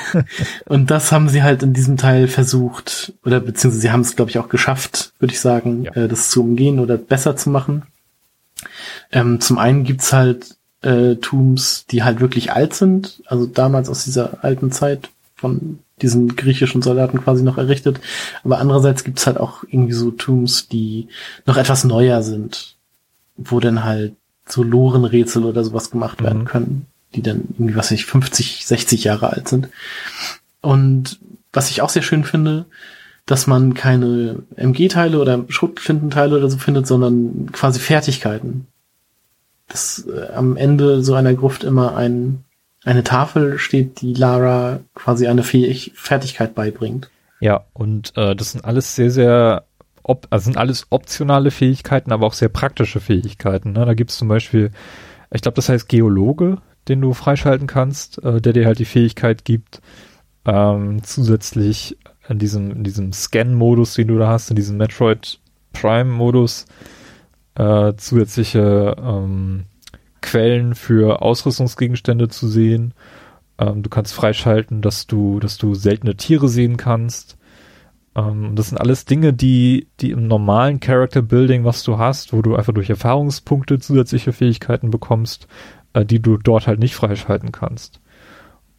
Und 0.65 0.89
das 0.89 1.11
haben 1.11 1.27
sie 1.27 1.43
halt 1.43 1.63
in 1.63 1.73
diesem 1.73 1.97
Teil 1.97 2.29
versucht, 2.29 3.11
oder 3.25 3.41
beziehungsweise 3.41 3.81
sie 3.81 3.91
haben 3.91 3.99
es, 3.99 4.15
glaube 4.15 4.31
ich, 4.31 4.39
auch 4.39 4.47
geschafft, 4.47 5.11
würde 5.19 5.33
ich 5.33 5.41
sagen, 5.41 5.83
Ja. 5.83 5.91
äh, 5.91 6.07
das 6.07 6.29
zu 6.29 6.43
umgehen 6.43 6.79
oder 6.79 6.95
besser 6.97 7.35
zu 7.35 7.49
machen. 7.49 7.83
Ähm, 9.11 9.41
zum 9.41 9.57
einen 9.57 9.83
gibt's 9.83 10.13
halt 10.13 10.55
äh, 10.81 11.15
Tombs, 11.15 11.85
die 11.91 12.03
halt 12.03 12.21
wirklich 12.21 12.53
alt 12.53 12.73
sind, 12.73 13.21
also 13.25 13.45
damals 13.45 13.89
aus 13.89 14.05
dieser 14.05 14.45
alten 14.45 14.71
Zeit 14.71 15.09
von 15.41 15.79
diesen 16.01 16.35
griechischen 16.35 16.81
Soldaten 16.81 17.21
quasi 17.21 17.43
noch 17.43 17.57
errichtet. 17.57 17.99
Aber 18.43 18.59
andererseits 18.59 19.03
gibt's 19.03 19.27
halt 19.27 19.37
auch 19.37 19.63
irgendwie 19.63 19.93
so 19.93 20.11
Tombs, 20.11 20.67
die 20.67 21.07
noch 21.45 21.57
etwas 21.57 21.83
neuer 21.83 22.23
sind, 22.23 22.77
wo 23.35 23.59
dann 23.59 23.83
halt 23.83 24.13
so 24.47 24.63
Lorenrätsel 24.63 25.43
oder 25.43 25.63
sowas 25.63 25.91
gemacht 25.91 26.23
werden 26.23 26.41
Mhm. 26.41 26.45
können, 26.45 26.85
die 27.15 27.21
dann 27.21 27.43
irgendwie, 27.57 27.75
was 27.75 27.87
weiß 27.91 27.99
ich, 27.99 28.05
50, 28.05 28.65
60 28.65 29.03
Jahre 29.03 29.31
alt 29.31 29.47
sind. 29.47 29.69
Und 30.61 31.19
was 31.53 31.69
ich 31.69 31.81
auch 31.81 31.89
sehr 31.89 32.01
schön 32.03 32.23
finde, 32.23 32.65
dass 33.25 33.47
man 33.47 33.73
keine 33.73 34.43
MG-Teile 34.55 35.19
oder 35.19 35.45
Schrotflintenteile 35.47 36.37
oder 36.37 36.49
so 36.49 36.57
findet, 36.57 36.87
sondern 36.87 37.51
quasi 37.51 37.79
Fertigkeiten. 37.79 38.67
Dass 39.67 40.05
äh, 40.07 40.33
am 40.33 40.57
Ende 40.57 41.03
so 41.03 41.13
einer 41.13 41.33
Gruft 41.33 41.63
immer 41.63 41.95
ein, 41.95 42.43
eine 42.83 43.03
Tafel 43.03 43.59
steht, 43.59 44.01
die 44.01 44.13
Lara 44.13 44.79
quasi 44.95 45.27
eine 45.27 45.43
Fähig 45.43 45.91
Fertigkeit 45.95 46.55
beibringt. 46.55 47.09
Ja, 47.39 47.65
und 47.73 48.15
äh, 48.17 48.35
das 48.35 48.51
sind 48.51 48.65
alles 48.65 48.95
sehr, 48.95 49.11
sehr, 49.11 49.65
also 50.03 50.43
sind 50.43 50.57
alles 50.57 50.87
optionale 50.89 51.51
Fähigkeiten, 51.51 52.11
aber 52.11 52.27
auch 52.27 52.33
sehr 52.33 52.49
praktische 52.49 52.99
Fähigkeiten. 52.99 53.73
Ne? 53.73 53.85
Da 53.85 53.93
gibt's 53.93 54.17
zum 54.17 54.27
Beispiel, 54.27 54.71
ich 55.31 55.41
glaube, 55.41 55.55
das 55.55 55.69
heißt 55.69 55.89
Geologe, 55.89 56.57
den 56.87 57.01
du 57.01 57.13
freischalten 57.13 57.67
kannst, 57.67 58.23
äh, 58.23 58.41
der 58.41 58.53
dir 58.53 58.65
halt 58.65 58.79
die 58.79 58.85
Fähigkeit 58.85 59.45
gibt, 59.45 59.81
ähm, 60.45 61.03
zusätzlich 61.03 61.97
in 62.27 62.39
diesem, 62.39 62.71
in 62.71 62.83
diesem 62.83 63.13
Scan-Modus, 63.13 63.93
den 63.95 64.07
du 64.07 64.17
da 64.17 64.27
hast, 64.27 64.49
in 64.49 64.55
diesem 64.55 64.77
Metroid 64.77 65.39
Prime-Modus, 65.73 66.65
äh, 67.55 67.93
zusätzliche 67.95 68.95
ähm, 68.99 69.65
Quellen 70.21 70.75
für 70.75 71.21
Ausrüstungsgegenstände 71.21 72.27
zu 72.29 72.47
sehen. 72.47 72.93
Ähm, 73.57 73.83
du 73.83 73.89
kannst 73.89 74.13
freischalten, 74.13 74.81
dass 74.81 75.07
du, 75.07 75.39
dass 75.39 75.57
du 75.57 75.73
seltene 75.75 76.15
Tiere 76.15 76.49
sehen 76.49 76.77
kannst. 76.77 77.37
Ähm, 78.15 78.55
das 78.55 78.69
sind 78.69 78.77
alles 78.77 79.05
Dinge, 79.05 79.33
die, 79.33 79.87
die 79.99 80.11
im 80.11 80.27
normalen 80.27 80.79
Character 80.79 81.21
Building, 81.21 81.63
was 81.63 81.83
du 81.83 81.97
hast, 81.97 82.33
wo 82.33 82.41
du 82.41 82.55
einfach 82.55 82.73
durch 82.73 82.89
Erfahrungspunkte 82.89 83.79
zusätzliche 83.79 84.33
Fähigkeiten 84.33 84.89
bekommst, 84.91 85.47
äh, 85.93 86.05
die 86.05 86.21
du 86.21 86.37
dort 86.37 86.67
halt 86.67 86.79
nicht 86.79 86.95
freischalten 86.95 87.51
kannst. 87.51 88.00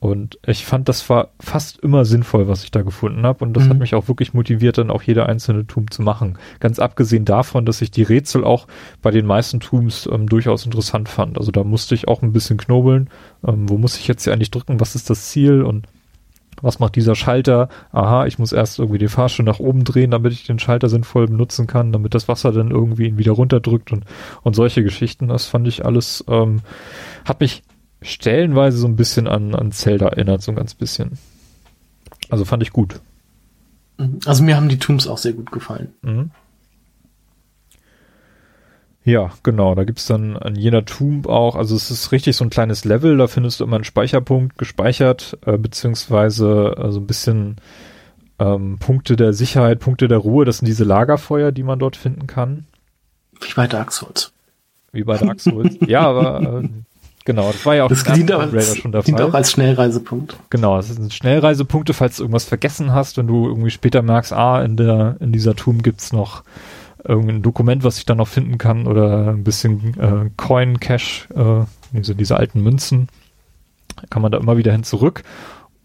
Und 0.02 0.40
ich 0.44 0.66
fand, 0.66 0.88
das 0.88 1.08
war 1.08 1.28
fast 1.38 1.78
immer 1.78 2.04
sinnvoll, 2.04 2.48
was 2.48 2.64
ich 2.64 2.72
da 2.72 2.82
gefunden 2.82 3.24
habe. 3.24 3.44
Und 3.44 3.54
das 3.54 3.66
Mhm. 3.66 3.68
hat 3.70 3.78
mich 3.78 3.94
auch 3.94 4.08
wirklich 4.08 4.34
motiviert, 4.34 4.76
dann 4.76 4.90
auch 4.90 5.02
jede 5.02 5.26
einzelne 5.26 5.64
Tomb 5.64 5.92
zu 5.92 6.02
machen. 6.02 6.38
Ganz 6.58 6.80
abgesehen 6.80 7.24
davon, 7.24 7.64
dass 7.66 7.80
ich 7.82 7.92
die 7.92 8.02
Rätsel 8.02 8.42
auch 8.42 8.66
bei 9.00 9.12
den 9.12 9.26
meisten 9.26 9.60
Tombs 9.60 10.08
ähm, 10.10 10.28
durchaus 10.28 10.64
interessant 10.66 11.08
fand. 11.08 11.38
Also 11.38 11.52
da 11.52 11.62
musste 11.62 11.94
ich 11.94 12.08
auch 12.08 12.20
ein 12.20 12.32
bisschen 12.32 12.56
knobeln. 12.56 13.10
Ähm, 13.46 13.68
wo 13.68 13.78
muss 13.78 13.96
ich 13.96 14.08
jetzt 14.08 14.24
hier 14.24 14.32
eigentlich 14.32 14.50
drücken? 14.50 14.80
Was 14.80 14.96
ist 14.96 15.08
das 15.08 15.28
Ziel? 15.30 15.62
Und 15.62 15.86
was 16.60 16.80
macht 16.80 16.96
dieser 16.96 17.14
Schalter? 17.14 17.68
Aha, 17.92 18.26
ich 18.26 18.40
muss 18.40 18.50
erst 18.50 18.80
irgendwie 18.80 18.98
den 18.98 19.08
Fahrstuhl 19.08 19.44
nach 19.44 19.60
oben 19.60 19.84
drehen, 19.84 20.10
damit 20.10 20.32
ich 20.32 20.44
den 20.44 20.58
Schalter 20.58 20.88
sinnvoll 20.88 21.28
benutzen 21.28 21.68
kann, 21.68 21.92
damit 21.92 22.12
das 22.16 22.26
Wasser 22.26 22.50
dann 22.50 22.72
irgendwie 22.72 23.06
ihn 23.06 23.18
wieder 23.18 23.32
runterdrückt 23.32 23.92
und, 23.92 24.04
und 24.42 24.56
solche 24.56 24.82
Geschichten. 24.82 25.28
Das 25.28 25.46
fand 25.46 25.68
ich 25.68 25.84
alles, 25.84 26.24
ähm, 26.26 26.62
hat 27.24 27.38
mich 27.38 27.62
stellenweise 28.02 28.76
so 28.78 28.86
ein 28.86 28.96
bisschen 28.96 29.26
an, 29.28 29.54
an 29.54 29.72
Zelda 29.72 30.08
erinnert, 30.08 30.42
so 30.42 30.52
ein 30.52 30.56
ganz 30.56 30.74
bisschen. 30.74 31.18
Also 32.30 32.44
fand 32.44 32.62
ich 32.62 32.72
gut. 32.72 33.00
Mhm. 33.98 34.20
Also 34.26 34.42
mir 34.42 34.56
haben 34.56 34.68
die 34.68 34.78
Tombs 34.78 35.06
auch 35.06 35.18
sehr 35.18 35.32
gut 35.32 35.50
gefallen. 35.52 35.92
Mhm. 36.02 36.30
Ja, 39.04 39.30
genau. 39.42 39.74
Da 39.74 39.84
gibt's 39.84 40.06
dann 40.06 40.36
an 40.36 40.54
jeder 40.54 40.84
Tomb 40.84 41.26
auch, 41.26 41.56
also 41.56 41.74
es 41.74 41.90
ist 41.90 42.12
richtig 42.12 42.36
so 42.36 42.44
ein 42.44 42.50
kleines 42.50 42.84
Level, 42.84 43.16
da 43.16 43.26
findest 43.26 43.58
du 43.58 43.64
immer 43.64 43.74
einen 43.76 43.84
Speicherpunkt 43.84 44.56
gespeichert, 44.58 45.36
äh, 45.44 45.58
beziehungsweise 45.58 46.76
äh, 46.78 46.90
so 46.92 47.00
ein 47.00 47.06
bisschen 47.08 47.56
ähm, 48.38 48.78
Punkte 48.78 49.16
der 49.16 49.32
Sicherheit, 49.32 49.80
Punkte 49.80 50.06
der 50.06 50.18
Ruhe. 50.18 50.44
Das 50.44 50.58
sind 50.58 50.66
diese 50.66 50.84
Lagerfeuer, 50.84 51.50
die 51.50 51.64
man 51.64 51.80
dort 51.80 51.96
finden 51.96 52.28
kann, 52.28 52.66
Wie 53.40 53.52
bei 53.54 53.66
Dark 53.66 53.90
Souls. 53.92 54.32
wie 54.92 55.02
bei 55.02 55.16
Dark 55.18 55.40
Souls. 55.40 55.76
ja, 55.86 56.02
aber 56.02 56.60
äh, 56.62 56.68
genau, 57.24 57.50
das 57.52 57.64
war 57.66 57.74
ja 57.74 57.84
auch 57.84 57.88
Das 57.88 58.04
dient, 58.04 58.32
auch 58.32 58.40
als, 58.40 58.76
schon 58.76 58.92
der 58.92 59.02
dient 59.02 59.18
Fall. 59.18 59.28
auch 59.30 59.34
als 59.34 59.52
Schnellreisepunkt. 59.52 60.36
Genau, 60.50 60.78
es 60.78 60.88
sind 60.88 61.12
Schnellreisepunkte, 61.12 61.94
falls 61.94 62.16
du 62.16 62.24
irgendwas 62.24 62.44
vergessen 62.44 62.92
hast, 62.92 63.16
wenn 63.18 63.26
du 63.26 63.46
irgendwie 63.46 63.70
später 63.70 64.02
merkst, 64.02 64.32
ah, 64.32 64.62
in 64.62 64.76
der, 64.76 65.16
in 65.20 65.32
dieser 65.32 65.54
Tomb 65.56 65.82
gibt's 65.82 66.12
noch 66.12 66.42
irgendein 67.04 67.42
Dokument, 67.42 67.84
was 67.84 67.98
ich 67.98 68.06
dann 68.06 68.18
noch 68.18 68.28
finden 68.28 68.58
kann 68.58 68.86
oder 68.86 69.28
ein 69.30 69.44
bisschen 69.44 69.98
äh, 69.98 70.30
Coin 70.36 70.78
Cash, 70.78 71.28
äh, 71.34 71.64
diese, 71.92 72.14
diese 72.14 72.36
alten 72.36 72.62
Münzen, 72.62 73.08
kann 74.10 74.22
man 74.22 74.32
da 74.32 74.38
immer 74.38 74.56
wieder 74.56 74.72
hin 74.72 74.84
zurück. 74.84 75.22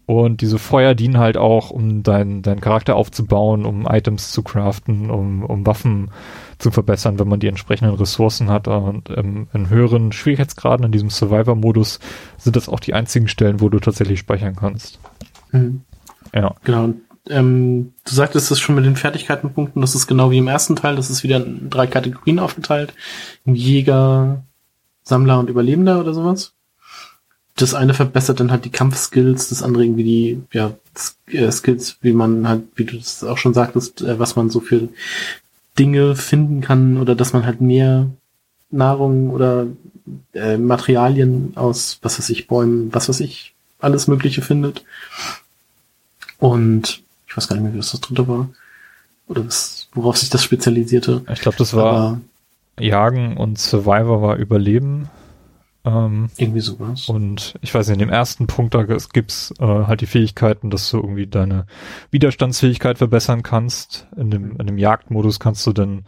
Und 0.08 0.40
diese 0.40 0.58
Feuer 0.58 0.94
dienen 0.94 1.18
halt 1.18 1.36
auch, 1.36 1.68
um 1.68 2.02
deinen 2.02 2.40
deinen 2.40 2.62
Charakter 2.62 2.96
aufzubauen, 2.96 3.66
um 3.66 3.86
Items 3.86 4.32
zu 4.32 4.42
craften, 4.42 5.10
um, 5.10 5.44
um 5.44 5.66
Waffen 5.66 6.10
zu 6.56 6.70
verbessern, 6.70 7.18
wenn 7.18 7.28
man 7.28 7.40
die 7.40 7.46
entsprechenden 7.46 7.94
Ressourcen 7.94 8.48
hat. 8.48 8.68
Und 8.68 9.10
ähm, 9.14 9.48
in 9.52 9.68
höheren 9.68 10.10
Schwierigkeitsgraden, 10.12 10.86
in 10.86 10.92
diesem 10.92 11.10
Survivor-Modus, 11.10 12.00
sind 12.38 12.56
das 12.56 12.70
auch 12.70 12.80
die 12.80 12.94
einzigen 12.94 13.28
Stellen, 13.28 13.60
wo 13.60 13.68
du 13.68 13.80
tatsächlich 13.80 14.20
speichern 14.20 14.56
kannst. 14.56 14.98
Mhm. 15.52 15.82
Ja. 16.34 16.54
Genau. 16.64 16.94
Ähm, 17.28 17.92
du 18.06 18.14
sagtest 18.14 18.50
es 18.50 18.60
schon 18.60 18.76
mit 18.76 18.86
den 18.86 18.96
Fertigkeitenpunkten, 18.96 19.82
das 19.82 19.94
ist 19.94 20.06
genau 20.06 20.30
wie 20.30 20.38
im 20.38 20.48
ersten 20.48 20.74
Teil, 20.74 20.96
das 20.96 21.10
ist 21.10 21.22
wieder 21.22 21.44
in 21.44 21.68
drei 21.68 21.86
Kategorien 21.86 22.38
aufgeteilt. 22.38 22.94
Jäger, 23.44 24.42
Sammler 25.02 25.38
und 25.38 25.50
Überlebender 25.50 26.00
oder 26.00 26.14
sowas. 26.14 26.54
Das 27.58 27.74
eine 27.74 27.92
verbessert 27.92 28.40
dann 28.40 28.50
halt 28.50 28.64
die 28.64 28.70
Kampfskills, 28.70 29.48
das 29.48 29.62
andere 29.62 29.84
irgendwie 29.84 30.04
die, 30.04 30.42
ja, 30.52 30.72
äh, 31.26 31.50
Skills, 31.50 31.98
wie 32.00 32.12
man 32.12 32.48
halt, 32.48 32.62
wie 32.76 32.84
du 32.84 32.96
das 32.96 33.24
auch 33.24 33.38
schon 33.38 33.54
sagtest, 33.54 34.00
äh, 34.02 34.18
was 34.18 34.36
man 34.36 34.48
so 34.48 34.60
für 34.60 34.88
Dinge 35.78 36.16
finden 36.16 36.60
kann 36.60 36.98
oder 36.98 37.14
dass 37.14 37.32
man 37.32 37.44
halt 37.44 37.60
mehr 37.60 38.06
Nahrung 38.70 39.30
oder 39.30 39.66
äh, 40.34 40.56
Materialien 40.56 41.52
aus, 41.56 41.98
was 42.02 42.18
weiß 42.18 42.30
ich, 42.30 42.46
Bäumen, 42.46 42.92
was 42.94 43.08
weiß 43.08 43.20
ich, 43.20 43.54
alles 43.80 44.08
Mögliche 44.08 44.42
findet. 44.42 44.84
Und 46.38 47.02
ich 47.26 47.36
weiß 47.36 47.48
gar 47.48 47.56
nicht 47.56 47.64
mehr, 47.64 47.74
wie 47.74 47.78
das 47.78 47.92
das 47.92 48.00
dritte 48.00 48.26
war. 48.28 48.48
Oder 49.28 49.46
was, 49.46 49.88
worauf 49.92 50.16
sich 50.16 50.30
das 50.30 50.42
spezialisierte. 50.42 51.22
Ich 51.32 51.40
glaube, 51.40 51.58
das 51.58 51.74
war 51.74 51.92
Aber 51.92 52.20
Jagen 52.80 53.36
und 53.36 53.58
Survivor 53.58 54.22
war 54.22 54.36
Überleben. 54.36 55.08
Ähm, 55.88 56.28
irgendwie 56.36 56.60
sowas. 56.60 57.08
und 57.08 57.54
ich 57.62 57.72
weiß 57.72 57.88
nicht, 57.88 57.94
in 57.94 58.00
dem 58.00 58.12
ersten 58.12 58.46
Punkt, 58.46 58.74
da 58.74 58.82
gibt's 58.84 59.54
äh, 59.58 59.64
halt 59.64 60.02
die 60.02 60.06
Fähigkeiten, 60.06 60.68
dass 60.68 60.90
du 60.90 60.98
irgendwie 60.98 61.26
deine 61.26 61.66
Widerstandsfähigkeit 62.10 62.98
verbessern 62.98 63.42
kannst. 63.42 64.06
In 64.16 64.30
dem, 64.30 64.56
in 64.58 64.66
dem 64.66 64.76
Jagdmodus 64.76 65.40
kannst 65.40 65.66
du 65.66 65.72
dann 65.72 66.04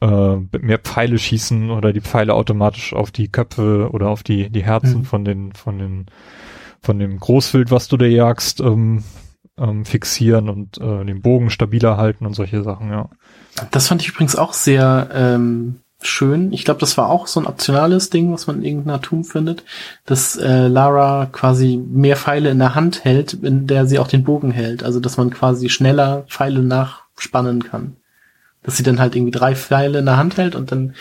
äh, 0.00 0.36
mehr 0.58 0.78
Pfeile 0.78 1.18
schießen 1.18 1.70
oder 1.70 1.92
die 1.92 2.00
Pfeile 2.00 2.34
automatisch 2.34 2.92
auf 2.92 3.12
die 3.12 3.28
Köpfe 3.28 3.90
oder 3.92 4.08
auf 4.08 4.22
die, 4.22 4.50
die 4.50 4.64
Herzen 4.64 4.98
mhm. 4.98 5.04
von 5.04 5.24
den, 5.24 5.52
von 5.52 5.78
den, 5.78 6.06
von 6.80 6.98
dem 6.98 7.18
Großwild, 7.18 7.70
was 7.70 7.88
du 7.88 7.96
da 7.96 8.06
jagst, 8.06 8.60
ähm, 8.60 9.04
ähm, 9.56 9.84
fixieren 9.84 10.48
und 10.48 10.78
äh, 10.78 11.04
den 11.04 11.22
Bogen 11.22 11.50
stabiler 11.50 11.96
halten 11.96 12.26
und 12.26 12.34
solche 12.34 12.62
Sachen, 12.62 12.90
ja. 12.90 13.08
Das 13.70 13.88
fand 13.88 14.02
ich 14.02 14.08
übrigens 14.08 14.36
auch 14.36 14.52
sehr 14.52 15.08
ähm, 15.14 15.76
schön. 16.02 16.52
Ich 16.52 16.64
glaube, 16.64 16.80
das 16.80 16.96
war 16.98 17.08
auch 17.08 17.26
so 17.26 17.40
ein 17.40 17.46
optionales 17.46 18.10
Ding, 18.10 18.32
was 18.32 18.46
man 18.46 18.56
in 18.56 18.64
irgendeiner 18.64 19.00
Tomb 19.00 19.26
findet, 19.26 19.64
dass 20.04 20.36
äh, 20.36 20.68
Lara 20.68 21.26
quasi 21.26 21.76
mehr 21.76 22.16
Pfeile 22.16 22.50
in 22.50 22.58
der 22.58 22.74
Hand 22.74 23.04
hält, 23.04 23.32
in 23.34 23.66
der 23.66 23.86
sie 23.86 23.98
auch 23.98 24.08
den 24.08 24.24
Bogen 24.24 24.50
hält. 24.50 24.82
Also 24.82 25.00
dass 25.00 25.16
man 25.16 25.30
quasi 25.30 25.68
schneller 25.68 26.24
Pfeile 26.28 26.60
nachspannen 26.60 27.64
kann. 27.64 27.96
Dass 28.62 28.76
sie 28.76 28.82
dann 28.82 29.00
halt 29.00 29.14
irgendwie 29.16 29.36
drei 29.36 29.54
Pfeile 29.54 29.98
in 29.98 30.06
der 30.06 30.16
Hand 30.16 30.36
hält 30.36 30.54
und 30.54 30.72
dann 30.72 30.94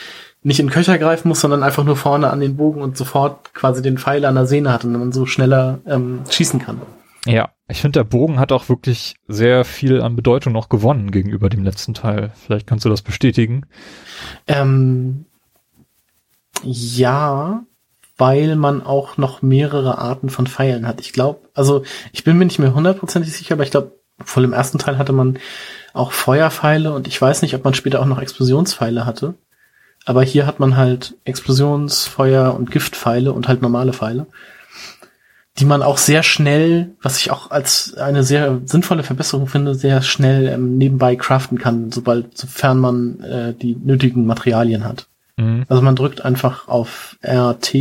nicht 0.43 0.60
in 0.60 0.70
Köcher 0.70 1.00
greifen 1.00 1.28
muss, 1.28 1.41
sondern 1.41 1.64
einfach 1.64 1.84
nur 1.84 1.96
vorne 1.96 2.30
an 2.30 2.39
den 2.39 2.56
Bogen 2.56 2.82
und 2.82 2.96
sofort 2.96 3.54
quasi 3.56 3.82
den 3.82 3.98
Pfeil 3.98 4.24
an 4.26 4.36
der 4.36 4.46
Sehne 4.46 4.72
hat 4.72 4.86
und 4.86 4.91
man 4.91 5.12
so 5.12 5.26
schneller 5.26 5.80
ähm, 5.88 6.22
schießen 6.30 6.60
kann. 6.60 6.82
Ja, 7.26 7.49
ich 7.67 7.82
finde, 7.82 7.99
der 7.99 8.03
Bogen 8.03 8.39
hat 8.39 8.51
auch 8.51 8.69
wirklich 8.69 9.15
sehr 9.28 9.65
viel 9.65 10.01
an 10.01 10.15
Bedeutung 10.15 10.53
noch 10.53 10.69
gewonnen 10.69 11.09
gegenüber 11.11 11.49
dem 11.49 11.63
letzten 11.63 11.95
Teil. 11.95 12.32
Vielleicht 12.36 12.67
kannst 12.67 12.86
du 12.86 12.89
das 12.89 13.01
bestätigen. 13.01 13.65
Ähm, 14.47 15.26
ja, 16.63 17.63
weil 18.17 18.55
man 18.55 18.82
auch 18.84 19.17
noch 19.17 19.41
mehrere 19.41 19.97
Arten 19.97 20.30
von 20.30 20.47
Pfeilen 20.47 20.88
hat. 20.88 21.01
Ich 21.01 21.13
glaube, 21.13 21.49
also 21.53 21.84
ich 22.13 22.23
bin 22.23 22.38
mir 22.38 22.45
nicht 22.45 22.59
mehr 22.59 22.73
hundertprozentig 22.73 23.34
sicher, 23.34 23.55
aber 23.55 23.63
ich 23.63 23.71
glaube, 23.71 23.93
vor 24.23 24.41
dem 24.41 24.53
ersten 24.53 24.78
Teil 24.78 24.97
hatte 24.97 25.11
man 25.11 25.39
auch 25.93 26.11
Feuerpfeile 26.11 26.93
und 26.93 27.07
ich 27.07 27.21
weiß 27.21 27.41
nicht, 27.41 27.55
ob 27.55 27.63
man 27.63 27.73
später 27.73 28.01
auch 28.01 28.05
noch 28.05 28.21
Explosionspfeile 28.21 29.05
hatte. 29.05 29.34
Aber 30.05 30.21
hier 30.21 30.45
hat 30.45 30.59
man 30.59 30.78
halt 30.78 31.17
Explosions-, 31.26 32.07
Feuer- 32.07 32.55
und 32.55 32.69
Giftpfeile 32.69 33.34
und 33.34 33.47
halt 33.47 33.61
normale 33.63 33.91
Pfeile 33.91 34.28
die 35.58 35.66
man 35.66 35.84
auch 35.84 35.97
sehr 35.97 36.22
schnell, 36.22 36.91
was 37.01 37.18
ich 37.18 37.32
auch 37.32 37.49
als 37.49 37.93
eine 37.95 38.24
sehr 38.24 38.62
sinnvolle 38.66 39.03
Verbesserung 39.03 39.47
finde, 39.47 39.74
sehr 39.74 40.01
schnell 40.01 40.47
ähm, 40.47 40.78
nebenbei 40.78 41.16
craften 41.16 41.58
kann, 41.58 41.91
sobald, 41.91 42.38
sofern 42.38 42.80
man 42.80 43.20
äh, 43.22 43.53
die 43.53 43.76
nötigen 43.76 44.26
Materialien 44.26 44.84
hat. 44.84 45.08
Mhm. 45.38 45.66
Also 45.70 45.82
man 45.82 45.95
drückt 45.95 46.24
einfach 46.24 46.68
auf 46.68 47.18
RT, 47.26 47.74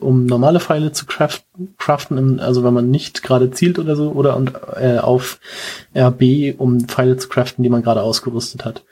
um 0.00 0.26
normale 0.26 0.58
Pfeile 0.58 0.90
zu 0.90 1.06
craften, 1.06 1.74
craften 1.78 2.40
also 2.40 2.64
wenn 2.64 2.74
man 2.74 2.90
nicht 2.90 3.22
gerade 3.22 3.50
zielt 3.52 3.78
oder 3.78 3.94
so, 3.94 4.10
oder 4.10 4.36
und, 4.36 4.52
äh, 4.76 4.98
auf 4.98 5.38
RB, 5.94 6.54
um 6.58 6.80
Pfeile 6.80 7.16
zu 7.16 7.28
craften, 7.28 7.62
die 7.62 7.70
man 7.70 7.82
gerade 7.82 8.02
ausgerüstet 8.02 8.64
hat. 8.64 8.84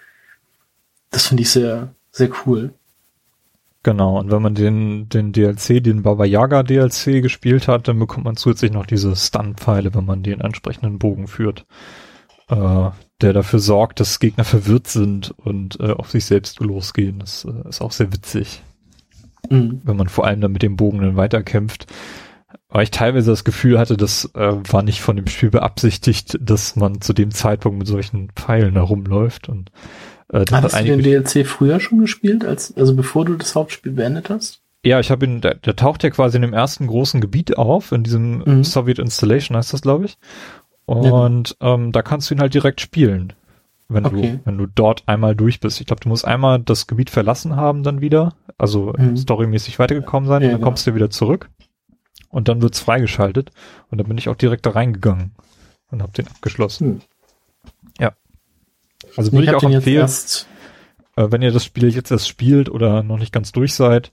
Das 1.11 1.27
finde 1.27 1.43
ich 1.43 1.51
sehr, 1.51 1.89
sehr 2.13 2.31
cool. 2.47 2.73
Genau, 3.85 4.19
und 4.19 4.31
wenn 4.31 4.43
man 4.43 4.55
den, 4.55 5.09
den 5.09 5.33
DLC, 5.33 5.83
den 5.83 6.03
Baba 6.03 6.25
Yaga 6.25 6.63
DLC 6.65 7.23
gespielt 7.23 7.69
hat, 7.69 7.87
dann 7.87 7.99
bekommt 7.99 8.25
man 8.25 8.37
zusätzlich 8.37 8.73
noch 8.73 8.87
diese 8.87 9.15
Stun-Pfeile, 9.15 9.95
wenn 9.95 10.05
man 10.05 10.23
den 10.23 10.41
entsprechenden 10.41 10.99
Bogen 10.99 11.29
führt, 11.29 11.65
äh, 12.49 12.91
der 13.21 13.33
dafür 13.33 13.61
sorgt, 13.61 14.01
dass 14.01 14.19
Gegner 14.19 14.45
verwirrt 14.45 14.89
sind 14.89 15.31
und 15.39 15.79
äh, 15.81 15.93
auf 15.93 16.11
sich 16.11 16.25
selbst 16.25 16.59
losgehen. 16.59 17.21
Das 17.21 17.45
äh, 17.45 17.69
ist 17.69 17.81
auch 17.81 17.93
sehr 17.93 18.13
witzig. 18.13 18.63
Mhm. 19.49 19.81
Wenn 19.85 19.97
man 19.97 20.09
vor 20.09 20.27
allem 20.27 20.41
dann 20.41 20.53
mit 20.53 20.63
dem 20.63 20.77
Bogen 20.77 21.01
dann 21.01 21.17
weiterkämpft. 21.17 21.87
Aber 22.69 22.83
ich 22.83 22.91
teilweise 22.91 23.31
das 23.31 23.45
Gefühl 23.45 23.79
hatte, 23.79 23.97
das 23.97 24.31
äh, 24.35 24.57
war 24.73 24.83
nicht 24.83 25.01
von 25.03 25.17
dem 25.17 25.27
Spiel 25.27 25.51
beabsichtigt, 25.51 26.37
dass 26.41 26.77
man 26.77 27.01
zu 27.01 27.13
dem 27.13 27.31
Zeitpunkt 27.31 27.79
mit 27.79 27.87
solchen 27.87 28.31
Pfeilen 28.31 28.75
herumläuft 28.75 29.49
und 29.49 29.71
äh, 30.33 30.45
hast 30.51 30.79
du 30.79 30.85
den 30.85 31.03
DLC 31.03 31.47
früher 31.47 31.81
schon 31.81 32.01
gespielt, 32.01 32.45
als, 32.45 32.77
also 32.77 32.95
bevor 32.95 33.25
du 33.25 33.35
das 33.35 33.55
Hauptspiel 33.55 33.93
beendet 33.93 34.31
hast? 34.31 34.61
Ja, 34.85 35.01
ich 35.01 35.11
habe 35.11 35.27
ihn, 35.27 35.41
der, 35.41 35.55
der 35.55 35.77
taucht 35.77 36.03
ja 36.03 36.11
quasi 36.11 36.37
in 36.37 36.43
dem 36.43 36.53
ersten 36.53 36.87
großen 36.87 37.21
Gebiet 37.21 37.59
auf, 37.59 37.93
in 37.93 38.05
diesem 38.05 38.43
mhm. 38.45 38.65
Soviet 38.65 38.99
Installation 38.99 39.57
heißt 39.57 39.73
das, 39.73 39.83
glaube 39.83 40.07
ich. 40.07 40.19
Und 40.85 41.57
ja. 41.61 41.75
ähm, 41.75 41.93
da 41.93 42.03
kannst 42.03 42.31
du 42.31 42.35
ihn 42.35 42.41
halt 42.41 42.55
direkt 42.55 42.81
spielen, 42.81 43.33
wenn 43.89 44.07
okay. 44.07 44.33
du, 44.33 44.41
wenn 44.45 44.57
du 44.57 44.67
dort 44.67 45.03
einmal 45.07 45.35
durch 45.35 45.61
bist. 45.61 45.81
Ich 45.81 45.87
glaube, 45.87 46.01
du 46.01 46.09
musst 46.09 46.25
einmal 46.25 46.61
das 46.61 46.87
Gebiet 46.87 47.11
verlassen 47.11 47.57
haben 47.57 47.83
dann 47.83 48.01
wieder, 48.01 48.35
also 48.57 48.95
mhm. 48.97 49.17
storymäßig 49.17 49.79
weitergekommen 49.79 50.29
sein, 50.29 50.43
ja, 50.43 50.49
und 50.49 50.53
dann 50.53 50.61
genau. 50.61 50.71
kommst 50.71 50.87
du 50.87 50.95
wieder 50.95 51.11
zurück 51.11 51.51
und 52.31 52.49
dann 52.49 52.63
wird's 52.63 52.81
freigeschaltet 52.81 53.51
und 53.91 53.99
dann 53.99 54.07
bin 54.07 54.19
ich 54.19 54.29
auch 54.29 54.37
direkt 54.37 54.65
da 54.65 54.71
reingegangen 54.71 55.33
und 55.91 56.03
habe 56.03 56.13
den 56.13 56.29
abgeschlossen. 56.29 56.89
Mhm. 56.89 57.01
Also 59.17 59.33
würde 59.33 59.45
ich, 59.45 59.51
ich 59.51 59.57
auch 59.57 59.63
empfehlen, 59.63 60.09
äh, 61.17 61.31
wenn 61.31 61.43
ihr 61.43 61.53
das 61.53 61.65
Spiel 61.65 61.89
jetzt 61.93 62.11
erst 62.11 62.29
spielt 62.29 62.69
oder 62.69 63.03
noch 63.03 63.19
nicht 63.19 63.33
ganz 63.33 63.53
durch 63.53 63.75
seid, 63.75 64.13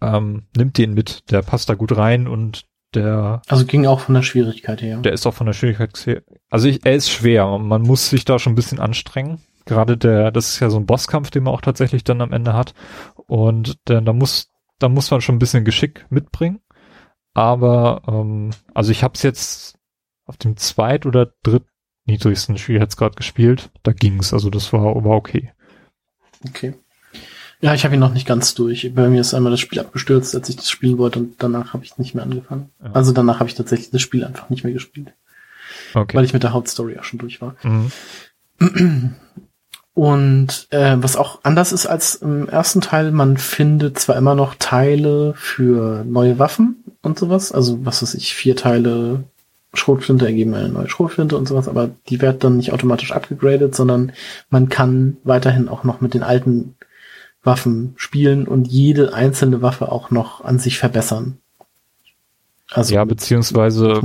ähm, 0.00 0.44
nimmt 0.56 0.78
den 0.78 0.94
mit. 0.94 1.30
Der 1.30 1.42
passt 1.42 1.68
da 1.68 1.74
gut 1.74 1.96
rein 1.96 2.28
und 2.28 2.64
der. 2.94 3.42
Also 3.48 3.64
ging 3.64 3.86
auch 3.86 4.00
von 4.00 4.14
der 4.14 4.22
Schwierigkeit 4.22 4.82
her. 4.82 4.98
Der 4.98 5.12
ist 5.12 5.26
auch 5.26 5.34
von 5.34 5.46
der 5.46 5.52
Schwierigkeit 5.52 5.96
her. 6.06 6.22
Also 6.50 6.68
ich, 6.68 6.84
er 6.84 6.94
ist 6.94 7.10
schwer 7.10 7.46
und 7.46 7.66
man 7.66 7.82
muss 7.82 8.10
sich 8.10 8.24
da 8.24 8.38
schon 8.38 8.52
ein 8.52 8.56
bisschen 8.56 8.80
anstrengen. 8.80 9.40
Gerade 9.64 9.96
der, 9.96 10.32
das 10.32 10.48
ist 10.48 10.60
ja 10.60 10.70
so 10.70 10.78
ein 10.78 10.86
Bosskampf, 10.86 11.30
den 11.30 11.44
man 11.44 11.54
auch 11.54 11.60
tatsächlich 11.60 12.02
dann 12.04 12.20
am 12.20 12.32
Ende 12.32 12.54
hat. 12.54 12.74
Und 13.26 13.76
der, 13.88 14.00
da 14.00 14.12
muss, 14.12 14.50
da 14.78 14.88
muss 14.88 15.10
man 15.10 15.20
schon 15.20 15.36
ein 15.36 15.40
bisschen 15.40 15.64
Geschick 15.64 16.06
mitbringen. 16.10 16.60
Aber 17.34 18.02
ähm, 18.08 18.50
also 18.74 18.90
ich 18.90 19.04
habe 19.04 19.14
es 19.14 19.22
jetzt 19.22 19.78
auf 20.26 20.36
dem 20.36 20.56
zweit 20.56 21.06
oder 21.06 21.32
dritt 21.42 21.64
niedrigsten 22.10 22.58
Schwierigkeitsgrad 22.58 23.16
gespielt. 23.16 23.70
Da 23.82 23.92
ging's, 23.92 24.32
also 24.32 24.50
das 24.50 24.72
war, 24.72 25.04
war 25.04 25.16
okay. 25.16 25.52
Okay. 26.48 26.74
Ja, 27.60 27.74
ich 27.74 27.84
habe 27.84 27.94
ihn 27.94 28.00
noch 28.00 28.14
nicht 28.14 28.26
ganz 28.26 28.54
durch. 28.54 28.90
Bei 28.94 29.08
mir 29.08 29.20
ist 29.20 29.34
einmal 29.34 29.50
das 29.50 29.60
Spiel 29.60 29.80
abgestürzt, 29.80 30.34
als 30.34 30.48
ich 30.48 30.56
das 30.56 30.70
spielen 30.70 30.96
wollte 30.96 31.18
und 31.18 31.34
danach 31.38 31.74
habe 31.74 31.84
ich 31.84 31.98
nicht 31.98 32.14
mehr 32.14 32.24
angefangen. 32.24 32.70
Ja. 32.82 32.92
Also 32.92 33.12
danach 33.12 33.40
habe 33.40 33.50
ich 33.50 33.54
tatsächlich 33.54 33.90
das 33.90 34.00
Spiel 34.00 34.24
einfach 34.24 34.48
nicht 34.48 34.64
mehr 34.64 34.72
gespielt. 34.72 35.12
Okay. 35.94 36.16
Weil 36.16 36.24
ich 36.24 36.32
mit 36.32 36.42
der 36.42 36.52
Hauptstory 36.52 36.98
auch 36.98 37.04
schon 37.04 37.18
durch 37.18 37.40
war. 37.40 37.56
Mhm. 37.62 37.90
Und 39.92 40.68
äh, 40.70 40.96
was 40.98 41.16
auch 41.16 41.40
anders 41.42 41.72
ist 41.72 41.86
als 41.86 42.14
im 42.14 42.48
ersten 42.48 42.80
Teil, 42.80 43.10
man 43.10 43.36
findet 43.36 43.98
zwar 43.98 44.16
immer 44.16 44.34
noch 44.34 44.54
Teile 44.54 45.34
für 45.36 46.04
neue 46.04 46.38
Waffen 46.38 46.84
und 47.02 47.18
sowas, 47.18 47.52
also 47.52 47.84
was 47.84 48.00
weiß 48.00 48.14
ich, 48.14 48.34
vier 48.34 48.56
Teile 48.56 49.24
Schrotflinte 49.72 50.26
ergeben 50.26 50.54
eine 50.54 50.68
neue 50.68 50.88
Schrotflinte 50.88 51.36
und 51.36 51.46
sowas, 51.46 51.68
aber 51.68 51.90
die 52.08 52.20
wird 52.20 52.42
dann 52.42 52.56
nicht 52.56 52.72
automatisch 52.72 53.12
abgegradet, 53.12 53.74
sondern 53.74 54.12
man 54.48 54.68
kann 54.68 55.18
weiterhin 55.22 55.68
auch 55.68 55.84
noch 55.84 56.00
mit 56.00 56.14
den 56.14 56.22
alten 56.22 56.74
Waffen 57.42 57.94
spielen 57.96 58.46
und 58.46 58.66
jede 58.66 59.14
einzelne 59.14 59.62
Waffe 59.62 59.90
auch 59.90 60.10
noch 60.10 60.44
an 60.44 60.58
sich 60.58 60.78
verbessern. 60.78 61.38
Also 62.72 62.94
ja, 62.94 63.04
beziehungsweise 63.04 64.00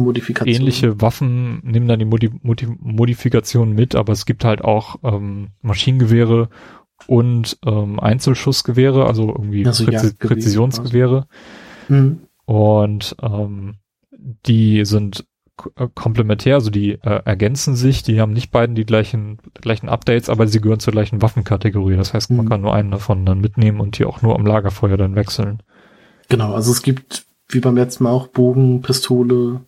ähnliche 0.45 0.99
Waffen 0.99 1.61
nehmen 1.63 1.87
dann 1.87 1.99
die 1.99 2.05
Modi 2.05 2.31
Modi 2.41 2.67
Modifikation 2.79 3.73
mit, 3.73 3.95
aber 3.95 4.13
es 4.13 4.25
gibt 4.25 4.43
halt 4.43 4.63
auch 4.63 4.95
ähm, 5.03 5.49
Maschinengewehre 5.61 6.49
und 7.05 7.59
ähm, 7.65 7.99
Einzelschussgewehre, 7.99 9.05
also 9.05 9.29
irgendwie 9.29 9.65
also 9.67 9.85
Präzi 9.85 10.15
Präzisionsgewehre. 10.15 11.27
Mhm. 11.89 12.21
Und 12.45 13.15
ähm, 13.21 13.75
die 14.47 14.85
sind 14.85 15.25
komplementär, 15.57 16.55
also 16.55 16.69
die 16.69 16.91
äh, 16.91 17.21
ergänzen 17.23 17.75
sich, 17.75 18.03
die 18.03 18.19
haben 18.19 18.33
nicht 18.33 18.51
beiden 18.51 18.75
die 18.75 18.85
gleichen, 18.85 19.39
gleichen 19.61 19.89
Updates, 19.89 20.29
aber 20.29 20.47
sie 20.47 20.59
gehören 20.59 20.79
zur 20.79 20.93
gleichen 20.93 21.21
Waffenkategorie. 21.21 21.95
Das 21.95 22.13
heißt, 22.13 22.29
man 22.31 22.45
mhm. 22.45 22.49
kann 22.49 22.61
nur 22.61 22.73
einen 22.73 22.91
davon 22.91 23.25
dann 23.25 23.39
mitnehmen 23.39 23.79
und 23.79 23.97
die 23.97 24.05
auch 24.05 24.21
nur 24.21 24.35
am 24.35 24.45
Lagerfeuer 24.45 24.97
dann 24.97 25.15
wechseln. 25.15 25.59
Genau, 26.27 26.53
also 26.53 26.71
es 26.71 26.81
gibt 26.81 27.25
wie 27.49 27.59
beim 27.59 27.75
letzten 27.75 28.03
Mal 28.03 28.11
auch 28.11 28.27
Bogen, 28.27 28.81
Pistole, 28.81 29.61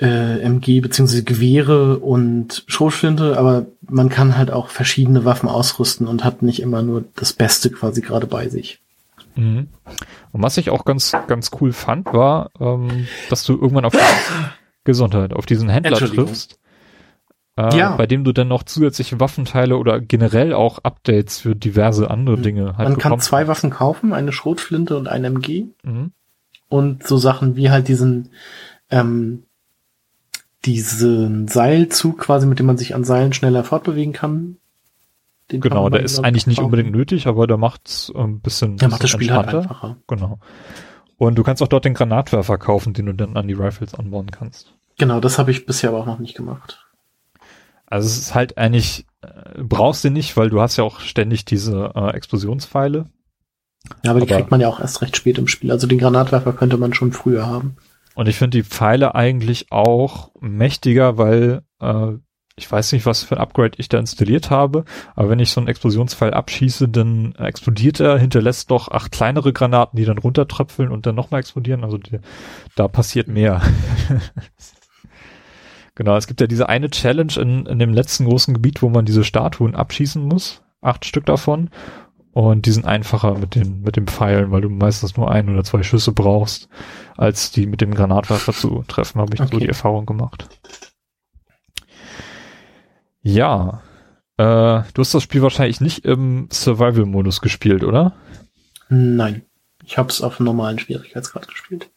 äh, 0.00 0.40
MG 0.40 0.80
beziehungsweise 0.80 1.24
Gewehre 1.24 1.98
und 1.98 2.64
Schrotflinte, 2.66 3.38
aber 3.38 3.66
man 3.82 4.08
kann 4.08 4.36
halt 4.36 4.50
auch 4.50 4.68
verschiedene 4.68 5.24
Waffen 5.24 5.48
ausrüsten 5.48 6.06
und 6.06 6.24
hat 6.24 6.42
nicht 6.42 6.60
immer 6.60 6.82
nur 6.82 7.04
das 7.16 7.32
Beste 7.32 7.70
quasi 7.70 8.00
gerade 8.00 8.26
bei 8.26 8.48
sich. 8.48 8.80
Mhm. 9.36 9.68
Und 10.32 10.42
was 10.42 10.56
ich 10.56 10.70
auch 10.70 10.84
ganz, 10.84 11.12
ganz 11.26 11.50
cool 11.60 11.72
fand, 11.72 12.06
war, 12.12 12.50
ähm, 12.58 13.06
dass 13.28 13.44
du 13.44 13.54
irgendwann 13.54 13.84
auf 13.84 13.92
Gesundheit, 14.90 15.32
auf 15.32 15.46
diesen 15.46 15.68
Händler 15.68 15.96
triffst, 15.96 16.58
äh, 17.56 17.76
ja. 17.76 17.96
bei 17.96 18.06
dem 18.06 18.24
du 18.24 18.32
dann 18.32 18.48
noch 18.48 18.62
zusätzliche 18.62 19.20
Waffenteile 19.20 19.76
oder 19.76 20.00
generell 20.00 20.52
auch 20.52 20.78
Updates 20.78 21.40
für 21.40 21.54
diverse 21.54 22.10
andere 22.10 22.36
mhm. 22.36 22.42
Dinge 22.42 22.76
halt 22.76 22.88
Man 22.88 22.98
kann 22.98 23.20
zwei 23.20 23.48
Waffen 23.48 23.70
kaufen, 23.70 24.12
eine 24.12 24.32
Schrotflinte 24.32 24.96
und 24.96 25.08
ein 25.08 25.24
MG. 25.24 25.66
Mhm. 25.82 26.12
Und 26.68 27.06
so 27.06 27.16
Sachen 27.16 27.56
wie 27.56 27.70
halt 27.70 27.88
diesen, 27.88 28.30
ähm, 28.90 29.44
diesen 30.64 31.48
Seilzug 31.48 32.18
quasi, 32.18 32.46
mit 32.46 32.58
dem 32.58 32.66
man 32.66 32.78
sich 32.78 32.94
an 32.94 33.04
Seilen 33.04 33.32
schneller 33.32 33.64
fortbewegen 33.64 34.12
kann. 34.12 34.56
Den 35.50 35.60
genau, 35.60 35.88
der 35.88 36.02
ist 36.02 36.20
eigentlich 36.20 36.46
nicht 36.46 36.60
unbedingt 36.60 36.92
nötig, 36.92 37.26
aber 37.26 37.46
der 37.46 37.56
macht 37.56 38.12
ein 38.14 38.40
bisschen, 38.40 38.76
der 38.76 38.88
macht 38.88 39.02
das 39.02 39.10
Spiel 39.10 39.32
halt 39.32 39.52
einfacher. 39.52 39.96
Genau. 40.06 40.38
Und 41.16 41.36
du 41.36 41.42
kannst 41.42 41.62
auch 41.62 41.68
dort 41.68 41.84
den 41.84 41.94
Granatwerfer 41.94 42.56
kaufen, 42.56 42.94
den 42.94 43.06
du 43.06 43.12
dann 43.12 43.36
an 43.36 43.48
die 43.48 43.54
Rifles 43.54 43.94
anbauen 43.94 44.30
kannst. 44.30 44.72
Genau, 45.00 45.18
das 45.18 45.38
habe 45.38 45.50
ich 45.50 45.64
bisher 45.64 45.88
aber 45.88 46.00
auch 46.00 46.06
noch 46.06 46.18
nicht 46.18 46.36
gemacht. 46.36 46.86
Also 47.86 48.06
es 48.06 48.18
ist 48.18 48.34
halt 48.34 48.58
eigentlich 48.58 49.06
äh, 49.22 49.62
brauchst 49.62 50.04
du 50.04 50.10
nicht, 50.10 50.36
weil 50.36 50.50
du 50.50 50.60
hast 50.60 50.76
ja 50.76 50.84
auch 50.84 51.00
ständig 51.00 51.46
diese 51.46 51.92
äh, 51.94 52.10
Explosionspfeile. 52.10 53.06
Ja, 54.04 54.10
aber 54.10 54.20
die 54.20 54.26
aber, 54.26 54.36
kriegt 54.36 54.50
man 54.50 54.60
ja 54.60 54.68
auch 54.68 54.78
erst 54.78 55.00
recht 55.00 55.16
spät 55.16 55.38
im 55.38 55.48
Spiel. 55.48 55.70
Also 55.70 55.86
den 55.86 55.98
Granatwerfer 55.98 56.52
könnte 56.52 56.76
man 56.76 56.92
schon 56.92 57.12
früher 57.12 57.46
haben. 57.46 57.78
Und 58.14 58.28
ich 58.28 58.36
finde 58.36 58.58
die 58.58 58.62
Pfeile 58.62 59.14
eigentlich 59.14 59.72
auch 59.72 60.32
mächtiger, 60.38 61.16
weil 61.16 61.62
äh, 61.80 62.12
ich 62.56 62.70
weiß 62.70 62.92
nicht, 62.92 63.06
was 63.06 63.22
für 63.22 63.36
ein 63.38 63.42
Upgrade 63.42 63.78
ich 63.78 63.88
da 63.88 63.98
installiert 63.98 64.50
habe, 64.50 64.84
aber 65.16 65.30
wenn 65.30 65.38
ich 65.38 65.50
so 65.50 65.62
einen 65.62 65.68
Explosionspfeil 65.68 66.34
abschieße, 66.34 66.90
dann 66.90 67.34
explodiert 67.36 68.00
er, 68.00 68.18
hinterlässt 68.18 68.70
doch 68.70 68.88
acht 68.88 69.12
kleinere 69.12 69.54
Granaten, 69.54 69.96
die 69.96 70.04
dann 70.04 70.18
runtertröpfeln 70.18 70.90
und 70.90 71.06
dann 71.06 71.14
nochmal 71.14 71.40
explodieren. 71.40 71.84
Also 71.84 71.96
die, 71.96 72.18
da 72.76 72.86
passiert 72.86 73.28
mehr. 73.28 73.62
genau, 75.94 76.16
es 76.16 76.26
gibt 76.26 76.40
ja 76.40 76.46
diese 76.46 76.68
eine 76.68 76.90
Challenge 76.90 77.32
in, 77.36 77.66
in 77.66 77.78
dem 77.78 77.92
letzten 77.92 78.24
großen 78.24 78.54
Gebiet, 78.54 78.82
wo 78.82 78.88
man 78.88 79.04
diese 79.04 79.24
Statuen 79.24 79.74
abschießen 79.74 80.22
muss. 80.22 80.62
Acht 80.80 81.04
Stück 81.04 81.26
davon. 81.26 81.70
Und 82.32 82.66
die 82.66 82.70
sind 82.70 82.84
einfacher 82.84 83.36
mit 83.38 83.54
den, 83.56 83.82
mit 83.82 83.96
den 83.96 84.06
Pfeilen, 84.06 84.52
weil 84.52 84.60
du 84.60 84.68
meistens 84.68 85.16
nur 85.16 85.30
ein 85.30 85.48
oder 85.48 85.64
zwei 85.64 85.82
Schüsse 85.82 86.12
brauchst, 86.12 86.68
als 87.16 87.50
die 87.50 87.66
mit 87.66 87.80
dem 87.80 87.92
Granatwerfer 87.92 88.52
zu 88.52 88.84
treffen, 88.86 89.20
habe 89.20 89.34
ich 89.34 89.40
okay. 89.40 89.50
so 89.52 89.58
die 89.58 89.68
Erfahrung 89.68 90.06
gemacht. 90.06 90.48
Ja. 93.22 93.82
Äh, 94.36 94.82
du 94.94 95.00
hast 95.00 95.12
das 95.12 95.24
Spiel 95.24 95.42
wahrscheinlich 95.42 95.80
nicht 95.80 96.04
im 96.04 96.48
Survival-Modus 96.52 97.40
gespielt, 97.40 97.82
oder? 97.82 98.14
Nein. 98.88 99.42
Ich 99.84 99.98
habe 99.98 100.08
es 100.08 100.22
auf 100.22 100.38
normalen 100.38 100.78
Schwierigkeitsgrad 100.78 101.48
gespielt. 101.48 101.90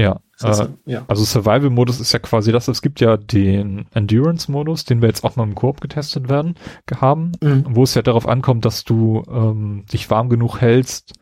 Ja, 0.00 0.20
äh, 0.42 0.66
ja. 0.86 1.04
Also 1.08 1.24
Survival-Modus 1.24 2.00
ist 2.00 2.12
ja 2.12 2.18
quasi 2.18 2.52
das. 2.52 2.68
Es 2.68 2.82
gibt 2.82 3.00
ja 3.00 3.16
den 3.16 3.86
Endurance-Modus, 3.92 4.84
den 4.84 5.02
wir 5.02 5.08
jetzt 5.08 5.24
auch 5.24 5.36
mal 5.36 5.44
im 5.44 5.54
Koop 5.54 5.80
getestet 5.80 6.28
werden, 6.28 6.54
haben, 7.00 7.32
mhm. 7.42 7.66
wo 7.70 7.82
es 7.82 7.94
ja 7.94 8.02
darauf 8.02 8.26
ankommt, 8.26 8.64
dass 8.64 8.84
du 8.84 9.22
ähm, 9.30 9.84
dich 9.92 10.10
warm 10.10 10.28
genug 10.28 10.60
hältst 10.60 11.12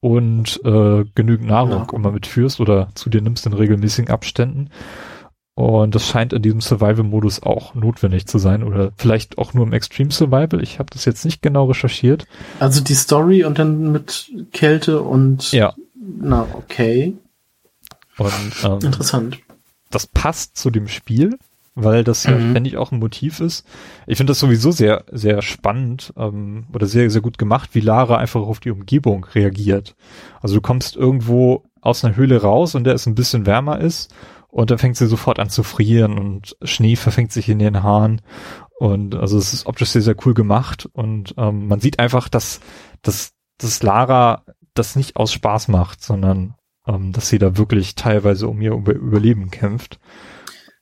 und 0.00 0.60
äh, 0.64 1.04
genügend 1.14 1.48
Nahrung 1.48 1.86
ja. 1.90 1.92
immer 1.92 2.12
mitführst 2.12 2.60
oder 2.60 2.88
zu 2.94 3.10
dir 3.10 3.20
nimmst 3.20 3.46
in 3.46 3.52
regelmäßigen 3.52 4.10
Abständen. 4.10 4.70
Und 5.54 5.94
das 5.94 6.06
scheint 6.06 6.34
in 6.34 6.42
diesem 6.42 6.60
Survival-Modus 6.60 7.42
auch 7.42 7.74
notwendig 7.74 8.26
zu 8.26 8.36
sein 8.36 8.62
oder 8.62 8.92
vielleicht 8.98 9.38
auch 9.38 9.54
nur 9.54 9.66
im 9.66 9.72
Extreme 9.72 10.10
Survival. 10.10 10.62
Ich 10.62 10.78
habe 10.78 10.90
das 10.92 11.06
jetzt 11.06 11.24
nicht 11.24 11.40
genau 11.40 11.64
recherchiert. 11.64 12.26
Also 12.60 12.82
die 12.82 12.94
Story 12.94 13.42
und 13.44 13.58
dann 13.58 13.90
mit 13.90 14.30
Kälte 14.52 15.00
und 15.00 15.52
ja. 15.52 15.74
Na, 16.20 16.46
okay. 16.52 17.14
Und, 18.18 18.52
ähm, 18.64 18.78
Interessant. 18.82 19.38
Das 19.90 20.06
passt 20.06 20.56
zu 20.56 20.70
dem 20.70 20.88
Spiel, 20.88 21.38
weil 21.74 22.04
das 22.04 22.24
ja 22.24 22.32
mhm. 22.32 22.50
ständig 22.50 22.76
auch 22.76 22.90
ein 22.90 22.98
Motiv 22.98 23.40
ist. 23.40 23.66
Ich 24.06 24.16
finde 24.16 24.32
das 24.32 24.40
sowieso 24.40 24.72
sehr, 24.72 25.04
sehr 25.12 25.42
spannend 25.42 26.12
ähm, 26.16 26.66
oder 26.72 26.86
sehr, 26.86 27.08
sehr 27.10 27.20
gut 27.20 27.38
gemacht, 27.38 27.70
wie 27.74 27.80
Lara 27.80 28.16
einfach 28.16 28.40
auf 28.40 28.60
die 28.60 28.70
Umgebung 28.70 29.24
reagiert. 29.24 29.94
Also 30.40 30.56
du 30.56 30.60
kommst 30.60 30.96
irgendwo 30.96 31.64
aus 31.80 32.04
einer 32.04 32.16
Höhle 32.16 32.40
raus 32.40 32.74
und 32.74 32.84
der 32.84 32.94
es 32.94 33.06
ein 33.06 33.14
bisschen 33.14 33.46
wärmer 33.46 33.80
ist 33.80 34.12
und 34.56 34.70
dann 34.70 34.78
fängt 34.78 34.96
sie 34.96 35.06
sofort 35.06 35.38
an 35.38 35.50
zu 35.50 35.62
frieren 35.62 36.18
und 36.18 36.56
Schnee 36.62 36.96
verfängt 36.96 37.30
sich 37.30 37.50
in 37.50 37.58
den 37.58 37.82
Haaren. 37.82 38.22
Und 38.78 39.14
also 39.14 39.36
es 39.36 39.52
ist 39.52 39.66
optisch 39.66 39.90
sehr, 39.90 40.00
sehr 40.00 40.16
cool 40.24 40.32
gemacht. 40.32 40.88
Und 40.94 41.34
ähm, 41.36 41.68
man 41.68 41.80
sieht 41.80 41.98
einfach, 41.98 42.30
dass, 42.30 42.60
dass, 43.02 43.32
dass 43.58 43.82
Lara 43.82 44.44
das 44.72 44.96
nicht 44.96 45.16
aus 45.16 45.30
Spaß 45.32 45.68
macht, 45.68 46.02
sondern 46.02 46.54
ähm, 46.86 47.12
dass 47.12 47.28
sie 47.28 47.38
da 47.38 47.56
wirklich 47.56 47.94
teilweise 47.94 48.48
um 48.48 48.60
ihr 48.60 48.72
Überleben 48.72 49.50
kämpft. 49.50 49.98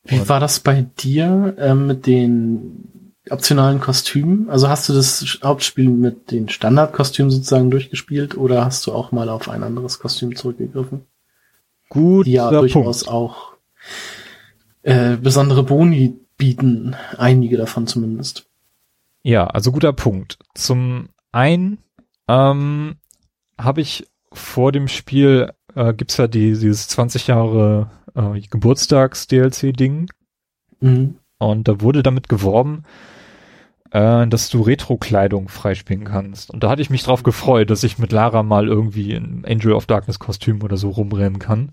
Wie 0.05 0.19
und 0.19 0.29
war 0.29 0.41
das 0.41 0.61
bei 0.61 0.83
dir 0.99 1.55
äh, 1.59 1.75
mit 1.75 2.07
den 2.07 3.15
optionalen 3.31 3.81
Kostümen? 3.81 4.51
Also 4.51 4.69
hast 4.69 4.89
du 4.89 4.93
das 4.93 5.39
Hauptspiel 5.43 5.89
mit 5.89 6.31
den 6.31 6.49
Standardkostümen 6.49 7.31
sozusagen 7.31 7.71
durchgespielt 7.71 8.37
oder 8.37 8.65
hast 8.65 8.87
du 8.87 8.93
auch 8.93 9.13
mal 9.13 9.29
auf 9.29 9.49
ein 9.49 9.63
anderes 9.63 9.99
Kostüm 9.99 10.37
zurückgegriffen? 10.37 11.07
Gut, 11.89 12.27
ja 12.27 12.51
durchaus 12.51 13.05
Punkt. 13.05 13.15
auch 13.15 13.55
äh, 14.83 15.17
besondere 15.17 15.63
Boni 15.63 16.19
bieten, 16.37 16.97
einige 17.17 17.57
davon 17.57 17.87
zumindest. 17.87 18.47
Ja, 19.23 19.47
also 19.47 19.73
guter 19.73 19.93
Punkt. 19.95 20.39
Zum 20.55 21.09
einen 21.33 21.79
ähm, 22.29 22.97
habe 23.57 23.81
ich 23.81 24.07
vor 24.33 24.73
dem 24.73 24.89
Spiel 24.89 25.53
äh, 25.75 25.95
gibt's 25.95 26.17
ja 26.17 26.27
die, 26.27 26.51
dieses 26.51 26.89
20 26.89 27.27
Jahre 27.27 27.91
äh, 28.15 28.41
Geburtstags-DLC-Ding. 28.41 30.11
Mhm. 30.81 31.17
Und 31.39 31.69
da 31.69 31.81
wurde 31.81 32.03
damit 32.03 32.29
geworben, 32.29 32.85
äh, 33.91 34.27
dass 34.27 34.51
du 34.51 34.63
Retro-Kleidung 34.63 35.49
freispielen 35.49 36.05
kannst. 36.05 36.51
Und 36.51 36.65
da 36.65 36.71
hatte 36.71 36.83
ich 36.83 36.91
mich 36.91 37.03
drauf 37.03 37.23
gefreut, 37.23 37.71
dass 37.71 37.85
ich 37.85 37.99
mit 37.99 38.13
Lara 38.13 38.43
mal 38.43 38.69
irgendwie 38.69 39.13
in 39.13 39.45
Angel 39.47 39.73
of 39.73 39.87
Darkness 39.87 40.19
Kostüm 40.19 40.63
oder 40.63 40.77
so 40.77 40.91
rumrennen 40.91 41.39
kann. 41.39 41.71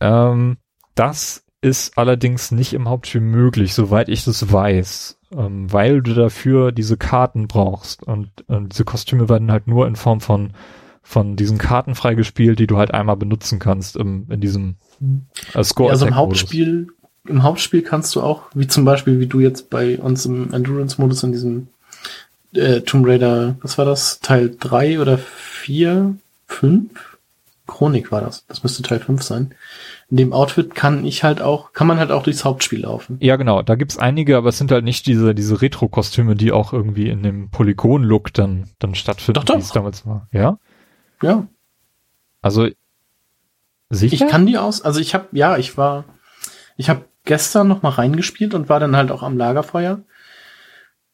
Ähm, 0.00 0.58
das 0.94 1.44
ist 1.60 1.98
allerdings 1.98 2.52
nicht 2.52 2.72
im 2.72 2.88
Hauptspiel 2.88 3.20
möglich, 3.20 3.74
soweit 3.74 4.08
ich 4.08 4.24
das 4.24 4.52
weiß, 4.52 5.18
ähm, 5.36 5.72
weil 5.72 6.02
du 6.02 6.14
dafür 6.14 6.72
diese 6.72 6.96
Karten 6.96 7.48
brauchst 7.48 8.02
und, 8.04 8.30
und 8.46 8.72
diese 8.72 8.84
Kostüme 8.84 9.28
werden 9.28 9.50
halt 9.50 9.66
nur 9.66 9.86
in 9.88 9.96
Form 9.96 10.20
von 10.20 10.52
von 11.08 11.36
diesen 11.36 11.56
Karten 11.56 11.94
freigespielt, 11.94 12.58
die 12.58 12.66
du 12.66 12.76
halt 12.76 12.92
einmal 12.92 13.16
benutzen 13.16 13.58
kannst 13.58 13.96
im, 13.96 14.26
in 14.28 14.42
diesem 14.42 14.74
äh, 15.54 15.64
Score. 15.64 15.90
Also 15.90 16.04
im 16.04 16.14
Hauptspiel, 16.14 16.88
im 17.26 17.42
Hauptspiel 17.42 17.80
kannst 17.80 18.14
du 18.14 18.20
auch, 18.20 18.42
wie 18.52 18.66
zum 18.66 18.84
Beispiel, 18.84 19.18
wie 19.18 19.26
du 19.26 19.40
jetzt 19.40 19.70
bei 19.70 19.98
uns 19.98 20.26
im 20.26 20.52
Endurance-Modus 20.52 21.22
in 21.22 21.32
diesem 21.32 21.68
äh, 22.52 22.82
Tomb 22.82 23.06
Raider, 23.06 23.56
was 23.62 23.78
war 23.78 23.86
das? 23.86 24.20
Teil 24.20 24.54
drei 24.60 25.00
oder 25.00 25.16
vier, 25.16 26.14
fünf? 26.46 26.90
Chronik 27.66 28.12
war 28.12 28.20
das. 28.20 28.46
Das 28.46 28.62
müsste 28.62 28.82
Teil 28.82 28.98
5 28.98 29.22
sein. 29.22 29.54
In 30.10 30.16
dem 30.16 30.32
Outfit 30.32 30.74
kann 30.74 31.04
ich 31.04 31.22
halt 31.22 31.42
auch, 31.42 31.74
kann 31.74 31.86
man 31.86 31.98
halt 31.98 32.10
auch 32.10 32.22
durchs 32.22 32.44
Hauptspiel 32.44 32.80
laufen. 32.80 33.18
Ja, 33.20 33.36
genau. 33.36 33.60
Da 33.62 33.74
gibt's 33.74 33.98
einige, 33.98 34.38
aber 34.38 34.48
es 34.48 34.56
sind 34.56 34.72
halt 34.72 34.84
nicht 34.84 35.06
diese, 35.06 35.34
diese 35.34 35.60
Retro-Kostüme, 35.60 36.34
die 36.34 36.50
auch 36.50 36.72
irgendwie 36.72 37.10
in 37.10 37.22
dem 37.22 37.50
Polygon-Look 37.50 38.32
dann, 38.32 38.70
dann 38.78 38.94
stattfinden, 38.94 39.34
doch, 39.34 39.44
doch. 39.44 39.56
wie 39.56 39.60
es 39.60 39.72
damals 39.72 40.06
war. 40.06 40.28
Ja? 40.32 40.58
Ja. 41.22 41.46
Also, 42.42 42.68
sicher? 43.90 44.24
Ich 44.24 44.30
kann 44.30 44.46
die 44.46 44.58
aus, 44.58 44.82
also 44.82 45.00
ich 45.00 45.14
habe, 45.14 45.26
ja, 45.32 45.56
ich 45.56 45.76
war, 45.76 46.04
ich 46.76 46.88
habe 46.88 47.04
gestern 47.24 47.68
noch 47.68 47.82
mal 47.82 47.90
reingespielt 47.90 48.54
und 48.54 48.68
war 48.68 48.80
dann 48.80 48.96
halt 48.96 49.10
auch 49.10 49.22
am 49.22 49.36
Lagerfeuer 49.36 50.02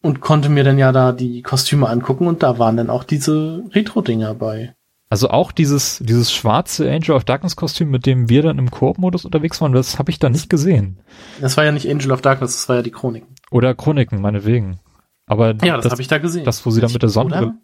und 0.02 0.20
konnte 0.20 0.48
mir 0.48 0.64
dann 0.64 0.78
ja 0.78 0.92
da 0.92 1.12
die 1.12 1.42
Kostüme 1.42 1.88
angucken 1.88 2.26
und 2.26 2.42
da 2.42 2.58
waren 2.58 2.76
dann 2.76 2.90
auch 2.90 3.04
diese 3.04 3.64
Retro-Dinger 3.72 4.34
bei. 4.34 4.74
Also 5.10 5.30
auch 5.30 5.52
dieses, 5.52 5.98
dieses 5.98 6.32
schwarze 6.32 6.90
Angel 6.90 7.12
of 7.12 7.24
Darkness 7.24 7.56
Kostüm, 7.56 7.90
mit 7.90 8.04
dem 8.04 8.28
wir 8.28 8.42
dann 8.42 8.58
im 8.58 8.70
Koop-Modus 8.70 9.24
unterwegs 9.24 9.60
waren, 9.60 9.72
das 9.72 9.98
habe 9.98 10.10
ich 10.10 10.18
da 10.18 10.28
nicht 10.28 10.50
gesehen. 10.50 10.98
Das 11.40 11.56
war 11.56 11.64
ja 11.64 11.72
nicht 11.72 11.88
Angel 11.88 12.10
of 12.12 12.20
Darkness, 12.20 12.52
das 12.52 12.68
war 12.68 12.76
ja 12.76 12.82
die 12.82 12.90
Chroniken. 12.90 13.34
Oder 13.50 13.74
Chroniken, 13.74 14.20
meinetwegen. 14.20 14.80
Aber 15.26 15.54
ja, 15.62 15.76
das, 15.76 15.84
das 15.84 15.92
habe 15.92 16.02
ich 16.02 16.08
da 16.08 16.18
gesehen. 16.18 16.44
Das, 16.44 16.66
wo 16.66 16.70
sie 16.70 16.80
dann 16.80 16.92
mit 16.92 17.02
der 17.02 17.08
Sonne. 17.08 17.56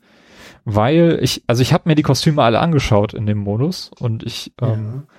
Weil 0.64 1.18
ich, 1.22 1.42
also 1.46 1.62
ich 1.62 1.72
habe 1.72 1.88
mir 1.88 1.94
die 1.94 2.02
Kostüme 2.02 2.42
alle 2.42 2.60
angeschaut 2.60 3.14
in 3.14 3.26
dem 3.26 3.38
Modus 3.38 3.90
und 3.98 4.22
ich. 4.22 4.52
Ähm, 4.60 5.04
ja. 5.06 5.14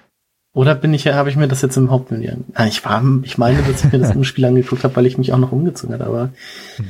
Oder 0.53 0.75
bin 0.75 0.93
ich 0.93 1.05
ja, 1.05 1.15
habe 1.15 1.29
ich 1.29 1.37
mir 1.37 1.47
das 1.47 1.61
jetzt 1.61 1.77
im 1.77 1.91
Hauptmenü? 1.91 2.29
Ah, 2.53 2.65
ich 2.65 2.83
war, 2.83 3.03
ich 3.23 3.37
meine, 3.37 3.61
dass 3.63 3.85
ich 3.85 3.91
mir 3.91 3.99
das 3.99 4.11
im 4.15 4.23
Spiel 4.23 4.45
angeguckt 4.45 4.83
habe, 4.83 4.95
weil 4.95 5.05
ich 5.05 5.17
mich 5.17 5.31
auch 5.31 5.37
noch 5.37 5.51
umgezogen 5.51 5.93
habe, 5.93 6.05
aber. 6.05 6.29
Hm. 6.75 6.87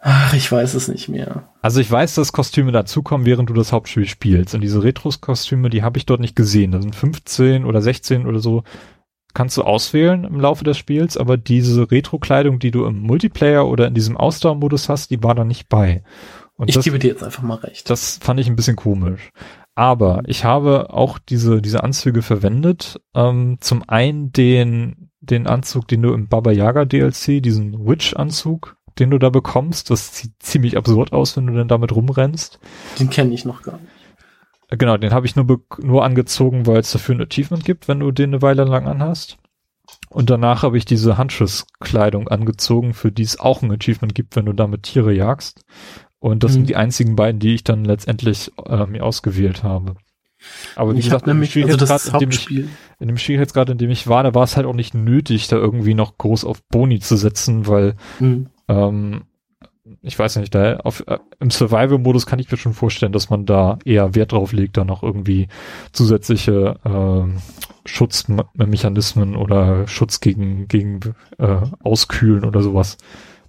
Ach, 0.00 0.32
ich 0.32 0.50
weiß 0.50 0.74
es 0.74 0.86
nicht 0.86 1.08
mehr. 1.08 1.48
Also 1.60 1.80
ich 1.80 1.90
weiß, 1.90 2.14
dass 2.14 2.32
Kostüme 2.32 2.70
dazukommen, 2.70 3.26
während 3.26 3.50
du 3.50 3.54
das 3.54 3.72
Hauptspiel 3.72 4.06
spielst. 4.06 4.54
Und 4.54 4.60
diese 4.60 4.84
Retros-Kostüme, 4.84 5.70
die 5.70 5.82
habe 5.82 5.98
ich 5.98 6.06
dort 6.06 6.20
nicht 6.20 6.36
gesehen. 6.36 6.70
Da 6.70 6.80
sind 6.80 6.94
15 6.94 7.64
oder 7.64 7.82
16 7.82 8.26
oder 8.26 8.38
so. 8.38 8.62
Kannst 9.34 9.56
du 9.56 9.62
auswählen 9.62 10.24
im 10.24 10.40
Laufe 10.40 10.62
des 10.64 10.78
Spiels, 10.78 11.16
aber 11.16 11.36
diese 11.36 11.90
Retro-Kleidung, 11.90 12.60
die 12.60 12.70
du 12.70 12.86
im 12.86 13.00
Multiplayer 13.00 13.66
oder 13.66 13.88
in 13.88 13.94
diesem 13.94 14.16
Ausdauermodus 14.16 14.88
hast, 14.88 15.10
die 15.10 15.22
war 15.22 15.34
da 15.34 15.44
nicht 15.44 15.68
bei. 15.68 16.02
Und 16.58 16.68
ich 16.68 16.74
das, 16.74 16.84
gebe 16.84 16.98
dir 16.98 17.08
jetzt 17.08 17.22
einfach 17.22 17.42
mal 17.42 17.54
recht. 17.54 17.88
Das 17.88 18.18
fand 18.20 18.40
ich 18.40 18.48
ein 18.48 18.56
bisschen 18.56 18.76
komisch. 18.76 19.30
Aber 19.76 20.22
ich 20.26 20.44
habe 20.44 20.92
auch 20.92 21.20
diese, 21.20 21.62
diese 21.62 21.84
Anzüge 21.84 22.20
verwendet. 22.20 23.00
Ähm, 23.14 23.58
zum 23.60 23.88
einen 23.88 24.32
den, 24.32 25.10
den 25.20 25.46
Anzug, 25.46 25.86
den 25.86 26.02
du 26.02 26.12
im 26.12 26.28
Baba 26.28 26.50
Yaga 26.50 26.84
DLC, 26.84 27.40
diesen 27.40 27.86
Witch-Anzug, 27.86 28.76
den 28.98 29.10
du 29.10 29.18
da 29.18 29.30
bekommst. 29.30 29.90
Das 29.90 30.16
sieht 30.16 30.32
ziemlich 30.40 30.76
absurd 30.76 31.12
aus, 31.12 31.36
wenn 31.36 31.46
du 31.46 31.52
denn 31.54 31.68
damit 31.68 31.92
rumrennst. 31.92 32.58
Den 32.98 33.08
kenne 33.08 33.32
ich 33.32 33.44
noch 33.44 33.62
gar 33.62 33.78
nicht. 33.78 33.92
Äh, 34.68 34.76
genau, 34.76 34.96
den 34.96 35.12
habe 35.12 35.26
ich 35.26 35.36
nur, 35.36 35.46
nur 35.80 36.04
angezogen, 36.04 36.66
weil 36.66 36.80
es 36.80 36.90
dafür 36.90 37.14
ein 37.14 37.22
Achievement 37.22 37.64
gibt, 37.64 37.86
wenn 37.86 38.00
du 38.00 38.10
den 38.10 38.30
eine 38.30 38.42
Weile 38.42 38.64
lang 38.64 38.88
anhast. 38.88 39.38
Und 40.10 40.28
danach 40.28 40.62
habe 40.62 40.76
ich 40.76 40.84
diese 40.84 41.18
Handschusskleidung 41.18 42.28
angezogen, 42.28 42.94
für 42.94 43.12
die 43.12 43.22
es 43.22 43.38
auch 43.38 43.62
ein 43.62 43.70
Achievement 43.70 44.14
gibt, 44.14 44.36
wenn 44.36 44.46
du 44.46 44.52
damit 44.52 44.82
Tiere 44.82 45.12
jagst. 45.12 45.64
Und 46.20 46.42
das 46.42 46.52
mhm. 46.52 46.54
sind 46.54 46.68
die 46.68 46.76
einzigen 46.76 47.16
beiden, 47.16 47.38
die 47.38 47.54
ich 47.54 47.64
dann 47.64 47.84
letztendlich 47.84 48.52
äh, 48.66 48.86
mir 48.86 49.04
ausgewählt 49.04 49.62
habe. 49.62 49.96
Aber 50.76 50.94
wie 50.94 50.98
ich 50.98 51.06
gesagt, 51.06 51.26
nämlich, 51.26 51.56
also 51.64 51.76
das 51.76 52.12
Hauptspiel. 52.12 52.64
Ich, 52.64 53.00
in 53.00 53.08
dem 53.08 53.18
Schwierigkeitsgrad, 53.18 53.70
in 53.70 53.78
dem 53.78 53.90
ich 53.90 54.06
war, 54.06 54.22
da 54.22 54.34
war 54.34 54.44
es 54.44 54.56
halt 54.56 54.66
auch 54.66 54.74
nicht 54.74 54.94
nötig, 54.94 55.48
da 55.48 55.56
irgendwie 55.56 55.94
noch 55.94 56.16
groß 56.16 56.44
auf 56.44 56.62
Boni 56.68 57.00
zu 57.00 57.16
setzen, 57.16 57.66
weil 57.66 57.94
mhm. 58.20 58.46
Ähm, 58.68 59.22
ich 60.02 60.18
weiß 60.18 60.36
nicht, 60.36 60.54
da 60.54 60.76
auf, 60.78 61.02
äh, 61.06 61.18
im 61.40 61.50
Survival-Modus 61.50 62.26
kann 62.26 62.38
ich 62.38 62.50
mir 62.50 62.58
schon 62.58 62.74
vorstellen, 62.74 63.12
dass 63.12 63.30
man 63.30 63.46
da 63.46 63.78
eher 63.84 64.14
Wert 64.14 64.32
drauf 64.32 64.52
legt, 64.52 64.76
da 64.76 64.84
noch 64.84 65.02
irgendwie 65.02 65.48
zusätzliche 65.92 66.76
äh, 66.84 67.88
Schutzmechanismen 67.88 69.34
oder 69.34 69.88
Schutz 69.88 70.20
gegen, 70.20 70.68
gegen 70.68 71.00
äh, 71.38 71.60
Auskühlen 71.82 72.44
oder 72.44 72.60
sowas, 72.60 72.98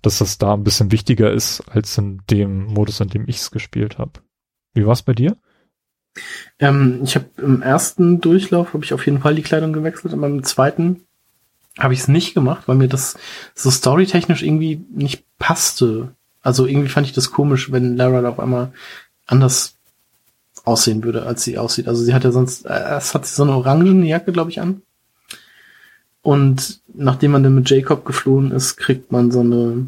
dass 0.02 0.20
das 0.20 0.38
da 0.38 0.54
ein 0.54 0.64
bisschen 0.64 0.91
wichtiger 0.91 1.32
ist 1.32 1.62
als 1.70 1.97
in 1.97 2.22
dem 2.30 2.66
Modus, 2.66 3.00
in 3.00 3.10
dem 3.10 3.28
ich 3.28 3.38
es 3.38 3.52
gespielt 3.52 3.97
habe. 3.97 4.14
Wie 4.74 4.86
war's 4.86 5.04
bei 5.04 5.14
dir? 5.14 5.38
Ähm, 6.60 7.02
ich 7.04 7.16
habe 7.16 7.26
im 7.38 7.62
ersten 7.62 8.22
Durchlauf 8.22 8.74
habe 8.74 8.84
ich 8.84 8.93
auf 8.93 9.06
jeden 9.06 9.22
Fall 9.22 9.36
die 9.36 9.41
Kleidung 9.41 9.74
gewechselt, 9.74 10.14
aber 10.14 10.28
im 10.28 10.43
zweiten 10.43 11.02
habe 11.78 11.93
ich 11.93 12.02
es 12.02 12.08
nicht 12.08 12.34
gemacht, 12.34 12.68
weil 12.68 12.76
mir 12.76 12.88
das 12.88 13.18
so 13.56 13.72
storytechnisch 13.72 14.43
irgendwie 14.43 14.82
nicht 14.91 15.24
passte. 15.38 16.16
Also 16.41 16.66
irgendwie 16.66 16.89
fand 16.89 17.08
ich 17.08 17.14
das 17.14 17.32
komisch, 17.32 17.72
wenn 17.72 17.95
Lara 17.95 18.28
auf 18.28 18.39
einmal 18.39 18.74
anders 19.26 19.76
aussehen 20.66 21.04
würde, 21.04 21.24
als 21.26 21.43
sie 21.43 21.58
aussieht. 21.58 21.88
Also 21.88 22.04
sie 22.04 22.14
hat 22.14 22.24
ja 22.24 22.32
sonst, 22.32 22.66
äh, 22.66 22.70
erst 22.70 23.14
hat 23.14 23.26
sie 23.26 23.36
so 23.36 23.43
eine 23.43 23.54
orangene 23.54 24.06
Jacke, 24.06 24.32
glaube 24.32 24.52
ich, 24.52 24.60
an. 24.60 24.82
Und 26.22 26.82
nachdem 27.00 27.32
man 27.32 27.43
dann 27.43 27.56
mit 27.56 27.70
Jacob 27.70 28.06
geflohen 28.06 28.52
ist, 28.52 28.76
kriegt 28.76 29.12
man 29.12 29.32
so 29.32 29.39
eine, 29.39 29.88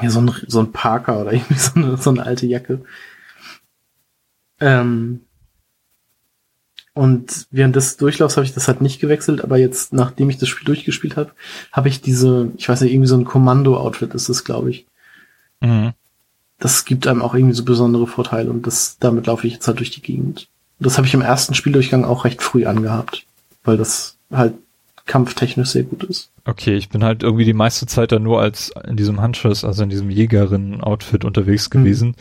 ja, 0.00 0.10
so 0.10 0.20
ein, 0.20 0.30
so 0.46 0.60
ein 0.60 0.72
Parker 0.72 1.20
oder 1.20 1.32
irgendwie 1.32 1.54
so 1.54 1.72
eine, 1.76 1.96
so 1.96 2.10
eine 2.10 2.24
alte 2.24 2.46
Jacke. 2.46 2.80
Ähm, 4.60 5.20
und 6.92 7.48
während 7.50 7.74
des 7.74 7.96
Durchlaufs 7.96 8.36
habe 8.36 8.46
ich 8.46 8.54
das 8.54 8.68
halt 8.68 8.80
nicht 8.80 9.00
gewechselt, 9.00 9.42
aber 9.42 9.56
jetzt, 9.56 9.92
nachdem 9.92 10.30
ich 10.30 10.38
das 10.38 10.48
Spiel 10.48 10.64
durchgespielt 10.64 11.16
habe, 11.16 11.32
habe 11.72 11.88
ich 11.88 12.00
diese, 12.00 12.52
ich 12.56 12.68
weiß 12.68 12.82
nicht, 12.82 12.92
irgendwie 12.92 13.08
so 13.08 13.16
ein 13.16 13.24
Kommando-Outfit 13.24 14.14
ist 14.14 14.28
das, 14.28 14.44
glaube 14.44 14.70
ich. 14.70 14.86
Mhm. 15.60 15.92
Das 16.58 16.84
gibt 16.84 17.06
einem 17.06 17.20
auch 17.20 17.34
irgendwie 17.34 17.54
so 17.54 17.64
besondere 17.64 18.06
Vorteile 18.06 18.50
und 18.50 18.66
das, 18.66 18.98
damit 18.98 19.26
laufe 19.26 19.46
ich 19.46 19.54
jetzt 19.54 19.66
halt 19.66 19.80
durch 19.80 19.90
die 19.90 20.02
Gegend. 20.02 20.48
Das 20.78 20.96
habe 20.96 21.06
ich 21.06 21.14
im 21.14 21.20
ersten 21.20 21.54
Spieldurchgang 21.54 22.04
auch 22.04 22.24
recht 22.24 22.42
früh 22.42 22.64
angehabt, 22.64 23.26
weil 23.64 23.76
das 23.76 24.16
halt 24.30 24.54
kampftechnisch 25.06 25.70
sehr 25.70 25.84
gut 25.84 26.04
ist. 26.04 26.30
Okay, 26.44 26.74
ich 26.74 26.88
bin 26.88 27.04
halt 27.04 27.22
irgendwie 27.22 27.44
die 27.44 27.52
meiste 27.52 27.86
Zeit 27.86 28.12
da 28.12 28.18
nur 28.18 28.40
als 28.40 28.72
in 28.86 28.96
diesem 28.96 29.20
Handschuss, 29.20 29.64
also 29.64 29.82
in 29.82 29.90
diesem 29.90 30.10
Jägerinnen-Outfit 30.10 31.24
unterwegs 31.24 31.68
mhm. 31.68 31.78
gewesen, 31.78 32.08
mhm. 32.08 32.14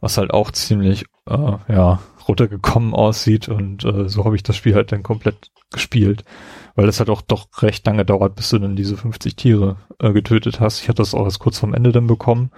was 0.00 0.18
halt 0.18 0.32
auch 0.32 0.50
ziemlich, 0.50 1.04
äh, 1.28 1.52
ja, 1.68 2.00
runtergekommen 2.28 2.92
aussieht 2.92 3.48
und 3.48 3.84
äh, 3.84 4.08
so 4.08 4.24
habe 4.24 4.36
ich 4.36 4.42
das 4.42 4.56
Spiel 4.56 4.74
halt 4.74 4.90
dann 4.92 5.02
komplett 5.02 5.50
gespielt, 5.72 6.24
weil 6.74 6.88
es 6.88 6.98
halt 6.98 7.10
auch 7.10 7.22
doch 7.22 7.46
recht 7.62 7.86
lange 7.86 8.04
dauert, 8.04 8.34
bis 8.34 8.50
du 8.50 8.58
dann 8.58 8.76
diese 8.76 8.96
50 8.96 9.36
Tiere 9.36 9.76
äh, 10.00 10.12
getötet 10.12 10.60
hast. 10.60 10.80
Ich 10.80 10.88
hatte 10.88 11.02
das 11.02 11.14
auch 11.14 11.24
erst 11.24 11.38
kurz 11.38 11.58
vorm 11.58 11.74
Ende 11.74 11.92
dann 11.92 12.06
bekommen, 12.06 12.50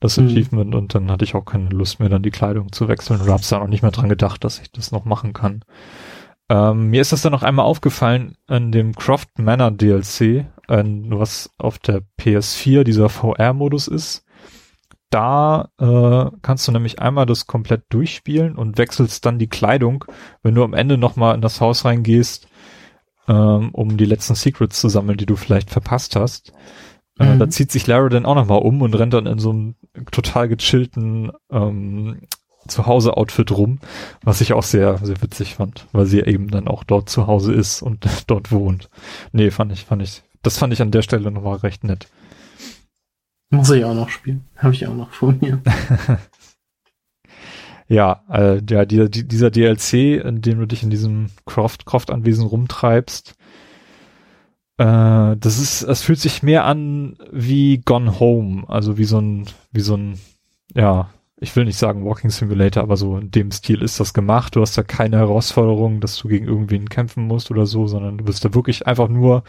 das 0.00 0.16
mhm. 0.16 0.26
Achievement 0.26 0.74
und 0.74 0.94
dann 0.94 1.10
hatte 1.10 1.24
ich 1.24 1.34
auch 1.34 1.44
keine 1.44 1.70
Lust 1.70 2.00
mehr, 2.00 2.08
dann 2.08 2.22
die 2.22 2.30
Kleidung 2.30 2.72
zu 2.72 2.88
wechseln 2.88 3.20
oder 3.20 3.32
hab's 3.32 3.48
dann 3.48 3.62
auch 3.62 3.68
nicht 3.68 3.82
mehr 3.82 3.92
dran 3.92 4.08
gedacht, 4.08 4.44
dass 4.44 4.60
ich 4.60 4.70
das 4.70 4.92
noch 4.92 5.04
machen 5.04 5.32
kann. 5.32 5.62
Ähm, 6.50 6.90
mir 6.90 7.00
ist 7.00 7.12
das 7.12 7.22
dann 7.22 7.32
noch 7.32 7.42
einmal 7.42 7.64
aufgefallen 7.64 8.36
in 8.48 8.70
dem 8.70 8.94
Croft 8.94 9.38
Manor 9.38 9.70
DLC, 9.70 10.20
äh, 10.20 10.44
was 10.68 11.50
auf 11.58 11.78
der 11.78 12.02
PS4 12.18 12.84
dieser 12.84 13.08
VR-Modus 13.08 13.88
ist 13.88 14.24
da 15.14 15.68
äh, 15.78 16.36
kannst 16.42 16.66
du 16.66 16.72
nämlich 16.72 16.98
einmal 16.98 17.24
das 17.24 17.46
komplett 17.46 17.84
durchspielen 17.90 18.56
und 18.56 18.78
wechselst 18.78 19.24
dann 19.24 19.38
die 19.38 19.46
Kleidung, 19.46 20.04
wenn 20.42 20.56
du 20.56 20.64
am 20.64 20.74
Ende 20.74 20.98
nochmal 20.98 21.36
in 21.36 21.40
das 21.40 21.60
Haus 21.60 21.84
reingehst, 21.84 22.48
ähm, 23.28 23.70
um 23.70 23.96
die 23.96 24.06
letzten 24.06 24.34
Secrets 24.34 24.80
zu 24.80 24.88
sammeln, 24.88 25.16
die 25.16 25.26
du 25.26 25.36
vielleicht 25.36 25.70
verpasst 25.70 26.16
hast. 26.16 26.52
Äh, 27.20 27.34
mhm. 27.34 27.38
Da 27.38 27.48
zieht 27.48 27.70
sich 27.70 27.86
Lara 27.86 28.08
dann 28.08 28.26
auch 28.26 28.34
nochmal 28.34 28.58
um 28.58 28.82
und 28.82 28.94
rennt 28.94 29.14
dann 29.14 29.26
in 29.26 29.38
so 29.38 29.50
einem 29.50 29.76
total 30.10 30.48
gechillten 30.48 31.30
ähm, 31.48 32.22
Zuhause-Outfit 32.68 33.50
rum, 33.52 33.78
was 34.22 34.40
ich 34.40 34.52
auch 34.52 34.62
sehr, 34.62 34.98
sehr 34.98 35.20
witzig 35.22 35.54
fand, 35.54 35.86
weil 35.92 36.06
sie 36.06 36.20
eben 36.20 36.50
dann 36.50 36.68
auch 36.68 36.84
dort 36.84 37.08
zu 37.08 37.26
Hause 37.26 37.52
ist 37.52 37.82
und 37.82 38.06
dort 38.26 38.52
wohnt. 38.52 38.90
Nee, 39.32 39.50
fand 39.50 39.72
ich, 39.72 39.84
fand 39.84 40.02
ich, 40.02 40.22
das 40.42 40.58
fand 40.58 40.72
ich 40.72 40.82
an 40.82 40.90
der 40.90 41.02
Stelle 41.02 41.30
nochmal 41.30 41.56
recht 41.56 41.84
nett. 41.84 42.08
Muss 43.50 43.70
ich 43.70 43.84
auch 43.84 43.94
noch 43.94 44.08
spielen. 44.08 44.44
Habe 44.56 44.74
ich 44.74 44.86
auch 44.86 44.94
noch 44.94 45.12
vor 45.12 45.32
mir. 45.40 45.60
ja, 47.88 48.22
äh, 48.30 48.60
ja, 48.68 48.84
dieser, 48.84 49.08
dieser 49.08 49.50
DLC, 49.50 50.24
in 50.24 50.40
dem 50.42 50.58
du 50.58 50.66
dich 50.66 50.82
in 50.82 50.90
diesem 50.90 51.30
Croft, 51.46 51.86
Croft-Anwesen 51.86 52.46
rumtreibst, 52.46 53.36
äh, 54.78 55.36
das 55.36 55.58
ist, 55.58 55.82
es 55.82 56.02
fühlt 56.02 56.18
sich 56.18 56.42
mehr 56.42 56.64
an 56.64 57.16
wie 57.30 57.78
Gone 57.78 58.18
Home, 58.18 58.64
also 58.68 58.98
wie 58.98 59.04
so 59.04 59.18
ein, 59.18 59.46
wie 59.70 59.82
so 59.82 59.96
ein, 59.96 60.18
ja, 60.74 61.10
ich 61.36 61.54
will 61.56 61.64
nicht 61.64 61.78
sagen 61.78 62.04
Walking 62.04 62.30
Simulator, 62.30 62.82
aber 62.82 62.96
so 62.96 63.18
in 63.18 63.30
dem 63.30 63.50
Stil 63.50 63.82
ist 63.82 63.98
das 63.98 64.14
gemacht. 64.14 64.54
Du 64.54 64.60
hast 64.60 64.78
da 64.78 64.82
keine 64.82 65.18
Herausforderung, 65.18 66.00
dass 66.00 66.16
du 66.16 66.28
gegen 66.28 66.46
irgendwen 66.46 66.88
kämpfen 66.88 67.26
musst 67.26 67.50
oder 67.50 67.66
so, 67.66 67.86
sondern 67.86 68.18
du 68.18 68.24
bist 68.24 68.44
da 68.44 68.54
wirklich 68.54 68.86
einfach 68.86 69.08
nur 69.08 69.42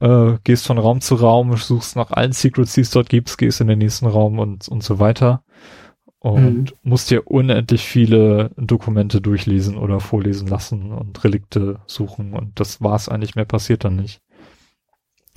äh, 0.00 0.34
gehst 0.44 0.66
von 0.66 0.78
Raum 0.78 1.00
zu 1.00 1.14
Raum, 1.14 1.56
suchst 1.56 1.96
nach 1.96 2.10
allen 2.10 2.32
Secrets, 2.32 2.74
die 2.74 2.82
es 2.82 2.90
dort 2.90 3.08
gibt, 3.08 3.36
gehst 3.38 3.60
in 3.60 3.68
den 3.68 3.78
nächsten 3.78 4.06
Raum 4.06 4.38
und, 4.38 4.68
und 4.68 4.82
so 4.82 4.98
weiter. 4.98 5.42
Und 6.20 6.72
mhm. 6.72 6.72
musst 6.82 7.10
dir 7.10 7.28
unendlich 7.28 7.82
viele 7.82 8.50
Dokumente 8.56 9.20
durchlesen 9.20 9.76
oder 9.78 10.00
vorlesen 10.00 10.48
lassen 10.48 10.92
und 10.92 11.22
Relikte 11.22 11.80
suchen. 11.86 12.34
Und 12.34 12.58
das 12.58 12.82
war's 12.82 13.08
eigentlich, 13.08 13.36
mehr 13.36 13.44
passiert 13.44 13.84
dann 13.84 13.96
nicht. 13.96 14.20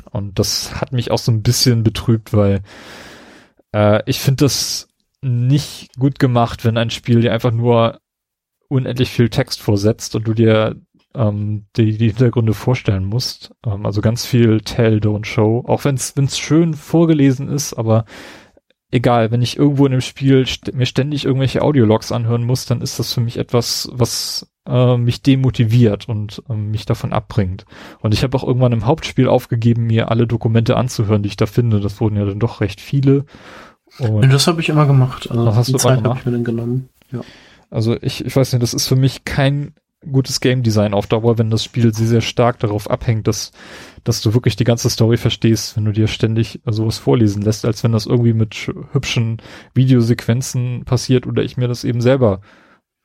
Und 0.10 0.40
das 0.40 0.82
hat 0.82 0.92
mich 0.92 1.12
auch 1.12 1.20
so 1.20 1.32
ein 1.32 1.44
bisschen 1.44 1.84
betrübt, 1.84 2.34
weil 2.34 2.62
äh, 3.74 4.02
ich 4.08 4.20
finde 4.20 4.46
das 4.46 4.88
nicht 5.22 5.96
gut 5.98 6.20
gemacht, 6.20 6.66
wenn 6.66 6.78
ein 6.78 6.90
Spiel 6.90 7.22
dir 7.22 7.34
einfach 7.34 7.52
nur 7.52 8.00
unendlich 8.68 9.10
viel 9.10 9.30
Text 9.30 9.62
vorsetzt 9.62 10.16
und 10.16 10.28
du 10.28 10.34
dir 10.34 10.76
ähm, 11.14 11.66
die, 11.76 11.98
die 11.98 12.08
Hintergründe 12.08 12.54
vorstellen 12.54 13.06
musst. 13.06 13.52
Ähm, 13.66 13.86
also 13.86 14.02
ganz 14.02 14.26
viel 14.26 14.62
Tell, 14.62 14.98
Don't 14.98 15.26
Show. 15.26 15.64
Auch 15.68 15.84
wenn 15.84 15.96
es 15.96 16.40
schön 16.40 16.74
vorgelesen 16.74 17.50
ist, 17.50 17.74
aber 17.74 18.06
egal, 18.92 19.32
wenn 19.32 19.42
ich 19.42 19.58
irgendwo 19.58 19.86
in 19.86 19.92
dem 19.92 20.02
Spiel 20.02 20.46
st 20.46 20.74
mir 20.74 20.86
ständig 20.86 21.26
irgendwelche 21.26 21.62
Audiologs 21.62 22.12
anhören 22.12 22.44
muss, 22.44 22.66
dann 22.66 22.82
ist 22.82 23.00
das 23.00 23.14
für 23.14 23.22
mich 23.22 23.38
etwas, 23.38 23.90
was 23.94 24.52
äh, 24.68 24.98
mich 24.98 25.22
demotiviert 25.22 26.08
und 26.08 26.44
äh, 26.50 26.54
mich 26.54 26.86
davon 26.86 27.14
abbringt. 27.14 27.66
Und 28.02 28.14
ich 28.14 28.24
habe 28.24 28.38
auch 28.38 28.44
irgendwann 28.44 28.74
im 28.74 28.86
Hauptspiel 28.86 29.28
aufgegeben, 29.28 29.88
mir 29.88 30.12
alle 30.12 30.28
Dokumente 30.28 30.78
anzuhören, 30.78 31.24
die 31.24 31.30
ich 31.30 31.38
da 31.38 31.46
finde. 31.46 31.80
Das 31.80 32.00
wurden 32.00 32.18
ja 32.18 32.26
dann 32.26 32.40
doch 32.40 32.62
recht 32.62 32.82
viele. 32.82 33.26
Und 34.00 34.32
das 34.32 34.48
habe 34.48 34.62
ich 34.62 34.70
immer 34.70 34.86
gemacht. 34.86 35.30
Also 35.30 35.46
das 35.46 35.56
hast 35.56 35.68
die 35.68 35.74
du 35.74 35.78
Zeit 35.78 36.04
habe 36.04 36.18
ich 36.18 36.26
mir 36.26 36.32
dann 36.32 36.44
genommen. 36.44 36.90
Ja. 37.12 37.22
Also 37.70 37.98
ich, 38.02 38.26
ich 38.26 38.36
weiß 38.36 38.54
nicht, 38.54 38.64
das 38.64 38.74
ist 38.74 38.88
für 38.88 38.96
mich 38.96 39.26
kein 39.26 39.74
gutes 40.10 40.40
Game 40.40 40.64
Design 40.64 40.94
auf 40.94 41.08
Dauer, 41.08 41.38
wenn 41.38 41.52
das 41.52 41.64
Spiel 41.64 41.94
sehr, 41.94 42.08
sehr 42.08 42.22
stark 42.22 42.60
darauf 42.60 42.90
abhängt, 42.90 43.28
dass, 43.28 43.52
dass 44.04 44.22
du 44.22 44.34
wirklich 44.34 44.56
die 44.56 44.64
ganze 44.64 44.90
Story 44.90 45.18
verstehst, 45.18 45.78
wenn 45.78 45.86
du 45.86 45.92
dir 45.92 46.08
ständig 46.08 46.60
sowas 46.66 46.98
vorlesen 46.98 47.42
lässt, 47.42 47.66
als 47.66 47.84
wenn 47.84 47.92
das 47.92 48.08
irgendwie 48.08 48.34
mit 48.34 48.72
hübschen 48.92 49.42
Videosequenzen 49.76 50.86
passiert 50.86 51.28
oder 51.28 51.44
ich 51.44 51.58
mir 51.58 51.68
das 51.68 51.84
eben 51.84 52.02
selber 52.02 52.42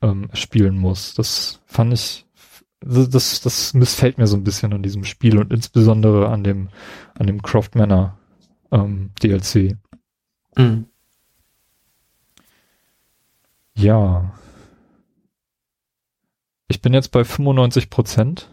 ähm, 0.01 0.29
spielen 0.33 0.77
muss. 0.77 1.13
Das 1.13 1.61
fand 1.65 1.93
ich, 1.93 2.25
das, 2.81 3.41
das 3.41 3.73
missfällt 3.73 4.17
mir 4.17 4.27
so 4.27 4.35
ein 4.35 4.43
bisschen 4.43 4.73
an 4.73 4.83
diesem 4.83 5.03
Spiel 5.03 5.37
und 5.37 5.53
insbesondere 5.53 6.29
an 6.29 6.43
dem, 6.43 6.69
an 7.17 7.27
dem 7.27 7.41
Croft 7.43 7.75
Manor 7.75 8.17
ähm, 8.71 9.11
DLC. 9.21 9.77
Mhm. 10.57 10.85
Ja, 13.75 14.33
ich 16.67 16.81
bin 16.81 16.93
jetzt 16.93 17.11
bei 17.11 17.23
95 17.23 17.89
Prozent. 17.89 18.49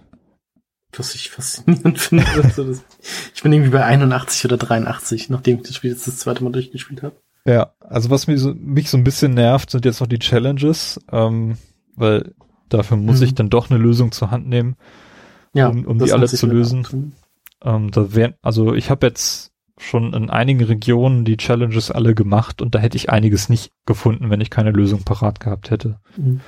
Was 0.97 1.15
ich 1.15 1.31
faszinierend 1.31 1.99
finde. 2.01 2.25
Also 2.43 2.75
ich 3.35 3.43
bin 3.43 3.53
irgendwie 3.53 3.73
bei 3.73 3.85
81 3.85 4.45
oder 4.45 4.57
83, 4.57 5.31
nachdem 5.31 5.57
ich 5.57 5.63
das 5.65 5.77
Spiel 5.77 5.91
jetzt 5.91 6.07
das 6.07 6.19
zweite 6.19 6.45
Mal 6.45 6.53
durchgespielt 6.53 7.03
habe. 7.03 7.17
Ja, 7.47 7.73
also 7.81 8.11
was 8.11 8.27
mich 8.27 8.41
so, 8.41 8.55
mich 8.55 8.89
so 8.89 8.97
ein 8.97 9.05
bisschen 9.05 9.35
nervt, 9.35 9.71
sind 9.71 9.85
jetzt 9.85 10.01
noch 10.01 10.07
die 10.07 10.19
Challenges, 10.19 11.01
ähm, 11.11 11.59
weil 11.95 12.35
dafür 12.69 12.97
muss 12.97 13.19
mhm. 13.19 13.25
ich 13.25 13.35
dann 13.35 13.51
doch 13.51 13.69
eine 13.69 13.79
Lösung 13.79 14.13
zur 14.13 14.31
Hand 14.31 14.49
nehmen, 14.49 14.77
ja, 15.53 15.69
um, 15.69 15.85
um 15.85 15.99
die 15.99 16.13
alle 16.13 16.27
zu 16.27 16.47
lösen. 16.47 17.13
Ähm, 17.63 17.91
da 17.91 18.15
wär, 18.15 18.35
also 18.41 18.75
ich 18.75 18.89
habe 18.89 19.07
jetzt 19.07 19.53
schon 19.79 20.13
in 20.13 20.31
einigen 20.31 20.63
Regionen 20.63 21.25
die 21.25 21.37
Challenges 21.37 21.91
alle 21.91 22.15
gemacht 22.15 22.63
und 22.63 22.75
da 22.75 22.79
hätte 22.79 22.97
ich 22.97 23.11
einiges 23.11 23.49
nicht 23.49 23.73
gefunden, 23.87 24.31
wenn 24.31 24.41
ich 24.41 24.51
keine 24.51 24.71
Lösung 24.71 25.03
parat 25.05 25.41
gehabt 25.41 25.71
hätte. 25.71 25.99
Mhm. 26.17 26.41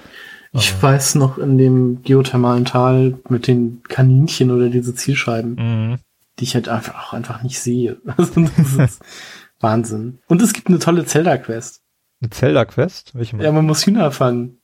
Ich 0.52 0.74
Aber 0.74 0.82
weiß 0.84 1.16
noch 1.16 1.38
in 1.38 1.58
dem 1.58 2.02
geothermalen 2.02 2.64
Tal 2.64 3.18
mit 3.28 3.46
den 3.46 3.82
Kaninchen 3.88 4.50
oder 4.50 4.68
diese 4.68 4.94
Zielscheiben, 4.94 5.54
mhm. 5.54 5.98
die 6.38 6.44
ich 6.44 6.54
halt 6.54 6.68
einfach 6.68 6.94
auch 7.08 7.12
einfach 7.12 7.42
nicht 7.42 7.60
sehe. 7.60 7.98
Also 8.16 8.40
das 8.56 8.92
ist 8.92 9.02
Wahnsinn. 9.60 10.20
Und 10.28 10.40
es 10.40 10.52
gibt 10.52 10.68
eine 10.68 10.78
tolle 10.78 11.04
Zelda-Quest. 11.04 11.82
Eine 12.20 12.30
Zelda-Quest? 12.30 13.14
Welche 13.14 13.36
mal? 13.36 13.44
Ja, 13.44 13.52
man 13.52 13.66
muss 13.66 13.84
Hühner 13.86 14.10
fangen. 14.12 14.58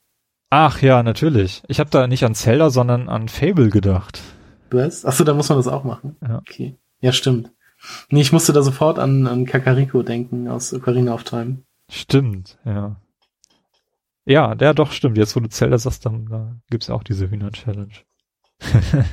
Ach 0.49 0.81
ja, 0.81 1.03
natürlich. 1.03 1.63
Ich 1.67 1.79
habe 1.79 1.89
da 1.89 2.07
nicht 2.07 2.23
an 2.23 2.35
Zelda, 2.35 2.69
sondern 2.69 3.09
an 3.09 3.27
Fable 3.27 3.69
gedacht. 3.69 4.21
Was? 4.69 5.05
Achso, 5.05 5.23
da 5.23 5.33
muss 5.33 5.49
man 5.49 5.57
das 5.57 5.67
auch 5.67 5.83
machen. 5.83 6.15
Ja. 6.21 6.37
Okay. 6.37 6.77
Ja, 6.99 7.11
stimmt. 7.11 7.51
Nee, 8.09 8.21
ich 8.21 8.31
musste 8.31 8.53
da 8.53 8.61
sofort 8.61 8.99
an, 8.99 9.27
an 9.27 9.45
Kakariko 9.45 10.03
denken 10.03 10.47
aus 10.47 10.73
Ocarina 10.73 11.13
of 11.13 11.23
Time. 11.23 11.63
Stimmt, 11.89 12.57
ja. 12.65 12.97
Ja, 14.25 14.55
der 14.55 14.73
doch 14.73 14.91
stimmt. 14.91 15.17
Jetzt, 15.17 15.35
wo 15.35 15.41
du 15.41 15.49
Zelda 15.49 15.77
sagst, 15.77 16.05
dann 16.05 16.25
da 16.27 16.55
gibt's 16.69 16.89
auch 16.89 17.03
diese 17.03 17.29
Hühner-Challenge. 17.29 17.93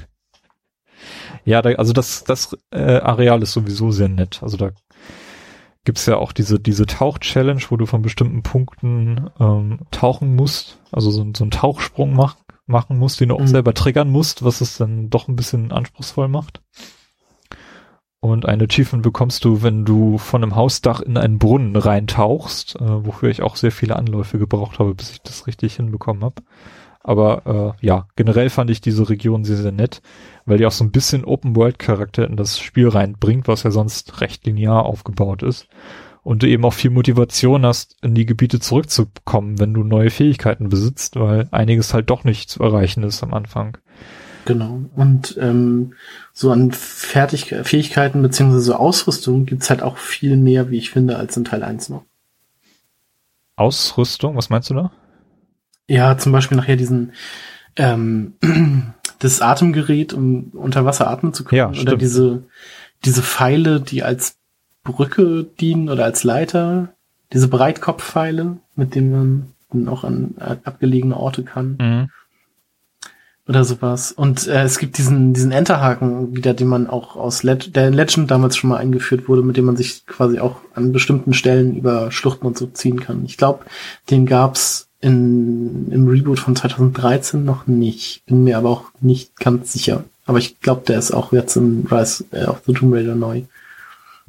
ja, 1.44 1.62
da, 1.62 1.70
also 1.70 1.92
das, 1.92 2.24
das 2.24 2.56
äh, 2.70 2.98
Areal 2.98 3.42
ist 3.42 3.52
sowieso 3.52 3.90
sehr 3.90 4.08
nett. 4.08 4.40
Also 4.42 4.56
da 4.56 4.70
gibt's 5.84 6.06
ja 6.06 6.16
auch 6.16 6.32
diese, 6.32 6.60
diese 6.60 6.86
Tauch-Challenge, 6.86 7.62
wo 7.70 7.76
du 7.76 7.86
von 7.86 8.02
bestimmten 8.02 8.42
Punkten 8.42 9.30
ähm, 9.40 9.80
tauchen 9.90 10.36
musst. 10.36 10.78
Also 10.92 11.10
so, 11.10 11.26
so 11.36 11.44
einen 11.44 11.50
Tauchsprung 11.50 12.14
mach, 12.14 12.36
machen 12.66 12.96
musst, 12.96 13.20
den 13.20 13.30
du 13.30 13.34
auch 13.34 13.40
mhm. 13.40 13.48
selber 13.48 13.74
triggern 13.74 14.10
musst, 14.10 14.44
was 14.44 14.60
es 14.60 14.78
dann 14.78 15.10
doch 15.10 15.26
ein 15.26 15.36
bisschen 15.36 15.72
anspruchsvoll 15.72 16.28
macht. 16.28 16.62
Und 18.20 18.44
eine 18.44 18.64
Achievement 18.64 19.02
bekommst 19.02 19.46
du, 19.46 19.62
wenn 19.62 19.86
du 19.86 20.18
von 20.18 20.42
einem 20.42 20.54
Hausdach 20.54 21.00
in 21.00 21.16
einen 21.16 21.38
Brunnen 21.38 21.74
reintauchst, 21.74 22.76
äh, 22.76 23.06
wofür 23.06 23.30
ich 23.30 23.42
auch 23.42 23.56
sehr 23.56 23.72
viele 23.72 23.96
Anläufe 23.96 24.38
gebraucht 24.38 24.78
habe, 24.78 24.94
bis 24.94 25.10
ich 25.10 25.22
das 25.22 25.46
richtig 25.46 25.76
hinbekommen 25.76 26.22
habe. 26.22 26.42
Aber 27.02 27.76
äh, 27.80 27.86
ja, 27.86 28.08
generell 28.16 28.50
fand 28.50 28.68
ich 28.68 28.82
diese 28.82 29.08
Region 29.08 29.44
sehr, 29.44 29.56
sehr 29.56 29.72
nett, 29.72 30.02
weil 30.44 30.58
die 30.58 30.66
auch 30.66 30.72
so 30.72 30.84
ein 30.84 30.90
bisschen 30.90 31.24
Open-World-Charakter 31.24 32.26
in 32.26 32.36
das 32.36 32.58
Spiel 32.58 32.88
reinbringt, 32.88 33.48
was 33.48 33.62
ja 33.62 33.70
sonst 33.70 34.20
recht 34.20 34.44
linear 34.44 34.84
aufgebaut 34.84 35.42
ist. 35.42 35.66
Und 36.22 36.42
du 36.42 36.48
eben 36.48 36.66
auch 36.66 36.74
viel 36.74 36.90
Motivation 36.90 37.64
hast, 37.64 37.96
in 38.02 38.14
die 38.14 38.26
Gebiete 38.26 38.60
zurückzukommen, 38.60 39.58
wenn 39.58 39.72
du 39.72 39.82
neue 39.82 40.10
Fähigkeiten 40.10 40.68
besitzt, 40.68 41.18
weil 41.18 41.48
einiges 41.50 41.94
halt 41.94 42.10
doch 42.10 42.24
nicht 42.24 42.50
zu 42.50 42.62
erreichen 42.62 43.02
ist 43.02 43.22
am 43.22 43.32
Anfang. 43.32 43.78
Genau. 44.44 44.80
Und 44.96 45.36
ähm, 45.40 45.94
so 46.32 46.50
an 46.50 46.72
Fertig 46.72 47.54
Fähigkeiten 47.62 48.22
beziehungsweise 48.22 48.78
Ausrüstung 48.78 49.46
gibt's 49.46 49.70
halt 49.70 49.82
auch 49.82 49.98
viel 49.98 50.36
mehr, 50.36 50.70
wie 50.70 50.78
ich 50.78 50.90
finde, 50.90 51.16
als 51.16 51.36
in 51.36 51.44
Teil 51.44 51.62
1 51.62 51.88
noch. 51.90 52.04
Ausrüstung, 53.56 54.36
was 54.36 54.50
meinst 54.50 54.70
du 54.70 54.74
da? 54.74 54.92
Ja, 55.88 56.16
zum 56.16 56.32
Beispiel 56.32 56.56
nachher 56.56 56.76
diesen 56.76 57.12
ähm, 57.76 58.34
das 59.18 59.42
Atemgerät, 59.42 60.12
um 60.12 60.50
unter 60.54 60.84
Wasser 60.84 61.08
atmen 61.08 61.34
zu 61.34 61.44
können. 61.44 61.74
Ja, 61.74 61.80
oder 61.80 61.96
diese, 61.96 62.44
diese 63.04 63.22
Pfeile, 63.22 63.80
die 63.80 64.02
als 64.02 64.36
Brücke 64.82 65.44
dienen 65.44 65.88
oder 65.88 66.04
als 66.04 66.24
Leiter. 66.24 66.94
Diese 67.32 67.48
Breitkopfpfeile, 67.48 68.58
mit 68.74 68.94
denen 68.94 69.54
man 69.72 69.88
auch 69.88 70.02
an 70.02 70.34
abgelegene 70.38 71.16
Orte 71.16 71.44
kann. 71.44 71.76
Mhm 71.78 72.10
oder 73.50 73.64
sowas. 73.64 74.12
Und 74.12 74.46
äh, 74.46 74.62
es 74.62 74.78
gibt 74.78 74.96
diesen, 74.96 75.34
diesen 75.34 75.50
Enterhaken 75.50 76.36
wieder, 76.36 76.54
den 76.54 76.68
man 76.68 76.86
auch 76.86 77.16
aus 77.16 77.42
Let 77.42 77.74
der 77.74 77.88
in 77.88 77.94
Legend 77.94 78.30
damals 78.30 78.56
schon 78.56 78.70
mal 78.70 78.76
eingeführt 78.76 79.28
wurde, 79.28 79.42
mit 79.42 79.56
dem 79.56 79.64
man 79.64 79.76
sich 79.76 80.06
quasi 80.06 80.38
auch 80.38 80.60
an 80.74 80.92
bestimmten 80.92 81.34
Stellen 81.34 81.74
über 81.74 82.12
Schluchten 82.12 82.46
und 82.46 82.56
so 82.56 82.68
ziehen 82.68 83.00
kann. 83.00 83.24
Ich 83.24 83.36
glaube, 83.36 83.64
den 84.08 84.24
gab's 84.24 84.88
in, 85.00 85.90
im 85.90 86.06
Reboot 86.06 86.38
von 86.38 86.54
2013 86.54 87.44
noch 87.44 87.66
nicht. 87.66 88.24
Bin 88.26 88.44
mir 88.44 88.56
aber 88.56 88.68
auch 88.68 88.84
nicht 89.00 89.36
ganz 89.36 89.72
sicher. 89.72 90.04
Aber 90.26 90.38
ich 90.38 90.60
glaube, 90.60 90.82
der 90.86 91.00
ist 91.00 91.10
auch 91.10 91.32
jetzt 91.32 91.56
in 91.56 91.88
Rise 91.90 92.24
äh, 92.30 92.44
of 92.44 92.62
the 92.66 92.72
Tomb 92.72 92.94
Raider 92.94 93.16
neu. 93.16 93.42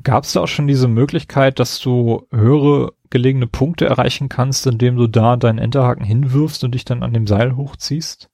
Gab's 0.02 0.34
da 0.34 0.40
auch 0.40 0.48
schon 0.48 0.66
diese 0.66 0.88
Möglichkeit, 0.88 1.60
dass 1.60 1.80
du 1.80 2.26
höhere 2.32 2.94
gelegene 3.12 3.46
Punkte 3.46 3.86
erreichen 3.86 4.30
kannst, 4.30 4.66
indem 4.66 4.96
du 4.96 5.06
da 5.06 5.36
deinen 5.36 5.60
Enterhaken 5.60 6.04
hinwirfst 6.04 6.64
und 6.64 6.74
dich 6.74 6.86
dann 6.86 7.04
an 7.04 7.14
dem 7.14 7.28
Seil 7.28 7.56
hochziehst? 7.56 8.28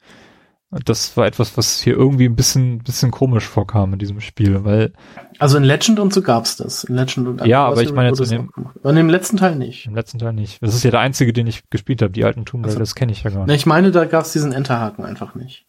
Das 0.69 1.15
war 1.15 1.25
etwas, 1.25 1.55
was 1.55 1.79
hier 1.79 1.93
irgendwie 1.93 2.25
ein 2.25 2.35
bisschen, 2.35 2.79
bisschen 2.79 3.09
komisch 3.09 3.45
vorkam 3.45 3.93
in 3.93 3.99
diesem 3.99 4.19
Spiel, 4.19 4.65
weil. 4.65 4.91
Also 5.39 5.57
in 5.57 5.63
Legend 5.63 5.97
und 5.99 6.13
so 6.13 6.21
gab's 6.21 6.57
das. 6.57 6.83
In 6.83 6.95
Legend 6.95 7.27
und 7.27 7.45
Ja, 7.45 7.65
aber 7.65 7.81
ich 7.81 7.93
meine 7.93 8.09
jetzt 8.09 8.19
in 8.19 8.29
dem, 8.29 8.51
und 8.83 8.97
im 8.97 9.09
letzten 9.09 9.37
Teil 9.37 9.55
nicht. 9.55 9.85
Im 9.85 9.95
letzten 9.95 10.19
Teil 10.19 10.33
nicht. 10.33 10.61
Das 10.61 10.75
ist 10.75 10.83
ja 10.83 10.91
der 10.91 10.99
einzige, 10.99 11.31
den 11.31 11.47
ich 11.47 11.69
gespielt 11.69 12.01
habe, 12.01 12.11
die 12.11 12.25
alten 12.25 12.45
Tomb 12.45 12.65
Raider, 12.65 12.71
also, 12.71 12.79
das 12.79 12.95
kenne 12.95 13.13
ich 13.13 13.23
ja 13.23 13.29
gar 13.29 13.39
nicht. 13.39 13.47
Ne, 13.47 13.55
ich 13.55 13.65
meine, 13.65 13.91
da 13.91 14.03
gab's 14.03 14.33
diesen 14.33 14.51
Enterhaken 14.51 15.05
einfach 15.05 15.35
nicht. 15.35 15.65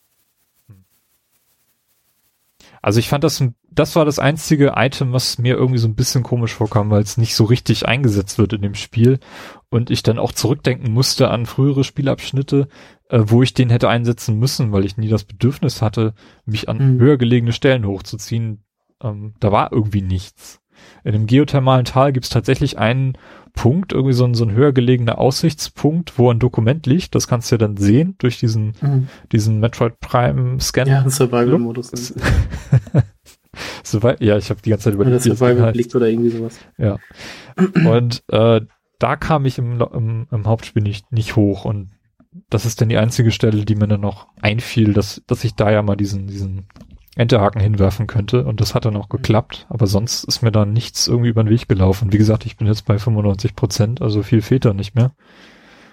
Also 2.83 2.99
ich 2.99 3.09
fand 3.09 3.23
das, 3.25 3.43
das 3.71 3.97
war 3.97 4.05
das 4.05 4.19
einzige 4.19 4.73
Item, 4.77 5.13
was 5.13 5.39
mir 5.39 5.55
irgendwie 5.55 5.79
so 5.79 5.89
ein 5.89 5.95
bisschen 5.95 6.23
komisch 6.23 6.55
vorkam, 6.55 6.91
weil 6.91 7.03
es 7.03 7.17
nicht 7.17 7.35
so 7.35 7.45
richtig 7.45 7.87
eingesetzt 7.87 8.39
wird 8.39 8.53
in 8.53 8.63
dem 8.63 8.75
Spiel 8.75 9.19
und 9.71 9.91
ich 9.91 10.03
dann 10.03 10.19
auch 10.19 10.33
zurückdenken 10.33 10.93
musste 10.93 11.31
an 11.31 11.47
frühere 11.47 11.85
Spielabschnitte, 11.85 12.69
äh, 13.09 13.21
wo 13.27 13.43
ich 13.43 13.55
den 13.55 13.71
hätte 13.71 13.89
einsetzen 13.89 14.39
müssen, 14.39 14.73
weil 14.73 14.85
ich 14.85 14.97
nie 14.97 15.09
das 15.09 15.25
Bedürfnis 15.25 15.83
hatte, 15.83 16.15
mich 16.45 16.69
an 16.69 16.97
mhm. 16.97 17.01
höher 17.01 17.19
gelegene 17.19 17.53
Stellen 17.53 17.87
hochzuziehen. 17.87 18.65
Ähm, 19.03 19.35
da 19.41 19.53
war 19.53 19.73
irgendwie 19.73 20.03
nichts. 20.03 20.61
In 21.05 21.13
dem 21.13 21.27
geothermalen 21.27 21.85
Tal 21.85 22.13
gibt 22.13 22.25
es 22.25 22.31
tatsächlich 22.31 22.79
einen 22.79 23.19
Punkt, 23.53 23.93
irgendwie 23.93 24.13
so 24.13 24.25
ein, 24.25 24.35
so 24.35 24.45
ein 24.45 24.53
höher 24.53 24.73
gelegener 24.73 25.19
Aussichtspunkt, 25.19 26.19
wo 26.19 26.31
ein 26.31 26.39
Dokument 26.39 26.87
liegt. 26.87 27.15
Das 27.15 27.27
kannst 27.27 27.51
du 27.51 27.57
ja 27.57 27.59
dann 27.59 27.77
sehen 27.77 28.15
durch 28.19 28.39
diesen, 28.39 28.75
mhm. 28.81 29.09
diesen 29.33 29.59
Metroid 29.59 29.99
Prime 30.01 30.61
Scan. 30.61 30.87
Ja, 30.87 31.09
Survival-Modus. 31.09 32.15
Soweit, 33.85 34.21
ja, 34.21 34.37
ich 34.37 34.51
habe 34.51 34.61
die 34.63 34.71
ganze 34.71 34.85
Zeit 34.85 34.95
überlegt. 34.95 35.27
Oder 35.27 35.37
Survival-Blick 35.37 35.95
oder 35.95 36.09
irgendwie 36.09 36.31
sowas. 36.31 36.59
Ja. 36.77 36.99
Und 37.57 38.23
äh, 38.29 38.61
da 38.99 39.17
kam 39.17 39.47
ich 39.47 39.59
im, 39.59 39.81
im, 39.81 40.27
im 40.31 40.47
Hauptspiel 40.47 40.83
nicht, 40.83 41.13
nicht 41.13 41.37
hoch 41.37 41.65
und 41.65 41.91
das 42.51 42.67
ist 42.67 42.81
dann 42.81 42.89
die 42.89 42.99
einzige 42.99 43.31
Stelle, 43.31 43.65
die 43.65 43.75
mir 43.75 43.89
dann 43.89 44.01
noch 44.01 44.29
einfiel, 44.41 44.93
dass, 44.93 45.23
dass 45.27 45.45
ich 45.45 45.55
da 45.55 45.71
ja 45.71 45.83
mal 45.83 45.97
diesen, 45.97 46.27
diesen 46.27 46.67
Enterhaken 47.17 47.61
hinwerfen 47.61 48.07
könnte 48.07 48.45
und 48.45 48.61
das 48.61 48.75
hat 48.75 48.85
dann 48.85 48.97
auch 48.97 49.09
geklappt, 49.09 49.67
aber 49.69 49.87
sonst 49.87 50.25
ist 50.25 50.43
mir 50.43 50.53
da 50.53 50.65
nichts 50.65 51.09
irgendwie 51.09 51.31
über 51.31 51.43
den 51.43 51.51
Weg 51.51 51.69
gelaufen. 51.69 52.13
Wie 52.13 52.19
gesagt, 52.19 52.47
ich 52.47 52.57
bin 52.57 52.67
jetzt 52.67 52.87
bei 52.87 52.99
95 52.99 53.57
Prozent, 53.57 54.03
also 54.03 54.23
viel 54.23 54.43
fehlt 54.43 54.65
da 54.65 54.73
nicht 54.73 54.95
mehr. 54.95 55.13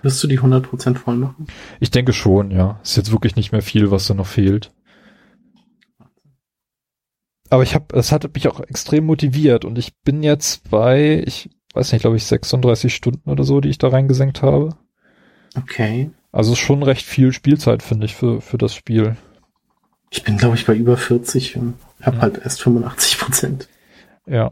Wirst 0.03 0.23
du 0.23 0.27
die 0.27 0.37
100 0.37 0.69
Prozent 0.69 0.99
voll 0.99 1.15
machen? 1.15 1.47
Ich 1.79 1.89
denke 1.89 2.13
schon, 2.13 2.51
ja. 2.51 2.79
Ist 2.83 2.95
jetzt 2.95 3.11
wirklich 3.11 3.35
nicht 3.35 3.51
mehr 3.51 3.63
viel, 3.63 3.89
was 3.89 4.05
da 4.05 4.13
noch 4.13 4.27
fehlt. 4.27 4.71
Aber 7.55 7.63
ich 7.63 7.73
habe, 7.73 7.97
es 7.97 8.11
hat 8.11 8.29
mich 8.33 8.49
auch 8.49 8.59
extrem 8.59 9.05
motiviert 9.05 9.63
und 9.63 9.77
ich 9.77 9.95
bin 10.01 10.23
jetzt 10.23 10.69
bei, 10.69 11.23
ich 11.25 11.49
weiß 11.73 11.93
nicht, 11.93 12.01
glaube 12.01 12.17
ich 12.17 12.25
36 12.25 12.93
Stunden 12.93 13.29
oder 13.29 13.45
so, 13.45 13.61
die 13.61 13.69
ich 13.69 13.77
da 13.77 13.87
reingesenkt 13.87 14.41
habe. 14.41 14.75
Okay. 15.55 16.09
Also 16.33 16.53
schon 16.55 16.83
recht 16.83 17.05
viel 17.05 17.31
Spielzeit, 17.31 17.81
finde 17.81 18.07
ich, 18.07 18.15
für, 18.15 18.41
für 18.41 18.57
das 18.57 18.75
Spiel. 18.75 19.15
Ich 20.09 20.21
bin, 20.23 20.35
glaube 20.35 20.55
ich, 20.55 20.65
bei 20.65 20.75
über 20.75 20.97
40 20.97 21.55
und 21.55 21.75
habe 22.01 22.17
ja. 22.17 22.23
halt 22.23 22.39
erst 22.39 22.61
85 22.61 23.19
Prozent. 23.19 23.69
Ja. 24.25 24.51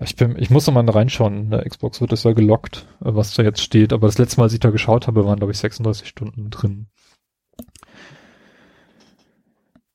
Ich 0.00 0.16
bin, 0.16 0.34
ich 0.38 0.48
muss 0.48 0.66
noch 0.66 0.72
mal 0.72 0.88
reinschauen. 0.88 1.36
In 1.36 1.50
der 1.50 1.68
Xbox 1.68 2.00
wird 2.00 2.12
das 2.12 2.24
ja 2.24 2.32
gelockt, 2.32 2.86
was 2.98 3.34
da 3.34 3.42
jetzt 3.42 3.60
steht. 3.60 3.92
Aber 3.92 4.06
das 4.06 4.16
letzte 4.16 4.38
Mal, 4.38 4.44
als 4.44 4.54
ich 4.54 4.60
da 4.60 4.70
geschaut 4.70 5.06
habe, 5.06 5.26
waren, 5.26 5.36
glaube 5.36 5.52
ich, 5.52 5.58
36 5.58 6.08
Stunden 6.08 6.48
drin. 6.48 6.86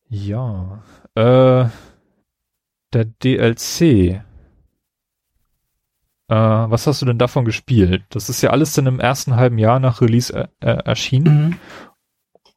Ja. 0.08 0.84
Äh, 1.16 1.70
der 2.98 3.06
DLC 3.06 4.22
äh, 6.30 6.36
was 6.36 6.88
hast 6.88 7.02
du 7.02 7.06
denn 7.06 7.18
davon 7.18 7.46
gespielt? 7.46 8.04
Das 8.10 8.30
ist 8.30 8.42
ja 8.42 8.50
alles 8.50 8.74
dann 8.74 8.86
im 8.86 9.00
ersten 9.00 9.36
halben 9.36 9.58
Jahr 9.58 9.80
nach 9.80 10.02
Release 10.02 10.34
äh, 10.34 10.48
äh 10.60 10.84
erschienen. 10.84 11.50
Mhm. 11.50 11.56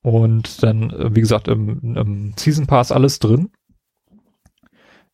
Und 0.03 0.63
dann, 0.63 0.91
äh, 0.91 1.15
wie 1.15 1.21
gesagt, 1.21 1.47
im, 1.49 1.97
im 1.97 2.35
Season 2.37 2.67
Pass 2.67 2.91
alles 2.91 3.19
drin. 3.19 3.51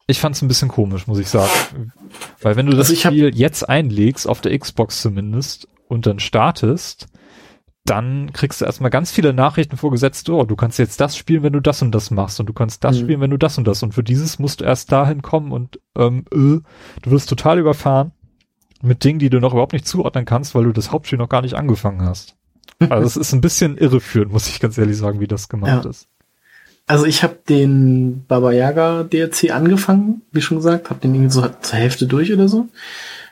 Ich 0.06 0.20
fand's 0.20 0.40
ein 0.40 0.48
bisschen 0.48 0.68
komisch, 0.68 1.06
muss 1.06 1.18
ich 1.18 1.28
sagen. 1.28 1.92
Weil 2.40 2.56
wenn 2.56 2.66
du 2.66 2.76
das 2.76 2.90
also 2.90 3.08
Spiel 3.08 3.36
jetzt 3.36 3.68
einlegst, 3.68 4.28
auf 4.28 4.40
der 4.40 4.56
Xbox 4.56 5.02
zumindest, 5.02 5.68
und 5.88 6.06
dann 6.06 6.18
startest, 6.18 7.06
dann 7.90 8.32
kriegst 8.32 8.60
du 8.60 8.64
erstmal 8.64 8.90
ganz 8.90 9.10
viele 9.10 9.32
Nachrichten 9.32 9.76
vorgesetzt, 9.76 10.28
oh, 10.28 10.44
du 10.44 10.56
kannst 10.56 10.78
jetzt 10.78 11.00
das 11.00 11.16
spielen, 11.16 11.42
wenn 11.42 11.52
du 11.52 11.60
das 11.60 11.82
und 11.82 11.94
das 11.94 12.10
machst 12.10 12.38
und 12.40 12.46
du 12.46 12.52
kannst 12.52 12.84
das 12.84 12.96
mhm. 12.96 13.00
spielen, 13.00 13.20
wenn 13.20 13.30
du 13.30 13.38
das 13.38 13.58
und 13.58 13.66
das 13.66 13.82
und 13.82 13.92
für 13.92 14.04
dieses 14.04 14.38
musst 14.38 14.60
du 14.60 14.64
erst 14.64 14.92
dahin 14.92 15.22
kommen 15.22 15.52
und 15.52 15.80
ähm, 15.96 16.24
äh, 16.32 16.60
du 17.02 17.10
wirst 17.10 17.28
total 17.28 17.58
überfahren 17.58 18.12
mit 18.82 19.04
Dingen, 19.04 19.18
die 19.18 19.30
du 19.30 19.40
noch 19.40 19.52
überhaupt 19.52 19.72
nicht 19.72 19.86
zuordnen 19.86 20.24
kannst, 20.24 20.54
weil 20.54 20.64
du 20.64 20.72
das 20.72 20.92
Hauptspiel 20.92 21.18
noch 21.18 21.28
gar 21.28 21.42
nicht 21.42 21.54
angefangen 21.54 22.02
hast. 22.02 22.36
Also 22.90 23.06
es 23.06 23.16
ist 23.16 23.32
ein 23.32 23.40
bisschen 23.40 23.78
irreführend, 23.78 24.32
muss 24.32 24.48
ich 24.48 24.60
ganz 24.60 24.76
ehrlich 24.76 24.98
sagen, 24.98 25.18
wie 25.18 25.26
das 25.26 25.48
gemacht 25.48 25.84
ja. 25.84 25.90
ist. 25.90 26.08
Also 26.86 27.06
ich 27.06 27.22
habe 27.22 27.38
den 27.48 28.24
Baba 28.28 28.52
Yaga 28.52 29.02
DLC 29.02 29.50
angefangen, 29.50 30.22
wie 30.30 30.42
schon 30.42 30.58
gesagt, 30.58 30.90
habe 30.90 31.00
den 31.00 31.14
irgendwie 31.14 31.32
so 31.32 31.48
zur 31.62 31.78
Hälfte 31.78 32.06
durch 32.06 32.32
oder 32.32 32.48
so, 32.48 32.68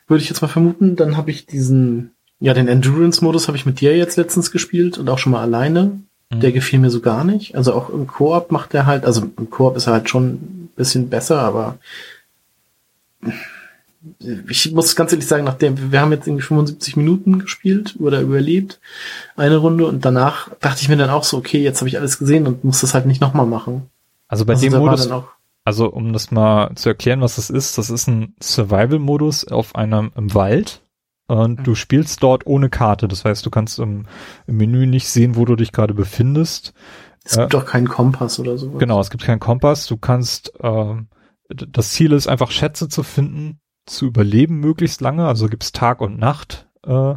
würde 0.09 0.23
ich 0.23 0.31
jetzt 0.31 0.41
mal 0.41 0.49
vermuten. 0.49 0.97
Dann 0.97 1.17
habe 1.17 1.31
ich 1.31 1.47
diesen, 1.47 2.14
ja, 2.41 2.55
den 2.55 2.69
Endurance-Modus 2.69 3.49
habe 3.49 3.57
ich 3.57 3.67
mit 3.67 3.81
dir 3.81 3.97
jetzt 3.97 4.17
letztens 4.17 4.51
gespielt 4.51 4.99
und 4.99 5.09
auch 5.09 5.19
schon 5.19 5.33
mal 5.33 5.43
alleine. 5.43 6.01
Mhm. 6.31 6.41
Der 6.41 6.53
gefiel 6.53 6.79
mir 6.79 6.91
so 6.91 7.01
gar 7.01 7.25
nicht. 7.25 7.55
Also 7.55 7.75
auch 7.75 7.91
im 7.91 8.07
Koop 8.07 8.51
macht 8.51 8.75
er 8.75 8.87
halt, 8.87 9.05
also 9.05 9.27
im 9.37 9.51
Koop 9.51 9.77
ist 9.77 9.87
er 9.87 9.95
halt 9.95 10.11
schon 10.11 10.27
ein 10.33 10.71
bisschen 10.77 11.09
besser, 11.09 11.41
aber 11.41 11.79
ich 14.49 14.73
muss 14.73 14.97
ganz 14.97 15.13
ehrlich 15.13 15.27
sagen, 15.27 15.45
nachdem 15.45 15.91
wir 15.93 16.01
haben 16.01 16.13
jetzt 16.13 16.27
irgendwie 16.27 16.45
75 16.45 16.97
Minuten 16.97 17.39
gespielt 17.39 17.97
oder 17.99 18.21
überlebt, 18.21 18.81
eine 19.37 19.57
Runde 19.57 19.87
und 19.87 20.05
danach 20.05 20.51
dachte 20.61 20.83
ich 20.83 20.89
mir 20.89 20.97
dann 20.97 21.11
auch 21.11 21.25
so, 21.25 21.39
okay, 21.39 21.63
jetzt 21.63 21.81
habe 21.81 21.89
ich 21.89 21.99
alles 21.99 22.19
gesehen 22.19 22.47
und 22.47 22.65
muss 22.65 22.83
das 22.83 22.93
halt 22.93 23.07
nicht 23.07 23.21
nochmal 23.21 23.47
machen. 23.47 23.89
Also 24.29 24.45
bei 24.45 24.55
also 24.55 24.69
dem 24.69 24.79
Modus, 24.79 25.09
Also 25.65 25.91
um 25.91 26.13
das 26.13 26.31
mal 26.31 26.75
zu 26.75 26.91
erklären, 26.91 27.23
was 27.23 27.37
das 27.37 27.49
ist, 27.49 27.79
das 27.79 27.89
ist 27.89 28.07
ein 28.07 28.35
Survival-Modus 28.43 29.49
auf 29.49 29.75
einem 29.75 30.11
im 30.17 30.35
Wald 30.35 30.83
und 31.27 31.61
mhm. 31.61 31.65
du 31.65 31.75
spielst 31.75 32.23
dort 32.23 32.47
ohne 32.47 32.69
Karte. 32.69 33.09
Das 33.09 33.25
heißt, 33.25 33.45
du 33.45 33.51
kannst 33.51 33.79
im, 33.79 34.07
im 34.47 34.57
Menü 34.57 34.87
nicht 34.87 35.09
sehen, 35.09 35.37
wo 35.37 35.45
du 35.45 35.57
dich 35.57 35.73
gerade 35.73 35.95
befindest. 35.95 36.75
Es 37.25 37.37
gibt 37.37 37.55
auch 37.55 37.65
keinen 37.65 37.89
Kompass 37.89 38.39
oder 38.39 38.59
so. 38.59 38.71
Genau, 38.73 39.01
es 39.01 39.11
gibt 39.11 39.25
keinen 39.25 39.41
Kompass. 39.41 39.87
Du 39.87 39.97
kannst, 39.97 40.53
äh, 40.61 40.95
das 41.49 41.93
Ziel 41.93 42.13
ist 42.13 42.27
einfach 42.27 42.51
Schätze 42.51 42.89
zu 42.89 43.03
finden, 43.03 43.61
zu 43.87 44.07
überleben 44.07 44.61
möglichst 44.61 45.01
lange. 45.01 45.27
Also 45.27 45.49
gibt's 45.49 45.73
Tag 45.73 46.03
und 46.03 46.19
Nacht. 46.19 46.69
Äh, 46.87 47.15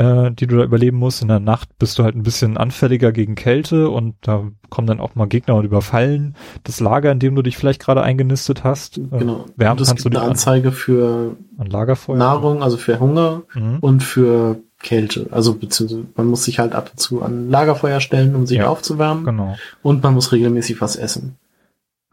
äh, 0.00 0.30
die 0.32 0.46
du 0.46 0.56
da 0.56 0.64
überleben 0.64 0.96
musst. 0.96 1.20
In 1.20 1.28
der 1.28 1.40
Nacht 1.40 1.68
bist 1.78 1.98
du 1.98 2.04
halt 2.04 2.16
ein 2.16 2.22
bisschen 2.22 2.56
anfälliger 2.56 3.12
gegen 3.12 3.34
Kälte 3.34 3.90
und 3.90 4.14
da 4.22 4.44
kommen 4.70 4.86
dann 4.86 4.98
auch 4.98 5.14
mal 5.14 5.26
Gegner 5.26 5.56
und 5.56 5.64
überfallen 5.64 6.36
das 6.64 6.80
Lager, 6.80 7.12
in 7.12 7.18
dem 7.18 7.34
du 7.34 7.42
dich 7.42 7.58
vielleicht 7.58 7.82
gerade 7.82 8.02
eingenistet 8.02 8.64
hast. 8.64 8.96
Äh, 8.96 9.18
genau. 9.18 9.44
Äh, 9.44 9.60
wärmen 9.60 9.84
kannst 9.84 10.04
du 10.04 10.08
eine 10.08 10.22
Anzeige 10.22 10.72
für 10.72 11.36
an 11.58 11.66
Lagerfeuer. 11.66 12.16
Nahrung, 12.16 12.62
also 12.62 12.78
für 12.78 12.98
Hunger 12.98 13.42
mhm. 13.54 13.78
und 13.80 14.02
für 14.02 14.60
Kälte. 14.82 15.26
Also 15.30 15.54
beziehungsweise 15.54 16.06
man 16.16 16.26
muss 16.26 16.44
sich 16.44 16.58
halt 16.58 16.74
ab 16.74 16.90
und 16.92 16.98
zu 16.98 17.20
an 17.22 17.50
Lagerfeuer 17.50 18.00
stellen, 18.00 18.34
um 18.34 18.46
sich 18.46 18.58
ja, 18.58 18.68
aufzuwärmen. 18.68 19.24
Genau. 19.24 19.56
Und 19.82 20.02
man 20.02 20.14
muss 20.14 20.32
regelmäßig 20.32 20.80
was 20.80 20.96
essen. 20.96 21.36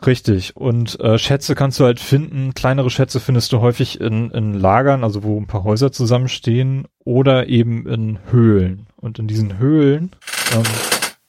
Richtig. 0.06 0.56
Und 0.56 1.00
äh, 1.00 1.18
Schätze 1.18 1.56
kannst 1.56 1.80
du 1.80 1.86
halt 1.86 2.00
finden. 2.00 2.54
Kleinere 2.54 2.90
Schätze 2.90 3.20
findest 3.20 3.52
du 3.52 3.62
häufig 3.62 4.00
in, 4.00 4.30
in 4.32 4.54
Lagern, 4.54 5.04
also 5.04 5.24
wo 5.24 5.40
ein 5.40 5.48
paar 5.48 5.64
Häuser 5.64 5.92
zusammenstehen, 5.92 6.88
oder 7.04 7.48
eben 7.48 7.88
in 7.88 8.20
Höhlen. 8.30 8.88
Und 8.96 9.18
in 9.18 9.28
diesen 9.28 9.58
Höhlen, 9.58 10.12
ähm, 10.54 10.64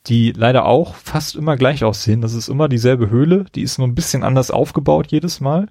die 0.07 0.33
leider 0.33 0.67
auch 0.67 0.95
fast 0.97 1.35
immer 1.35 1.57
gleich 1.57 1.83
aussehen, 1.83 2.21
das 2.21 2.35
ist 2.35 2.49
immer 2.49 2.69
dieselbe 2.69 3.09
Höhle, 3.09 3.47
die 3.55 3.63
ist 3.63 3.79
nur 3.79 3.89
ein 3.89 3.95
bisschen 3.95 4.23
anders 4.23 4.51
aufgebaut 4.51 5.07
jedes 5.09 5.41
Mal. 5.41 5.69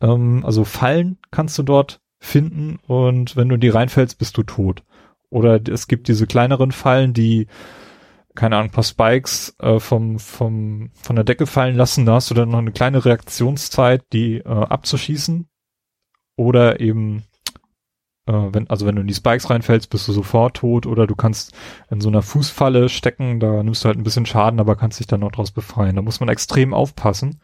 Ähm, 0.00 0.44
also 0.44 0.64
Fallen 0.64 1.18
kannst 1.32 1.58
du 1.58 1.64
dort 1.64 2.00
finden 2.20 2.78
und 2.86 3.36
wenn 3.36 3.48
du 3.48 3.56
in 3.56 3.60
die 3.60 3.68
reinfällst, 3.68 4.18
bist 4.18 4.36
du 4.36 4.44
tot. 4.44 4.82
Oder 5.30 5.60
es 5.68 5.88
gibt 5.88 6.06
diese 6.06 6.26
kleineren 6.26 6.70
Fallen, 6.70 7.12
die 7.12 7.48
keine 8.36 8.56
Ahnung, 8.56 8.70
paar 8.70 8.84
Spikes 8.84 9.56
äh, 9.58 9.80
vom, 9.80 10.18
vom, 10.18 10.90
von 10.94 11.16
der 11.16 11.24
Decke 11.24 11.46
fallen 11.46 11.76
lassen, 11.76 12.06
da 12.06 12.14
hast 12.14 12.30
du 12.30 12.34
dann 12.34 12.50
noch 12.50 12.58
eine 12.58 12.72
kleine 12.72 13.04
Reaktionszeit, 13.04 14.04
die 14.12 14.36
äh, 14.36 14.44
abzuschießen. 14.44 15.48
Oder 16.36 16.80
eben, 16.80 17.24
äh, 18.26 18.32
wenn, 18.32 18.68
also 18.68 18.86
wenn 18.86 18.96
du 18.96 19.00
in 19.00 19.08
die 19.08 19.14
Spikes 19.14 19.50
reinfällst, 19.50 19.90
bist 19.90 20.06
du 20.06 20.12
sofort 20.12 20.58
tot. 20.58 20.86
Oder 20.86 21.06
du 21.06 21.16
kannst 21.16 21.52
in 21.90 22.00
so 22.00 22.08
einer 22.08 22.22
Fußfalle 22.22 22.88
stecken, 22.88 23.40
da 23.40 23.62
nimmst 23.62 23.84
du 23.84 23.88
halt 23.88 23.98
ein 23.98 24.04
bisschen 24.04 24.26
Schaden, 24.26 24.60
aber 24.60 24.76
kannst 24.76 25.00
dich 25.00 25.06
dann 25.06 25.20
noch 25.20 25.32
draus 25.32 25.50
befreien. 25.50 25.96
Da 25.96 26.02
muss 26.02 26.20
man 26.20 26.28
extrem 26.28 26.74
aufpassen. 26.74 27.40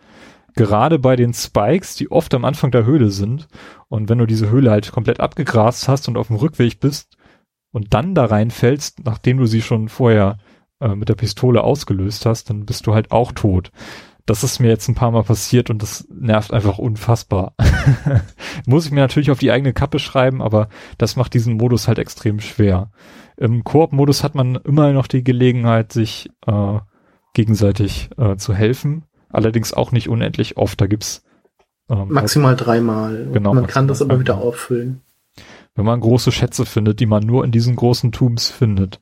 Gerade 0.54 0.98
bei 0.98 1.16
den 1.16 1.32
Spikes, 1.32 1.96
die 1.96 2.10
oft 2.10 2.34
am 2.34 2.44
Anfang 2.44 2.70
der 2.70 2.84
Höhle 2.84 3.10
sind. 3.10 3.48
Und 3.88 4.10
wenn 4.10 4.18
du 4.18 4.26
diese 4.26 4.50
Höhle 4.50 4.70
halt 4.70 4.92
komplett 4.92 5.20
abgegrast 5.20 5.88
hast 5.88 6.08
und 6.08 6.18
auf 6.18 6.26
dem 6.26 6.36
Rückweg 6.36 6.78
bist 6.78 7.16
und 7.72 7.94
dann 7.94 8.14
da 8.14 8.26
reinfällst, 8.26 9.04
nachdem 9.04 9.38
du 9.38 9.46
sie 9.46 9.62
schon 9.62 9.88
vorher 9.88 10.36
äh, 10.82 10.94
mit 10.94 11.08
der 11.08 11.14
Pistole 11.14 11.62
ausgelöst 11.62 12.26
hast, 12.26 12.50
dann 12.50 12.66
bist 12.66 12.86
du 12.86 12.94
halt 12.94 13.10
auch 13.12 13.32
tot. 13.32 13.70
Das 14.26 14.44
ist 14.44 14.60
mir 14.60 14.68
jetzt 14.68 14.88
ein 14.88 14.94
paar 14.94 15.10
Mal 15.10 15.24
passiert 15.24 15.68
und 15.68 15.82
das 15.82 16.06
nervt 16.08 16.52
einfach 16.52 16.78
unfassbar. 16.78 17.54
Muss 18.66 18.86
ich 18.86 18.92
mir 18.92 19.00
natürlich 19.00 19.30
auf 19.30 19.40
die 19.40 19.50
eigene 19.50 19.72
Kappe 19.72 19.98
schreiben, 19.98 20.40
aber 20.40 20.68
das 20.96 21.16
macht 21.16 21.34
diesen 21.34 21.56
Modus 21.56 21.88
halt 21.88 21.98
extrem 21.98 22.38
schwer. 22.38 22.92
Im 23.36 23.64
Koop-Modus 23.64 24.22
hat 24.22 24.34
man 24.34 24.56
immer 24.56 24.92
noch 24.92 25.08
die 25.08 25.24
Gelegenheit, 25.24 25.92
sich 25.92 26.30
äh, 26.46 26.78
gegenseitig 27.34 28.10
äh, 28.16 28.36
zu 28.36 28.54
helfen. 28.54 29.04
Allerdings 29.28 29.72
auch 29.72 29.90
nicht 29.90 30.08
unendlich 30.08 30.56
oft. 30.56 30.80
Da 30.80 30.86
gibt's 30.86 31.24
ähm, 31.88 32.08
maximal 32.10 32.50
halt, 32.50 32.66
dreimal. 32.66 33.28
Genau. 33.32 33.54
Man 33.54 33.66
kann 33.66 33.88
das 33.88 34.02
aber 34.02 34.20
wieder 34.20 34.38
auffüllen. 34.38 35.00
Wenn 35.74 35.86
man 35.86 36.00
große 36.00 36.30
Schätze 36.30 36.66
findet, 36.66 37.00
die 37.00 37.06
man 37.06 37.24
nur 37.24 37.44
in 37.44 37.50
diesen 37.50 37.74
großen 37.74 38.12
Tubes 38.12 38.50
findet. 38.50 39.00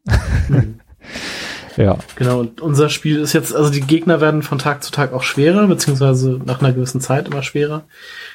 Mhm. 0.48 0.80
Ja. 1.80 1.98
Genau, 2.16 2.40
und 2.40 2.60
unser 2.60 2.90
Spiel 2.90 3.20
ist 3.20 3.32
jetzt, 3.32 3.54
also 3.54 3.70
die 3.70 3.80
Gegner 3.80 4.20
werden 4.20 4.42
von 4.42 4.58
Tag 4.58 4.84
zu 4.84 4.92
Tag 4.92 5.12
auch 5.14 5.22
schwerer, 5.22 5.66
beziehungsweise 5.66 6.40
nach 6.44 6.60
einer 6.60 6.72
gewissen 6.72 7.00
Zeit 7.00 7.26
immer 7.26 7.42
schwerer. 7.42 7.84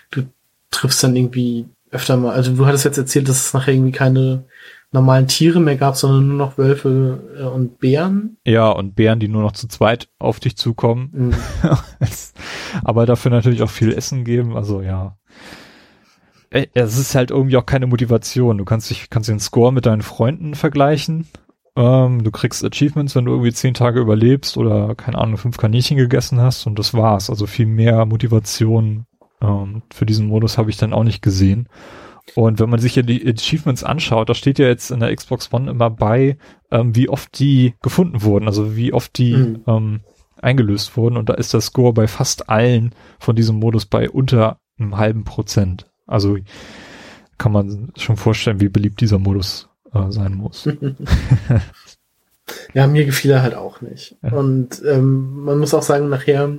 Du 0.09 0.23
triffst 0.71 1.03
dann 1.03 1.15
irgendwie 1.15 1.65
öfter 1.91 2.17
mal, 2.17 2.33
also 2.33 2.51
du 2.53 2.65
hattest 2.65 2.85
jetzt 2.85 2.97
erzählt, 2.97 3.29
dass 3.29 3.45
es 3.45 3.53
nachher 3.53 3.73
irgendwie 3.73 3.91
keine 3.91 4.45
normalen 4.91 5.27
Tiere 5.27 5.59
mehr 5.59 5.75
gab, 5.75 5.95
sondern 5.95 6.27
nur 6.27 6.37
noch 6.37 6.57
Wölfe 6.57 7.19
äh, 7.37 7.43
und 7.43 7.79
Bären. 7.79 8.37
Ja, 8.45 8.69
und 8.69 8.95
Bären, 8.95 9.19
die 9.19 9.27
nur 9.27 9.43
noch 9.43 9.51
zu 9.51 9.67
zweit 9.67 10.09
auf 10.17 10.39
dich 10.39 10.57
zukommen. 10.57 11.09
Mhm. 11.13 11.33
Aber 12.83 13.05
dafür 13.05 13.29
natürlich 13.29 13.61
auch 13.61 13.69
viel 13.69 13.93
Essen 13.93 14.23
geben, 14.23 14.55
also 14.55 14.81
ja. 14.81 15.17
Es 16.49 16.97
ist 16.97 17.15
halt 17.15 17.31
irgendwie 17.31 17.57
auch 17.57 17.65
keine 17.65 17.85
Motivation. 17.85 18.57
Du 18.57 18.63
kannst 18.63 18.89
dich, 18.89 19.09
kannst 19.09 19.27
den 19.27 19.41
Score 19.41 19.73
mit 19.73 19.85
deinen 19.85 20.01
Freunden 20.01 20.55
vergleichen 20.55 21.27
ähm, 21.75 22.23
du 22.23 22.31
kriegst 22.31 22.63
Achievements, 22.63 23.15
wenn 23.15 23.25
du 23.25 23.31
irgendwie 23.31 23.53
zehn 23.53 23.73
Tage 23.73 23.99
überlebst 23.99 24.57
oder, 24.57 24.95
keine 24.95 25.17
Ahnung, 25.17 25.37
fünf 25.37 25.57
Kaninchen 25.57 25.97
gegessen 25.97 26.39
hast 26.39 26.65
und 26.67 26.79
das 26.79 26.93
war's. 26.93 27.29
Also 27.29 27.47
viel 27.47 27.65
mehr 27.65 28.05
Motivation 28.05 29.05
ähm, 29.41 29.83
für 29.93 30.05
diesen 30.05 30.27
Modus 30.27 30.57
habe 30.57 30.69
ich 30.69 30.77
dann 30.77 30.93
auch 30.93 31.03
nicht 31.03 31.21
gesehen. 31.21 31.67
Und 32.33 32.59
wenn 32.59 32.69
man 32.69 32.79
sich 32.79 32.95
ja 32.95 33.03
die 33.03 33.27
Achievements 33.27 33.83
anschaut, 33.83 34.29
da 34.29 34.33
steht 34.33 34.57
ja 34.57 34.67
jetzt 34.67 34.89
in 34.89 34.99
der 34.99 35.15
Xbox 35.15 35.53
One 35.53 35.69
immer 35.69 35.89
bei, 35.89 36.37
ähm, 36.71 36.95
wie 36.95 37.09
oft 37.09 37.37
die 37.39 37.75
gefunden 37.81 38.23
wurden, 38.23 38.47
also 38.47 38.75
wie 38.75 38.93
oft 38.93 39.17
die 39.17 39.35
mhm. 39.35 39.63
ähm, 39.67 39.99
eingelöst 40.41 40.97
wurden. 40.97 41.17
Und 41.17 41.29
da 41.29 41.33
ist 41.33 41.53
der 41.53 41.61
Score 41.61 41.93
bei 41.93 42.07
fast 42.07 42.49
allen 42.49 42.95
von 43.19 43.35
diesem 43.35 43.57
Modus 43.57 43.85
bei 43.85 44.09
unter 44.09 44.59
einem 44.79 44.97
halben 44.97 45.23
Prozent. 45.23 45.91
Also 46.07 46.37
kann 47.37 47.51
man 47.51 47.91
schon 47.97 48.17
vorstellen, 48.17 48.59
wie 48.59 48.69
beliebt 48.69 49.01
dieser 49.01 49.19
Modus 49.19 49.69
äh, 49.95 50.11
sein 50.11 50.35
muss. 50.35 50.67
ja, 52.73 52.87
mir 52.87 53.05
gefiel 53.05 53.31
er 53.31 53.43
halt 53.43 53.55
auch 53.55 53.81
nicht. 53.81 54.15
Ja. 54.21 54.33
Und 54.33 54.81
ähm, 54.85 55.43
man 55.43 55.59
muss 55.59 55.73
auch 55.73 55.83
sagen, 55.83 56.09
nachher, 56.09 56.57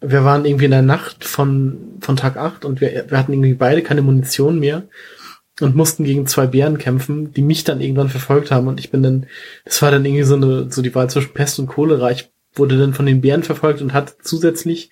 wir 0.00 0.24
waren 0.24 0.44
irgendwie 0.44 0.66
in 0.66 0.70
der 0.72 0.82
Nacht 0.82 1.24
von, 1.24 1.98
von 2.00 2.16
Tag 2.16 2.36
8 2.36 2.64
und 2.64 2.80
wir, 2.80 3.06
wir 3.08 3.18
hatten 3.18 3.32
irgendwie 3.32 3.54
beide 3.54 3.82
keine 3.82 4.02
Munition 4.02 4.58
mehr 4.58 4.84
und 5.60 5.76
mussten 5.76 6.04
gegen 6.04 6.26
zwei 6.26 6.46
Bären 6.46 6.78
kämpfen, 6.78 7.32
die 7.32 7.42
mich 7.42 7.64
dann 7.64 7.80
irgendwann 7.80 8.08
verfolgt 8.08 8.50
haben 8.50 8.68
und 8.68 8.80
ich 8.80 8.90
bin 8.90 9.02
dann, 9.02 9.26
das 9.64 9.80
war 9.82 9.90
dann 9.90 10.04
irgendwie 10.04 10.24
so 10.24 10.34
eine, 10.34 10.70
so 10.70 10.82
die 10.82 10.94
Wahl 10.94 11.10
zwischen 11.10 11.34
Pest 11.34 11.58
und 11.58 11.68
Cholera. 11.68 12.10
Ich 12.10 12.32
wurde 12.54 12.78
dann 12.78 12.94
von 12.94 13.06
den 13.06 13.20
Bären 13.20 13.42
verfolgt 13.42 13.80
und 13.80 13.92
hatte 13.92 14.14
zusätzlich, 14.22 14.90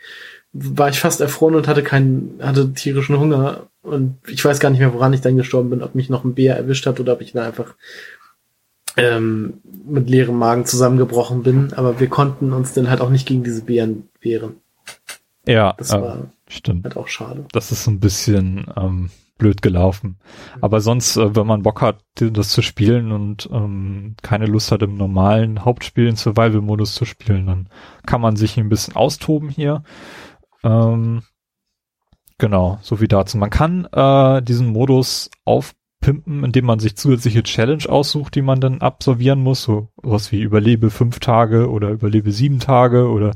war 0.52 0.88
ich 0.88 1.00
fast 1.00 1.20
erfroren 1.20 1.54
und 1.54 1.68
hatte 1.68 1.82
keinen, 1.82 2.38
hatte 2.40 2.72
tierischen 2.72 3.18
Hunger 3.18 3.69
und 3.82 4.18
ich 4.28 4.44
weiß 4.44 4.60
gar 4.60 4.70
nicht 4.70 4.80
mehr, 4.80 4.92
woran 4.92 5.12
ich 5.12 5.20
dann 5.20 5.36
gestorben 5.36 5.70
bin, 5.70 5.82
ob 5.82 5.94
mich 5.94 6.10
noch 6.10 6.24
ein 6.24 6.34
Bär 6.34 6.56
erwischt 6.56 6.86
hat 6.86 7.00
oder 7.00 7.14
ob 7.14 7.20
ich 7.22 7.32
dann 7.32 7.46
einfach 7.46 7.74
ähm, 8.96 9.60
mit 9.86 10.10
leerem 10.10 10.36
Magen 10.36 10.66
zusammengebrochen 10.66 11.42
bin. 11.42 11.72
Aber 11.72 12.00
wir 12.00 12.08
konnten 12.08 12.52
uns 12.52 12.74
dann 12.74 12.90
halt 12.90 13.00
auch 13.00 13.10
nicht 13.10 13.26
gegen 13.26 13.42
diese 13.42 13.62
Bären 13.62 14.08
wehren. 14.20 14.56
Ja, 15.46 15.74
das 15.78 15.90
äh, 15.92 16.00
war 16.00 16.30
stimmt. 16.46 16.84
halt 16.84 16.96
auch 16.96 17.08
schade. 17.08 17.46
Das 17.52 17.72
ist 17.72 17.84
so 17.84 17.90
ein 17.90 18.00
bisschen 18.00 18.66
ähm, 18.76 19.10
blöd 19.38 19.62
gelaufen. 19.62 20.18
Aber 20.60 20.80
sonst, 20.80 21.16
äh, 21.16 21.34
wenn 21.34 21.46
man 21.46 21.62
Bock 21.62 21.80
hat, 21.80 22.04
das 22.14 22.50
zu 22.50 22.62
spielen 22.62 23.10
und 23.10 23.48
ähm, 23.50 24.14
keine 24.22 24.46
Lust 24.46 24.70
hat, 24.70 24.82
im 24.82 24.96
normalen 24.96 25.64
Hauptspiel 25.64 26.06
in 26.06 26.16
Survival-Modus 26.16 26.94
zu 26.94 27.06
spielen, 27.06 27.46
dann 27.46 27.68
kann 28.06 28.20
man 28.20 28.36
sich 28.36 28.58
ein 28.58 28.68
bisschen 28.68 28.94
austoben 28.94 29.48
hier. 29.48 29.82
Ähm, 30.62 31.22
Genau, 32.40 32.78
so 32.80 32.96
viel 32.96 33.06
dazu. 33.06 33.36
Man 33.36 33.50
kann 33.50 33.84
äh, 33.92 34.40
diesen 34.42 34.68
Modus 34.68 35.30
aufpimpen, 35.44 36.42
indem 36.42 36.64
man 36.64 36.78
sich 36.78 36.96
zusätzliche 36.96 37.42
Challenge 37.42 37.84
aussucht, 37.86 38.34
die 38.34 38.40
man 38.40 38.62
dann 38.62 38.80
absolvieren 38.80 39.42
muss. 39.42 39.62
So 39.62 39.88
was 39.96 40.32
wie 40.32 40.40
überlebe 40.40 40.88
fünf 40.88 41.20
Tage 41.20 41.70
oder 41.70 41.90
überlebe 41.90 42.32
sieben 42.32 42.58
Tage 42.58 43.10
oder 43.10 43.32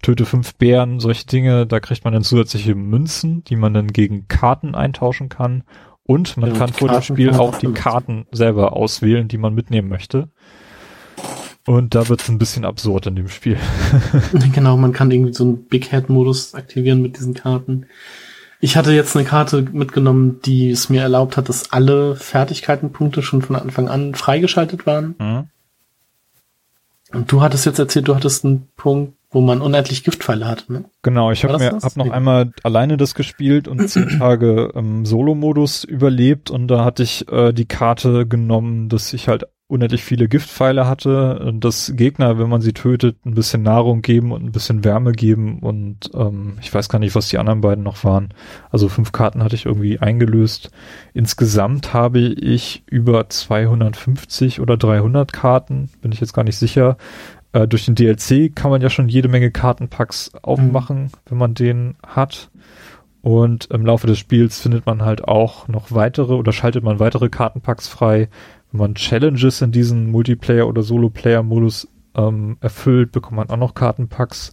töte 0.00 0.24
fünf 0.24 0.54
Bären, 0.54 1.00
solche 1.00 1.26
Dinge. 1.26 1.66
Da 1.66 1.80
kriegt 1.80 2.04
man 2.04 2.14
dann 2.14 2.22
zusätzliche 2.22 2.74
Münzen, 2.74 3.44
die 3.44 3.56
man 3.56 3.74
dann 3.74 3.88
gegen 3.88 4.26
Karten 4.26 4.74
eintauschen 4.74 5.28
kann. 5.28 5.62
Und 6.04 6.38
man 6.38 6.52
ja, 6.52 6.56
kann 6.56 6.72
vor 6.72 6.88
dem 6.88 7.02
Spiel 7.02 7.34
auch 7.34 7.58
die 7.58 7.72
Karten 7.72 8.26
selber 8.32 8.72
auswählen, 8.72 9.28
die 9.28 9.38
man 9.38 9.54
mitnehmen 9.54 9.90
möchte. 9.90 10.30
Und 11.66 11.94
da 11.94 12.08
wird 12.08 12.22
es 12.22 12.28
ein 12.30 12.38
bisschen 12.38 12.64
absurd 12.64 13.06
in 13.06 13.16
dem 13.16 13.28
Spiel. 13.28 13.58
genau, 14.54 14.78
man 14.78 14.92
kann 14.92 15.10
irgendwie 15.10 15.34
so 15.34 15.44
einen 15.44 15.64
Big 15.66 15.90
Head 15.90 16.08
Modus 16.08 16.54
aktivieren 16.54 17.02
mit 17.02 17.18
diesen 17.18 17.34
Karten. 17.34 17.86
Ich 18.60 18.76
hatte 18.76 18.92
jetzt 18.92 19.16
eine 19.16 19.26
Karte 19.26 19.62
mitgenommen, 19.72 20.40
die 20.44 20.70
es 20.70 20.88
mir 20.88 21.02
erlaubt 21.02 21.36
hat, 21.36 21.48
dass 21.48 21.72
alle 21.72 22.16
Fertigkeitenpunkte 22.16 23.22
schon 23.22 23.42
von 23.42 23.56
Anfang 23.56 23.88
an 23.88 24.14
freigeschaltet 24.14 24.86
waren. 24.86 25.14
Mhm. 25.18 25.48
Und 27.12 27.30
du 27.30 27.40
hattest 27.40 27.66
jetzt 27.66 27.78
erzählt, 27.78 28.08
du 28.08 28.16
hattest 28.16 28.44
einen 28.44 28.68
Punkt, 28.76 29.14
wo 29.30 29.40
man 29.40 29.60
unendlich 29.60 30.02
Giftpfeile 30.02 30.46
hatte, 30.46 30.72
ne? 30.72 30.84
Genau, 31.02 31.30
ich 31.30 31.44
habe 31.44 31.58
mir 31.58 31.78
hab 31.82 31.96
noch 31.96 32.10
einmal 32.10 32.52
alleine 32.62 32.96
das 32.96 33.14
gespielt 33.14 33.68
und 33.68 33.88
zehn 33.88 34.08
Tage 34.18 34.72
ähm, 34.74 35.04
Solo-Modus 35.04 35.84
überlebt 35.84 36.50
und 36.50 36.68
da 36.68 36.84
hatte 36.84 37.02
ich 37.02 37.30
äh, 37.30 37.52
die 37.52 37.66
Karte 37.66 38.26
genommen, 38.26 38.88
dass 38.88 39.12
ich 39.12 39.28
halt 39.28 39.44
unendlich 39.68 40.04
viele 40.04 40.28
Giftpfeile 40.28 40.86
hatte, 40.86 41.52
dass 41.58 41.92
Gegner, 41.96 42.38
wenn 42.38 42.48
man 42.48 42.60
sie 42.60 42.72
tötet, 42.72 43.26
ein 43.26 43.34
bisschen 43.34 43.62
Nahrung 43.62 44.00
geben 44.00 44.30
und 44.30 44.44
ein 44.44 44.52
bisschen 44.52 44.84
Wärme 44.84 45.12
geben 45.12 45.58
und 45.58 46.10
ähm, 46.14 46.58
ich 46.60 46.72
weiß 46.72 46.88
gar 46.88 47.00
nicht, 47.00 47.16
was 47.16 47.28
die 47.28 47.38
anderen 47.38 47.62
beiden 47.62 47.82
noch 47.82 48.04
waren. 48.04 48.28
Also 48.70 48.88
fünf 48.88 49.10
Karten 49.10 49.42
hatte 49.42 49.56
ich 49.56 49.66
irgendwie 49.66 49.98
eingelöst. 49.98 50.70
Insgesamt 51.14 51.92
habe 51.92 52.20
ich 52.20 52.84
über 52.86 53.28
250 53.28 54.60
oder 54.60 54.76
300 54.76 55.32
Karten, 55.32 55.90
bin 56.00 56.12
ich 56.12 56.20
jetzt 56.20 56.32
gar 56.32 56.44
nicht 56.44 56.58
sicher. 56.58 56.96
Äh, 57.52 57.66
durch 57.66 57.86
den 57.86 57.96
DLC 57.96 58.54
kann 58.54 58.70
man 58.70 58.82
ja 58.82 58.90
schon 58.90 59.08
jede 59.08 59.28
Menge 59.28 59.50
Kartenpacks 59.50 60.32
aufmachen, 60.42 61.04
mhm. 61.04 61.10
wenn 61.26 61.38
man 61.38 61.54
den 61.54 61.96
hat. 62.06 62.50
Und 63.22 63.70
im 63.72 63.84
Laufe 63.84 64.06
des 64.06 64.20
Spiels 64.20 64.60
findet 64.60 64.86
man 64.86 65.02
halt 65.02 65.26
auch 65.26 65.66
noch 65.66 65.90
weitere 65.90 66.34
oder 66.34 66.52
schaltet 66.52 66.84
man 66.84 67.00
weitere 67.00 67.28
Kartenpacks 67.28 67.88
frei, 67.88 68.28
wenn 68.72 68.78
man 68.78 68.94
Challenges 68.94 69.62
in 69.62 69.72
diesen 69.72 70.10
Multiplayer- 70.10 70.66
oder 70.68 70.82
Solo-Player-Modus 70.82 71.88
ähm, 72.14 72.56
erfüllt, 72.60 73.12
bekommt 73.12 73.36
man 73.36 73.50
auch 73.50 73.56
noch 73.56 73.74
Kartenpacks. 73.74 74.52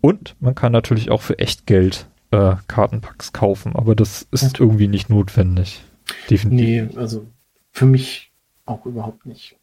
Und 0.00 0.36
man 0.40 0.54
kann 0.54 0.72
natürlich 0.72 1.10
auch 1.10 1.22
für 1.22 1.38
Echtgeld 1.38 2.08
äh, 2.30 2.56
Kartenpacks 2.66 3.32
kaufen, 3.32 3.74
aber 3.74 3.94
das 3.94 4.26
ist 4.30 4.58
ja. 4.58 4.64
irgendwie 4.64 4.88
nicht 4.88 5.10
notwendig. 5.10 5.82
Definitiv. 6.30 6.92
Nee, 6.92 6.98
also 6.98 7.26
für 7.72 7.86
mich 7.86 8.32
auch 8.66 8.86
überhaupt 8.86 9.26
nicht. 9.26 9.56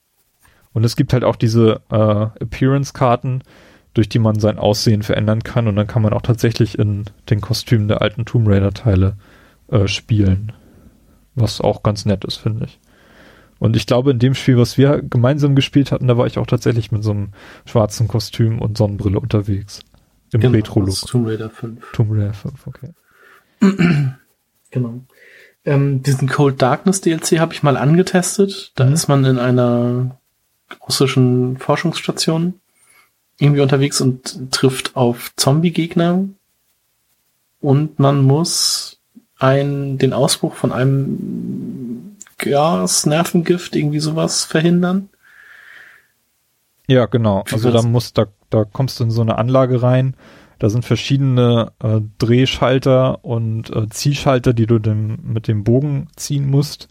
Und 0.73 0.83
es 0.83 0.95
gibt 0.95 1.13
halt 1.13 1.23
auch 1.23 1.35
diese 1.35 1.81
äh, 1.89 2.43
Appearance-Karten, 2.43 3.43
durch 3.93 4.09
die 4.09 4.19
man 4.19 4.39
sein 4.39 4.59
Aussehen 4.59 5.03
verändern 5.03 5.41
kann 5.41 5.67
und 5.67 5.77
dann 5.77 5.87
kann 5.87 6.01
man 6.01 6.11
auch 6.11 6.21
tatsächlich 6.21 6.77
in 6.77 7.05
den 7.29 7.39
Kostümen 7.39 7.87
der 7.87 8.01
alten 8.01 8.25
Tomb 8.25 8.47
Raider-Teile 8.47 9.15
äh, 9.69 9.87
spielen. 9.87 10.51
Was 11.33 11.61
auch 11.61 11.81
ganz 11.81 12.05
nett 12.05 12.25
ist, 12.25 12.35
finde 12.35 12.65
ich. 12.65 12.79
Und 13.59 13.75
ich 13.75 13.87
glaube, 13.87 14.11
in 14.11 14.19
dem 14.19 14.33
Spiel, 14.33 14.57
was 14.57 14.77
wir 14.77 15.01
gemeinsam 15.01 15.55
gespielt 15.55 15.91
hatten, 15.91 16.07
da 16.07 16.17
war 16.17 16.27
ich 16.27 16.37
auch 16.37 16.47
tatsächlich 16.47 16.91
mit 16.91 17.03
so 17.03 17.11
einem 17.11 17.29
schwarzen 17.65 18.07
Kostüm 18.07 18.59
und 18.59 18.77
Sonnenbrille 18.77 19.19
unterwegs. 19.19 19.81
Im 20.31 20.41
genau, 20.41 20.55
Retro-Look. 20.55 21.07
Tomb 21.07 21.27
Raider 21.27 21.49
5. 21.49 21.91
Tomb 21.93 22.11
Raider 22.11 22.33
5, 22.33 22.67
okay. 22.67 22.93
genau. 24.71 25.01
Ähm, 25.63 26.03
diesen 26.03 26.27
Cold 26.27 26.61
Darkness 26.61 27.01
DLC 27.01 27.39
habe 27.39 27.53
ich 27.53 27.63
mal 27.63 27.77
angetestet. 27.77 28.71
Da 28.75 28.85
mhm. 28.85 28.93
ist 28.93 29.07
man 29.07 29.25
in 29.25 29.39
einer 29.39 30.19
russischen 30.85 31.57
Forschungsstation 31.57 32.55
irgendwie 33.39 33.61
unterwegs 33.61 34.01
und 34.01 34.51
trifft 34.51 34.95
auf 34.95 35.31
Zombie-Gegner. 35.35 36.25
Und 37.61 37.99
man 37.99 38.21
muss 38.21 38.99
ein, 39.39 39.97
den 39.97 40.13
Ausbruch 40.13 40.53
von 40.55 40.71
einem 40.71 42.14
Gas, 42.37 43.05
Nervengift, 43.05 43.75
irgendwie 43.75 43.99
sowas 43.99 44.43
verhindern. 44.43 45.09
Ja, 46.87 47.05
genau. 47.05 47.43
Also 47.51 47.71
da 47.71 47.81
muss, 47.81 48.13
da, 48.13 48.27
da 48.49 48.63
kommst 48.63 48.99
du 48.99 49.05
in 49.05 49.11
so 49.11 49.21
eine 49.21 49.37
Anlage 49.37 49.81
rein. 49.81 50.15
Da 50.59 50.69
sind 50.69 50.85
verschiedene 50.85 51.73
äh, 51.83 52.01
Drehschalter 52.17 53.25
und 53.25 53.75
äh, 53.75 53.89
Zielschalter, 53.89 54.53
die 54.53 54.67
du 54.67 54.79
dem, 54.79 55.19
mit 55.23 55.47
dem 55.47 55.63
Bogen 55.63 56.07
ziehen 56.15 56.49
musst. 56.49 56.87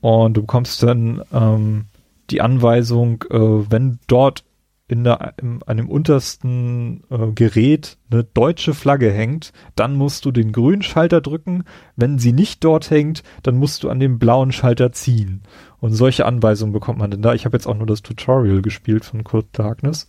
Und 0.00 0.36
du 0.36 0.42
bekommst 0.42 0.82
dann 0.82 1.22
ähm, 1.32 1.86
die 2.30 2.40
Anweisung, 2.40 3.24
äh, 3.30 3.38
wenn 3.38 3.98
dort 4.06 4.44
in 4.88 5.02
der, 5.02 5.34
in 5.40 5.62
einem 5.64 5.88
untersten 5.88 7.02
äh, 7.10 7.32
Gerät 7.34 7.98
eine 8.10 8.22
deutsche 8.22 8.72
Flagge 8.72 9.10
hängt, 9.10 9.52
dann 9.74 9.96
musst 9.96 10.24
du 10.24 10.30
den 10.30 10.52
grünen 10.52 10.82
Schalter 10.82 11.20
drücken. 11.20 11.64
Wenn 11.96 12.18
sie 12.18 12.32
nicht 12.32 12.62
dort 12.62 12.90
hängt, 12.90 13.24
dann 13.42 13.56
musst 13.56 13.82
du 13.82 13.90
an 13.90 13.98
dem 13.98 14.18
blauen 14.18 14.52
Schalter 14.52 14.92
ziehen. 14.92 15.42
Und 15.80 15.92
solche 15.92 16.24
Anweisungen 16.24 16.72
bekommt 16.72 16.98
man 16.98 17.10
denn 17.10 17.22
da. 17.22 17.34
Ich 17.34 17.44
habe 17.44 17.56
jetzt 17.56 17.66
auch 17.66 17.76
nur 17.76 17.86
das 17.86 18.02
Tutorial 18.02 18.62
gespielt 18.62 19.04
von 19.04 19.24
Kurt 19.24 19.46
Darkness. 19.52 20.06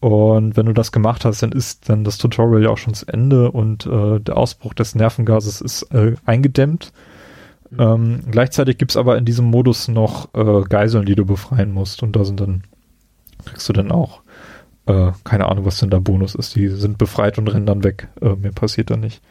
Und 0.00 0.56
wenn 0.56 0.66
du 0.66 0.72
das 0.72 0.92
gemacht 0.92 1.24
hast, 1.24 1.42
dann 1.42 1.52
ist 1.52 1.88
dann 1.88 2.04
das 2.04 2.18
Tutorial 2.18 2.62
ja 2.64 2.70
auch 2.70 2.78
schon 2.78 2.94
zu 2.94 3.06
Ende 3.06 3.52
und 3.52 3.86
äh, 3.86 4.18
der 4.18 4.36
Ausbruch 4.38 4.74
des 4.74 4.94
Nervengases 4.94 5.60
ist 5.60 5.82
äh, 5.92 6.14
eingedämmt. 6.24 6.92
Mhm. 7.70 7.80
Ähm, 7.80 8.20
gleichzeitig 8.30 8.78
gibt's 8.78 8.96
aber 8.96 9.18
in 9.18 9.24
diesem 9.24 9.44
Modus 9.44 9.88
noch 9.88 10.34
äh, 10.34 10.62
Geiseln, 10.62 11.04
die 11.04 11.14
du 11.14 11.26
befreien 11.26 11.72
musst. 11.72 12.02
Und 12.02 12.16
da 12.16 12.24
sind 12.24 12.40
dann 12.40 12.64
kriegst 13.44 13.68
du 13.68 13.72
dann 13.72 13.90
auch, 13.90 14.22
äh, 14.86 15.12
keine 15.24 15.48
Ahnung, 15.48 15.64
was 15.64 15.78
denn 15.78 15.90
da 15.90 15.98
Bonus 15.98 16.34
ist. 16.34 16.54
Die 16.56 16.68
sind 16.68 16.98
befreit 16.98 17.38
und 17.38 17.48
rennen 17.48 17.66
dann 17.66 17.84
weg. 17.84 18.08
Äh, 18.20 18.36
mehr 18.36 18.52
passiert 18.52 18.90
da 18.90 18.96
nicht. 18.96 19.22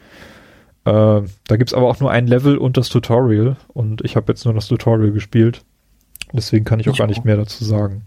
Äh, 0.86 1.22
da 1.48 1.58
gibt's 1.58 1.74
aber 1.74 1.88
auch 1.88 2.00
nur 2.00 2.12
ein 2.12 2.28
Level 2.28 2.58
und 2.58 2.78
das 2.78 2.90
Tutorial. 2.90 3.58
Und 3.70 4.04
ich 4.04 4.16
habe 4.16 4.32
jetzt 4.32 4.46
nur 4.46 4.54
das 4.54 4.68
Tutorial 4.68 5.12
gespielt. 5.12 5.64
Deswegen 6.34 6.66
kann 6.66 6.80
ich 6.80 6.90
auch 6.90 6.94
ich 6.94 7.00
gar 7.00 7.08
nicht 7.08 7.26
mehr 7.26 7.38
dazu 7.38 7.64
sagen. 7.64 8.04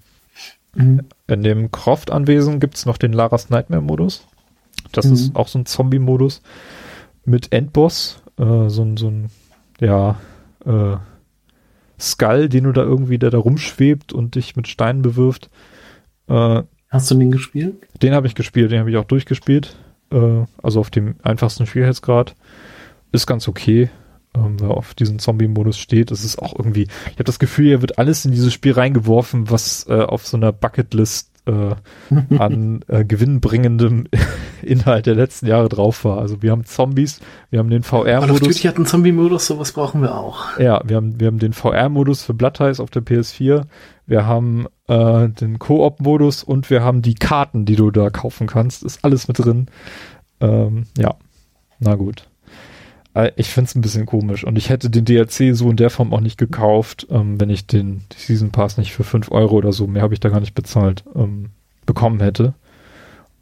Mhm. 0.74 1.02
In 1.26 1.42
dem 1.42 1.70
Croft-Anwesen 1.70 2.60
gibt's 2.60 2.86
noch 2.86 2.96
den 2.96 3.12
Laras 3.12 3.50
Nightmare-Modus. 3.50 4.26
Das 4.92 5.06
mhm. 5.06 5.12
ist 5.12 5.36
auch 5.36 5.48
so 5.48 5.58
ein 5.58 5.66
Zombie-Modus 5.66 6.42
mit 7.24 7.52
Endboss. 7.52 8.22
Äh, 8.38 8.68
so 8.68 8.82
ein, 8.82 8.96
so 8.96 9.08
ein, 9.08 9.30
ja, 9.80 10.16
äh, 10.64 10.96
Skull, 12.00 12.48
den 12.48 12.64
du 12.64 12.72
da 12.72 12.82
irgendwie, 12.82 13.18
der 13.18 13.30
da 13.30 13.38
rumschwebt 13.38 14.12
und 14.12 14.34
dich 14.34 14.56
mit 14.56 14.66
Steinen 14.66 15.02
bewirft. 15.02 15.50
Äh, 16.32 16.62
Hast 16.88 17.10
du 17.10 17.14
den 17.14 17.30
gespielt? 17.30 17.76
Den 18.02 18.14
habe 18.14 18.26
ich 18.26 18.34
gespielt, 18.34 18.70
den 18.70 18.80
habe 18.80 18.90
ich 18.90 18.96
auch 18.96 19.04
durchgespielt. 19.04 19.76
Äh, 20.10 20.44
also 20.62 20.80
auf 20.80 20.90
dem 20.90 21.14
einfachsten 21.22 21.66
Schwierigkeitsgrad. 21.66 22.34
Ist 23.12 23.26
ganz 23.26 23.48
okay, 23.48 23.90
ähm, 24.34 24.60
wer 24.60 24.70
auf 24.70 24.94
diesen 24.94 25.18
Zombie-Modus 25.18 25.78
steht. 25.78 26.10
Es 26.10 26.24
ist 26.24 26.38
auch 26.38 26.58
irgendwie, 26.58 26.82
ich 26.82 27.12
habe 27.12 27.24
das 27.24 27.38
Gefühl, 27.38 27.66
hier 27.66 27.80
wird 27.82 27.98
alles 27.98 28.24
in 28.24 28.32
dieses 28.32 28.52
Spiel 28.52 28.72
reingeworfen, 28.72 29.50
was 29.50 29.86
äh, 29.88 30.00
auf 30.02 30.26
so 30.26 30.36
einer 30.36 30.52
Bucketlist 30.52 31.31
äh, 31.46 31.74
an 32.38 32.84
äh, 32.88 33.04
gewinnbringendem 33.04 34.04
Inhalt 34.62 35.06
der 35.06 35.14
letzten 35.14 35.46
Jahre 35.46 35.68
drauf 35.68 36.04
war. 36.04 36.18
Also 36.18 36.42
wir 36.42 36.50
haben 36.50 36.64
Zombies, 36.64 37.20
wir 37.50 37.58
haben 37.58 37.70
den 37.70 37.82
VR-Modus. 37.82 38.60
Call 38.60 38.70
hat 38.70 38.76
einen 38.76 38.86
Zombie-Modus, 38.86 39.46
sowas 39.46 39.72
brauchen 39.72 40.02
wir 40.02 40.16
auch. 40.16 40.58
Ja, 40.58 40.80
wir 40.84 40.96
haben, 40.96 41.18
wir 41.20 41.26
haben 41.26 41.38
den 41.38 41.52
VR-Modus 41.52 42.22
für 42.22 42.34
Blood 42.34 42.54
Ties 42.54 42.80
auf 42.80 42.90
der 42.90 43.02
PS4. 43.02 43.64
Wir 44.06 44.26
haben 44.26 44.66
äh, 44.88 45.28
den 45.28 45.58
Koop-Modus 45.58 46.42
und 46.44 46.70
wir 46.70 46.82
haben 46.82 47.02
die 47.02 47.14
Karten, 47.14 47.64
die 47.64 47.76
du 47.76 47.90
da 47.90 48.10
kaufen 48.10 48.46
kannst. 48.46 48.82
Ist 48.82 49.04
alles 49.04 49.28
mit 49.28 49.38
drin. 49.38 49.66
Ähm, 50.40 50.84
ja, 50.96 51.14
na 51.78 51.94
gut. 51.94 52.28
Äh, 53.14 53.32
ich 53.36 53.48
find's 53.48 53.74
ein 53.74 53.80
bisschen 53.82 54.06
komisch 54.06 54.44
und 54.44 54.56
ich 54.56 54.68
hätte 54.68 54.90
den 54.90 55.04
DLC 55.04 55.54
so 55.54 55.70
in 55.70 55.76
der 55.76 55.90
Form 55.90 56.12
auch 56.12 56.20
nicht 56.20 56.38
gekauft, 56.38 57.06
ähm, 57.10 57.40
wenn 57.40 57.50
ich 57.50 57.66
den 57.66 58.02
Season 58.14 58.50
Pass 58.50 58.78
nicht 58.78 58.92
für 58.92 59.04
5 59.04 59.30
Euro 59.30 59.56
oder 59.56 59.72
so, 59.72 59.86
mehr 59.86 60.02
habe 60.02 60.14
ich 60.14 60.20
da 60.20 60.28
gar 60.28 60.40
nicht 60.40 60.54
bezahlt, 60.54 61.04
ähm, 61.14 61.50
bekommen 61.86 62.20
hätte. 62.20 62.54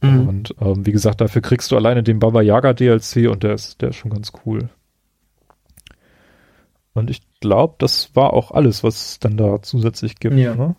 Mhm. 0.00 0.28
Und 0.28 0.54
ähm, 0.60 0.86
wie 0.86 0.92
gesagt, 0.92 1.20
dafür 1.20 1.42
kriegst 1.42 1.70
du 1.70 1.76
alleine 1.76 2.02
den 2.02 2.18
Baba 2.18 2.42
Yaga 2.42 2.72
DLC 2.72 3.28
und 3.30 3.42
der 3.42 3.54
ist, 3.54 3.80
der 3.82 3.90
ist 3.90 3.96
schon 3.96 4.10
ganz 4.10 4.32
cool. 4.44 4.68
Und 6.92 7.10
ich 7.10 7.22
glaube, 7.40 7.74
das 7.78 8.14
war 8.14 8.32
auch 8.32 8.50
alles, 8.50 8.82
was 8.82 9.12
es 9.12 9.18
dann 9.20 9.36
da 9.36 9.62
zusätzlich 9.62 10.16
gibt. 10.18 10.36
Ja. 10.36 10.54
Ne? 10.54 10.74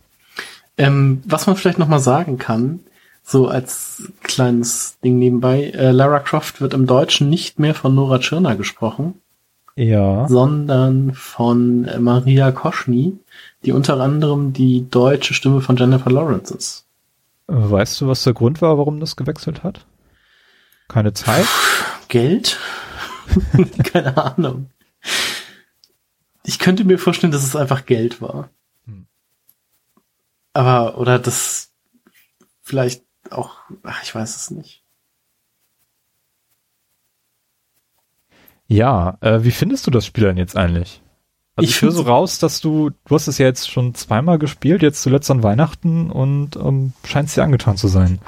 Ähm, 0.77 1.21
was 1.25 1.47
man 1.47 1.55
vielleicht 1.55 1.79
nochmal 1.79 1.99
sagen 1.99 2.37
kann, 2.37 2.81
so 3.23 3.47
als 3.47 4.11
kleines 4.23 4.99
Ding 5.03 5.19
nebenbei, 5.19 5.71
äh, 5.71 5.91
Lara 5.91 6.19
Croft 6.19 6.61
wird 6.61 6.73
im 6.73 6.87
Deutschen 6.87 7.29
nicht 7.29 7.59
mehr 7.59 7.75
von 7.75 7.95
Nora 7.95 8.19
Tschirner 8.19 8.55
gesprochen. 8.55 9.21
Ja. 9.75 10.27
Sondern 10.27 11.13
von 11.13 11.89
Maria 11.99 12.51
Koschny, 12.51 13.17
die 13.63 13.71
unter 13.71 13.99
anderem 13.99 14.53
die 14.53 14.89
deutsche 14.89 15.33
Stimme 15.33 15.61
von 15.61 15.77
Jennifer 15.77 16.11
Lawrence 16.11 16.53
ist. 16.53 16.85
Weißt 17.47 18.01
du, 18.01 18.07
was 18.07 18.23
der 18.23 18.33
Grund 18.33 18.61
war, 18.61 18.77
warum 18.77 18.99
das 18.99 19.15
gewechselt 19.15 19.63
hat? 19.63 19.85
Keine 20.87 21.13
Zeit? 21.13 21.47
Geld? 22.09 22.59
Keine 23.83 24.17
Ahnung. 24.17 24.69
Ich 26.43 26.59
könnte 26.59 26.83
mir 26.83 26.97
vorstellen, 26.97 27.31
dass 27.31 27.43
es 27.43 27.55
einfach 27.55 27.85
Geld 27.85 28.21
war. 28.21 28.49
Hm. 28.85 29.05
Aber, 30.53 30.97
oder 30.97 31.17
das 31.19 31.71
vielleicht 32.61 33.03
auch, 33.31 33.57
ach, 33.83 34.03
ich 34.03 34.13
weiß 34.13 34.35
es 34.35 34.51
nicht. 34.51 34.83
Ja, 38.67 39.17
äh, 39.21 39.43
wie 39.43 39.51
findest 39.51 39.85
du 39.85 39.91
das 39.91 40.05
Spiel 40.05 40.23
denn 40.23 40.37
jetzt 40.37 40.55
eigentlich? 40.55 41.01
Also 41.55 41.69
ich, 41.69 41.75
ich 41.75 41.81
höre 41.81 41.91
so 41.91 42.03
raus, 42.03 42.39
dass 42.39 42.61
du, 42.61 42.91
du 42.91 43.15
hast 43.15 43.27
es 43.27 43.37
ja 43.37 43.45
jetzt 43.45 43.69
schon 43.69 43.93
zweimal 43.93 44.39
gespielt, 44.39 44.81
jetzt 44.81 45.01
zuletzt 45.01 45.29
an 45.29 45.43
Weihnachten 45.43 46.09
und 46.09 46.55
ähm, 46.55 46.93
scheinst 47.05 47.35
dir 47.35 47.43
angetan 47.43 47.75
zu 47.75 47.89
sein. 47.89 48.19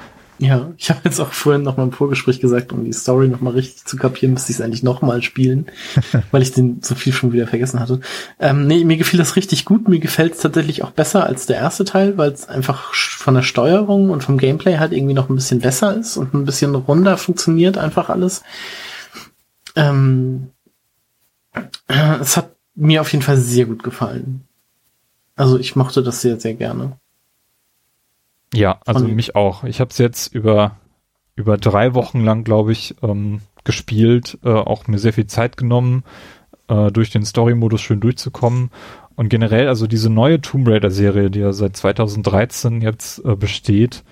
Ja, 0.44 0.74
ich 0.76 0.90
habe 0.90 1.00
jetzt 1.04 1.20
auch 1.20 1.32
vorhin 1.32 1.62
noch 1.62 1.78
mal 1.78 1.84
im 1.84 1.92
Vorgespräch 1.92 2.38
gesagt, 2.38 2.70
um 2.70 2.84
die 2.84 2.92
Story 2.92 3.28
noch 3.28 3.40
mal 3.40 3.54
richtig 3.54 3.86
zu 3.86 3.96
kapieren, 3.96 4.34
müsste 4.34 4.52
ich 4.52 4.58
es 4.58 4.60
eigentlich 4.60 4.82
noch 4.82 5.00
mal 5.00 5.22
spielen, 5.22 5.68
weil 6.32 6.42
ich 6.42 6.52
den 6.52 6.82
so 6.82 6.94
viel 6.94 7.14
schon 7.14 7.32
wieder 7.32 7.46
vergessen 7.46 7.80
hatte. 7.80 8.00
Ähm, 8.38 8.66
nee, 8.66 8.84
mir 8.84 8.98
gefiel 8.98 9.16
das 9.16 9.36
richtig 9.36 9.64
gut. 9.64 9.88
Mir 9.88 10.00
gefällt 10.00 10.34
es 10.34 10.40
tatsächlich 10.40 10.82
auch 10.82 10.90
besser 10.90 11.24
als 11.24 11.46
der 11.46 11.56
erste 11.56 11.86
Teil, 11.86 12.18
weil 12.18 12.30
es 12.30 12.46
einfach 12.46 12.92
von 12.92 13.32
der 13.32 13.40
Steuerung 13.40 14.10
und 14.10 14.22
vom 14.22 14.36
Gameplay 14.36 14.76
halt 14.76 14.92
irgendwie 14.92 15.14
noch 15.14 15.30
ein 15.30 15.34
bisschen 15.34 15.60
besser 15.60 15.96
ist 15.96 16.18
und 16.18 16.34
ein 16.34 16.44
bisschen 16.44 16.74
runder 16.74 17.16
funktioniert 17.16 17.78
einfach 17.78 18.10
alles. 18.10 18.42
Ähm, 19.76 20.50
äh, 21.88 22.18
es 22.20 22.36
hat 22.36 22.54
mir 22.74 23.00
auf 23.00 23.10
jeden 23.12 23.24
Fall 23.24 23.38
sehr 23.38 23.64
gut 23.64 23.82
gefallen. 23.82 24.46
Also 25.36 25.58
ich 25.58 25.74
mochte 25.74 26.02
das 26.02 26.20
sehr, 26.20 26.38
sehr 26.38 26.52
gerne. 26.52 26.98
Ja, 28.54 28.80
also 28.86 29.06
mich 29.06 29.36
auch. 29.36 29.64
Ich 29.64 29.80
habe 29.80 29.90
es 29.90 29.98
jetzt 29.98 30.34
über 30.34 30.76
über 31.36 31.56
drei 31.56 31.94
Wochen 31.94 32.20
lang, 32.20 32.44
glaube 32.44 32.72
ich, 32.72 32.94
ähm, 33.02 33.40
gespielt, 33.64 34.38
äh, 34.44 34.50
auch 34.50 34.86
mir 34.86 34.98
sehr 34.98 35.12
viel 35.12 35.26
Zeit 35.26 35.56
genommen, 35.56 36.04
äh, 36.68 36.90
durch 36.92 37.10
den 37.10 37.24
Story-Modus 37.24 37.80
schön 37.80 38.00
durchzukommen. 38.00 38.70
Und 39.16 39.28
generell, 39.28 39.68
also 39.68 39.86
diese 39.86 40.10
neue 40.10 40.40
Tomb 40.40 40.68
Raider-Serie, 40.68 41.30
die 41.30 41.40
ja 41.40 41.52
seit 41.52 41.76
2013 41.76 42.80
jetzt 42.80 43.24
äh, 43.24 43.36
besteht, 43.36 44.04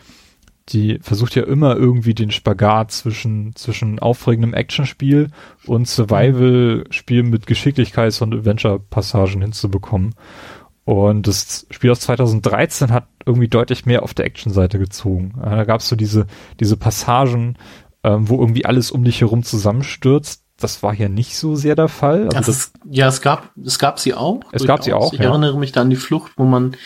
die 0.69 1.01
versucht 1.03 1.35
ja 1.35 1.43
immer 1.43 1.77
irgendwie 1.77 2.15
den 2.15 2.31
Spagat 2.31 2.93
zwischen, 2.93 3.55
zwischen 3.57 3.99
aufregendem 3.99 4.55
Actionspiel 4.55 5.29
und 5.67 5.89
Survival-Spiel 5.89 7.25
mit 7.25 7.47
Geschicklichkeits- 7.47 8.23
und 8.23 8.33
Adventure-Passagen 8.33 9.43
hinzubekommen. 9.43 10.15
Und 10.85 11.29
das 11.29 11.67
Spiel 11.71 11.91
aus 11.91 12.01
2013 12.01 12.91
hat 12.93 13.07
irgendwie 13.25 13.49
deutlich 13.49 13.87
mehr 13.87 14.03
auf 14.03 14.15
der 14.15 14.25
Action-Seite 14.25 14.79
gezogen. 14.79 15.35
Da 15.41 15.65
gab 15.65 15.81
es 15.81 15.89
so 15.89 15.95
diese, 15.95 16.27
diese 16.59 16.77
Passagen, 16.77 17.57
ähm, 18.03 18.29
wo 18.29 18.41
irgendwie 18.41 18.65
alles 18.65 18.91
um 18.91 19.05
dich 19.05 19.21
herum 19.21 19.45
zusammenstürzt. 19.45 20.43
Das 20.59 20.83
war 20.83 20.93
hier 20.93 21.09
nicht 21.09 21.37
so 21.37 21.55
sehr 21.55 21.77
der 21.77 21.89
Fall. 21.89 22.29
Also 22.35 22.53
das, 22.53 22.73
ja, 22.91 23.07
es 23.09 23.21
gab, 23.21 23.51
es 23.65 23.79
gab 23.79 24.01
sie 24.01 24.15
auch. 24.15 24.41
Es 24.53 24.65
gab 24.65 24.83
sie 24.83 24.93
auch. 24.93 25.13
Ich 25.13 25.21
ja. 25.21 25.27
erinnere 25.31 25.59
mich 25.59 25.73
da 25.73 25.83
an 25.83 25.91
die 25.91 25.97
Flucht, 25.97 26.33
wo 26.37 26.45
man 26.45 26.77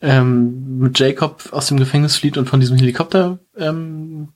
ähm, 0.00 0.78
mit 0.78 0.98
Jacob 0.98 1.48
aus 1.52 1.68
dem 1.68 1.78
Gefängnis 1.78 2.16
flieht 2.16 2.36
und 2.36 2.48
von 2.48 2.60
diesem 2.60 2.76
Helikopter 2.78 3.38
ähm, 3.56 4.28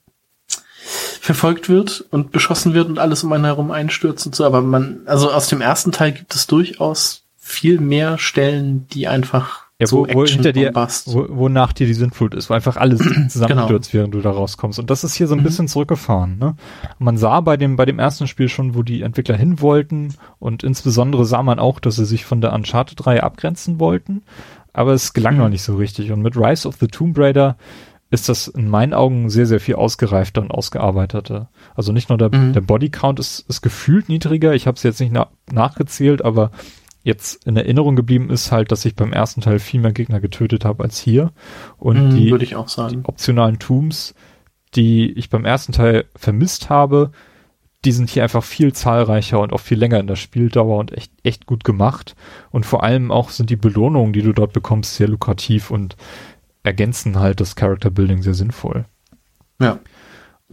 verfolgt 1.19 1.69
wird 1.69 2.05
und 2.11 2.31
beschossen 2.31 2.73
wird 2.73 2.87
und 2.87 2.99
alles 2.99 3.23
um 3.23 3.33
einen 3.33 3.45
herum 3.45 3.71
einstürzt 3.71 4.25
und 4.25 4.35
so. 4.35 4.45
Aber 4.45 4.61
man, 4.61 5.01
also 5.05 5.31
aus 5.31 5.47
dem 5.47 5.59
ersten 5.59 5.91
Teil 5.91 6.13
gibt 6.13 6.33
es 6.35 6.47
durchaus 6.47 7.24
viel 7.47 7.79
mehr 7.79 8.17
Stellen, 8.17 8.87
die 8.87 9.07
einfach 9.07 9.65
ja, 9.79 9.91
wo, 9.91 10.07
wo 10.11 10.25
hinter 10.25 10.51
dir, 10.51 10.73
wo, 10.73 11.27
wonach 11.29 11.73
dir 11.73 11.85
die 11.85 11.93
Sintflut 11.93 12.33
ist, 12.33 12.49
wo 12.49 12.55
einfach 12.55 12.75
alles 12.75 12.99
zusammenstürzt, 13.29 13.91
genau. 13.91 14.01
während 14.01 14.13
du 14.15 14.21
da 14.21 14.31
rauskommst. 14.31 14.79
Und 14.79 14.89
das 14.89 15.03
ist 15.03 15.13
hier 15.13 15.27
so 15.27 15.35
ein 15.35 15.41
mhm. 15.41 15.43
bisschen 15.43 15.67
zurückgefahren. 15.67 16.39
Ne? 16.39 16.55
Man 16.97 17.17
sah 17.17 17.41
bei 17.41 17.55
dem, 17.55 17.75
bei 17.75 17.85
dem 17.85 17.99
ersten 17.99 18.25
Spiel 18.25 18.49
schon, 18.49 18.73
wo 18.73 18.81
die 18.81 19.03
Entwickler 19.03 19.35
hin 19.35 19.61
wollten 19.61 20.15
und 20.39 20.63
insbesondere 20.63 21.23
sah 21.23 21.43
man 21.43 21.59
auch, 21.59 21.79
dass 21.79 21.97
sie 21.97 22.05
sich 22.05 22.25
von 22.25 22.41
der 22.41 22.51
Uncharted 22.51 23.05
3 23.05 23.21
abgrenzen 23.21 23.79
wollten, 23.79 24.23
aber 24.73 24.93
es 24.93 25.13
gelang 25.13 25.35
mhm. 25.35 25.41
noch 25.41 25.49
nicht 25.49 25.63
so 25.63 25.75
richtig. 25.75 26.11
Und 26.11 26.23
mit 26.23 26.35
Rise 26.35 26.67
of 26.67 26.77
the 26.79 26.87
Tomb 26.87 27.15
Raider 27.15 27.57
ist 28.09 28.27
das 28.27 28.47
in 28.47 28.69
meinen 28.69 28.95
Augen 28.95 29.29
sehr, 29.29 29.45
sehr 29.45 29.59
viel 29.59 29.75
ausgereifter 29.75 30.41
und 30.41 30.49
ausgearbeiteter. 30.49 31.49
Also 31.75 31.91
nicht 31.91 32.09
nur 32.09 32.17
der, 32.17 32.33
mhm. 32.33 32.53
der 32.53 32.61
Bodycount 32.61 33.19
ist, 33.19 33.45
ist 33.47 33.61
gefühlt 33.61 34.09
niedriger, 34.09 34.55
ich 34.55 34.65
habe 34.65 34.77
es 34.77 34.83
jetzt 34.83 34.99
nicht 34.99 35.13
na 35.13 35.27
nachgezählt, 35.51 36.25
aber 36.25 36.49
jetzt 37.05 37.45
in 37.45 37.55
Erinnerung 37.55 37.95
geblieben 37.95 38.31
ist 38.31 38.51
halt, 38.51 38.71
dass 38.71 38.83
ich 38.83 38.95
beim 38.95 39.13
ersten 39.13 39.39
Teil 39.39 39.59
viel 39.59 39.79
mehr 39.79 39.93
Gegner 39.93 40.19
getötet 40.19 40.65
habe 40.65 40.83
als 40.83 40.99
hier. 40.99 41.31
Und 41.77 42.09
mm, 42.09 42.15
die, 42.15 42.37
die 42.39 42.55
optionalen 42.55 43.59
Tombs, 43.59 44.15
die 44.73 45.11
ich 45.11 45.29
beim 45.29 45.45
ersten 45.45 45.71
Teil 45.71 46.05
vermisst 46.15 46.69
habe, 46.71 47.11
die 47.85 47.91
sind 47.91 48.09
hier 48.09 48.23
einfach 48.23 48.43
viel 48.43 48.73
zahlreicher 48.73 49.39
und 49.39 49.53
auch 49.53 49.59
viel 49.59 49.77
länger 49.77 49.99
in 49.99 50.07
der 50.07 50.15
Spieldauer 50.15 50.79
und 50.79 50.91
echt, 50.93 51.11
echt 51.21 51.45
gut 51.45 51.63
gemacht. 51.63 52.15
Und 52.49 52.65
vor 52.65 52.83
allem 52.83 53.11
auch 53.11 53.29
sind 53.29 53.51
die 53.51 53.55
Belohnungen, 53.55 54.11
die 54.11 54.23
du 54.23 54.33
dort 54.33 54.51
bekommst, 54.51 54.95
sehr 54.95 55.07
lukrativ 55.07 55.69
und 55.69 55.95
ergänzen 56.63 57.19
halt 57.19 57.39
das 57.39 57.55
Character 57.55 57.91
Building 57.91 58.23
sehr 58.23 58.33
sinnvoll. 58.33 58.85
Ja. 59.61 59.79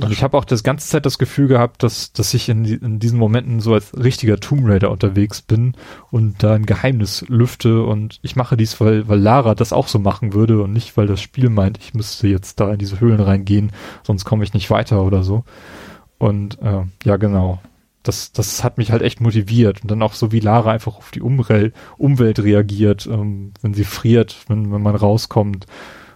Und 0.01 0.10
ich 0.10 0.23
habe 0.23 0.39
auch 0.39 0.47
das 0.47 0.62
ganze 0.62 0.89
Zeit 0.89 1.05
das 1.05 1.19
Gefühl 1.19 1.48
gehabt, 1.48 1.82
dass, 1.82 2.14
dass 2.14 2.32
ich 2.32 2.48
in, 2.48 2.64
in 2.64 2.98
diesen 2.98 3.19
Momenten 3.19 3.60
so 3.60 3.74
als 3.74 3.94
richtiger 3.94 4.40
Tomb 4.40 4.66
Raider 4.66 4.90
unterwegs 4.90 5.43
bin 5.43 5.74
und 6.10 6.43
da 6.43 6.55
ein 6.55 6.64
Geheimnis 6.64 7.27
lüfte 7.28 7.82
und 7.82 8.19
ich 8.23 8.35
mache 8.35 8.56
dies, 8.56 8.81
weil, 8.81 9.06
weil 9.09 9.19
Lara 9.19 9.55
das 9.55 9.74
auch 9.74 9.89
so 9.89 9.98
machen 9.98 10.32
würde 10.32 10.62
und 10.62 10.73
nicht, 10.73 10.97
weil 10.97 11.06
das 11.06 11.20
Spiel 11.20 11.51
meint, 11.51 11.78
ich 11.78 11.93
müsste 11.93 12.27
jetzt 12.27 12.59
da 12.59 12.73
in 12.73 12.78
diese 12.78 13.01
Höhlen 13.01 13.20
reingehen, 13.20 13.70
sonst 14.02 14.24
komme 14.24 14.44
ich 14.44 14.55
nicht 14.55 14.70
weiter 14.70 15.02
oder 15.05 15.23
so. 15.23 15.44
Und 16.16 16.59
äh, 16.62 16.85
ja, 17.05 17.16
genau. 17.16 17.60
Das, 18.02 18.32
das 18.32 18.64
hat 18.64 18.78
mich 18.78 18.93
halt 18.93 19.02
echt 19.02 19.20
motiviert. 19.20 19.82
Und 19.82 19.90
dann 19.90 20.02
auch 20.02 20.14
so 20.14 20.32
wie 20.32 20.40
Lara 20.40 20.73
einfach 20.73 20.97
auf 20.97 21.10
die 21.10 21.20
Umwelt, 21.20 21.74
Umwelt 21.98 22.39
reagiert, 22.40 23.06
ähm, 23.06 23.52
wenn 23.60 23.74
sie 23.74 23.85
friert, 23.85 24.39
wenn, 24.48 24.73
wenn 24.73 24.82
man 24.82 24.97
rauskommt 24.97 25.66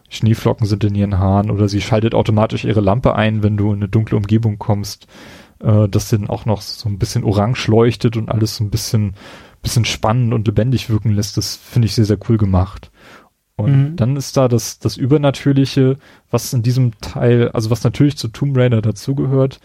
Schneeflocken 0.08 0.66
sind 0.66 0.84
in 0.84 0.94
ihren 0.94 1.18
Haaren 1.18 1.50
oder 1.50 1.68
sie 1.68 1.80
schaltet 1.80 2.14
automatisch 2.14 2.64
ihre 2.64 2.80
Lampe 2.80 3.14
ein, 3.14 3.42
wenn 3.42 3.56
du 3.56 3.72
in 3.72 3.78
eine 3.78 3.88
dunkle 3.88 4.16
Umgebung 4.16 4.58
kommst, 4.58 5.06
äh, 5.60 5.88
das 5.88 6.08
dann 6.08 6.28
auch 6.28 6.44
noch 6.44 6.60
so 6.60 6.88
ein 6.88 6.98
bisschen 6.98 7.24
orange 7.24 7.68
leuchtet 7.68 8.16
und 8.16 8.30
alles 8.30 8.56
so 8.56 8.64
ein 8.64 8.70
bisschen, 8.70 9.14
bisschen 9.62 9.84
spannend 9.84 10.32
und 10.32 10.46
lebendig 10.46 10.88
wirken 10.90 11.10
lässt. 11.10 11.36
Das 11.36 11.56
finde 11.56 11.86
ich 11.86 11.94
sehr, 11.94 12.04
sehr 12.04 12.18
cool 12.28 12.36
gemacht. 12.36 12.90
Und 13.56 13.90
mhm. 13.90 13.96
dann 13.96 14.16
ist 14.16 14.36
da 14.36 14.48
das, 14.48 14.78
das 14.78 14.96
Übernatürliche, 14.96 15.96
was 16.30 16.52
in 16.52 16.62
diesem 16.62 16.98
Teil, 17.00 17.50
also 17.50 17.70
was 17.70 17.84
natürlich 17.84 18.18
zu 18.18 18.28
Tomb 18.28 18.56
Raider 18.56 18.82
dazugehört, 18.82 19.60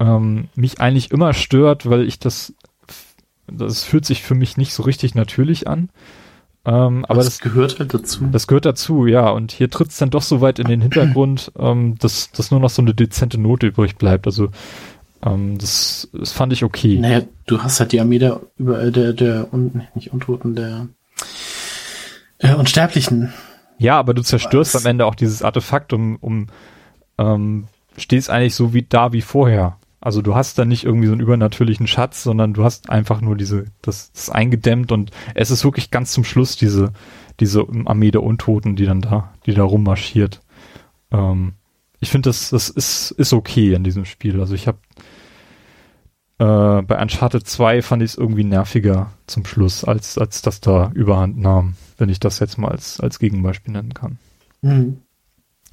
ähm, 0.00 0.48
mich 0.56 0.80
eigentlich 0.80 1.12
immer 1.12 1.32
stört, 1.32 1.88
weil 1.88 2.02
ich 2.02 2.18
das, 2.18 2.52
das 3.46 3.84
fühlt 3.84 4.04
sich 4.04 4.22
für 4.22 4.34
mich 4.34 4.56
nicht 4.56 4.74
so 4.74 4.82
richtig 4.82 5.14
natürlich 5.14 5.68
an. 5.68 5.88
Ähm, 6.66 7.04
aber 7.04 7.18
das, 7.18 7.26
das, 7.26 7.40
gehört 7.40 7.78
halt 7.78 7.94
dazu. 7.94 8.26
Das 8.32 8.48
gehört 8.48 8.66
dazu, 8.66 9.06
ja. 9.06 9.30
Und 9.30 9.52
hier 9.52 9.70
tritt 9.70 9.90
es 9.90 9.98
dann 9.98 10.10
doch 10.10 10.22
so 10.22 10.40
weit 10.40 10.58
in 10.58 10.66
den 10.66 10.80
Hintergrund, 10.80 11.52
ähm, 11.58 11.96
dass, 11.98 12.32
dass 12.32 12.50
nur 12.50 12.58
noch 12.58 12.70
so 12.70 12.82
eine 12.82 12.92
dezente 12.92 13.38
Note 13.38 13.68
übrig 13.68 13.96
bleibt. 13.96 14.26
Also 14.26 14.48
ähm, 15.24 15.58
das, 15.58 16.08
das 16.12 16.32
fand 16.32 16.52
ich 16.52 16.64
okay. 16.64 16.98
Naja, 16.98 17.22
du 17.46 17.62
hast 17.62 17.78
halt 17.78 17.92
die 17.92 18.00
Armee 18.00 18.18
der, 18.18 18.40
über, 18.58 18.82
äh, 18.82 18.90
der, 18.90 19.12
der, 19.12 19.52
und, 19.52 19.80
nicht 19.94 20.12
Untoten, 20.12 20.56
der 20.56 20.88
äh, 22.38 22.54
Unsterblichen. 22.54 23.32
Ja, 23.78 23.98
aber 23.98 24.12
du 24.12 24.22
zerstörst 24.22 24.74
Was? 24.74 24.84
am 24.84 24.90
Ende 24.90 25.06
auch 25.06 25.14
dieses 25.14 25.42
Artefakt 25.42 25.92
um, 25.92 26.16
um 26.16 26.48
ähm, 27.18 27.68
stehst 27.96 28.28
eigentlich 28.28 28.56
so 28.56 28.74
wie 28.74 28.82
da 28.82 29.12
wie 29.12 29.22
vorher. 29.22 29.78
Also 30.06 30.22
du 30.22 30.36
hast 30.36 30.56
da 30.56 30.64
nicht 30.64 30.84
irgendwie 30.84 31.08
so 31.08 31.14
einen 31.14 31.20
übernatürlichen 31.20 31.88
Schatz, 31.88 32.22
sondern 32.22 32.54
du 32.54 32.62
hast 32.62 32.90
einfach 32.90 33.20
nur 33.20 33.34
diese, 33.34 33.64
das, 33.82 34.12
das 34.12 34.30
eingedämmt 34.30 34.92
und 34.92 35.10
es 35.34 35.50
ist 35.50 35.64
wirklich 35.64 35.90
ganz 35.90 36.12
zum 36.12 36.22
Schluss 36.22 36.54
diese, 36.54 36.92
diese 37.40 37.66
Armee 37.86 38.12
der 38.12 38.22
Untoten, 38.22 38.76
die 38.76 38.86
dann 38.86 39.00
da, 39.00 39.34
die 39.46 39.54
da 39.54 39.64
rummarschiert. 39.64 40.42
Ähm, 41.10 41.54
ich 41.98 42.10
finde, 42.10 42.28
das, 42.28 42.50
das 42.50 42.68
ist, 42.68 43.10
ist 43.10 43.32
okay 43.32 43.74
in 43.74 43.82
diesem 43.82 44.04
Spiel. 44.04 44.38
Also 44.38 44.54
ich 44.54 44.68
habe 44.68 44.78
äh, 46.38 46.82
bei 46.82 47.02
Uncharted 47.02 47.44
2 47.44 47.82
fand 47.82 48.00
ich 48.04 48.12
es 48.12 48.16
irgendwie 48.16 48.44
nerviger 48.44 49.10
zum 49.26 49.44
Schluss, 49.44 49.82
als, 49.82 50.18
als 50.18 50.40
das 50.40 50.60
da 50.60 50.92
überhand 50.94 51.36
nahm, 51.36 51.74
wenn 51.98 52.10
ich 52.10 52.20
das 52.20 52.38
jetzt 52.38 52.58
mal 52.58 52.70
als, 52.70 53.00
als 53.00 53.18
Gegenbeispiel 53.18 53.72
nennen 53.72 53.92
kann. 53.92 54.18
Mhm. 54.62 54.98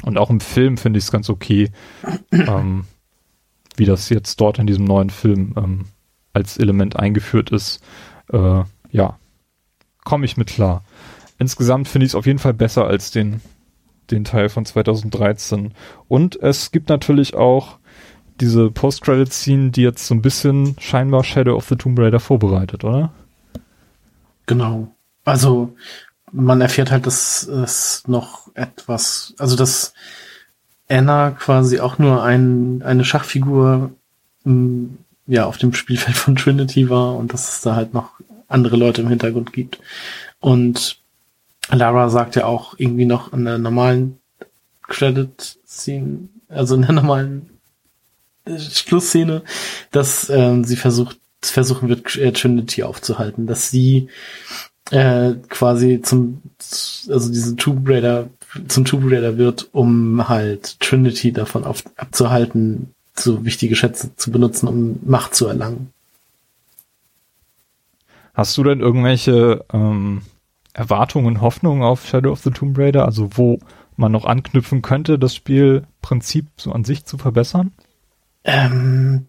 Und 0.01 0.17
auch 0.17 0.31
im 0.31 0.39
Film 0.39 0.77
finde 0.77 0.97
ich 0.97 1.05
es 1.05 1.11
ganz 1.11 1.29
okay. 1.29 1.69
ähm, 2.31 2.85
wie 3.75 3.85
das 3.85 4.09
jetzt 4.09 4.39
dort 4.39 4.59
in 4.59 4.67
diesem 4.67 4.85
neuen 4.85 5.09
Film 5.09 5.53
ähm, 5.57 5.85
als 6.33 6.57
Element 6.57 6.95
eingeführt 6.95 7.51
ist, 7.51 7.81
äh, 8.31 8.63
ja, 8.91 9.17
komme 10.03 10.25
ich 10.25 10.37
mit 10.37 10.49
klar. 10.49 10.83
Insgesamt 11.39 11.87
finde 11.87 12.05
ich 12.05 12.11
es 12.11 12.15
auf 12.15 12.25
jeden 12.25 12.39
Fall 12.39 12.53
besser 12.53 12.85
als 12.85 13.11
den, 13.11 13.41
den 14.11 14.23
Teil 14.23 14.49
von 14.49 14.65
2013. 14.65 15.73
Und 16.07 16.41
es 16.41 16.71
gibt 16.71 16.89
natürlich 16.89 17.35
auch 17.35 17.77
diese 18.39 18.71
Post-Credit-Scene, 18.71 19.71
die 19.71 19.81
jetzt 19.81 20.07
so 20.07 20.15
ein 20.15 20.21
bisschen 20.21 20.75
scheinbar 20.79 21.23
Shadow 21.23 21.55
of 21.55 21.67
the 21.67 21.75
Tomb 21.75 21.99
Raider 21.99 22.19
vorbereitet, 22.19 22.83
oder? 22.83 23.11
Genau. 24.45 24.95
Also 25.23 25.75
man 26.31 26.61
erfährt 26.61 26.91
halt, 26.91 27.05
dass 27.05 27.43
es 27.43 28.03
noch 28.07 28.53
etwas, 28.55 29.35
also 29.37 29.55
dass 29.55 29.93
Anna 30.93 31.31
quasi 31.31 31.79
auch 31.79 31.97
nur 31.97 32.23
ein, 32.23 32.81
eine 32.83 33.03
Schachfigur 33.03 33.91
m, 34.45 34.97
ja, 35.25 35.45
auf 35.45 35.57
dem 35.57 35.73
Spielfeld 35.73 36.17
von 36.17 36.35
Trinity 36.35 36.89
war 36.89 37.15
und 37.15 37.33
dass 37.33 37.49
es 37.49 37.61
da 37.61 37.75
halt 37.75 37.93
noch 37.93 38.11
andere 38.47 38.77
Leute 38.77 39.01
im 39.01 39.09
Hintergrund 39.09 39.53
gibt. 39.53 39.79
Und 40.39 40.97
Lara 41.69 42.09
sagt 42.09 42.35
ja 42.35 42.45
auch 42.45 42.75
irgendwie 42.77 43.05
noch 43.05 43.33
an 43.33 43.45
der 43.45 43.57
normalen 43.57 44.19
Credit-Scene, 44.83 46.27
also 46.49 46.75
in 46.75 46.81
der 46.81 46.91
normalen 46.91 47.49
äh, 48.45 48.59
Schlussszene, 48.59 49.43
dass 49.91 50.29
ähm, 50.29 50.65
sie 50.65 50.75
versucht, 50.75 51.17
versuchen 51.41 51.89
wird, 51.89 52.15
äh, 52.17 52.31
Trinity 52.31 52.83
aufzuhalten, 52.83 53.47
dass 53.47 53.71
sie 53.71 54.09
äh, 54.91 55.33
quasi 55.49 56.01
zum, 56.01 56.41
also 57.09 57.31
diese 57.31 57.55
Tomb 57.55 57.87
Raider 57.87 58.29
zum 58.67 58.85
Tomb 58.85 59.11
Raider 59.11 59.37
wird, 59.37 59.69
um 59.71 60.27
halt 60.27 60.79
Trinity 60.79 61.31
davon 61.31 61.63
auf, 61.63 61.83
abzuhalten, 61.97 62.93
so 63.15 63.45
wichtige 63.45 63.75
Schätze 63.75 64.15
zu 64.15 64.31
benutzen, 64.31 64.67
um 64.67 64.99
Macht 65.03 65.35
zu 65.35 65.47
erlangen. 65.47 65.91
Hast 68.33 68.57
du 68.57 68.63
denn 68.63 68.79
irgendwelche 68.79 69.63
ähm, 69.71 70.23
Erwartungen, 70.73 71.41
Hoffnungen 71.41 71.83
auf 71.83 72.07
Shadow 72.07 72.31
of 72.31 72.41
the 72.41 72.49
Tomb 72.49 72.77
Raider? 72.77 73.05
Also 73.05 73.29
wo 73.35 73.59
man 73.95 74.11
noch 74.11 74.25
anknüpfen 74.25 74.81
könnte, 74.81 75.19
das 75.19 75.35
Spielprinzip 75.35 76.47
so 76.57 76.71
an 76.71 76.83
sich 76.83 77.05
zu 77.05 77.19
verbessern? 77.19 77.71
Ähm, 78.43 79.27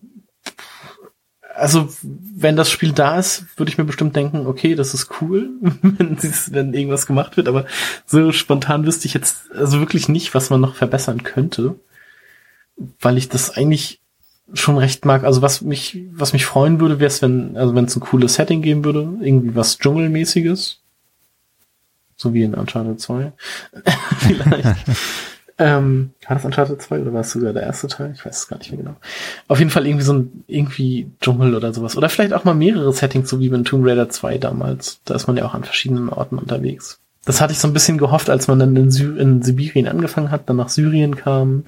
also 1.54 1.88
wenn 2.02 2.56
das 2.56 2.70
Spiel 2.70 2.92
da 2.92 3.18
ist, 3.18 3.44
würde 3.56 3.70
ich 3.70 3.78
mir 3.78 3.84
bestimmt 3.84 4.16
denken, 4.16 4.46
okay, 4.46 4.74
das 4.74 4.94
ist 4.94 5.08
cool, 5.20 5.50
wenn, 5.60 6.74
irgendwas 6.74 7.06
gemacht 7.06 7.36
wird, 7.36 7.48
aber 7.48 7.66
so 8.06 8.32
spontan 8.32 8.84
wüsste 8.84 9.06
ich 9.06 9.14
jetzt 9.14 9.52
also 9.52 9.80
wirklich 9.80 10.08
nicht, 10.08 10.34
was 10.34 10.50
man 10.50 10.60
noch 10.60 10.74
verbessern 10.74 11.22
könnte, 11.22 11.76
weil 13.00 13.18
ich 13.18 13.28
das 13.28 13.56
eigentlich 13.56 14.00
schon 14.52 14.76
recht 14.76 15.04
mag. 15.04 15.24
Also 15.24 15.42
was 15.42 15.62
mich, 15.62 16.02
was 16.12 16.32
mich 16.32 16.44
freuen 16.44 16.80
würde, 16.80 16.98
wäre 17.00 17.08
es, 17.08 17.22
wenn, 17.22 17.56
also 17.56 17.74
wenn 17.74 17.86
es 17.86 17.96
ein 17.96 18.00
cooles 18.00 18.34
Setting 18.34 18.62
geben 18.62 18.84
würde, 18.84 19.08
irgendwie 19.20 19.54
was 19.54 19.78
Dschungelmäßiges. 19.78 20.80
So 22.16 22.34
wie 22.34 22.42
in 22.42 22.54
Uncharted 22.54 23.00
2. 23.00 23.32
Vielleicht. 24.18 24.76
Ähm, 25.58 26.10
war 26.26 26.36
das 26.36 26.44
Uncharted 26.44 26.82
2 26.82 27.00
oder 27.00 27.12
war 27.12 27.20
es 27.20 27.30
sogar 27.30 27.52
der 27.52 27.62
erste 27.62 27.86
Teil? 27.86 28.12
Ich 28.14 28.24
weiß 28.24 28.38
es 28.38 28.48
gar 28.48 28.58
nicht 28.58 28.70
mehr 28.70 28.80
genau. 28.80 28.96
Auf 29.48 29.58
jeden 29.58 29.70
Fall 29.70 29.86
irgendwie 29.86 30.04
so 30.04 30.14
ein, 30.14 30.44
irgendwie 30.46 31.10
Dschungel 31.20 31.54
oder 31.54 31.72
sowas. 31.72 31.96
Oder 31.96 32.08
vielleicht 32.08 32.32
auch 32.32 32.44
mal 32.44 32.54
mehrere 32.54 32.92
Settings, 32.92 33.30
so 33.30 33.38
wie 33.40 33.46
in 33.46 33.64
Tomb 33.64 33.86
Raider 33.86 34.08
2 34.08 34.38
damals. 34.38 35.00
Da 35.04 35.14
ist 35.14 35.26
man 35.26 35.36
ja 35.36 35.44
auch 35.44 35.54
an 35.54 35.64
verschiedenen 35.64 36.08
Orten 36.08 36.38
unterwegs. 36.38 37.00
Das 37.24 37.40
hatte 37.40 37.52
ich 37.52 37.58
so 37.58 37.68
ein 37.68 37.72
bisschen 37.72 37.98
gehofft, 37.98 38.28
als 38.30 38.48
man 38.48 38.58
dann 38.58 38.76
in, 38.76 38.90
Sy 38.90 39.04
in 39.04 39.42
Sibirien 39.42 39.88
angefangen 39.88 40.30
hat, 40.30 40.48
dann 40.48 40.56
nach 40.56 40.68
Syrien 40.68 41.16
kam, 41.16 41.64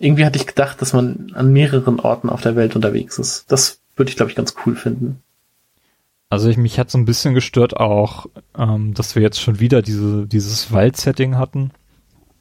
irgendwie 0.00 0.24
hatte 0.24 0.38
ich 0.38 0.46
gedacht, 0.46 0.80
dass 0.80 0.94
man 0.94 1.30
an 1.34 1.52
mehreren 1.52 2.00
Orten 2.00 2.30
auf 2.30 2.40
der 2.40 2.56
Welt 2.56 2.74
unterwegs 2.74 3.18
ist. 3.18 3.52
Das 3.52 3.80
würde 3.96 4.10
ich, 4.10 4.16
glaube 4.16 4.30
ich, 4.30 4.36
ganz 4.36 4.54
cool 4.64 4.74
finden. 4.74 5.22
Also 6.30 6.48
ich, 6.48 6.56
mich 6.56 6.78
hat 6.78 6.90
so 6.90 6.96
ein 6.96 7.04
bisschen 7.04 7.34
gestört 7.34 7.76
auch, 7.76 8.26
ähm, 8.56 8.94
dass 8.94 9.14
wir 9.14 9.22
jetzt 9.22 9.40
schon 9.40 9.60
wieder 9.60 9.82
diese, 9.82 10.26
dieses 10.26 10.72
Waldsetting 10.72 11.36
hatten. 11.36 11.72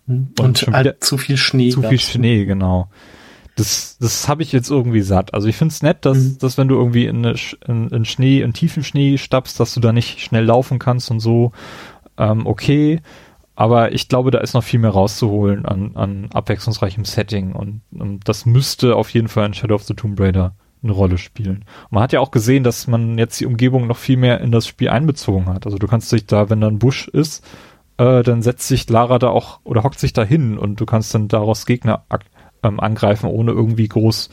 Und, 0.10 0.40
und 0.40 0.68
halt 0.74 1.04
zu 1.04 1.18
viel 1.18 1.38
Schnee. 1.38 1.70
Zu 1.70 1.84
viel 1.84 2.00
Schnee, 2.00 2.46
genau. 2.46 2.90
Das, 3.56 3.98
das 4.00 4.28
habe 4.28 4.42
ich 4.42 4.52
jetzt 4.52 4.72
irgendwie 4.72 5.02
satt. 5.02 5.34
Also 5.34 5.48
ich 5.48 5.56
finde 5.56 5.74
es 5.74 5.84
nett, 5.84 6.06
dass, 6.06 6.18
mhm. 6.18 6.38
dass 6.40 6.58
wenn 6.58 6.68
du 6.68 6.76
irgendwie 6.76 7.06
in, 7.06 7.24
in, 7.68 7.90
in 7.90 8.06
Schnee, 8.06 8.42
in 8.42 8.54
tiefen 8.54 8.84
Schnee 8.84 9.18
stappst, 9.18 9.60
dass 9.60 9.74
du 9.74 9.80
da 9.82 9.92
nicht 9.92 10.22
schnell 10.22 10.46
laufen 10.46 10.80
kannst 10.80 11.12
und 11.12 11.20
so. 11.20 11.52
Ähm, 12.18 12.48
okay. 12.48 13.02
Aber 13.56 13.92
ich 13.92 14.08
glaube, 14.08 14.32
da 14.32 14.40
ist 14.40 14.54
noch 14.54 14.64
viel 14.64 14.80
mehr 14.80 14.92
rauszuholen 14.92 15.66
an, 15.66 15.92
an 15.96 16.30
abwechslungsreichem 16.34 17.04
Setting 17.04 17.52
und, 17.52 17.82
und 17.92 18.28
das 18.30 18.46
müsste 18.46 18.96
auf 18.96 19.10
jeden 19.10 19.28
Fall 19.28 19.48
in 19.48 19.54
Shadow 19.54 19.76
of 19.76 19.84
the 19.84 19.94
Tomb 19.94 20.18
Raider 20.18 20.56
eine 20.82 20.94
Rolle 20.94 21.18
spielen. 21.18 21.66
Und 21.84 21.92
man 21.92 22.04
hat 22.04 22.14
ja 22.14 22.22
auch 22.22 22.32
gesehen, 22.32 22.64
dass 22.64 22.88
man 22.88 23.18
jetzt 23.18 23.40
die 23.42 23.46
Umgebung 23.46 23.88
noch 23.88 23.98
viel 23.98 24.16
mehr 24.16 24.40
in 24.40 24.54
das 24.54 24.66
Spiel 24.66 24.88
einbezogen 24.88 25.48
hat. 25.48 25.66
Also 25.66 25.78
du 25.78 25.88
kannst 25.88 26.12
dich 26.12 26.26
da, 26.26 26.50
wenn 26.50 26.62
da 26.62 26.68
ein 26.68 26.80
Busch 26.80 27.10
ist, 27.10 27.46
äh, 28.00 28.24
dann 28.24 28.42
setzt 28.42 28.68
sich 28.68 28.90
Lara 28.90 29.20
da 29.20 29.28
auch 29.28 29.60
oder 29.64 29.84
hockt 29.84 30.00
sich 30.00 30.14
da 30.14 30.24
hin 30.24 30.58
und 30.58 30.80
du 30.80 30.86
kannst 30.86 31.14
dann 31.14 31.28
daraus 31.28 31.66
Gegner 31.66 32.06
ähm, 32.64 32.80
angreifen, 32.80 33.30
ohne 33.30 33.52
irgendwie 33.52 33.90
groß 33.90 34.30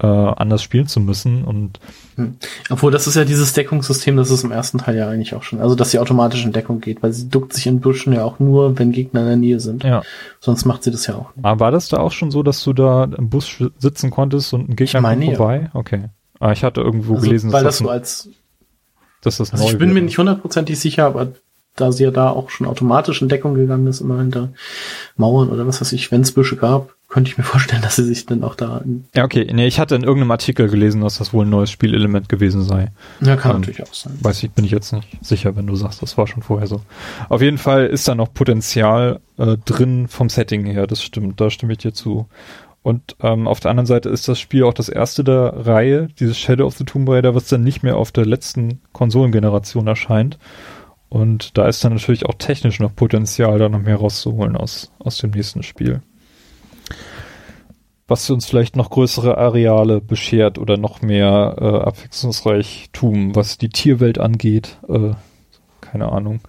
äh, 0.00 0.06
anders 0.06 0.64
spielen 0.64 0.88
zu 0.88 0.98
müssen. 0.98 1.44
Und 1.44 1.78
hm. 2.16 2.36
Obwohl, 2.70 2.90
das 2.90 3.06
ist 3.06 3.14
ja 3.14 3.24
dieses 3.24 3.52
Deckungssystem, 3.52 4.16
das 4.16 4.32
ist 4.32 4.42
im 4.42 4.50
ersten 4.50 4.78
Teil 4.78 4.96
ja 4.96 5.08
eigentlich 5.08 5.34
auch 5.34 5.44
schon. 5.44 5.60
Also, 5.60 5.76
dass 5.76 5.92
sie 5.92 6.00
automatisch 6.00 6.44
in 6.44 6.52
Deckung 6.52 6.80
geht, 6.80 7.04
weil 7.04 7.12
sie 7.12 7.28
duckt 7.28 7.52
sich 7.52 7.68
in 7.68 7.78
Büschen 7.78 8.12
ja 8.12 8.24
auch 8.24 8.40
nur, 8.40 8.76
wenn 8.80 8.90
Gegner 8.90 9.20
in 9.20 9.26
der 9.26 9.36
Nähe 9.36 9.60
sind. 9.60 9.84
Ja. 9.84 10.02
Sonst 10.40 10.64
macht 10.64 10.82
sie 10.82 10.90
das 10.90 11.06
ja 11.06 11.14
auch 11.14 11.36
nicht. 11.36 11.44
Aber 11.44 11.60
war 11.60 11.70
das 11.70 11.88
da 11.88 11.98
auch 11.98 12.12
schon 12.12 12.32
so, 12.32 12.42
dass 12.42 12.64
du 12.64 12.72
da 12.72 13.04
im 13.04 13.30
Bus 13.30 13.62
sitzen 13.78 14.10
konntest 14.10 14.52
und 14.52 14.68
ein 14.68 14.76
Gegner 14.76 15.00
meine, 15.00 15.24
kommt 15.26 15.36
vorbei? 15.36 15.70
Ja. 15.72 15.78
Okay. 15.78 16.04
Aber 16.40 16.48
ah, 16.48 16.52
ich 16.52 16.64
hatte 16.64 16.80
irgendwo 16.80 17.14
also, 17.14 17.26
gelesen, 17.26 17.52
weil 17.52 17.62
dass 17.62 17.78
das 17.78 17.86
so 17.86 17.88
als 17.88 18.28
dass 19.22 19.38
das 19.38 19.52
also 19.52 19.64
neu 19.64 19.70
ich 19.70 19.78
bin 19.78 19.90
wäre. 19.90 20.00
mir 20.00 20.02
nicht 20.02 20.18
hundertprozentig 20.18 20.78
sicher, 20.78 21.06
aber 21.06 21.32
da 21.76 21.92
sie 21.92 22.04
ja 22.04 22.10
da 22.10 22.30
auch 22.30 22.50
schon 22.50 22.66
automatisch 22.66 23.20
in 23.22 23.28
Deckung 23.28 23.54
gegangen 23.54 23.86
ist, 23.86 24.00
immer 24.00 24.18
hinter 24.18 24.50
Mauern 25.16 25.50
oder 25.50 25.66
was 25.66 25.80
weiß 25.80 25.92
ich, 25.92 26.10
wenn 26.12 26.20
es 26.20 26.32
Büsche 26.32 26.56
gab, 26.56 26.94
könnte 27.08 27.30
ich 27.30 27.38
mir 27.38 27.44
vorstellen, 27.44 27.82
dass 27.82 27.96
sie 27.96 28.04
sich 28.04 28.26
dann 28.26 28.42
auch 28.42 28.54
da. 28.54 28.82
Ja, 29.14 29.24
okay. 29.24 29.48
Nee, 29.52 29.66
ich 29.66 29.80
hatte 29.80 29.94
in 29.94 30.02
irgendeinem 30.04 30.30
Artikel 30.30 30.68
gelesen, 30.68 31.00
dass 31.00 31.18
das 31.18 31.32
wohl 31.32 31.44
ein 31.44 31.50
neues 31.50 31.70
Spielelement 31.70 32.28
gewesen 32.28 32.62
sei. 32.62 32.92
Ja, 33.20 33.36
kann 33.36 33.52
ähm, 33.52 33.60
natürlich 33.60 33.82
auch 33.82 33.94
sein. 33.94 34.16
Weiß 34.20 34.42
ich, 34.42 34.50
bin 34.50 34.64
ich 34.64 34.70
jetzt 34.70 34.92
nicht 34.92 35.08
sicher, 35.20 35.56
wenn 35.56 35.66
du 35.66 35.76
sagst, 35.76 36.02
das 36.02 36.16
war 36.16 36.26
schon 36.26 36.42
vorher 36.42 36.66
so. 36.66 36.80
Auf 37.28 37.42
jeden 37.42 37.58
Fall 37.58 37.86
ist 37.86 38.06
da 38.08 38.14
noch 38.14 38.32
Potenzial 38.32 39.20
äh, 39.38 39.56
drin 39.64 40.08
vom 40.08 40.28
Setting 40.28 40.64
her, 40.64 40.86
das 40.86 41.02
stimmt, 41.02 41.40
da 41.40 41.50
stimme 41.50 41.72
ich 41.72 41.78
dir 41.78 41.92
zu. 41.92 42.28
Und 42.82 43.16
ähm, 43.22 43.48
auf 43.48 43.60
der 43.60 43.70
anderen 43.70 43.86
Seite 43.86 44.10
ist 44.10 44.28
das 44.28 44.38
Spiel 44.38 44.64
auch 44.64 44.74
das 44.74 44.90
erste 44.90 45.24
der 45.24 45.66
Reihe, 45.66 46.08
dieses 46.20 46.38
Shadow 46.38 46.66
of 46.66 46.76
the 46.76 46.84
Tomb 46.84 47.08
Raider, 47.08 47.34
was 47.34 47.48
dann 47.48 47.62
nicht 47.62 47.82
mehr 47.82 47.96
auf 47.96 48.12
der 48.12 48.26
letzten 48.26 48.82
Konsolengeneration 48.92 49.86
erscheint. 49.86 50.38
Und 51.14 51.56
da 51.56 51.68
ist 51.68 51.84
dann 51.84 51.92
natürlich 51.92 52.26
auch 52.26 52.34
technisch 52.34 52.80
noch 52.80 52.92
Potenzial, 52.92 53.56
da 53.60 53.68
noch 53.68 53.78
mehr 53.78 53.98
rauszuholen 53.98 54.56
aus, 54.56 54.90
aus 54.98 55.18
dem 55.18 55.30
nächsten 55.30 55.62
Spiel. 55.62 56.02
Was 58.08 58.28
uns 58.30 58.46
vielleicht 58.46 58.74
noch 58.74 58.90
größere 58.90 59.38
Areale 59.38 60.00
beschert 60.00 60.58
oder 60.58 60.76
noch 60.76 61.02
mehr 61.02 61.54
äh, 61.60 61.86
Abwechslungsreichtum, 61.86 63.36
was 63.36 63.58
die 63.58 63.68
Tierwelt 63.68 64.18
angeht. 64.18 64.78
Äh, 64.88 65.12
keine 65.80 66.10
Ahnung. 66.10 66.40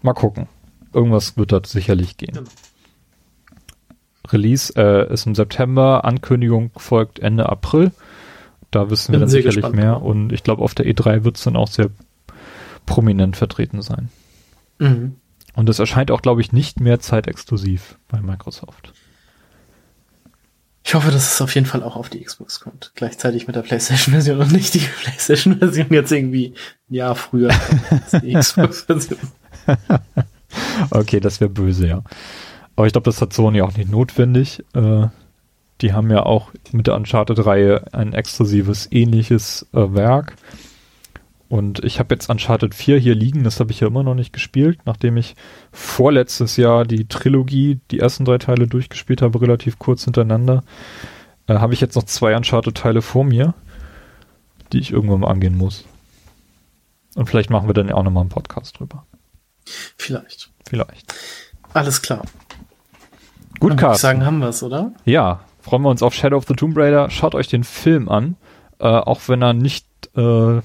Mal 0.00 0.14
gucken. 0.14 0.48
Irgendwas 0.94 1.36
wird 1.36 1.52
da 1.52 1.60
sicherlich 1.62 2.16
gehen. 2.16 2.48
Release 4.28 4.72
äh, 4.78 5.12
ist 5.12 5.26
im 5.26 5.34
September, 5.34 6.06
Ankündigung 6.06 6.70
folgt 6.78 7.18
Ende 7.18 7.50
April. 7.50 7.92
Da 8.70 8.88
wissen 8.88 9.12
wir 9.12 9.20
dann 9.20 9.28
sicherlich 9.28 9.68
mehr. 9.72 10.00
Und 10.00 10.32
ich 10.32 10.42
glaube, 10.42 10.62
auf 10.62 10.74
der 10.74 10.86
E3 10.86 11.24
wird 11.24 11.36
es 11.36 11.44
dann 11.44 11.56
auch 11.56 11.68
sehr 11.68 11.90
prominent 12.92 13.38
vertreten 13.38 13.80
sein. 13.80 14.10
Mhm. 14.78 15.16
Und 15.54 15.68
es 15.70 15.78
erscheint 15.78 16.10
auch, 16.10 16.20
glaube 16.20 16.42
ich, 16.42 16.52
nicht 16.52 16.78
mehr 16.78 17.00
zeitexklusiv 17.00 17.98
bei 18.08 18.20
Microsoft. 18.20 18.92
Ich 20.84 20.94
hoffe, 20.94 21.10
dass 21.10 21.34
es 21.34 21.40
auf 21.40 21.54
jeden 21.54 21.66
Fall 21.66 21.82
auch 21.82 21.96
auf 21.96 22.10
die 22.10 22.22
Xbox 22.22 22.60
kommt. 22.60 22.92
Gleichzeitig 22.94 23.46
mit 23.46 23.56
der 23.56 23.62
PlayStation-Version 23.62 24.40
und 24.40 24.52
nicht 24.52 24.74
die 24.74 24.80
PlayStation-Version 25.02 25.86
jetzt 25.90 26.12
irgendwie 26.12 26.54
ein 26.90 26.94
Jahr 26.94 27.14
früher 27.14 27.50
als 27.88 28.10
die 28.22 28.34
Xbox-Version. 28.34 29.20
okay, 30.90 31.20
das 31.20 31.40
wäre 31.40 31.50
böse, 31.50 31.86
ja. 31.86 32.02
Aber 32.76 32.86
ich 32.86 32.92
glaube, 32.92 33.06
das 33.06 33.22
hat 33.22 33.32
Sony 33.32 33.62
auch 33.62 33.74
nicht 33.74 33.90
notwendig. 33.90 34.64
Äh, 34.74 35.06
die 35.80 35.94
haben 35.94 36.10
ja 36.10 36.24
auch 36.24 36.50
mit 36.72 36.88
der 36.88 36.96
Uncharted-Reihe 36.96 37.94
ein 37.94 38.12
exklusives, 38.12 38.86
ähnliches 38.90 39.66
äh, 39.72 39.94
Werk. 39.94 40.36
Und 41.52 41.84
ich 41.84 41.98
habe 41.98 42.14
jetzt 42.14 42.30
Uncharted 42.30 42.74
4 42.74 42.96
hier 42.98 43.14
liegen, 43.14 43.44
das 43.44 43.60
habe 43.60 43.72
ich 43.72 43.80
ja 43.80 43.86
immer 43.86 44.02
noch 44.02 44.14
nicht 44.14 44.32
gespielt, 44.32 44.78
nachdem 44.86 45.18
ich 45.18 45.36
vorletztes 45.70 46.56
Jahr 46.56 46.86
die 46.86 47.06
Trilogie, 47.08 47.78
die 47.90 47.98
ersten 47.98 48.24
drei 48.24 48.38
Teile 48.38 48.66
durchgespielt 48.66 49.20
habe, 49.20 49.38
relativ 49.38 49.78
kurz 49.78 50.04
hintereinander. 50.04 50.64
Äh, 51.46 51.56
habe 51.56 51.74
ich 51.74 51.82
jetzt 51.82 51.94
noch 51.94 52.04
zwei 52.04 52.34
Uncharted-Teile 52.34 53.02
vor 53.02 53.24
mir, 53.24 53.52
die 54.72 54.78
ich 54.78 54.92
irgendwann 54.92 55.20
mal 55.20 55.30
angehen 55.30 55.58
muss. 55.58 55.84
Und 57.16 57.26
vielleicht 57.26 57.50
machen 57.50 57.68
wir 57.68 57.74
dann 57.74 57.92
auch 57.92 58.02
nochmal 58.02 58.22
einen 58.22 58.30
Podcast 58.30 58.78
drüber. 58.78 59.04
Vielleicht. 59.98 60.50
Vielleicht. 60.66 61.14
Alles 61.74 62.00
klar. 62.00 62.22
Gut, 63.60 63.76
Carsten. 63.76 63.96
Ich 63.96 64.00
sagen, 64.00 64.24
haben 64.24 64.38
wir 64.38 64.48
es, 64.48 64.62
oder? 64.62 64.92
Ja, 65.04 65.44
freuen 65.60 65.82
wir 65.82 65.90
uns 65.90 66.02
auf 66.02 66.14
Shadow 66.14 66.38
of 66.38 66.46
the 66.48 66.54
Tomb 66.54 66.78
Raider. 66.78 67.10
Schaut 67.10 67.34
euch 67.34 67.48
den 67.48 67.62
Film 67.62 68.08
an, 68.08 68.36
äh, 68.78 68.86
auch 68.86 69.20
wenn 69.26 69.42
er 69.42 69.52
nicht 69.52 69.86
äh, 70.16 70.62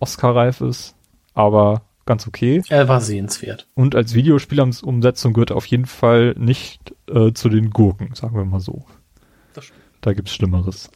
Oscar-reif 0.00 0.60
ist, 0.60 0.94
aber 1.34 1.82
ganz 2.06 2.26
okay. 2.26 2.62
Er 2.68 2.88
war 2.88 3.00
sehenswert. 3.00 3.68
Und 3.74 3.94
als 3.94 4.14
Videospielumsetzung 4.14 5.32
gehört 5.34 5.50
er 5.50 5.56
auf 5.56 5.66
jeden 5.66 5.86
Fall 5.86 6.34
nicht 6.38 6.94
äh, 7.08 7.32
zu 7.32 7.48
den 7.48 7.70
Gurken, 7.70 8.14
sagen 8.14 8.36
wir 8.36 8.44
mal 8.44 8.60
so. 8.60 8.84
Da 10.00 10.12
gibt's 10.12 10.32
Schlimmeres. 10.32 10.90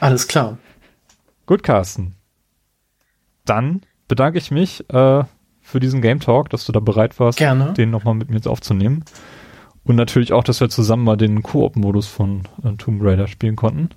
Alles 0.00 0.28
klar. 0.28 0.58
Gut, 1.46 1.62
Carsten. 1.62 2.14
Dann 3.44 3.80
bedanke 4.08 4.38
ich 4.38 4.50
mich 4.50 4.88
äh, 4.90 5.24
für 5.60 5.80
diesen 5.80 6.02
Game 6.02 6.20
Talk, 6.20 6.50
dass 6.50 6.66
du 6.66 6.72
da 6.72 6.80
bereit 6.80 7.18
warst, 7.18 7.38
Gerne. 7.38 7.72
den 7.72 7.90
nochmal 7.90 8.14
mit 8.14 8.28
mir 8.28 8.36
jetzt 8.36 8.48
aufzunehmen. 8.48 9.04
Und 9.84 9.96
natürlich 9.96 10.32
auch, 10.32 10.44
dass 10.44 10.60
wir 10.60 10.68
zusammen 10.68 11.04
mal 11.04 11.16
den 11.16 11.42
Koop-Modus 11.42 12.06
von 12.06 12.42
äh, 12.64 12.72
Tomb 12.76 13.02
Raider 13.02 13.28
spielen 13.28 13.56
konnten. 13.56 13.90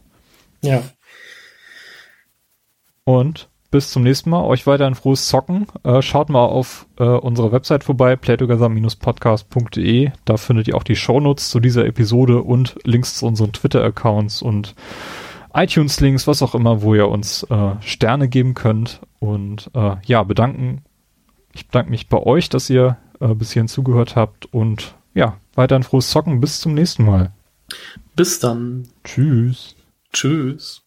Ja. 0.62 0.84
Und 3.10 3.50
bis 3.72 3.90
zum 3.90 4.04
nächsten 4.04 4.30
Mal. 4.30 4.44
Euch 4.44 4.68
weiter 4.68 4.86
ein 4.86 4.94
frohes 4.94 5.28
Zocken. 5.28 5.66
Äh, 5.84 6.04
schaut 6.04 6.30
mal 6.30 6.46
auf 6.46 6.86
äh, 7.00 7.06
unserer 7.06 7.52
Website 7.52 7.84
vorbei, 7.84 8.16
playtogether-podcast.de. 8.16 10.12
Da 10.26 10.38
findet 10.38 10.68
ihr 10.68 10.76
auch 10.76 10.84
die 10.84 10.96
Shownotes 10.96 11.50
zu 11.50 11.60
dieser 11.60 11.88
Episode 11.88 12.44
und 12.44 12.76
Links 12.84 13.18
zu 13.18 13.26
unseren 13.26 13.52
Twitter-Accounts 13.52 14.44
und 14.44 14.76
iTunes-Links, 15.56 16.28
was 16.28 16.44
auch 16.44 16.54
immer, 16.54 16.84
wo 16.84 16.94
ihr 16.94 17.08
uns 17.08 17.42
äh, 17.50 17.72
Sterne 17.82 18.30
geben 18.30 18.54
könnt. 18.54 19.02
Und 19.18 19.72
äh, 19.74 19.96
ja, 20.06 20.22
bedanken. 20.22 20.84
Ich 21.52 21.66
bedanke 21.66 21.90
mich 21.90 22.10
bei 22.10 22.20
euch, 22.20 22.50
dass 22.50 22.70
ihr 22.70 22.98
äh, 23.22 23.34
bis 23.34 23.54
hierhin 23.54 23.70
zugehört 23.70 24.16
habt. 24.16 24.46
Und 24.54 24.94
ja, 25.16 25.38
weiter 25.56 25.76
ein 25.76 25.82
frohes 25.82 26.12
Zocken. 26.12 26.42
Bis 26.42 26.60
zum 26.60 26.76
nächsten 26.76 27.06
Mal. 27.06 27.32
Bis 28.16 28.40
dann. 28.40 28.88
Tschüss. 29.04 29.76
Tschüss. 30.14 30.84